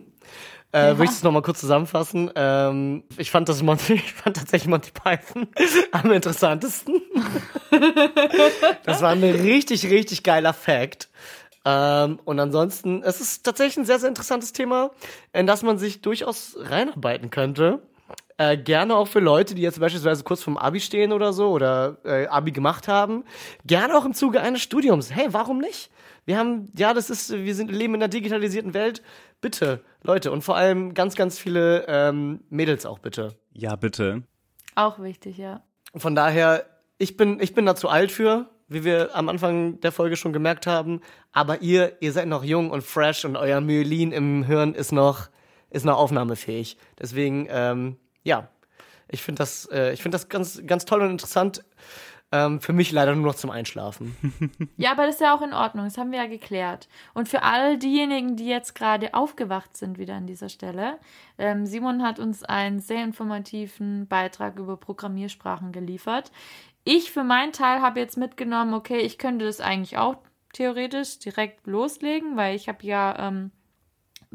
äh, 0.71 0.77
Ja. 0.77 0.87
würde 0.97 1.05
ich 1.05 1.09
es 1.11 1.23
nochmal 1.23 1.41
kurz 1.41 1.59
zusammenfassen. 1.59 2.29
Ähm, 2.35 3.03
ich 3.17 3.31
fand 3.31 3.49
das 3.49 3.63
Monty, 3.63 3.93
ich 4.05 4.13
fand 4.13 4.37
tatsächlich 4.37 4.69
Monty 4.69 4.91
Python 4.91 5.47
am 5.91 6.11
interessantesten. 6.11 7.01
das 8.85 9.01
war 9.01 9.11
ein 9.11 9.23
richtig, 9.23 9.89
richtig 9.89 10.23
geiler 10.23 10.53
Fact. 10.53 11.09
Ähm, 11.67 12.19
und 12.25 12.39
ansonsten, 12.39 13.01
es 13.03 13.21
ist 13.21 13.43
tatsächlich 13.43 13.77
ein 13.77 13.85
sehr, 13.85 13.97
sehr 13.99 14.09
interessantes 14.09 14.53
Thema, 14.53 14.91
in 15.33 15.47
das 15.47 15.63
man 15.63 15.79
sich 15.79 16.01
durchaus 16.01 16.55
reinarbeiten 16.59 17.31
könnte. 17.31 17.79
Äh, 18.37 18.57
gerne 18.57 18.95
auch 18.95 19.07
für 19.07 19.21
Leute, 19.21 19.55
die 19.55 19.61
jetzt 19.61 19.79
beispielsweise 19.79 20.23
kurz 20.23 20.43
vorm 20.43 20.57
Abi 20.57 20.79
stehen 20.81 21.11
oder 21.13 21.33
so 21.33 21.49
oder 21.49 21.97
äh, 22.03 22.27
Abi 22.27 22.51
gemacht 22.51 22.87
haben. 22.87 23.23
Gerne 23.65 23.95
auch 23.97 24.05
im 24.05 24.13
Zuge 24.13 24.41
eines 24.41 24.61
Studiums. 24.61 25.09
Hey, 25.09 25.27
warum 25.31 25.57
nicht? 25.59 25.89
Wir 26.25 26.37
haben, 26.37 26.71
ja, 26.75 26.93
das 26.93 27.09
ist, 27.09 27.31
wir 27.31 27.55
sind, 27.55 27.71
leben 27.71 27.93
in 27.95 28.01
einer 28.01 28.09
digitalisierten 28.09 28.73
Welt. 28.73 29.03
Bitte, 29.41 29.81
Leute, 30.01 30.31
und 30.31 30.43
vor 30.43 30.57
allem 30.57 30.93
ganz, 30.93 31.15
ganz 31.15 31.37
viele 31.37 31.85
ähm, 31.87 32.41
Mädels 32.49 32.85
auch 32.85 32.99
bitte. 32.99 33.35
Ja, 33.53 33.75
bitte. 33.75 34.23
Auch 34.73 34.99
wichtig, 34.99 35.37
ja. 35.37 35.61
Von 35.95 36.15
daher, 36.15 36.65
ich 36.97 37.15
bin, 37.15 37.39
ich 37.39 37.53
bin 37.53 37.65
da 37.65 37.75
zu 37.75 37.89
alt 37.89 38.11
für, 38.11 38.49
wie 38.67 38.83
wir 38.83 39.15
am 39.15 39.29
Anfang 39.29 39.79
der 39.81 39.91
Folge 39.91 40.15
schon 40.15 40.33
gemerkt 40.33 40.65
haben. 40.65 41.01
Aber 41.31 41.61
ihr, 41.61 41.97
ihr 41.99 42.11
seid 42.11 42.27
noch 42.27 42.43
jung 42.43 42.71
und 42.71 42.81
fresh 42.83 43.23
und 43.25 43.35
euer 43.37 43.61
Myelin 43.61 44.11
im 44.11 44.43
Hirn 44.43 44.73
ist 44.73 44.91
noch, 44.91 45.29
ist 45.69 45.85
noch 45.85 45.97
aufnahmefähig. 45.97 46.77
Deswegen, 46.99 47.47
ähm, 47.49 47.97
ja, 48.23 48.49
ich 49.07 49.21
finde 49.21 49.39
das, 49.39 49.69
äh, 49.71 49.93
ich 49.93 50.01
finde 50.01 50.15
das 50.15 50.29
ganz, 50.29 50.61
ganz 50.65 50.85
toll 50.85 51.01
und 51.01 51.11
interessant. 51.11 51.63
Ähm, 52.35 52.59
für 52.59 52.73
mich 52.73 52.91
leider 52.91 53.15
nur 53.15 53.27
noch 53.27 53.35
zum 53.35 53.49
Einschlafen. 53.49 54.15
Ja, 54.77 54.91
aber 54.91 55.05
das 55.05 55.15
ist 55.15 55.21
ja 55.21 55.33
auch 55.33 55.41
in 55.41 55.53
Ordnung. 55.53 55.85
Das 55.85 55.97
haben 55.97 56.11
wir 56.11 56.19
ja 56.19 56.27
geklärt. 56.27 56.89
Und 57.13 57.29
für 57.29 57.43
all 57.43 57.77
diejenigen, 57.77 58.35
die 58.35 58.47
jetzt 58.47 58.75
gerade 58.75 59.13
aufgewacht 59.13 59.77
sind, 59.77 59.97
wieder 59.97 60.15
an 60.15 60.27
dieser 60.27 60.49
Stelle, 60.49 60.97
ähm, 61.37 61.65
Simon 61.65 62.03
hat 62.03 62.19
uns 62.19 62.43
einen 62.43 62.79
sehr 62.79 63.03
informativen 63.03 64.07
Beitrag 64.07 64.59
über 64.59 64.75
Programmiersprachen 64.75 65.71
geliefert. 65.71 66.31
Ich 66.83 67.11
für 67.11 67.23
meinen 67.23 67.53
Teil 67.53 67.81
habe 67.81 67.99
jetzt 67.99 68.17
mitgenommen, 68.17 68.73
okay, 68.73 68.97
ich 68.97 69.17
könnte 69.17 69.45
das 69.45 69.61
eigentlich 69.61 69.97
auch 69.97 70.17
theoretisch 70.53 71.19
direkt 71.19 71.65
loslegen, 71.67 72.35
weil 72.35 72.55
ich 72.55 72.67
habe 72.67 72.85
ja, 72.85 73.27
ähm, 73.27 73.51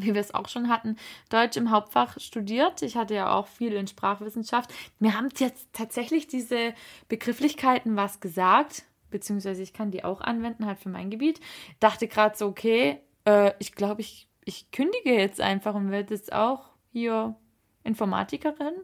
wie 0.05 0.15
wir 0.15 0.21
es 0.21 0.35
auch 0.35 0.49
schon 0.49 0.69
hatten, 0.69 0.97
Deutsch 1.29 1.57
im 1.57 1.71
Hauptfach 1.71 2.19
studiert. 2.19 2.83
Ich 2.83 2.97
hatte 2.97 3.15
ja 3.15 3.33
auch 3.33 3.47
viel 3.47 3.73
in 3.73 3.87
Sprachwissenschaft. 3.87 4.73
Mir 4.99 5.17
haben 5.17 5.29
jetzt 5.37 5.69
tatsächlich 5.73 6.27
diese 6.27 6.75
Begrifflichkeiten 7.09 7.97
was 7.97 8.21
gesagt, 8.21 8.85
beziehungsweise 9.11 9.63
ich 9.63 9.73
kann 9.73 9.91
die 9.91 10.05
auch 10.05 10.21
anwenden, 10.21 10.67
halt 10.67 10.79
für 10.79 10.89
mein 10.89 11.11
Gebiet. 11.11 11.41
Dachte 11.81 12.09
gerade 12.09 12.37
so, 12.37 12.47
okay, 12.47 13.01
äh, 13.25 13.53
ich 13.59 13.73
glaube, 13.73 14.01
ich, 14.01 14.29
ich 14.45 14.71
kündige 14.71 15.15
jetzt 15.15 15.41
einfach 15.41 15.75
und 15.75 15.91
werde 15.91 16.15
jetzt 16.15 16.33
auch 16.33 16.71
hier 16.93 17.37
Informatikerin. 17.85 18.75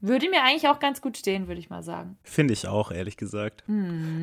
Würde 0.00 0.30
mir 0.30 0.44
eigentlich 0.44 0.68
auch 0.68 0.78
ganz 0.78 1.00
gut 1.00 1.16
stehen, 1.16 1.48
würde 1.48 1.60
ich 1.60 1.70
mal 1.70 1.82
sagen. 1.82 2.18
Finde 2.22 2.52
ich 2.52 2.68
auch, 2.68 2.92
ehrlich 2.92 3.16
gesagt. 3.16 3.64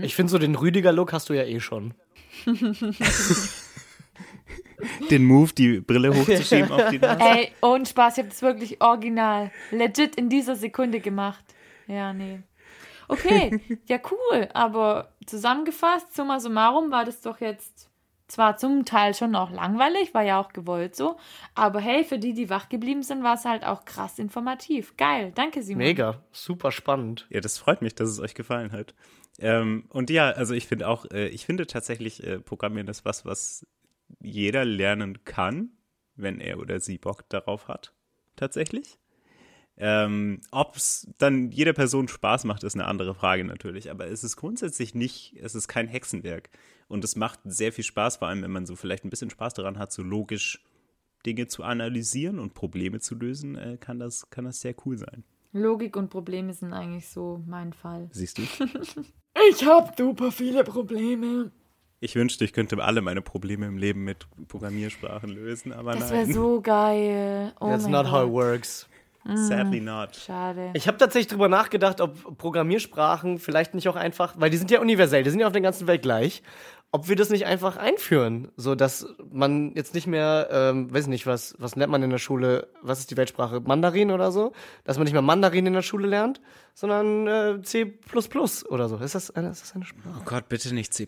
Ich 0.03 0.15
finde 0.15 0.31
so 0.31 0.37
den 0.37 0.55
Rüdiger-Look 0.55 1.11
hast 1.11 1.27
du 1.27 1.33
ja 1.33 1.43
eh 1.43 1.59
schon. 1.59 1.93
Den 5.09 5.23
Move, 5.23 5.53
die 5.53 5.79
Brille 5.79 6.13
hochzuschieben 6.13 6.71
auf 6.71 6.89
die 6.89 6.99
Nase. 6.99 7.21
Ey, 7.21 7.51
ohne 7.61 7.85
Spaß, 7.85 8.17
ich 8.17 8.19
habe 8.19 8.29
das 8.29 8.41
wirklich 8.41 8.81
original, 8.81 9.51
legit 9.71 10.15
in 10.15 10.29
dieser 10.29 10.55
Sekunde 10.55 10.99
gemacht. 10.99 11.43
Ja, 11.87 12.13
nee. 12.13 12.39
Okay, 13.07 13.59
ja 13.87 13.99
cool, 14.11 14.49
aber 14.53 15.13
zusammengefasst, 15.25 16.15
summa 16.15 16.39
summarum 16.39 16.91
war 16.91 17.05
das 17.05 17.21
doch 17.21 17.39
jetzt 17.39 17.89
zwar 18.27 18.57
zum 18.57 18.85
Teil 18.85 19.13
schon 19.13 19.35
auch 19.35 19.51
langweilig, 19.51 20.13
war 20.13 20.23
ja 20.23 20.39
auch 20.39 20.51
gewollt 20.51 20.95
so, 20.95 21.17
aber 21.53 21.79
hey, 21.79 22.03
für 22.03 22.17
die, 22.17 22.33
die 22.33 22.49
wach 22.49 22.69
geblieben 22.69 23.03
sind, 23.03 23.23
war 23.23 23.35
es 23.35 23.45
halt 23.45 23.63
auch 23.63 23.85
krass 23.85 24.17
informativ. 24.17 24.97
Geil, 24.97 25.31
danke 25.35 25.61
Simon. 25.61 25.83
Mega, 25.83 26.23
super 26.31 26.71
spannend. 26.71 27.27
Ja, 27.29 27.41
das 27.41 27.57
freut 27.59 27.81
mich, 27.81 27.93
dass 27.93 28.09
es 28.09 28.19
euch 28.19 28.33
gefallen 28.33 28.71
hat. 28.71 28.95
Ähm, 29.37 29.85
und 29.89 30.09
ja, 30.09 30.31
also 30.31 30.53
ich 30.53 30.65
finde 30.67 30.87
auch, 30.87 31.05
äh, 31.11 31.27
ich 31.27 31.45
finde 31.45 31.67
tatsächlich, 31.67 32.23
äh, 32.23 32.39
Programmieren 32.39 32.87
ist 32.87 33.05
was, 33.05 33.25
was 33.25 33.67
jeder 34.21 34.65
lernen 34.65 35.23
kann, 35.23 35.69
wenn 36.15 36.39
er 36.39 36.59
oder 36.59 36.79
sie 36.79 36.97
Bock 36.97 37.27
darauf 37.29 37.67
hat. 37.67 37.93
Tatsächlich. 38.35 38.97
Ähm, 39.77 40.39
Ob 40.51 40.77
es 40.77 41.07
dann 41.17 41.51
jeder 41.51 41.73
Person 41.73 42.07
Spaß 42.07 42.45
macht, 42.45 42.63
ist 42.63 42.75
eine 42.75 42.85
andere 42.85 43.13
Frage 43.13 43.43
natürlich. 43.43 43.91
Aber 43.91 44.07
es 44.07 44.23
ist 44.23 44.37
grundsätzlich 44.37 44.95
nicht, 44.95 45.35
es 45.41 45.55
ist 45.55 45.67
kein 45.67 45.87
Hexenwerk. 45.87 46.49
Und 46.87 47.03
es 47.03 47.15
macht 47.15 47.39
sehr 47.43 47.73
viel 47.73 47.83
Spaß, 47.83 48.17
vor 48.17 48.27
allem 48.27 48.41
wenn 48.43 48.51
man 48.51 48.65
so 48.65 48.75
vielleicht 48.75 49.03
ein 49.03 49.09
bisschen 49.09 49.29
Spaß 49.29 49.53
daran 49.55 49.77
hat, 49.79 49.91
so 49.91 50.03
logisch 50.03 50.63
Dinge 51.25 51.47
zu 51.47 51.63
analysieren 51.63 52.39
und 52.39 52.53
Probleme 52.53 52.99
zu 52.99 53.15
lösen, 53.15 53.55
äh, 53.55 53.77
kann, 53.79 53.99
das, 53.99 54.29
kann 54.29 54.45
das 54.45 54.61
sehr 54.61 54.75
cool 54.85 54.97
sein. 54.97 55.23
Logik 55.51 55.95
und 55.95 56.09
Probleme 56.09 56.53
sind 56.53 56.73
eigentlich 56.73 57.07
so 57.07 57.41
mein 57.47 57.73
Fall. 57.73 58.09
Siehst 58.11 58.37
du? 58.37 58.43
Ich 59.51 59.65
hab 59.65 59.97
super 59.97 60.31
viele 60.31 60.63
Probleme. 60.63 61.51
Ich 61.99 62.15
wünschte, 62.15 62.43
ich 62.43 62.53
könnte 62.53 62.81
alle 62.83 63.01
meine 63.01 63.21
Probleme 63.21 63.65
im 63.65 63.77
Leben 63.77 64.03
mit 64.03 64.27
Programmiersprachen 64.47 65.29
lösen, 65.29 65.71
aber 65.71 65.93
Das 65.93 66.11
wäre 66.11 66.23
nein. 66.25 66.33
so 66.33 66.61
geil. 66.61 67.53
Oh 67.59 67.67
That's 67.69 67.87
not 67.87 68.11
how 68.11 68.27
it 68.27 68.31
works. 68.33 68.87
Sadly 69.33 69.81
not. 69.81 70.15
Schade. 70.15 70.69
Ich 70.75 70.87
habe 70.87 70.99
tatsächlich 70.99 71.27
drüber 71.27 71.49
nachgedacht, 71.49 71.99
ob 71.99 72.37
Programmiersprachen 72.37 73.39
vielleicht 73.39 73.73
nicht 73.73 73.87
auch 73.89 73.95
einfach, 73.95 74.35
weil 74.37 74.51
die 74.51 74.57
sind 74.57 74.69
ja 74.69 74.79
universell, 74.79 75.23
die 75.23 75.31
sind 75.31 75.39
ja 75.39 75.47
auf 75.47 75.53
der 75.53 75.63
ganzen 75.63 75.87
Welt 75.87 76.03
gleich, 76.03 76.43
ob 76.91 77.09
wir 77.09 77.15
das 77.15 77.31
nicht 77.31 77.47
einfach 77.47 77.75
einführen, 77.75 78.51
so 78.55 78.75
dass 78.75 79.07
man 79.31 79.73
jetzt 79.73 79.95
nicht 79.95 80.05
mehr, 80.05 80.49
ähm, 80.51 80.93
weiß 80.93 81.07
nicht, 81.07 81.25
was, 81.25 81.55
was 81.57 81.75
lernt 81.75 81.91
man 81.91 82.03
in 82.03 82.11
der 82.11 82.19
Schule, 82.19 82.67
was 82.83 82.99
ist 82.99 83.09
die 83.09 83.17
Weltsprache, 83.17 83.61
Mandarin 83.61 84.11
oder 84.11 84.31
so, 84.31 84.51
dass 84.83 84.97
man 84.97 85.05
nicht 85.05 85.13
mehr 85.13 85.23
Mandarin 85.23 85.65
in 85.65 85.73
der 85.73 85.81
Schule 85.81 86.07
lernt, 86.07 86.39
sondern 86.77 87.25
äh, 87.25 87.61
C++ 87.63 87.93
oder 88.69 88.89
so. 88.89 88.97
Ist 88.97 89.15
das 89.15 89.31
eine, 89.31 89.49
ist 89.49 89.61
das 89.61 89.73
eine 89.75 89.85
Sprache? 89.85 90.17
Oh 90.19 90.23
Gott, 90.25 90.49
bitte 90.49 90.75
nicht 90.75 90.93
C. 90.93 91.07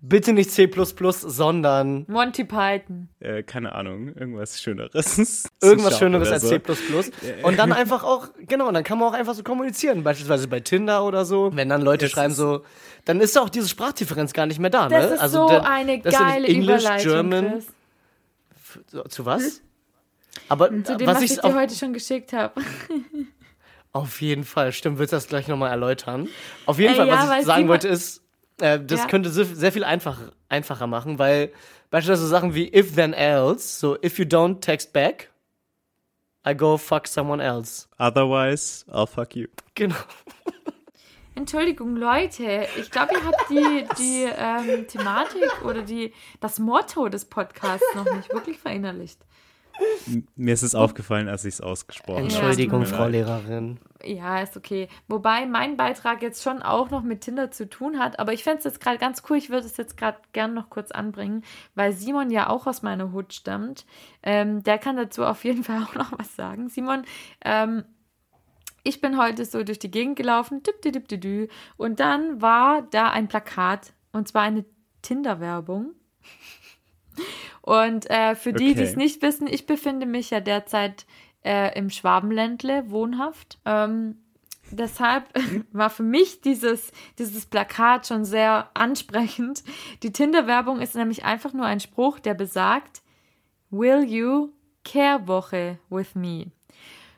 Bitte 0.00 0.32
nicht 0.32 0.50
C++, 0.50 0.68
sondern 1.12 2.04
Monty 2.08 2.42
Python. 2.42 3.08
Äh, 3.20 3.44
keine 3.44 3.72
Ahnung, 3.72 4.08
irgendwas 4.08 4.60
Schöneres. 4.60 5.48
irgendwas 5.62 5.96
Schöneres 5.96 6.26
oder 6.26 6.34
als 6.34 6.42
so. 6.42 6.48
C++. 6.48 6.60
Und 7.44 7.56
dann 7.56 7.72
einfach 7.72 8.02
auch, 8.02 8.30
genau, 8.48 8.72
dann 8.72 8.82
kann 8.82 8.98
man 8.98 9.08
auch 9.08 9.12
einfach 9.14 9.34
so 9.34 9.44
kommunizieren, 9.44 10.02
beispielsweise 10.02 10.48
bei 10.48 10.58
Tinder 10.58 11.04
oder 11.04 11.24
so. 11.24 11.54
Wenn 11.54 11.68
dann 11.68 11.82
Leute 11.82 12.06
Es 12.06 12.10
schreiben 12.10 12.32
ist- 12.32 12.38
so, 12.38 12.64
dann 13.04 13.20
ist 13.20 13.38
auch 13.38 13.48
diese 13.48 13.68
Sprachdifferenz 13.68 14.32
gar 14.32 14.46
nicht 14.46 14.58
mehr 14.58 14.70
da, 14.70 14.88
Das 14.88 15.08
ne? 15.08 15.14
ist 15.14 15.20
also 15.20 15.42
so 15.46 15.48
der- 15.50 15.70
eine 15.70 16.00
das 16.00 16.12
ist 16.14 16.18
geile 16.20 16.48
English, 16.48 16.82
Überleitung, 16.82 17.12
German, 17.30 17.62
so, 18.88 19.02
zu 19.04 19.24
was? 19.24 19.62
Aber 20.48 20.68
Zu 20.82 20.96
dem, 20.96 21.06
was, 21.06 21.16
was, 21.18 21.22
ich 21.22 21.30
ich 21.32 21.38
dir 21.40 21.54
heute 21.54 21.74
schon 21.76 21.92
geschickt 21.92 22.32
habe. 22.32 22.60
auf 23.92 24.20
jeden 24.20 24.44
Fall, 24.44 24.72
stimmt, 24.72 24.98
willst 24.98 25.12
du 25.12 25.16
das 25.16 25.26
gleich 25.28 25.48
nochmal 25.48 25.70
erläutern? 25.70 26.28
Auf 26.66 26.78
jeden 26.78 26.92
Äh, 26.94 26.96
Fall, 26.96 27.08
ja, 27.08 27.28
was 27.28 27.40
ich 27.40 27.46
sagen 27.46 27.68
wollte 27.68 27.88
ist, 27.88 28.22
äh, 28.60 28.78
das 28.78 29.00
Ja. 29.00 29.06
könnte 29.06 29.30
sehr, 29.30 29.72
viel 29.72 29.84
einfach, 29.84 30.20
einfacher 30.48 30.86
machen, 30.86 31.18
weil 31.18 31.52
beispielsweise 31.90 32.28
Sachen 32.28 32.54
wie 32.54 32.72
if 32.74 32.94
then 32.94 33.12
else, 33.12 33.78
so 33.80 33.96
if 34.02 34.18
you 34.18 34.24
don't 34.24 34.60
text 34.60 34.92
back, 34.92 35.30
I 36.46 36.54
go 36.54 36.78
fuck 36.78 37.06
someone 37.06 37.42
else. 37.42 37.86
Otherwise, 37.98 38.84
I'll 38.90 39.06
fuck 39.06 39.34
you. 39.36 39.46
Genau. 39.74 39.96
Entschuldigung, 41.34 41.96
Leute, 41.96 42.66
ich 42.78 42.90
glaube, 42.90 43.14
ihr 43.14 43.24
habt 43.24 43.48
die, 43.50 43.84
die 43.98 44.24
ähm, 44.36 44.86
Thematik 44.88 45.64
oder 45.64 45.82
die, 45.82 46.12
das 46.40 46.58
Motto 46.58 47.08
des 47.08 47.24
Podcasts 47.24 47.86
noch 47.94 48.10
nicht 48.14 48.32
wirklich 48.32 48.58
verinnerlicht. 48.58 49.18
Mir 50.36 50.54
ist 50.54 50.62
es 50.62 50.74
aufgefallen, 50.74 51.28
als 51.28 51.44
ich 51.44 51.54
es 51.54 51.60
ausgesprochen 51.60 52.24
habe. 52.24 52.32
Entschuldigung, 52.32 52.86
Frau. 52.86 53.06
Lehrerin. 53.06 53.78
Ja, 54.04 54.40
ist 54.40 54.56
okay. 54.56 54.88
Wobei 55.08 55.46
mein 55.46 55.76
Beitrag 55.76 56.22
jetzt 56.22 56.42
schon 56.42 56.62
auch 56.62 56.90
noch 56.90 57.02
mit 57.02 57.22
Tinder 57.22 57.50
zu 57.50 57.68
tun 57.68 57.98
hat. 57.98 58.18
Aber 58.18 58.32
ich 58.32 58.42
fände 58.42 58.58
es 58.58 58.64
jetzt 58.64 58.80
gerade 58.80 58.98
ganz 58.98 59.22
cool. 59.28 59.36
Ich 59.36 59.50
würde 59.50 59.66
es 59.66 59.76
jetzt 59.76 59.96
gerade 59.96 60.18
gern 60.32 60.54
noch 60.54 60.70
kurz 60.70 60.90
anbringen, 60.90 61.44
weil 61.74 61.92
Simon 61.92 62.30
ja 62.30 62.48
auch 62.48 62.66
aus 62.66 62.82
meiner 62.82 63.12
Hut 63.12 63.34
stammt. 63.34 63.84
Ähm, 64.22 64.62
der 64.62 64.78
kann 64.78 64.96
dazu 64.96 65.24
auf 65.24 65.44
jeden 65.44 65.64
Fall 65.64 65.82
auch 65.82 65.94
noch 65.94 66.18
was 66.18 66.34
sagen. 66.34 66.68
Simon, 66.68 67.04
ähm, 67.44 67.84
ich 68.82 69.00
bin 69.00 69.18
heute 69.18 69.44
so 69.44 69.62
durch 69.62 69.78
die 69.78 69.90
Gegend 69.90 70.16
gelaufen, 70.16 70.62
tipp, 70.62 70.80
tipp, 70.80 71.08
tipp, 71.08 71.20
tipp, 71.20 71.50
und 71.76 72.00
dann 72.00 72.40
war 72.40 72.82
da 72.82 73.10
ein 73.10 73.28
Plakat 73.28 73.92
und 74.12 74.28
zwar 74.28 74.42
eine 74.42 74.64
Tinder-Werbung. 75.02 75.92
Und 77.70 78.10
äh, 78.10 78.34
für 78.34 78.52
die, 78.52 78.74
die 78.74 78.82
es 78.82 78.94
Okay. 78.94 78.98
nicht 78.98 79.22
wissen, 79.22 79.46
ich 79.46 79.64
befinde 79.64 80.04
mich 80.04 80.30
ja 80.30 80.40
derzeit 80.40 81.06
äh, 81.44 81.78
im 81.78 81.88
Schwabenländle 81.88 82.90
wohnhaft. 82.90 83.60
Ähm, 83.64 84.16
deshalb 84.72 85.28
war 85.72 85.88
für 85.88 86.02
mich 86.02 86.40
dieses, 86.40 86.90
dieses 87.20 87.46
Plakat 87.46 88.08
schon 88.08 88.24
sehr 88.24 88.70
ansprechend. 88.74 89.62
Die 90.02 90.10
Tinder-Werbung 90.10 90.80
ist 90.80 90.96
nämlich 90.96 91.24
einfach 91.24 91.52
nur 91.52 91.64
ein 91.64 91.78
Spruch, 91.78 92.18
der 92.18 92.34
besagt, 92.34 93.02
Will 93.70 94.02
you 94.02 94.48
Care-Woche 94.82 95.78
with 95.90 96.16
me? 96.16 96.50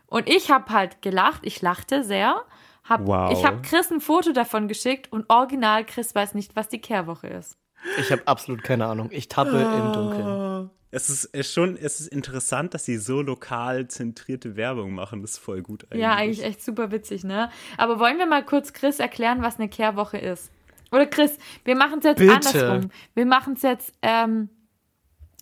Und 0.04 0.28
ich 0.28 0.50
habe 0.50 0.70
halt 0.70 1.00
gelacht, 1.00 1.46
ich 1.46 1.62
lachte 1.62 2.04
sehr. 2.04 2.44
Hab, 2.84 3.06
Wow. 3.06 3.32
Ich 3.32 3.46
habe 3.46 3.62
Chris 3.62 3.90
ein 3.90 4.02
Foto 4.02 4.32
davon 4.32 4.68
geschickt 4.68 5.10
und 5.12 5.30
original 5.30 5.86
Chris 5.86 6.14
weiß 6.14 6.34
nicht, 6.34 6.54
was 6.56 6.68
die 6.68 6.82
Kehrwoche 6.82 7.28
ist. 7.28 7.56
Ich 7.98 8.10
habe 8.12 8.22
absolut 8.26 8.62
keine 8.62 8.86
Ahnung. 8.86 9.08
Ich 9.12 9.28
tappe 9.28 9.58
im 9.58 9.92
Dunkeln. 9.92 10.70
Es 10.94 11.08
ist, 11.08 11.52
schon, 11.52 11.76
es 11.76 12.00
ist 12.00 12.08
interessant, 12.08 12.74
dass 12.74 12.84
sie 12.84 12.98
so 12.98 13.22
lokal 13.22 13.88
zentrierte 13.88 14.56
Werbung 14.56 14.92
machen. 14.94 15.22
Das 15.22 15.32
ist 15.32 15.38
voll 15.38 15.62
gut 15.62 15.84
eigentlich. 15.84 16.02
Ja, 16.02 16.14
eigentlich 16.14 16.44
echt 16.44 16.62
super 16.62 16.92
witzig, 16.92 17.24
ne? 17.24 17.50
Aber 17.78 17.98
wollen 17.98 18.18
wir 18.18 18.26
mal 18.26 18.44
kurz 18.44 18.74
Chris 18.74 19.00
erklären, 19.00 19.40
was 19.40 19.58
eine 19.58 19.70
Kehrwoche 19.70 20.18
ist? 20.18 20.50
Oder 20.90 21.06
Chris, 21.06 21.38
wir 21.64 21.76
machen 21.76 22.00
es 22.00 22.04
jetzt 22.04 22.18
Bitte. 22.18 22.34
andersrum. 22.34 22.90
Wir 23.14 23.24
machen 23.24 23.54
es 23.54 23.62
jetzt 23.62 23.94
ähm, 24.02 24.50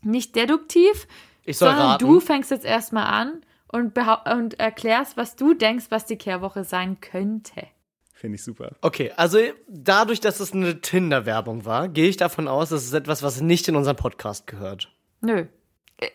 nicht 0.02 0.36
deduktiv, 0.36 1.08
Ich 1.44 1.58
soll 1.58 1.70
sondern 1.70 1.88
raten. 1.88 2.06
du 2.06 2.20
fängst 2.20 2.52
jetzt 2.52 2.64
erstmal 2.64 3.06
an 3.06 3.40
und, 3.66 3.98
und 4.32 4.60
erklärst, 4.60 5.16
was 5.16 5.34
du 5.34 5.54
denkst, 5.54 5.86
was 5.90 6.06
die 6.06 6.16
Kehrwoche 6.16 6.62
sein 6.62 7.00
könnte. 7.00 7.66
Finde 8.20 8.36
ich 8.36 8.44
super. 8.44 8.76
Okay, 8.82 9.12
also 9.16 9.38
dadurch, 9.66 10.20
dass 10.20 10.40
es 10.40 10.52
eine 10.52 10.82
Tinder-Werbung 10.82 11.64
war, 11.64 11.88
gehe 11.88 12.06
ich 12.06 12.18
davon 12.18 12.48
aus, 12.48 12.68
dass 12.68 12.84
es 12.84 12.92
etwas, 12.92 13.22
was 13.22 13.40
nicht 13.40 13.66
in 13.66 13.76
unseren 13.76 13.97
Podcast 13.97 14.47
gehört. 14.47 14.92
Nö. 15.22 15.47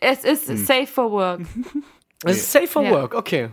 Es 0.01 0.23
ist 0.23 0.45
safe 0.67 0.85
for 0.85 1.11
work. 1.11 1.41
Es 2.23 2.37
ist 2.37 2.51
safe 2.51 2.67
for 2.67 2.83
Ja. 2.83 2.91
work, 2.91 3.15
okay. 3.15 3.49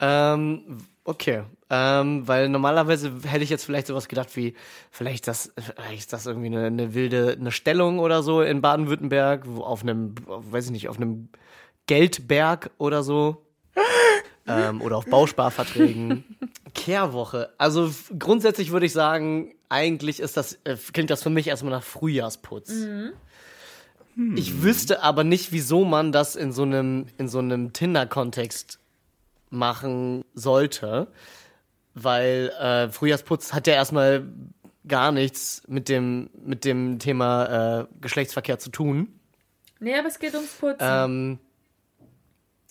Ähm, 0.00 0.76
okay. 1.04 1.44
Ähm, 1.70 2.28
weil 2.28 2.50
normalerweise 2.50 3.10
hätte 3.26 3.42
ich 3.42 3.48
jetzt 3.48 3.64
vielleicht 3.64 3.86
sowas 3.86 4.08
gedacht 4.08 4.36
wie, 4.36 4.54
vielleicht 4.90 5.26
das, 5.26 5.50
vielleicht 5.58 6.00
ist 6.00 6.12
das 6.12 6.26
irgendwie 6.26 6.48
eine, 6.48 6.66
eine 6.66 6.92
wilde, 6.92 7.38
eine 7.40 7.52
Stellung 7.52 8.00
oder 8.00 8.22
so 8.22 8.42
in 8.42 8.60
Baden-Württemberg, 8.60 9.44
wo 9.46 9.62
auf 9.62 9.80
einem, 9.80 10.14
weiß 10.26 10.66
ich 10.66 10.72
nicht, 10.72 10.88
auf 10.90 10.98
einem 10.98 11.30
Geldberg 11.86 12.70
oder 12.76 13.02
so. 13.02 13.46
Ähm, 14.46 14.80
oder 14.82 14.96
auf 14.96 15.06
Bausparverträgen. 15.06 16.24
Kehrwoche. 16.74 17.50
Also 17.58 17.90
grundsätzlich 18.18 18.72
würde 18.72 18.86
ich 18.86 18.92
sagen, 18.92 19.54
eigentlich 19.68 20.20
ist 20.20 20.36
das, 20.36 20.58
äh, 20.64 20.76
klingt 20.92 21.10
das 21.10 21.22
für 21.22 21.30
mich 21.30 21.46
erstmal 21.46 21.72
nach 21.72 21.82
Frühjahrsputz. 21.82 22.72
Ich 24.36 24.62
wüsste 24.62 25.02
aber 25.02 25.24
nicht, 25.24 25.50
wieso 25.50 25.84
man 25.84 26.12
das 26.12 26.36
in 26.36 26.52
so 26.52 26.62
einem, 26.62 27.06
in 27.18 27.28
so 27.28 27.40
einem 27.40 27.72
Tinder-Kontext 27.72 28.78
machen 29.50 30.24
sollte. 30.34 31.08
Weil 31.94 32.50
äh, 32.60 32.88
Frühjahrsputz 32.90 33.52
hat 33.52 33.66
ja 33.66 33.74
erstmal 33.74 34.26
gar 34.86 35.12
nichts 35.12 35.62
mit 35.66 35.88
dem, 35.88 36.30
mit 36.44 36.64
dem 36.64 36.98
Thema 36.98 37.80
äh, 37.80 37.86
Geschlechtsverkehr 38.00 38.58
zu 38.58 38.70
tun. 38.70 39.08
Nee, 39.80 39.96
aber 39.96 40.08
es 40.08 40.18
geht 40.18 40.34
ums 40.34 40.52
Putzen. 40.52 40.76
Ähm, 40.80 41.38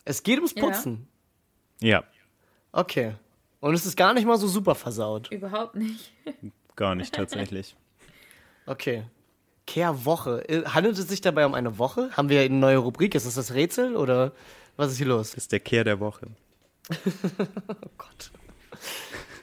es 0.05 0.23
geht 0.23 0.37
ums 0.37 0.53
Ja. 0.55 0.63
Putzen. 0.63 1.07
Ja, 1.83 2.03
Okay. 2.71 3.13
Und 3.59 3.75
es 3.75 3.85
ist 3.85 3.95
gar 3.95 4.13
nicht 4.13 4.25
mal 4.25 4.37
so 4.37 4.47
super 4.47 4.73
versaut. 4.75 5.29
Überhaupt 5.31 5.75
nicht. 5.75 6.11
gar 6.75 6.95
nicht 6.95 7.13
tatsächlich. 7.13 7.75
Okay. 8.65 9.03
Kehrwoche. 9.67 10.47
Äh, 10.49 10.65
Handelt 10.65 10.97
es 10.97 11.07
sich 11.07 11.21
dabei 11.21 11.45
um 11.45 11.53
eine 11.53 11.77
Woche? 11.77 12.09
Haben 12.17 12.29
wir 12.29 12.41
eine 12.41 12.55
neue 12.55 12.77
Rubrik? 12.77 13.15
Ist 13.15 13.25
das 13.27 13.35
das 13.35 13.53
Rätsel 13.53 13.95
oder 13.95 14.31
was 14.75 14.91
ist 14.91 14.97
hier 14.97 15.05
los? 15.07 15.29
Das 15.31 15.43
ist 15.43 15.51
der 15.51 15.59
Kehr 15.59 15.83
der 15.83 15.99
Woche. 15.99 16.27
Oh 17.69 17.89
Gott. 17.97 18.31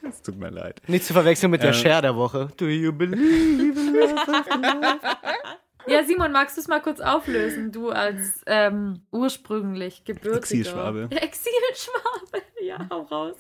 Es 0.09 0.21
tut 0.23 0.37
mir 0.37 0.51
leid. 0.51 0.81
Nicht 0.89 1.05
zu 1.05 1.13
verwechseln 1.13 1.51
mit 1.51 1.63
der 1.63 1.71
Äh. 1.71 1.75
Share 1.75 2.03
der 2.03 2.17
Woche. 2.17 2.49
Do 2.57 2.67
you 2.67 2.93
believe 2.93 3.79
in 3.79 3.95
love? 3.95 5.01
Ja, 5.87 6.05
Simon, 6.05 6.33
magst 6.33 6.57
du 6.57 6.61
es 6.61 6.69
mal 6.69 6.81
kurz 6.81 7.01
auflösen? 7.01 7.73
Du 7.73 7.91
als 7.91 8.43
ähm, 8.47 9.03
ursprünglich 9.11 10.05
gebürtiger. 10.05 10.39
Exilschwabe. 10.39 11.09
Exilschwabe. 11.11 12.43
Ja, 12.63 12.87
hau 12.91 13.03
raus. 13.03 13.37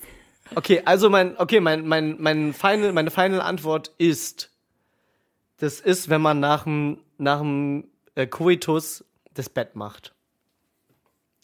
Okay, 0.54 0.82
also 0.84 1.10
mein, 1.10 1.38
okay, 1.38 1.60
mein, 1.60 1.86
mein, 1.86 2.16
mein 2.18 2.52
final, 2.54 2.92
meine 2.92 3.10
final 3.10 3.40
Antwort 3.40 3.92
ist 3.98 4.50
Das 5.58 5.78
ist, 5.80 6.08
wenn 6.08 6.22
man 6.22 6.40
nach 6.40 6.64
dem 6.64 6.98
nach 7.18 7.40
dem 7.40 7.84
äh, 8.14 8.26
Coitus 8.26 9.04
das 9.34 9.48
Bett 9.48 9.76
macht. 9.76 10.14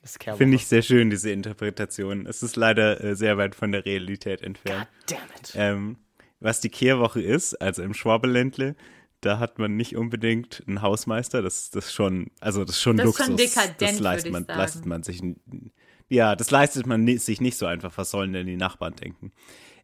Das 0.00 0.12
ist 0.12 0.18
Kehrwoche. 0.20 0.38
Finde 0.38 0.56
ich 0.56 0.66
sehr 0.66 0.82
schön, 0.82 1.10
diese 1.10 1.30
Interpretation. 1.30 2.26
Es 2.26 2.42
ist 2.42 2.56
leider 2.56 3.02
äh, 3.02 3.14
sehr 3.14 3.36
weit 3.38 3.54
von 3.54 3.72
der 3.72 3.84
Realität 3.84 4.42
entfernt. 4.42 4.88
Damn 5.06 5.18
it. 5.38 5.52
Ähm, 5.54 5.96
was 6.40 6.60
die 6.60 6.68
Kehrwoche 6.68 7.20
ist, 7.20 7.54
also 7.54 7.82
im 7.82 7.94
Schwabeländle, 7.94 8.76
da 9.20 9.38
hat 9.38 9.58
man 9.58 9.76
nicht 9.76 9.96
unbedingt 9.96 10.62
einen 10.66 10.82
Hausmeister. 10.82 11.42
Das, 11.42 11.70
das 11.70 11.92
schon, 11.92 12.30
also 12.40 12.64
das 12.64 12.76
ist 12.76 12.82
schon 12.82 12.96
Das 12.96 13.04
ist 13.06 13.18
Luxus. 13.18 13.26
schon 13.26 13.36
dekadent, 13.36 13.80
das 13.80 13.98
leistet 13.98 14.26
ich 14.26 14.32
man, 14.32 14.44
leistet 14.46 14.86
man 14.86 15.02
sich. 15.02 15.22
Ja, 16.08 16.36
das 16.36 16.50
leistet 16.50 16.86
man 16.86 17.06
sich 17.18 17.40
nicht 17.40 17.56
so 17.58 17.66
einfach. 17.66 17.96
Was 17.96 18.10
sollen 18.10 18.32
denn 18.32 18.46
die 18.46 18.56
Nachbarn 18.56 18.94
denken? 18.94 19.32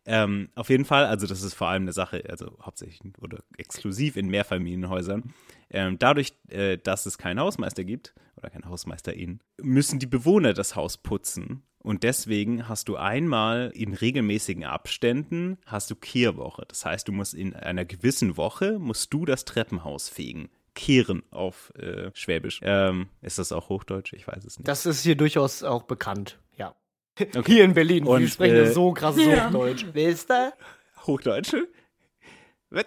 Ähm, 0.05 0.49
auf 0.57 0.69
jeden 0.69 0.85
Fall, 0.85 1.07
also 1.07 1.27
das 1.27 1.43
ist 1.43 1.55
vor 1.55 1.69
allem 1.69 1.83
eine 1.83 1.93
Sache, 1.93 2.25
also 2.29 2.59
hauptsächlich 2.61 3.01
oder 3.21 3.39
exklusiv 3.57 4.17
in 4.17 4.29
Mehrfamilienhäusern. 4.29 5.33
Ähm, 5.71 5.97
dadurch, 5.99 6.33
äh, 6.49 6.77
dass 6.79 7.07
es 7.07 7.19
keinen 7.19 7.39
Hausmeister 7.39 7.85
gibt 7.85 8.13
oder 8.37 8.51
keinen 8.51 8.67
Hausmeisterin, 8.67 9.41
müssen 9.61 10.01
die 10.01 10.07
Bewohner 10.07 10.55
das 10.55 10.75
Haus 10.75 10.97
putzen. 10.97 11.63
Und 11.83 12.05
deswegen 12.05 12.69
hast 12.69 12.89
du 12.89 12.97
einmal 12.97 13.73
in 13.75 13.93
regelmäßigen 13.93 14.65
Abständen 14.65 15.59
hast 15.67 15.91
du 15.91 15.97
Kehrwoche. 15.97 16.65
Das 16.69 16.85
heißt, 16.85 17.09
du 17.09 17.13
musst 17.13 17.35
in 17.35 17.55
einer 17.55 17.85
gewissen 17.85 18.37
Woche 18.37 18.79
musst 18.79 19.13
du 19.13 19.25
das 19.25 19.45
Treppenhaus 19.45 20.09
fegen. 20.09 20.49
Kehren 20.75 21.23
auf 21.31 21.73
äh, 21.77 22.11
Schwäbisch. 22.15 22.61
Ähm, 22.63 23.09
ist 23.21 23.39
das 23.39 23.53
auch 23.53 23.69
Hochdeutsch? 23.69 24.13
Ich 24.15 24.27
weiß 24.27 24.45
es 24.45 24.59
nicht. 24.59 24.69
Das 24.69 24.87
ist 24.87 25.03
hier 25.03 25.17
durchaus 25.17 25.65
auch 25.65 25.83
bekannt, 25.83 26.39
ja. 26.57 26.75
Hier 27.47 27.65
in 27.65 27.75
Berlin, 27.75 28.07
Und, 28.07 28.21
wir 28.21 28.29
sprechen 28.29 28.57
äh, 28.57 28.65
ja 28.65 28.73
so 28.73 28.93
krasses 28.93 29.27
Ja. 29.27 29.49
Hochdeutsch. 29.49 29.85
Wisst 29.93 30.31
ihr? 30.31 30.55
Hochdeutsche? 31.07 31.69
Was? 32.71 32.87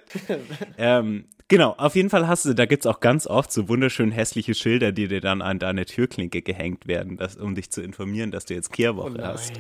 ähm, 0.77 1.27
genau, 1.47 1.71
auf 1.77 1.95
jeden 1.95 2.09
Fall 2.09 2.27
hast 2.27 2.45
du, 2.45 2.53
da 2.53 2.65
gibt's 2.65 2.85
auch 2.85 2.99
ganz 2.99 3.27
oft 3.27 3.51
so 3.51 3.67
wunderschön 3.69 4.11
hässliche 4.11 4.53
Schilder, 4.53 4.91
die 4.91 5.07
dir 5.07 5.21
dann 5.21 5.41
an 5.41 5.59
deine 5.59 5.85
Türklinke 5.85 6.41
gehängt 6.41 6.87
werden, 6.87 7.17
das, 7.17 7.35
um 7.35 7.55
dich 7.55 7.71
zu 7.71 7.81
informieren, 7.81 8.31
dass 8.31 8.45
du 8.45 8.53
jetzt 8.53 8.71
Kehrwoche 8.71 9.21
hast. 9.21 9.53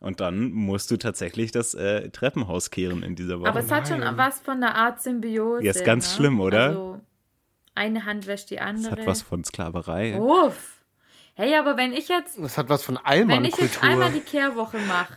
Und 0.00 0.20
dann 0.20 0.50
musst 0.50 0.90
du 0.90 0.98
tatsächlich 0.98 1.50
das 1.50 1.72
äh, 1.72 2.10
Treppenhaus 2.10 2.70
kehren 2.70 3.02
in 3.02 3.16
dieser 3.16 3.40
Woche. 3.40 3.48
Aber 3.48 3.60
es 3.60 3.70
hat 3.70 3.88
schon 3.88 4.02
was 4.02 4.38
von 4.40 4.60
der 4.60 4.74
Art 4.74 5.02
Symbiose. 5.02 5.64
Ja, 5.64 5.70
ist 5.70 5.84
ganz 5.84 6.10
ne? 6.10 6.16
schlimm, 6.16 6.40
oder? 6.40 6.66
Also, 6.66 7.00
eine 7.74 8.04
Hand 8.04 8.26
wäscht 8.26 8.50
die 8.50 8.56
das 8.56 8.64
andere. 8.64 8.92
hat 8.92 9.06
was 9.06 9.22
von 9.22 9.44
Sklaverei. 9.44 10.20
Uff. 10.20 10.83
Hey, 11.36 11.56
aber 11.56 11.76
wenn 11.76 11.92
ich 11.92 12.08
jetzt, 12.08 12.38
Das 12.38 12.56
hat 12.58 12.68
was 12.68 12.84
von 12.84 12.98
wenn 13.04 13.44
ich 13.44 13.56
jetzt 13.56 13.82
einmal 13.82 14.12
die 14.12 14.20
Kehrwoche 14.20 14.78
mache, 14.78 15.14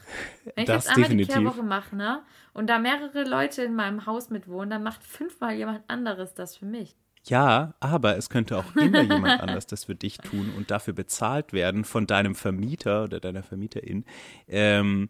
wenn 0.56 0.64
ich 0.64 0.65
Das 0.65 0.85
jetzt 0.85 0.89
einmal 0.89 1.10
definitiv. 1.10 1.35
die 1.35 1.41
Kehrwoche 1.41 1.64
mache, 1.64 1.95
ne, 1.95 2.23
und 2.53 2.68
da 2.68 2.80
mehrere 2.80 3.23
Leute 3.23 3.61
in 3.61 3.76
meinem 3.76 4.07
Haus 4.07 4.31
mitwohnen, 4.31 4.72
dann 4.72 4.84
macht 4.84 5.03
fünfmal 5.03 5.53
jemand 5.53 5.88
anderes 5.88 6.34
das 6.34 6.57
für 6.57 6.65
mich. 6.65 6.95
Ja, 7.26 7.76
aber 7.80 8.18
es 8.18 8.30
könnte 8.30 8.57
auch 8.57 8.76
immer 8.76 9.02
jemand 9.02 9.41
anders 9.41 9.68
das 9.68 9.84
für 9.84 9.95
dich 9.95 10.18
tun 10.18 10.52
und 10.56 10.72
dafür 10.72 10.94
bezahlt 10.94 11.53
werden 11.53 11.84
von 11.84 12.07
deinem 12.07 12.35
Vermieter 12.35 13.03
oder 13.03 13.19
deiner 13.19 13.44
Vermieterin, 13.44 14.06
ähm, 14.48 15.10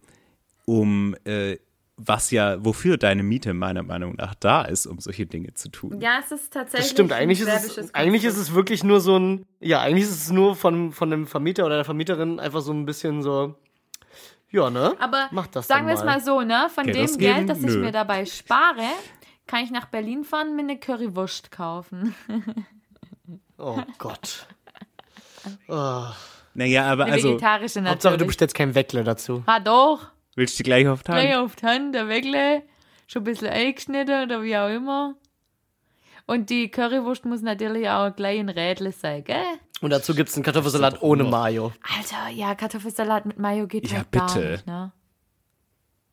um 0.65 1.15
äh, 1.25 1.57
was 1.97 2.29
ja, 2.29 2.63
wofür 2.63 2.97
deine 2.97 3.23
Miete 3.23 3.53
meiner 3.53 3.81
Meinung 3.81 4.15
nach 4.15 4.35
da 4.35 4.61
ist, 4.61 4.85
um 4.85 4.99
solche 4.99 5.25
Dinge 5.25 5.55
zu 5.55 5.69
tun. 5.69 5.99
Ja, 5.99 6.19
es 6.23 6.31
ist 6.31 6.53
tatsächlich. 6.53 6.89
Das 6.89 6.91
stimmt, 6.91 7.11
ein 7.11 7.23
eigentlich 7.23 7.41
ist, 7.41 7.77
es, 7.77 7.93
eigentlich 7.93 8.23
ist 8.23 8.37
es 8.37 8.53
wirklich 8.53 8.83
nur 8.83 8.99
so 8.99 9.17
ein, 9.17 9.45
ja, 9.59 9.81
eigentlich 9.81 10.03
ist 10.03 10.11
es 10.11 10.31
nur 10.31 10.55
von, 10.55 10.91
von 10.91 11.09
dem 11.09 11.25
Vermieter 11.25 11.65
oder 11.65 11.75
der 11.75 11.85
Vermieterin 11.85 12.39
einfach 12.39 12.61
so 12.61 12.71
ein 12.71 12.85
bisschen 12.85 13.23
so, 13.23 13.55
ja, 14.51 14.69
ne? 14.69 14.95
Aber 14.99 15.27
Mach 15.31 15.47
das 15.47 15.67
sagen 15.67 15.87
wir 15.87 15.95
es 15.95 16.03
mal 16.03 16.21
so, 16.21 16.41
ne? 16.41 16.67
Von 16.73 16.85
Geld 16.85 16.95
dem 16.95 17.03
ausgeben? 17.05 17.35
Geld, 17.35 17.49
das 17.49 17.59
ich 17.59 17.65
Nö. 17.65 17.79
mir 17.79 17.91
dabei 17.91 18.25
spare, 18.25 18.83
kann 19.47 19.63
ich 19.63 19.71
nach 19.71 19.87
Berlin 19.87 20.23
fahren 20.23 20.49
und 20.49 20.55
mir 20.55 20.61
eine 20.61 20.79
Currywurst 20.79 21.51
kaufen. 21.51 22.15
Oh 23.59 23.81
Gott. 23.97 24.45
Oh. 25.67 26.03
Naja, 26.53 26.91
aber 26.91 27.05
Eine 27.05 27.13
also, 27.13 27.29
vegetarische 27.29 27.81
natürlich. 27.81 27.91
Hauptsache, 27.91 28.17
du 28.17 28.25
bestellst 28.25 28.55
kein 28.55 28.73
Weckle 28.73 29.03
dazu. 29.03 29.43
Ah, 29.45 29.59
doch. 29.59 30.07
Willst 30.37 30.57
du 30.57 30.63
die 30.63 30.69
gleich 30.69 30.87
auf 30.87 31.03
die 31.03 31.11
Hand? 31.11 31.21
Gleich 31.21 31.35
auf 31.35 31.55
die 31.57 31.65
Hand, 31.65 31.93
der 31.93 32.07
Wegle. 32.07 32.63
Schon 33.07 33.21
ein 33.21 33.25
bisschen 33.25 33.47
eingeschnitten 33.49 34.23
oder 34.23 34.41
wie 34.43 34.55
auch 34.57 34.69
immer. 34.69 35.15
Und 36.25 36.49
die 36.49 36.69
Currywurst 36.69 37.25
muss 37.25 37.41
natürlich 37.41 37.87
auch 37.89 38.13
gleich 38.15 38.39
in 38.39 38.49
Rädle 38.49 38.91
sein, 38.91 39.23
gell? 39.23 39.43
Und 39.79 39.91
dazu 39.91 40.13
gibt 40.13 40.29
es 40.29 40.35
einen 40.35 40.43
Kartoffelsalat 40.43 41.01
ohne 41.01 41.23
Mayo. 41.23 41.71
Alter, 41.95 42.29
ja, 42.33 42.53
Kartoffelsalat 42.55 43.25
mit 43.25 43.39
Mayo 43.39 43.67
geht 43.67 43.89
Ja, 43.89 43.97
halt 43.97 44.11
gar 44.11 44.27
bitte. 44.33 44.51
nicht, 44.51 44.67
ne? 44.67 44.91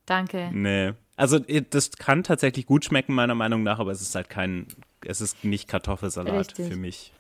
Danke. 0.07 0.51
Nee. 0.53 0.93
Also 1.17 1.39
das 1.39 1.93
kann 1.93 2.23
tatsächlich 2.23 2.67
gut 2.67 2.85
schmecken, 2.85 3.15
meiner 3.15 3.35
Meinung 3.35 3.63
nach, 3.63 3.79
aber 3.79 3.91
es 3.93 4.03
ist 4.03 4.15
halt 4.15 4.29
kein, 4.29 4.67
es 5.05 5.21
ist 5.21 5.45
nicht 5.45 5.69
Kartoffelsalat 5.69 6.35
Richtig. 6.35 6.69
für 6.69 6.77
mich. 6.77 7.13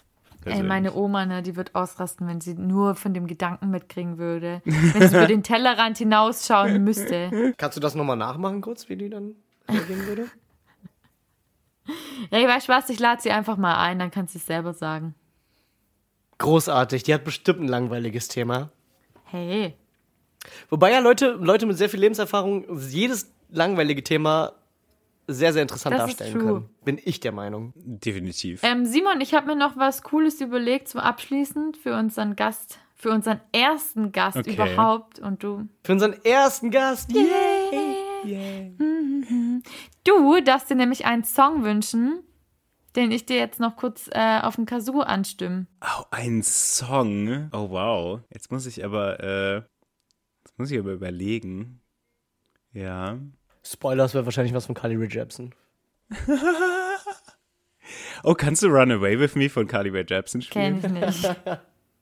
Ey, 0.44 0.62
meine 0.62 0.94
Oma, 0.94 1.26
ne, 1.26 1.42
die 1.42 1.56
wird 1.56 1.74
ausrasten, 1.74 2.26
wenn 2.26 2.40
sie 2.40 2.54
nur 2.54 2.94
von 2.94 3.14
dem 3.14 3.26
Gedanken 3.26 3.70
mitkriegen 3.70 4.18
würde. 4.18 4.62
Wenn 4.64 5.08
sie 5.08 5.16
über 5.16 5.26
den 5.26 5.42
Tellerrand 5.42 5.98
hinausschauen 5.98 6.82
müsste. 6.84 7.54
Kannst 7.56 7.76
du 7.76 7.80
das 7.80 7.94
nochmal 7.94 8.16
nachmachen 8.16 8.60
kurz, 8.60 8.88
wie 8.88 8.96
die 8.96 9.10
dann 9.10 9.34
reagieren 9.68 10.06
würde? 10.06 10.26
Ja, 12.30 12.38
ich 12.38 12.46
weiß 12.46 12.68
was, 12.68 12.88
ich 12.88 12.98
lade 12.98 13.20
sie 13.20 13.30
einfach 13.30 13.56
mal 13.56 13.76
ein, 13.76 13.98
dann 13.98 14.10
kann 14.10 14.26
sie 14.26 14.38
es 14.38 14.46
selber 14.46 14.72
sagen. 14.72 15.14
Großartig, 16.38 17.02
die 17.02 17.14
hat 17.14 17.24
bestimmt 17.24 17.60
ein 17.60 17.68
langweiliges 17.68 18.28
Thema. 18.28 18.70
Hey, 19.24 19.76
Wobei 20.68 20.92
ja 20.92 20.98
Leute, 20.98 21.38
Leute 21.40 21.66
mit 21.66 21.78
sehr 21.78 21.88
viel 21.88 22.00
Lebenserfahrung 22.00 22.64
jedes 22.88 23.32
langweilige 23.50 24.02
Thema 24.02 24.52
sehr, 25.26 25.52
sehr 25.52 25.62
interessant 25.62 25.94
Das 25.94 26.06
darstellen 26.06 26.38
können. 26.38 26.70
Bin 26.84 27.00
ich 27.02 27.20
der 27.20 27.32
Meinung. 27.32 27.72
Definitiv. 27.76 28.62
ähm, 28.62 28.84
Simon, 28.86 29.20
ich 29.20 29.34
habe 29.34 29.46
mir 29.46 29.56
noch 29.56 29.76
was 29.76 30.02
Cooles 30.02 30.40
überlegt 30.40 30.88
zum 30.88 31.00
Abschließend 31.00 31.76
für 31.76 31.94
unseren 31.96 32.36
Gast, 32.36 32.78
für 32.94 33.10
unseren 33.10 33.40
ersten 33.52 34.12
Gast 34.12 34.36
Okay. 34.38 34.52
überhaupt. 34.54 35.18
Und 35.18 35.42
du, 35.42 35.68
Für 35.84 35.92
unseren 35.92 36.14
ersten 36.24 36.70
Gast. 36.70 37.10
Yay! 37.12 38.72
du 40.04 40.40
darfst 40.42 40.70
dir 40.70 40.74
nämlich 40.76 41.04
einen 41.04 41.24
Song 41.24 41.64
wünschen, 41.64 42.22
den 42.96 43.10
ich 43.10 43.26
dir 43.26 43.36
jetzt 43.36 43.60
noch 43.60 43.76
kurz 43.76 44.08
äh, 44.12 44.40
auf 44.42 44.54
dem 44.56 44.66
Kazoo 44.66 45.00
anstimmen. 45.00 45.66
Oh, 45.82 46.04
ein 46.10 46.42
Song. 46.42 47.50
Oh, 47.52 47.70
wow. 47.70 48.20
Jetzt 48.30 48.50
muss 48.52 48.66
ich 48.66 48.84
aber, 48.84 49.20
äh, 49.20 49.54
jetzt 50.44 50.58
muss 50.58 50.70
ich 50.70 50.78
aber 50.78 50.92
überlegen. 50.92 51.80
Ja. 52.72 53.18
Spoilers 53.66 54.14
wäre 54.14 54.24
wahrscheinlich 54.24 54.54
was 54.54 54.66
von 54.66 54.74
Carly 54.74 54.96
Rae 54.96 55.08
Jepsen. 55.08 55.54
Oh, 58.22 58.34
kannst 58.34 58.62
du 58.62 58.68
Run 58.68 58.90
Away 58.90 59.18
With 59.20 59.34
Me 59.34 59.50
von 59.50 59.66
Carly 59.66 59.90
Rae 59.90 60.04
Jepsen 60.08 60.40
spielen? 60.40 60.80
Kenn 60.80 60.96
ich 60.96 61.22
nicht. 61.22 61.36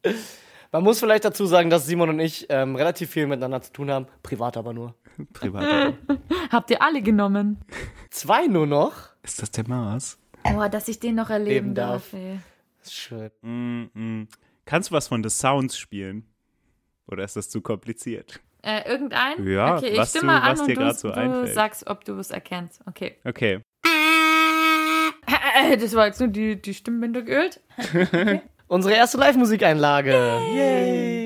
Man 0.72 0.84
muss 0.84 1.00
vielleicht 1.00 1.24
dazu 1.24 1.46
sagen, 1.46 1.68
dass 1.68 1.86
Simon 1.86 2.08
und 2.08 2.20
ich 2.20 2.46
ähm, 2.48 2.76
relativ 2.76 3.10
viel 3.10 3.26
miteinander 3.26 3.60
zu 3.60 3.72
tun 3.72 3.90
haben, 3.90 4.06
privat 4.22 4.56
aber 4.56 4.72
nur. 4.72 4.94
Privat. 5.34 5.94
Habt 6.50 6.70
ihr 6.70 6.80
alle 6.80 7.02
genommen? 7.02 7.58
Zwei 8.10 8.46
nur 8.46 8.66
noch. 8.66 9.10
Ist 9.22 9.42
das 9.42 9.50
der 9.50 9.68
Mars? 9.68 10.18
Oh, 10.44 10.66
dass 10.68 10.88
ich 10.88 10.98
den 10.98 11.16
noch 11.16 11.28
erleben 11.28 11.50
Leben 11.50 11.74
darf. 11.74 12.10
darf. 12.10 12.14
ey. 12.14 12.38
Das 12.78 12.86
ist 12.86 12.94
schön. 12.94 13.30
Mm 13.42 13.90
-mm. 13.94 14.28
Kannst 14.64 14.90
du 14.90 14.94
was 14.94 15.08
von 15.08 15.22
The 15.22 15.28
Sounds 15.28 15.76
spielen? 15.76 16.26
Oder 17.06 17.24
ist 17.24 17.36
das 17.36 17.50
zu 17.50 17.60
kompliziert? 17.60 18.40
Äh, 18.62 18.88
irgendein? 18.88 19.44
Ja, 19.46 19.76
okay, 19.76 19.88
ich 19.88 19.98
was 19.98 20.10
stimme 20.10 20.22
du- 20.22 20.26
mal 20.28 20.40
an 20.40 20.52
was 20.52 20.60
und 20.60 20.68
dir 20.68 20.74
du, 20.76 20.92
so 20.94 21.10
du 21.10 21.46
sagst, 21.52 21.86
ob 21.88 22.04
du 22.04 22.18
es 22.18 22.30
erkennst. 22.30 22.80
Okay. 22.86 23.16
Okay. 23.24 23.60
Das 25.78 25.94
war 25.94 26.06
jetzt 26.06 26.18
nur 26.20 26.28
die, 26.28 26.60
die 26.60 26.74
Stimmbänder 26.74 27.22
geölt. 27.22 27.60
Unsere 28.66 28.94
erste 28.94 29.18
Live-Musikeinlage. 29.18 30.10
Yay! 30.54 31.12
Diana. 31.12 31.21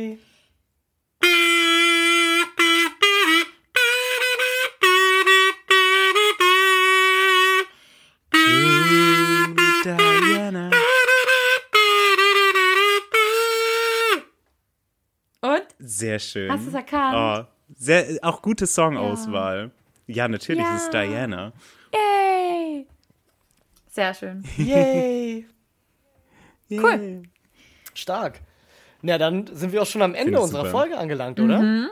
Sehr 15.97 16.19
schön. 16.19 16.51
Hast 16.53 16.65
du 16.65 16.69
es 16.69 16.75
erkannt? 16.75 17.49
Oh, 17.49 17.73
sehr, 17.77 18.19
auch 18.23 18.43
gute 18.43 18.67
Songauswahl. 18.67 19.71
Ja, 20.07 20.29
natürlich 20.29 20.63
Ja. 20.63 20.77
ist 20.77 20.85
es 20.85 20.91
Diana. 20.91 21.53
Yay! 21.93 22.87
Sehr 23.89 24.13
schön. 24.15 24.45
Yay! 24.57 25.47
Cool. 26.71 27.23
Stark. 27.95 28.41
Na, 29.03 29.19
dann 29.19 29.47
sind 29.55 29.73
wir 29.73 29.83
auch 29.83 29.87
schon 29.87 30.03
am 30.03 30.11
Ende 30.15 30.25
Finde 30.25 30.39
ich 30.39 30.43
unserer 30.45 30.61
super. 30.67 30.71
Folge 30.79 30.99
angelangt, 30.99 31.41
oder? 31.41 31.89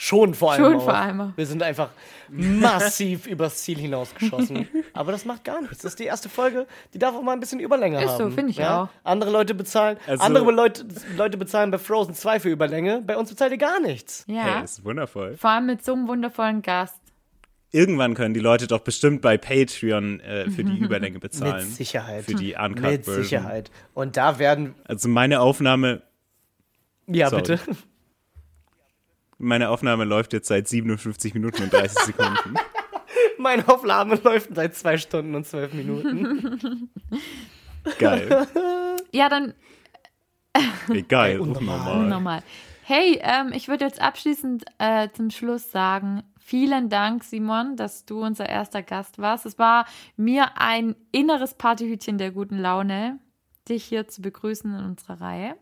Schon 0.00 0.32
vor 0.34 0.52
allem. 0.52 0.62
Schon 0.64 0.74
auch. 0.76 0.84
vor 0.84 0.94
allem. 0.94 1.32
Wir 1.34 1.44
sind 1.46 1.60
einfach 1.60 1.90
massiv 2.28 3.26
übers 3.26 3.56
Ziel 3.64 3.78
hinausgeschossen. 3.78 4.68
Aber 4.92 5.10
das 5.10 5.24
macht 5.24 5.42
gar 5.42 5.60
nichts. 5.60 5.78
Das 5.78 5.92
ist 5.92 5.98
die 5.98 6.04
erste 6.04 6.28
Folge, 6.28 6.68
die 6.94 7.00
darf 7.00 7.16
auch 7.16 7.22
mal 7.22 7.32
ein 7.32 7.40
bisschen 7.40 7.58
Überlänge 7.58 8.02
Ist 8.04 8.16
so, 8.16 8.24
haben. 8.24 8.32
finde 8.32 8.52
ich 8.52 8.62
auch. 8.64 8.88
Andere 9.02 9.30
Leute 9.32 9.54
bezahlen, 9.54 9.98
Also- 10.06 10.22
andere 10.22 10.52
Leute, 10.52 10.86
Leute 11.16 11.36
bezahlen 11.36 11.72
bei 11.72 11.78
Frozen 11.78 12.14
2 12.14 12.38
für 12.38 12.48
Überlänge. 12.48 13.02
Bei 13.04 13.16
uns 13.16 13.28
bezahlt 13.30 13.50
ihr 13.50 13.58
gar 13.58 13.80
nichts. 13.80 14.24
Ja. 14.28 14.44
Hey, 14.58 14.64
ist 14.64 14.84
wundervoll. 14.84 15.36
Vor 15.36 15.50
allem 15.50 15.66
mit 15.66 15.84
so 15.84 15.94
einem 15.94 16.06
wundervollen 16.06 16.62
Gast. 16.62 16.94
irgendwann 17.72 18.14
können 18.14 18.34
die 18.34 18.40
Leute 18.40 18.68
doch 18.68 18.80
bestimmt 18.80 19.20
bei 19.20 19.36
Patreon 19.36 20.20
äh, 20.20 20.48
für 20.48 20.62
die 20.62 20.78
Überlänge 20.78 21.18
bezahlen. 21.18 21.66
Mit 21.66 21.74
Sicherheit. 21.74 22.24
Für 22.24 22.34
die 22.34 22.54
Uncut 22.54 22.82
Mit 22.82 23.04
Version. 23.04 23.24
Sicherheit. 23.24 23.70
Und 23.94 24.16
da 24.16 24.38
werden. 24.38 24.76
Also 24.84 25.08
meine 25.08 25.40
Aufnahme, 25.40 26.02
Ja, 27.08 27.30
Sorry. 27.30 27.42
bitte. 27.42 27.58
Meine 29.38 29.70
Aufnahme 29.70 30.04
läuft 30.04 30.32
jetzt 30.32 30.48
seit 30.48 30.68
57 30.68 31.34
Minuten 31.34 31.62
und 31.62 31.72
30 31.72 31.98
Sekunden. 31.98 32.54
Meine 33.38 33.68
Aufnahme 33.68 34.16
läuft 34.16 34.54
seit 34.54 34.74
zwei 34.74 34.98
Stunden 34.98 35.36
und 35.36 35.46
zwölf 35.46 35.72
Minuten. 35.72 36.90
Geil. 37.98 38.48
Ja, 39.12 39.28
dann. 39.28 39.54
Ey, 40.88 41.38
unnormal. 41.38 41.78
Unnormal. 41.78 42.08
nochmal. 42.08 42.42
Hey, 42.82 43.20
ähm, 43.22 43.52
ich 43.52 43.68
würde 43.68 43.84
jetzt 43.84 44.00
abschließend 44.00 44.64
äh, 44.78 45.08
zum 45.12 45.30
Schluss 45.30 45.70
sagen, 45.70 46.24
vielen 46.38 46.88
Dank, 46.88 47.22
Simon, 47.22 47.76
dass 47.76 48.06
du 48.06 48.22
unser 48.22 48.48
erster 48.48 48.82
Gast 48.82 49.18
warst. 49.18 49.46
Es 49.46 49.58
war 49.58 49.86
mir 50.16 50.58
ein 50.58 50.96
inneres 51.12 51.54
Partyhütchen 51.54 52.18
der 52.18 52.32
guten 52.32 52.58
Laune, 52.58 53.20
dich 53.68 53.84
hier 53.84 54.08
zu 54.08 54.20
begrüßen 54.20 54.74
in 54.74 54.84
unserer 54.84 55.20
Reihe. 55.20 55.56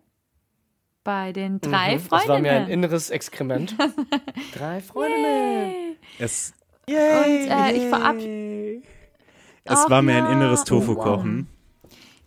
Bei 1.06 1.32
den 1.32 1.60
drei 1.60 1.96
Mhm, 1.98 2.08
Das 2.10 2.26
war 2.28 2.40
mir 2.40 2.50
ein 2.50 2.56
Freundinnen. 2.64 2.68
inneres 2.84 3.10
Exkrement. 3.10 3.76
Drei 4.54 4.80
Freundinnen. 4.80 5.96
Es, 6.18 6.52
Und 6.88 6.94
äh, 6.96 7.72
ich 7.72 7.88
verabschiede. 7.88 8.82
es 9.64 9.78
Ach 9.86 9.88
war 9.90 10.02
mir 10.02 10.16
ein 10.16 10.24
ja. 10.24 10.32
inneres 10.32 10.62
Oh, 10.62 10.64
Tofu-Kochen. 10.64 11.46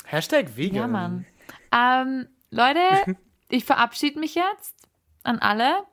Hashtag 0.06 0.56
vegan. 0.56 0.76
Ja, 0.76 0.88
Mann. 0.88 1.26
Ähm, 1.74 2.28
Leute, 2.52 3.18
ich 3.50 3.66
verabschiede 3.66 4.18
mich 4.18 4.36
jetzt 4.36 4.76
an 5.24 5.40
alle. 5.40 5.84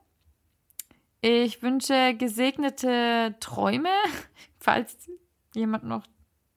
Ich 1.22 1.60
wünsche 1.62 2.14
gesegnete 2.14 3.34
Träume, 3.40 3.90
falls 4.60 4.96
jemand 5.56 5.82
noch 5.82 6.04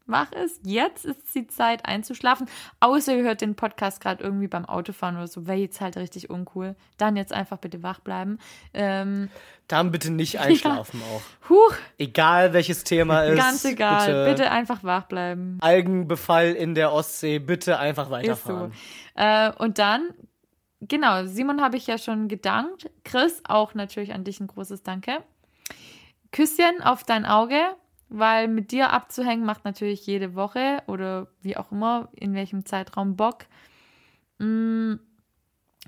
wach 0.09 0.31
ist. 0.31 0.59
Jetzt 0.65 1.05
ist 1.05 1.33
die 1.35 1.47
Zeit 1.47 1.85
einzuschlafen. 1.85 2.47
Außer 2.79 3.15
ihr 3.15 3.23
hört 3.23 3.41
den 3.41 3.55
Podcast 3.55 4.01
gerade 4.01 4.23
irgendwie 4.23 4.47
beim 4.47 4.65
Autofahren 4.65 5.15
oder 5.17 5.27
so. 5.27 5.47
Wäre 5.47 5.57
jetzt 5.57 5.81
halt 5.81 5.97
richtig 5.97 6.29
uncool. 6.29 6.75
Dann 6.97 7.15
jetzt 7.15 7.33
einfach 7.33 7.57
bitte 7.57 7.81
wach 7.83 7.99
bleiben. 7.99 8.39
Ähm, 8.73 9.29
Dann 9.67 9.91
bitte 9.91 10.11
nicht 10.11 10.39
einschlafen 10.39 11.01
auch. 11.13 11.49
huch, 11.49 11.73
Egal 11.97 12.53
welches 12.53 12.83
Thema 12.83 13.23
ist. 13.25 13.37
ganz 13.37 13.65
egal. 13.65 14.07
Bitte, 14.25 14.29
Bitte, 14.43 14.51
einfach 14.51 14.83
wach 14.83 15.03
bleiben. 15.05 15.57
Algenbefall 15.61 16.53
in 16.53 16.75
der 16.75 16.91
Ostsee, 16.91 17.39
bitte 17.39 17.79
einfach 17.79 18.05
Ist 18.05 18.11
weiterfahren. 18.11 18.71
so. 19.15 19.21
Äh, 19.21 19.51
und 19.57 19.79
dann, 19.79 20.09
genau, 20.81 21.25
Simon 21.25 21.61
habe 21.61 21.77
ich 21.77 21.87
ja 21.87 21.97
schon 21.97 22.27
gedankt. 22.27 22.89
Chris, 23.03 23.41
auch 23.47 23.73
natürlich 23.73 24.13
an 24.13 24.23
dich 24.23 24.39
ein 24.39 24.47
großes 24.47 24.83
Danke. 24.83 25.23
Küsschen 26.31 26.81
auf 26.83 27.03
dein 27.03 27.25
Auge, 27.25 27.59
weil 28.09 28.47
mit 28.47 28.71
dir 28.71 28.91
abzuhängen 28.91 29.45
macht 29.45 29.65
natürlich 29.65 30.05
jede 30.05 30.35
Woche 30.35 30.81
oder 30.87 31.27
wie 31.41 31.57
auch 31.57 31.71
immer, 31.71 32.09
in 32.13 32.33
welchem 32.33 32.65
Zeitraum 32.65 33.15
Bock. 33.15 33.45
Hm, 34.39 34.99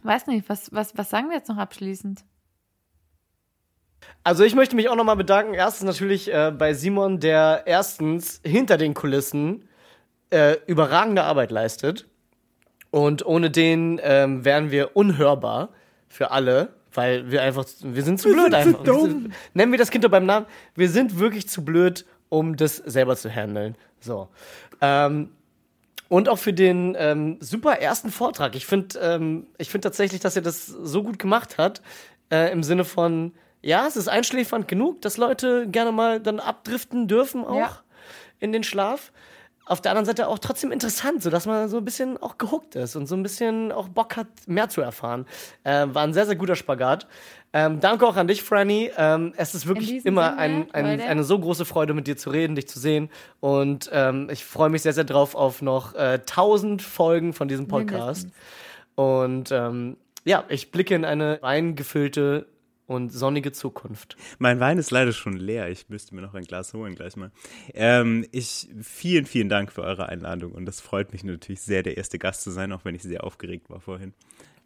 weiß 0.03 0.27
nicht, 0.27 0.48
was, 0.48 0.72
was, 0.72 0.98
was 0.98 1.10
sagen 1.10 1.30
wir 1.30 1.38
jetzt 1.38 1.49
noch 1.49 1.57
abschließend? 1.57 2.23
Also 4.23 4.43
ich 4.43 4.56
möchte 4.56 4.76
mich 4.76 4.89
auch 4.89 4.95
nochmal 4.95 5.15
bedanken. 5.15 5.53
Erstens 5.53 5.85
natürlich 5.85 6.34
äh, 6.34 6.52
bei 6.56 6.73
Simon, 6.73 7.19
der 7.19 7.64
erstens 7.65 8.41
hinter 8.45 8.77
den 8.77 8.93
Kulissen 8.93 9.68
äh, 10.30 10.57
überragende 10.68 11.23
Arbeit 11.23 11.52
leistet. 11.52 12.07
Und 12.91 13.26
ohne 13.26 13.49
den 13.49 13.99
ähm, 14.03 14.43
wären 14.43 14.69
wir 14.69 14.95
unhörbar 14.95 15.69
für 16.07 16.31
alle, 16.31 16.73
weil 16.93 17.31
wir 17.31 17.41
einfach, 17.41 17.65
wir 17.81 18.03
sind 18.03 18.19
zu 18.19 18.30
blöd 18.31 18.53
einfach. 18.53 18.85
Wir 18.85 18.99
sind, 18.99 19.34
nennen 19.53 19.72
wir 19.72 19.80
das 19.80 19.91
Kind 19.91 20.03
doch 20.03 20.09
beim 20.11 20.26
Namen. 20.26 20.45
Wir 20.76 20.89
sind 20.89 21.19
wirklich 21.19 21.47
zu 21.47 21.63
blöd, 21.63 22.05
um 22.30 22.55
das 22.57 22.77
selber 22.77 23.15
zu 23.15 23.30
handeln. 23.30 23.76
So. 23.99 24.27
Ähm, 24.81 25.30
und 26.09 26.27
auch 26.27 26.38
für 26.38 26.53
den 26.53 26.95
ähm, 26.99 27.38
super 27.39 27.73
ersten 27.80 28.11
Vortrag. 28.11 28.55
Ich 28.55 28.65
finde 28.65 28.99
ähm, 28.99 29.47
ich 29.57 29.69
find 29.69 29.84
tatsächlich, 29.84 30.19
dass 30.22 30.35
er 30.35 30.41
das 30.41 30.65
so 30.65 31.03
gut 31.03 31.19
gemacht 31.19 31.57
hat, 31.57 31.81
äh, 32.30 32.51
im 32.51 32.63
Sinne 32.63 32.84
von, 32.84 33.34
ja, 33.61 33.88
es 33.88 33.95
ist 33.95 34.09
einschläfernd 34.09 34.68
genug, 34.68 35.01
dass 35.01 35.18
Leute 35.18 35.68
gerne 35.69 35.91
mal 35.91 36.19
dann 36.19 36.39
abdriften 36.39 37.07
dürfen 37.07 37.45
auch 37.45 37.55
Ja. 37.55 37.80
in 38.39 38.51
den 38.51 38.63
Schlaf. 38.63 39.11
Auf 39.72 39.80
der 39.80 39.91
anderen 39.91 40.06
Seite 40.06 40.27
auch 40.27 40.38
trotzdem 40.38 40.73
interessant, 40.73 41.23
sodass 41.23 41.45
man 41.45 41.69
so 41.69 41.77
ein 41.77 41.85
bisschen 41.85 42.18
auch 42.18 42.38
gehuckt 42.38 42.76
ist 42.76 42.98
und 42.98 43.07
so 43.07 43.15
ein 43.15 43.23
bisschen 43.23 43.72
auch 43.72 43.88
Bock 43.88 44.18
hat, 44.18 44.27
mehr 44.45 44.68
zu 44.68 44.81
erfahren. 44.81 45.26
Äh, 45.64 45.88
war 45.93 46.03
ein 46.03 46.14
sehr, 46.14 46.26
sehr 46.26 46.35
guter 46.35 46.57
Spagat. 46.57 47.07
Ähm, 47.53 47.80
danke 47.80 48.06
auch 48.06 48.18
an 48.18 48.27
dich, 48.27 48.43
Franny. 48.43 48.91
Ähm, 48.98 49.34
es 49.38 49.56
ist 49.56 49.68
wirklich 49.68 50.06
immer 50.06 50.38
ein, 50.38 50.69
ein, 50.73 50.99
eine 50.99 51.23
so 51.23 51.39
große 51.39 51.64
Freude, 51.64 51.93
mit 51.93 52.06
dir 52.07 52.18
zu 52.18 52.31
reden, 52.31 52.56
dich 52.56 52.68
zu 52.68 52.80
sehen. 52.80 53.10
Und 53.39 53.89
ähm, 53.93 54.27
ich 54.30 54.43
freue 54.43 54.69
mich 54.69 54.81
sehr, 54.81 54.91
sehr 54.91 55.06
drauf 55.06 55.35
auf 55.35 55.61
noch 55.61 55.95
äh, 55.95 56.19
tausend 56.26 56.81
Folgen 56.81 57.31
von 57.31 57.48
diesem 57.48 57.69
Podcast. 57.69 58.27
Mindestens. 58.27 58.34
Und 58.95 59.52
ähm, 59.52 59.95
ja, 60.26 60.43
ich 60.49 60.72
blicke 60.72 60.95
in 60.95 61.06
eine 61.06 61.39
weingefüllte 61.41 62.45
und 62.91 63.09
sonnige 63.11 63.51
Zukunft. 63.51 64.15
Mein 64.39 64.59
Wein 64.59 64.77
ist 64.77 64.91
leider 64.91 65.11
schon 65.13 65.38
leer. 65.38 65.69
Ich 65.69 65.89
müsste 65.89 66.13
mir 66.15 66.22
noch 66.22 66.34
ein 66.34 66.43
Glas 66.43 66.73
holen 66.73 66.95
gleich 66.95 67.15
mal. 67.15 67.31
Ähm, 67.73 68.26
ich, 68.31 68.69
vielen, 68.81 69.26
vielen 69.26 69.49
Dank 69.49 69.72
für 69.72 69.81
eure 69.81 70.07
Einladung 70.09 70.51
und 70.51 70.65
das 70.65 70.81
freut 70.81 71.11
mich 71.13 71.23
natürlich 71.23 71.61
sehr, 71.61 71.84
der 71.84 71.97
erste 71.97 72.19
Gast 72.19 72.41
zu 72.43 72.51
sein, 72.51 72.72
auch 72.72 72.85
wenn 72.85 72.95
ich 72.95 73.03
sehr 73.03 73.23
aufgeregt 73.23 73.69
war 73.69 73.80
vorhin. 73.80 74.13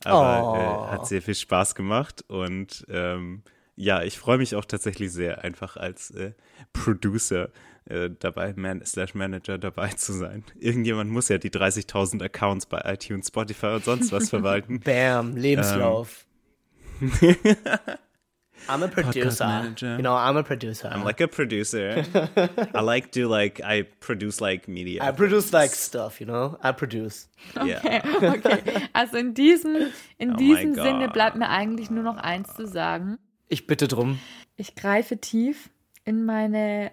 Aber 0.04 0.50
Oh. 0.52 0.56
äh, 0.56 0.92
hat 0.92 1.08
sehr 1.08 1.22
viel 1.22 1.36
Spaß 1.36 1.74
gemacht 1.76 2.26
und 2.28 2.86
ähm, 2.90 3.44
ja, 3.78 4.04
ich 4.04 4.18
freue 4.18 4.38
mich 4.38 4.56
auch 4.56 4.66
tatsächlich 4.66 5.12
sehr, 5.12 5.44
einfach 5.44 5.76
als 5.78 6.12
äh, 6.12 6.32
Producer 6.74 7.50
äh, 7.86 8.10
dabei, 8.20 8.54
Man 8.56 8.86
slash 8.86 9.14
Manager 9.16 9.58
dabei 9.58 9.90
zu 9.90 10.14
sein. 10.14 10.44
Irgendjemand 10.60 11.12
muss 11.12 11.28
ja 11.30 11.38
die 11.38 11.50
30.000 11.52 12.24
Accounts 12.24 12.66
bei 12.66 12.82
iTunes, 12.86 13.28
Spotify 13.28 13.68
und 13.76 13.84
sonst 13.86 14.12
was 14.12 14.30
verwalten. 14.32 14.80
Bam, 14.80 15.36
Lebenslauf. 15.36 16.26
I'm 18.68 18.84
a 18.84 18.88
producer. 18.88 19.46
Manager. 19.46 19.98
Genau, 19.98 20.16
I'm 20.16 20.38
a 20.38 20.44
producer. 20.44 20.90
I'm 20.92 21.04
like 21.04 21.22
a 21.22 21.28
producer. 21.28 22.04
I 22.74 22.82
like 22.82 23.12
to 23.12 23.28
like 23.28 23.62
I 23.62 23.84
produce 24.00 24.42
like 24.42 24.68
media. 24.68 25.04
I 25.04 25.12
produce 25.12 25.54
like 25.54 25.72
stuff, 25.72 26.20
you 26.20 26.26
know? 26.26 26.58
I 26.62 26.72
produce. 26.72 27.28
yeah. 27.64 27.82
Okay, 27.84 28.62
also 28.94 29.18
in 29.18 29.34
diesem, 29.34 29.92
in 30.18 30.34
Oh 30.34 30.38
diesem 30.38 30.74
Sinne 30.76 31.10
bleibt 31.10 31.36
mir 31.36 31.50
eigentlich 31.50 31.90
nur 31.90 32.04
noch 32.04 32.18
eins 32.18 32.56
zu 32.56 32.68
sagen. 32.68 33.20
Ich 33.48 33.68
bitte 33.68 33.88
drum. 33.88 34.20
Ich 34.58 34.76
greife 34.76 35.18
tief 35.18 35.70
in 36.04 36.26
meine 36.26 36.92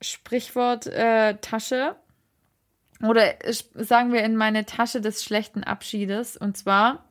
Sprichwort-Tasche. 0.00 1.96
Oder 3.02 3.44
äh, 3.44 3.52
sagen 3.52 4.12
wir 4.12 4.22
in 4.22 4.36
meine 4.36 4.64
Tasche 4.64 5.00
des 5.00 5.24
schlechten 5.24 5.64
Abschiedes. 5.64 6.36
Und 6.36 6.56
zwar, 6.56 7.08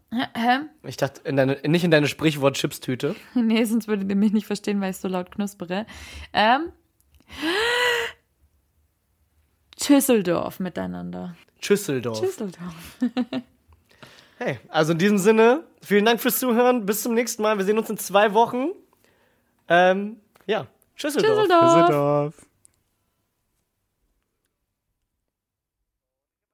Ich 0.84 0.98
dachte, 0.98 1.22
in 1.27 1.35
deine, 1.35 1.57
nicht 1.65 1.84
in 1.84 1.91
deine 1.91 2.07
Sprichwort-Chips-Tüte. 2.07 3.15
nee, 3.34 3.64
sonst 3.65 3.88
würdet 3.88 4.10
ihr 4.10 4.15
mich 4.15 4.34
nicht 4.34 4.45
verstehen, 4.45 4.81
weil 4.81 4.91
ich 4.91 4.98
so 4.98 5.07
laut 5.07 5.31
knuspere. 5.31 5.85
Ähm, 6.34 6.72
Tschüsseldorf 9.76 10.60
miteinander. 10.60 11.35
Tschüsseldorf. 11.60 12.19
Tschüsseldorf. 12.19 12.98
Hey, 14.40 14.60
also 14.68 14.94
in 14.94 14.98
diesem 14.98 15.19
Sinne, 15.19 15.64
vielen 15.81 16.06
Dank 16.06 16.19
fürs 16.19 16.40
Zuhören. 16.40 16.85
Bis 16.85 17.03
zum 17.03 17.14
nächsten 17.14 17.44
Mal. 17.44 17.57
Wir 17.57 17.65
sehen 17.65 17.77
uns 17.77 17.90
in 17.90 17.98
zwei 17.98 18.34
Wochen. 18.34 18.72
Ähm, 19.69 20.18
ja, 20.48 20.68
Tschüsseldorf. 20.98 21.38
Tschüsseldorf. 21.38 21.88
Düsseldorf. 21.88 22.45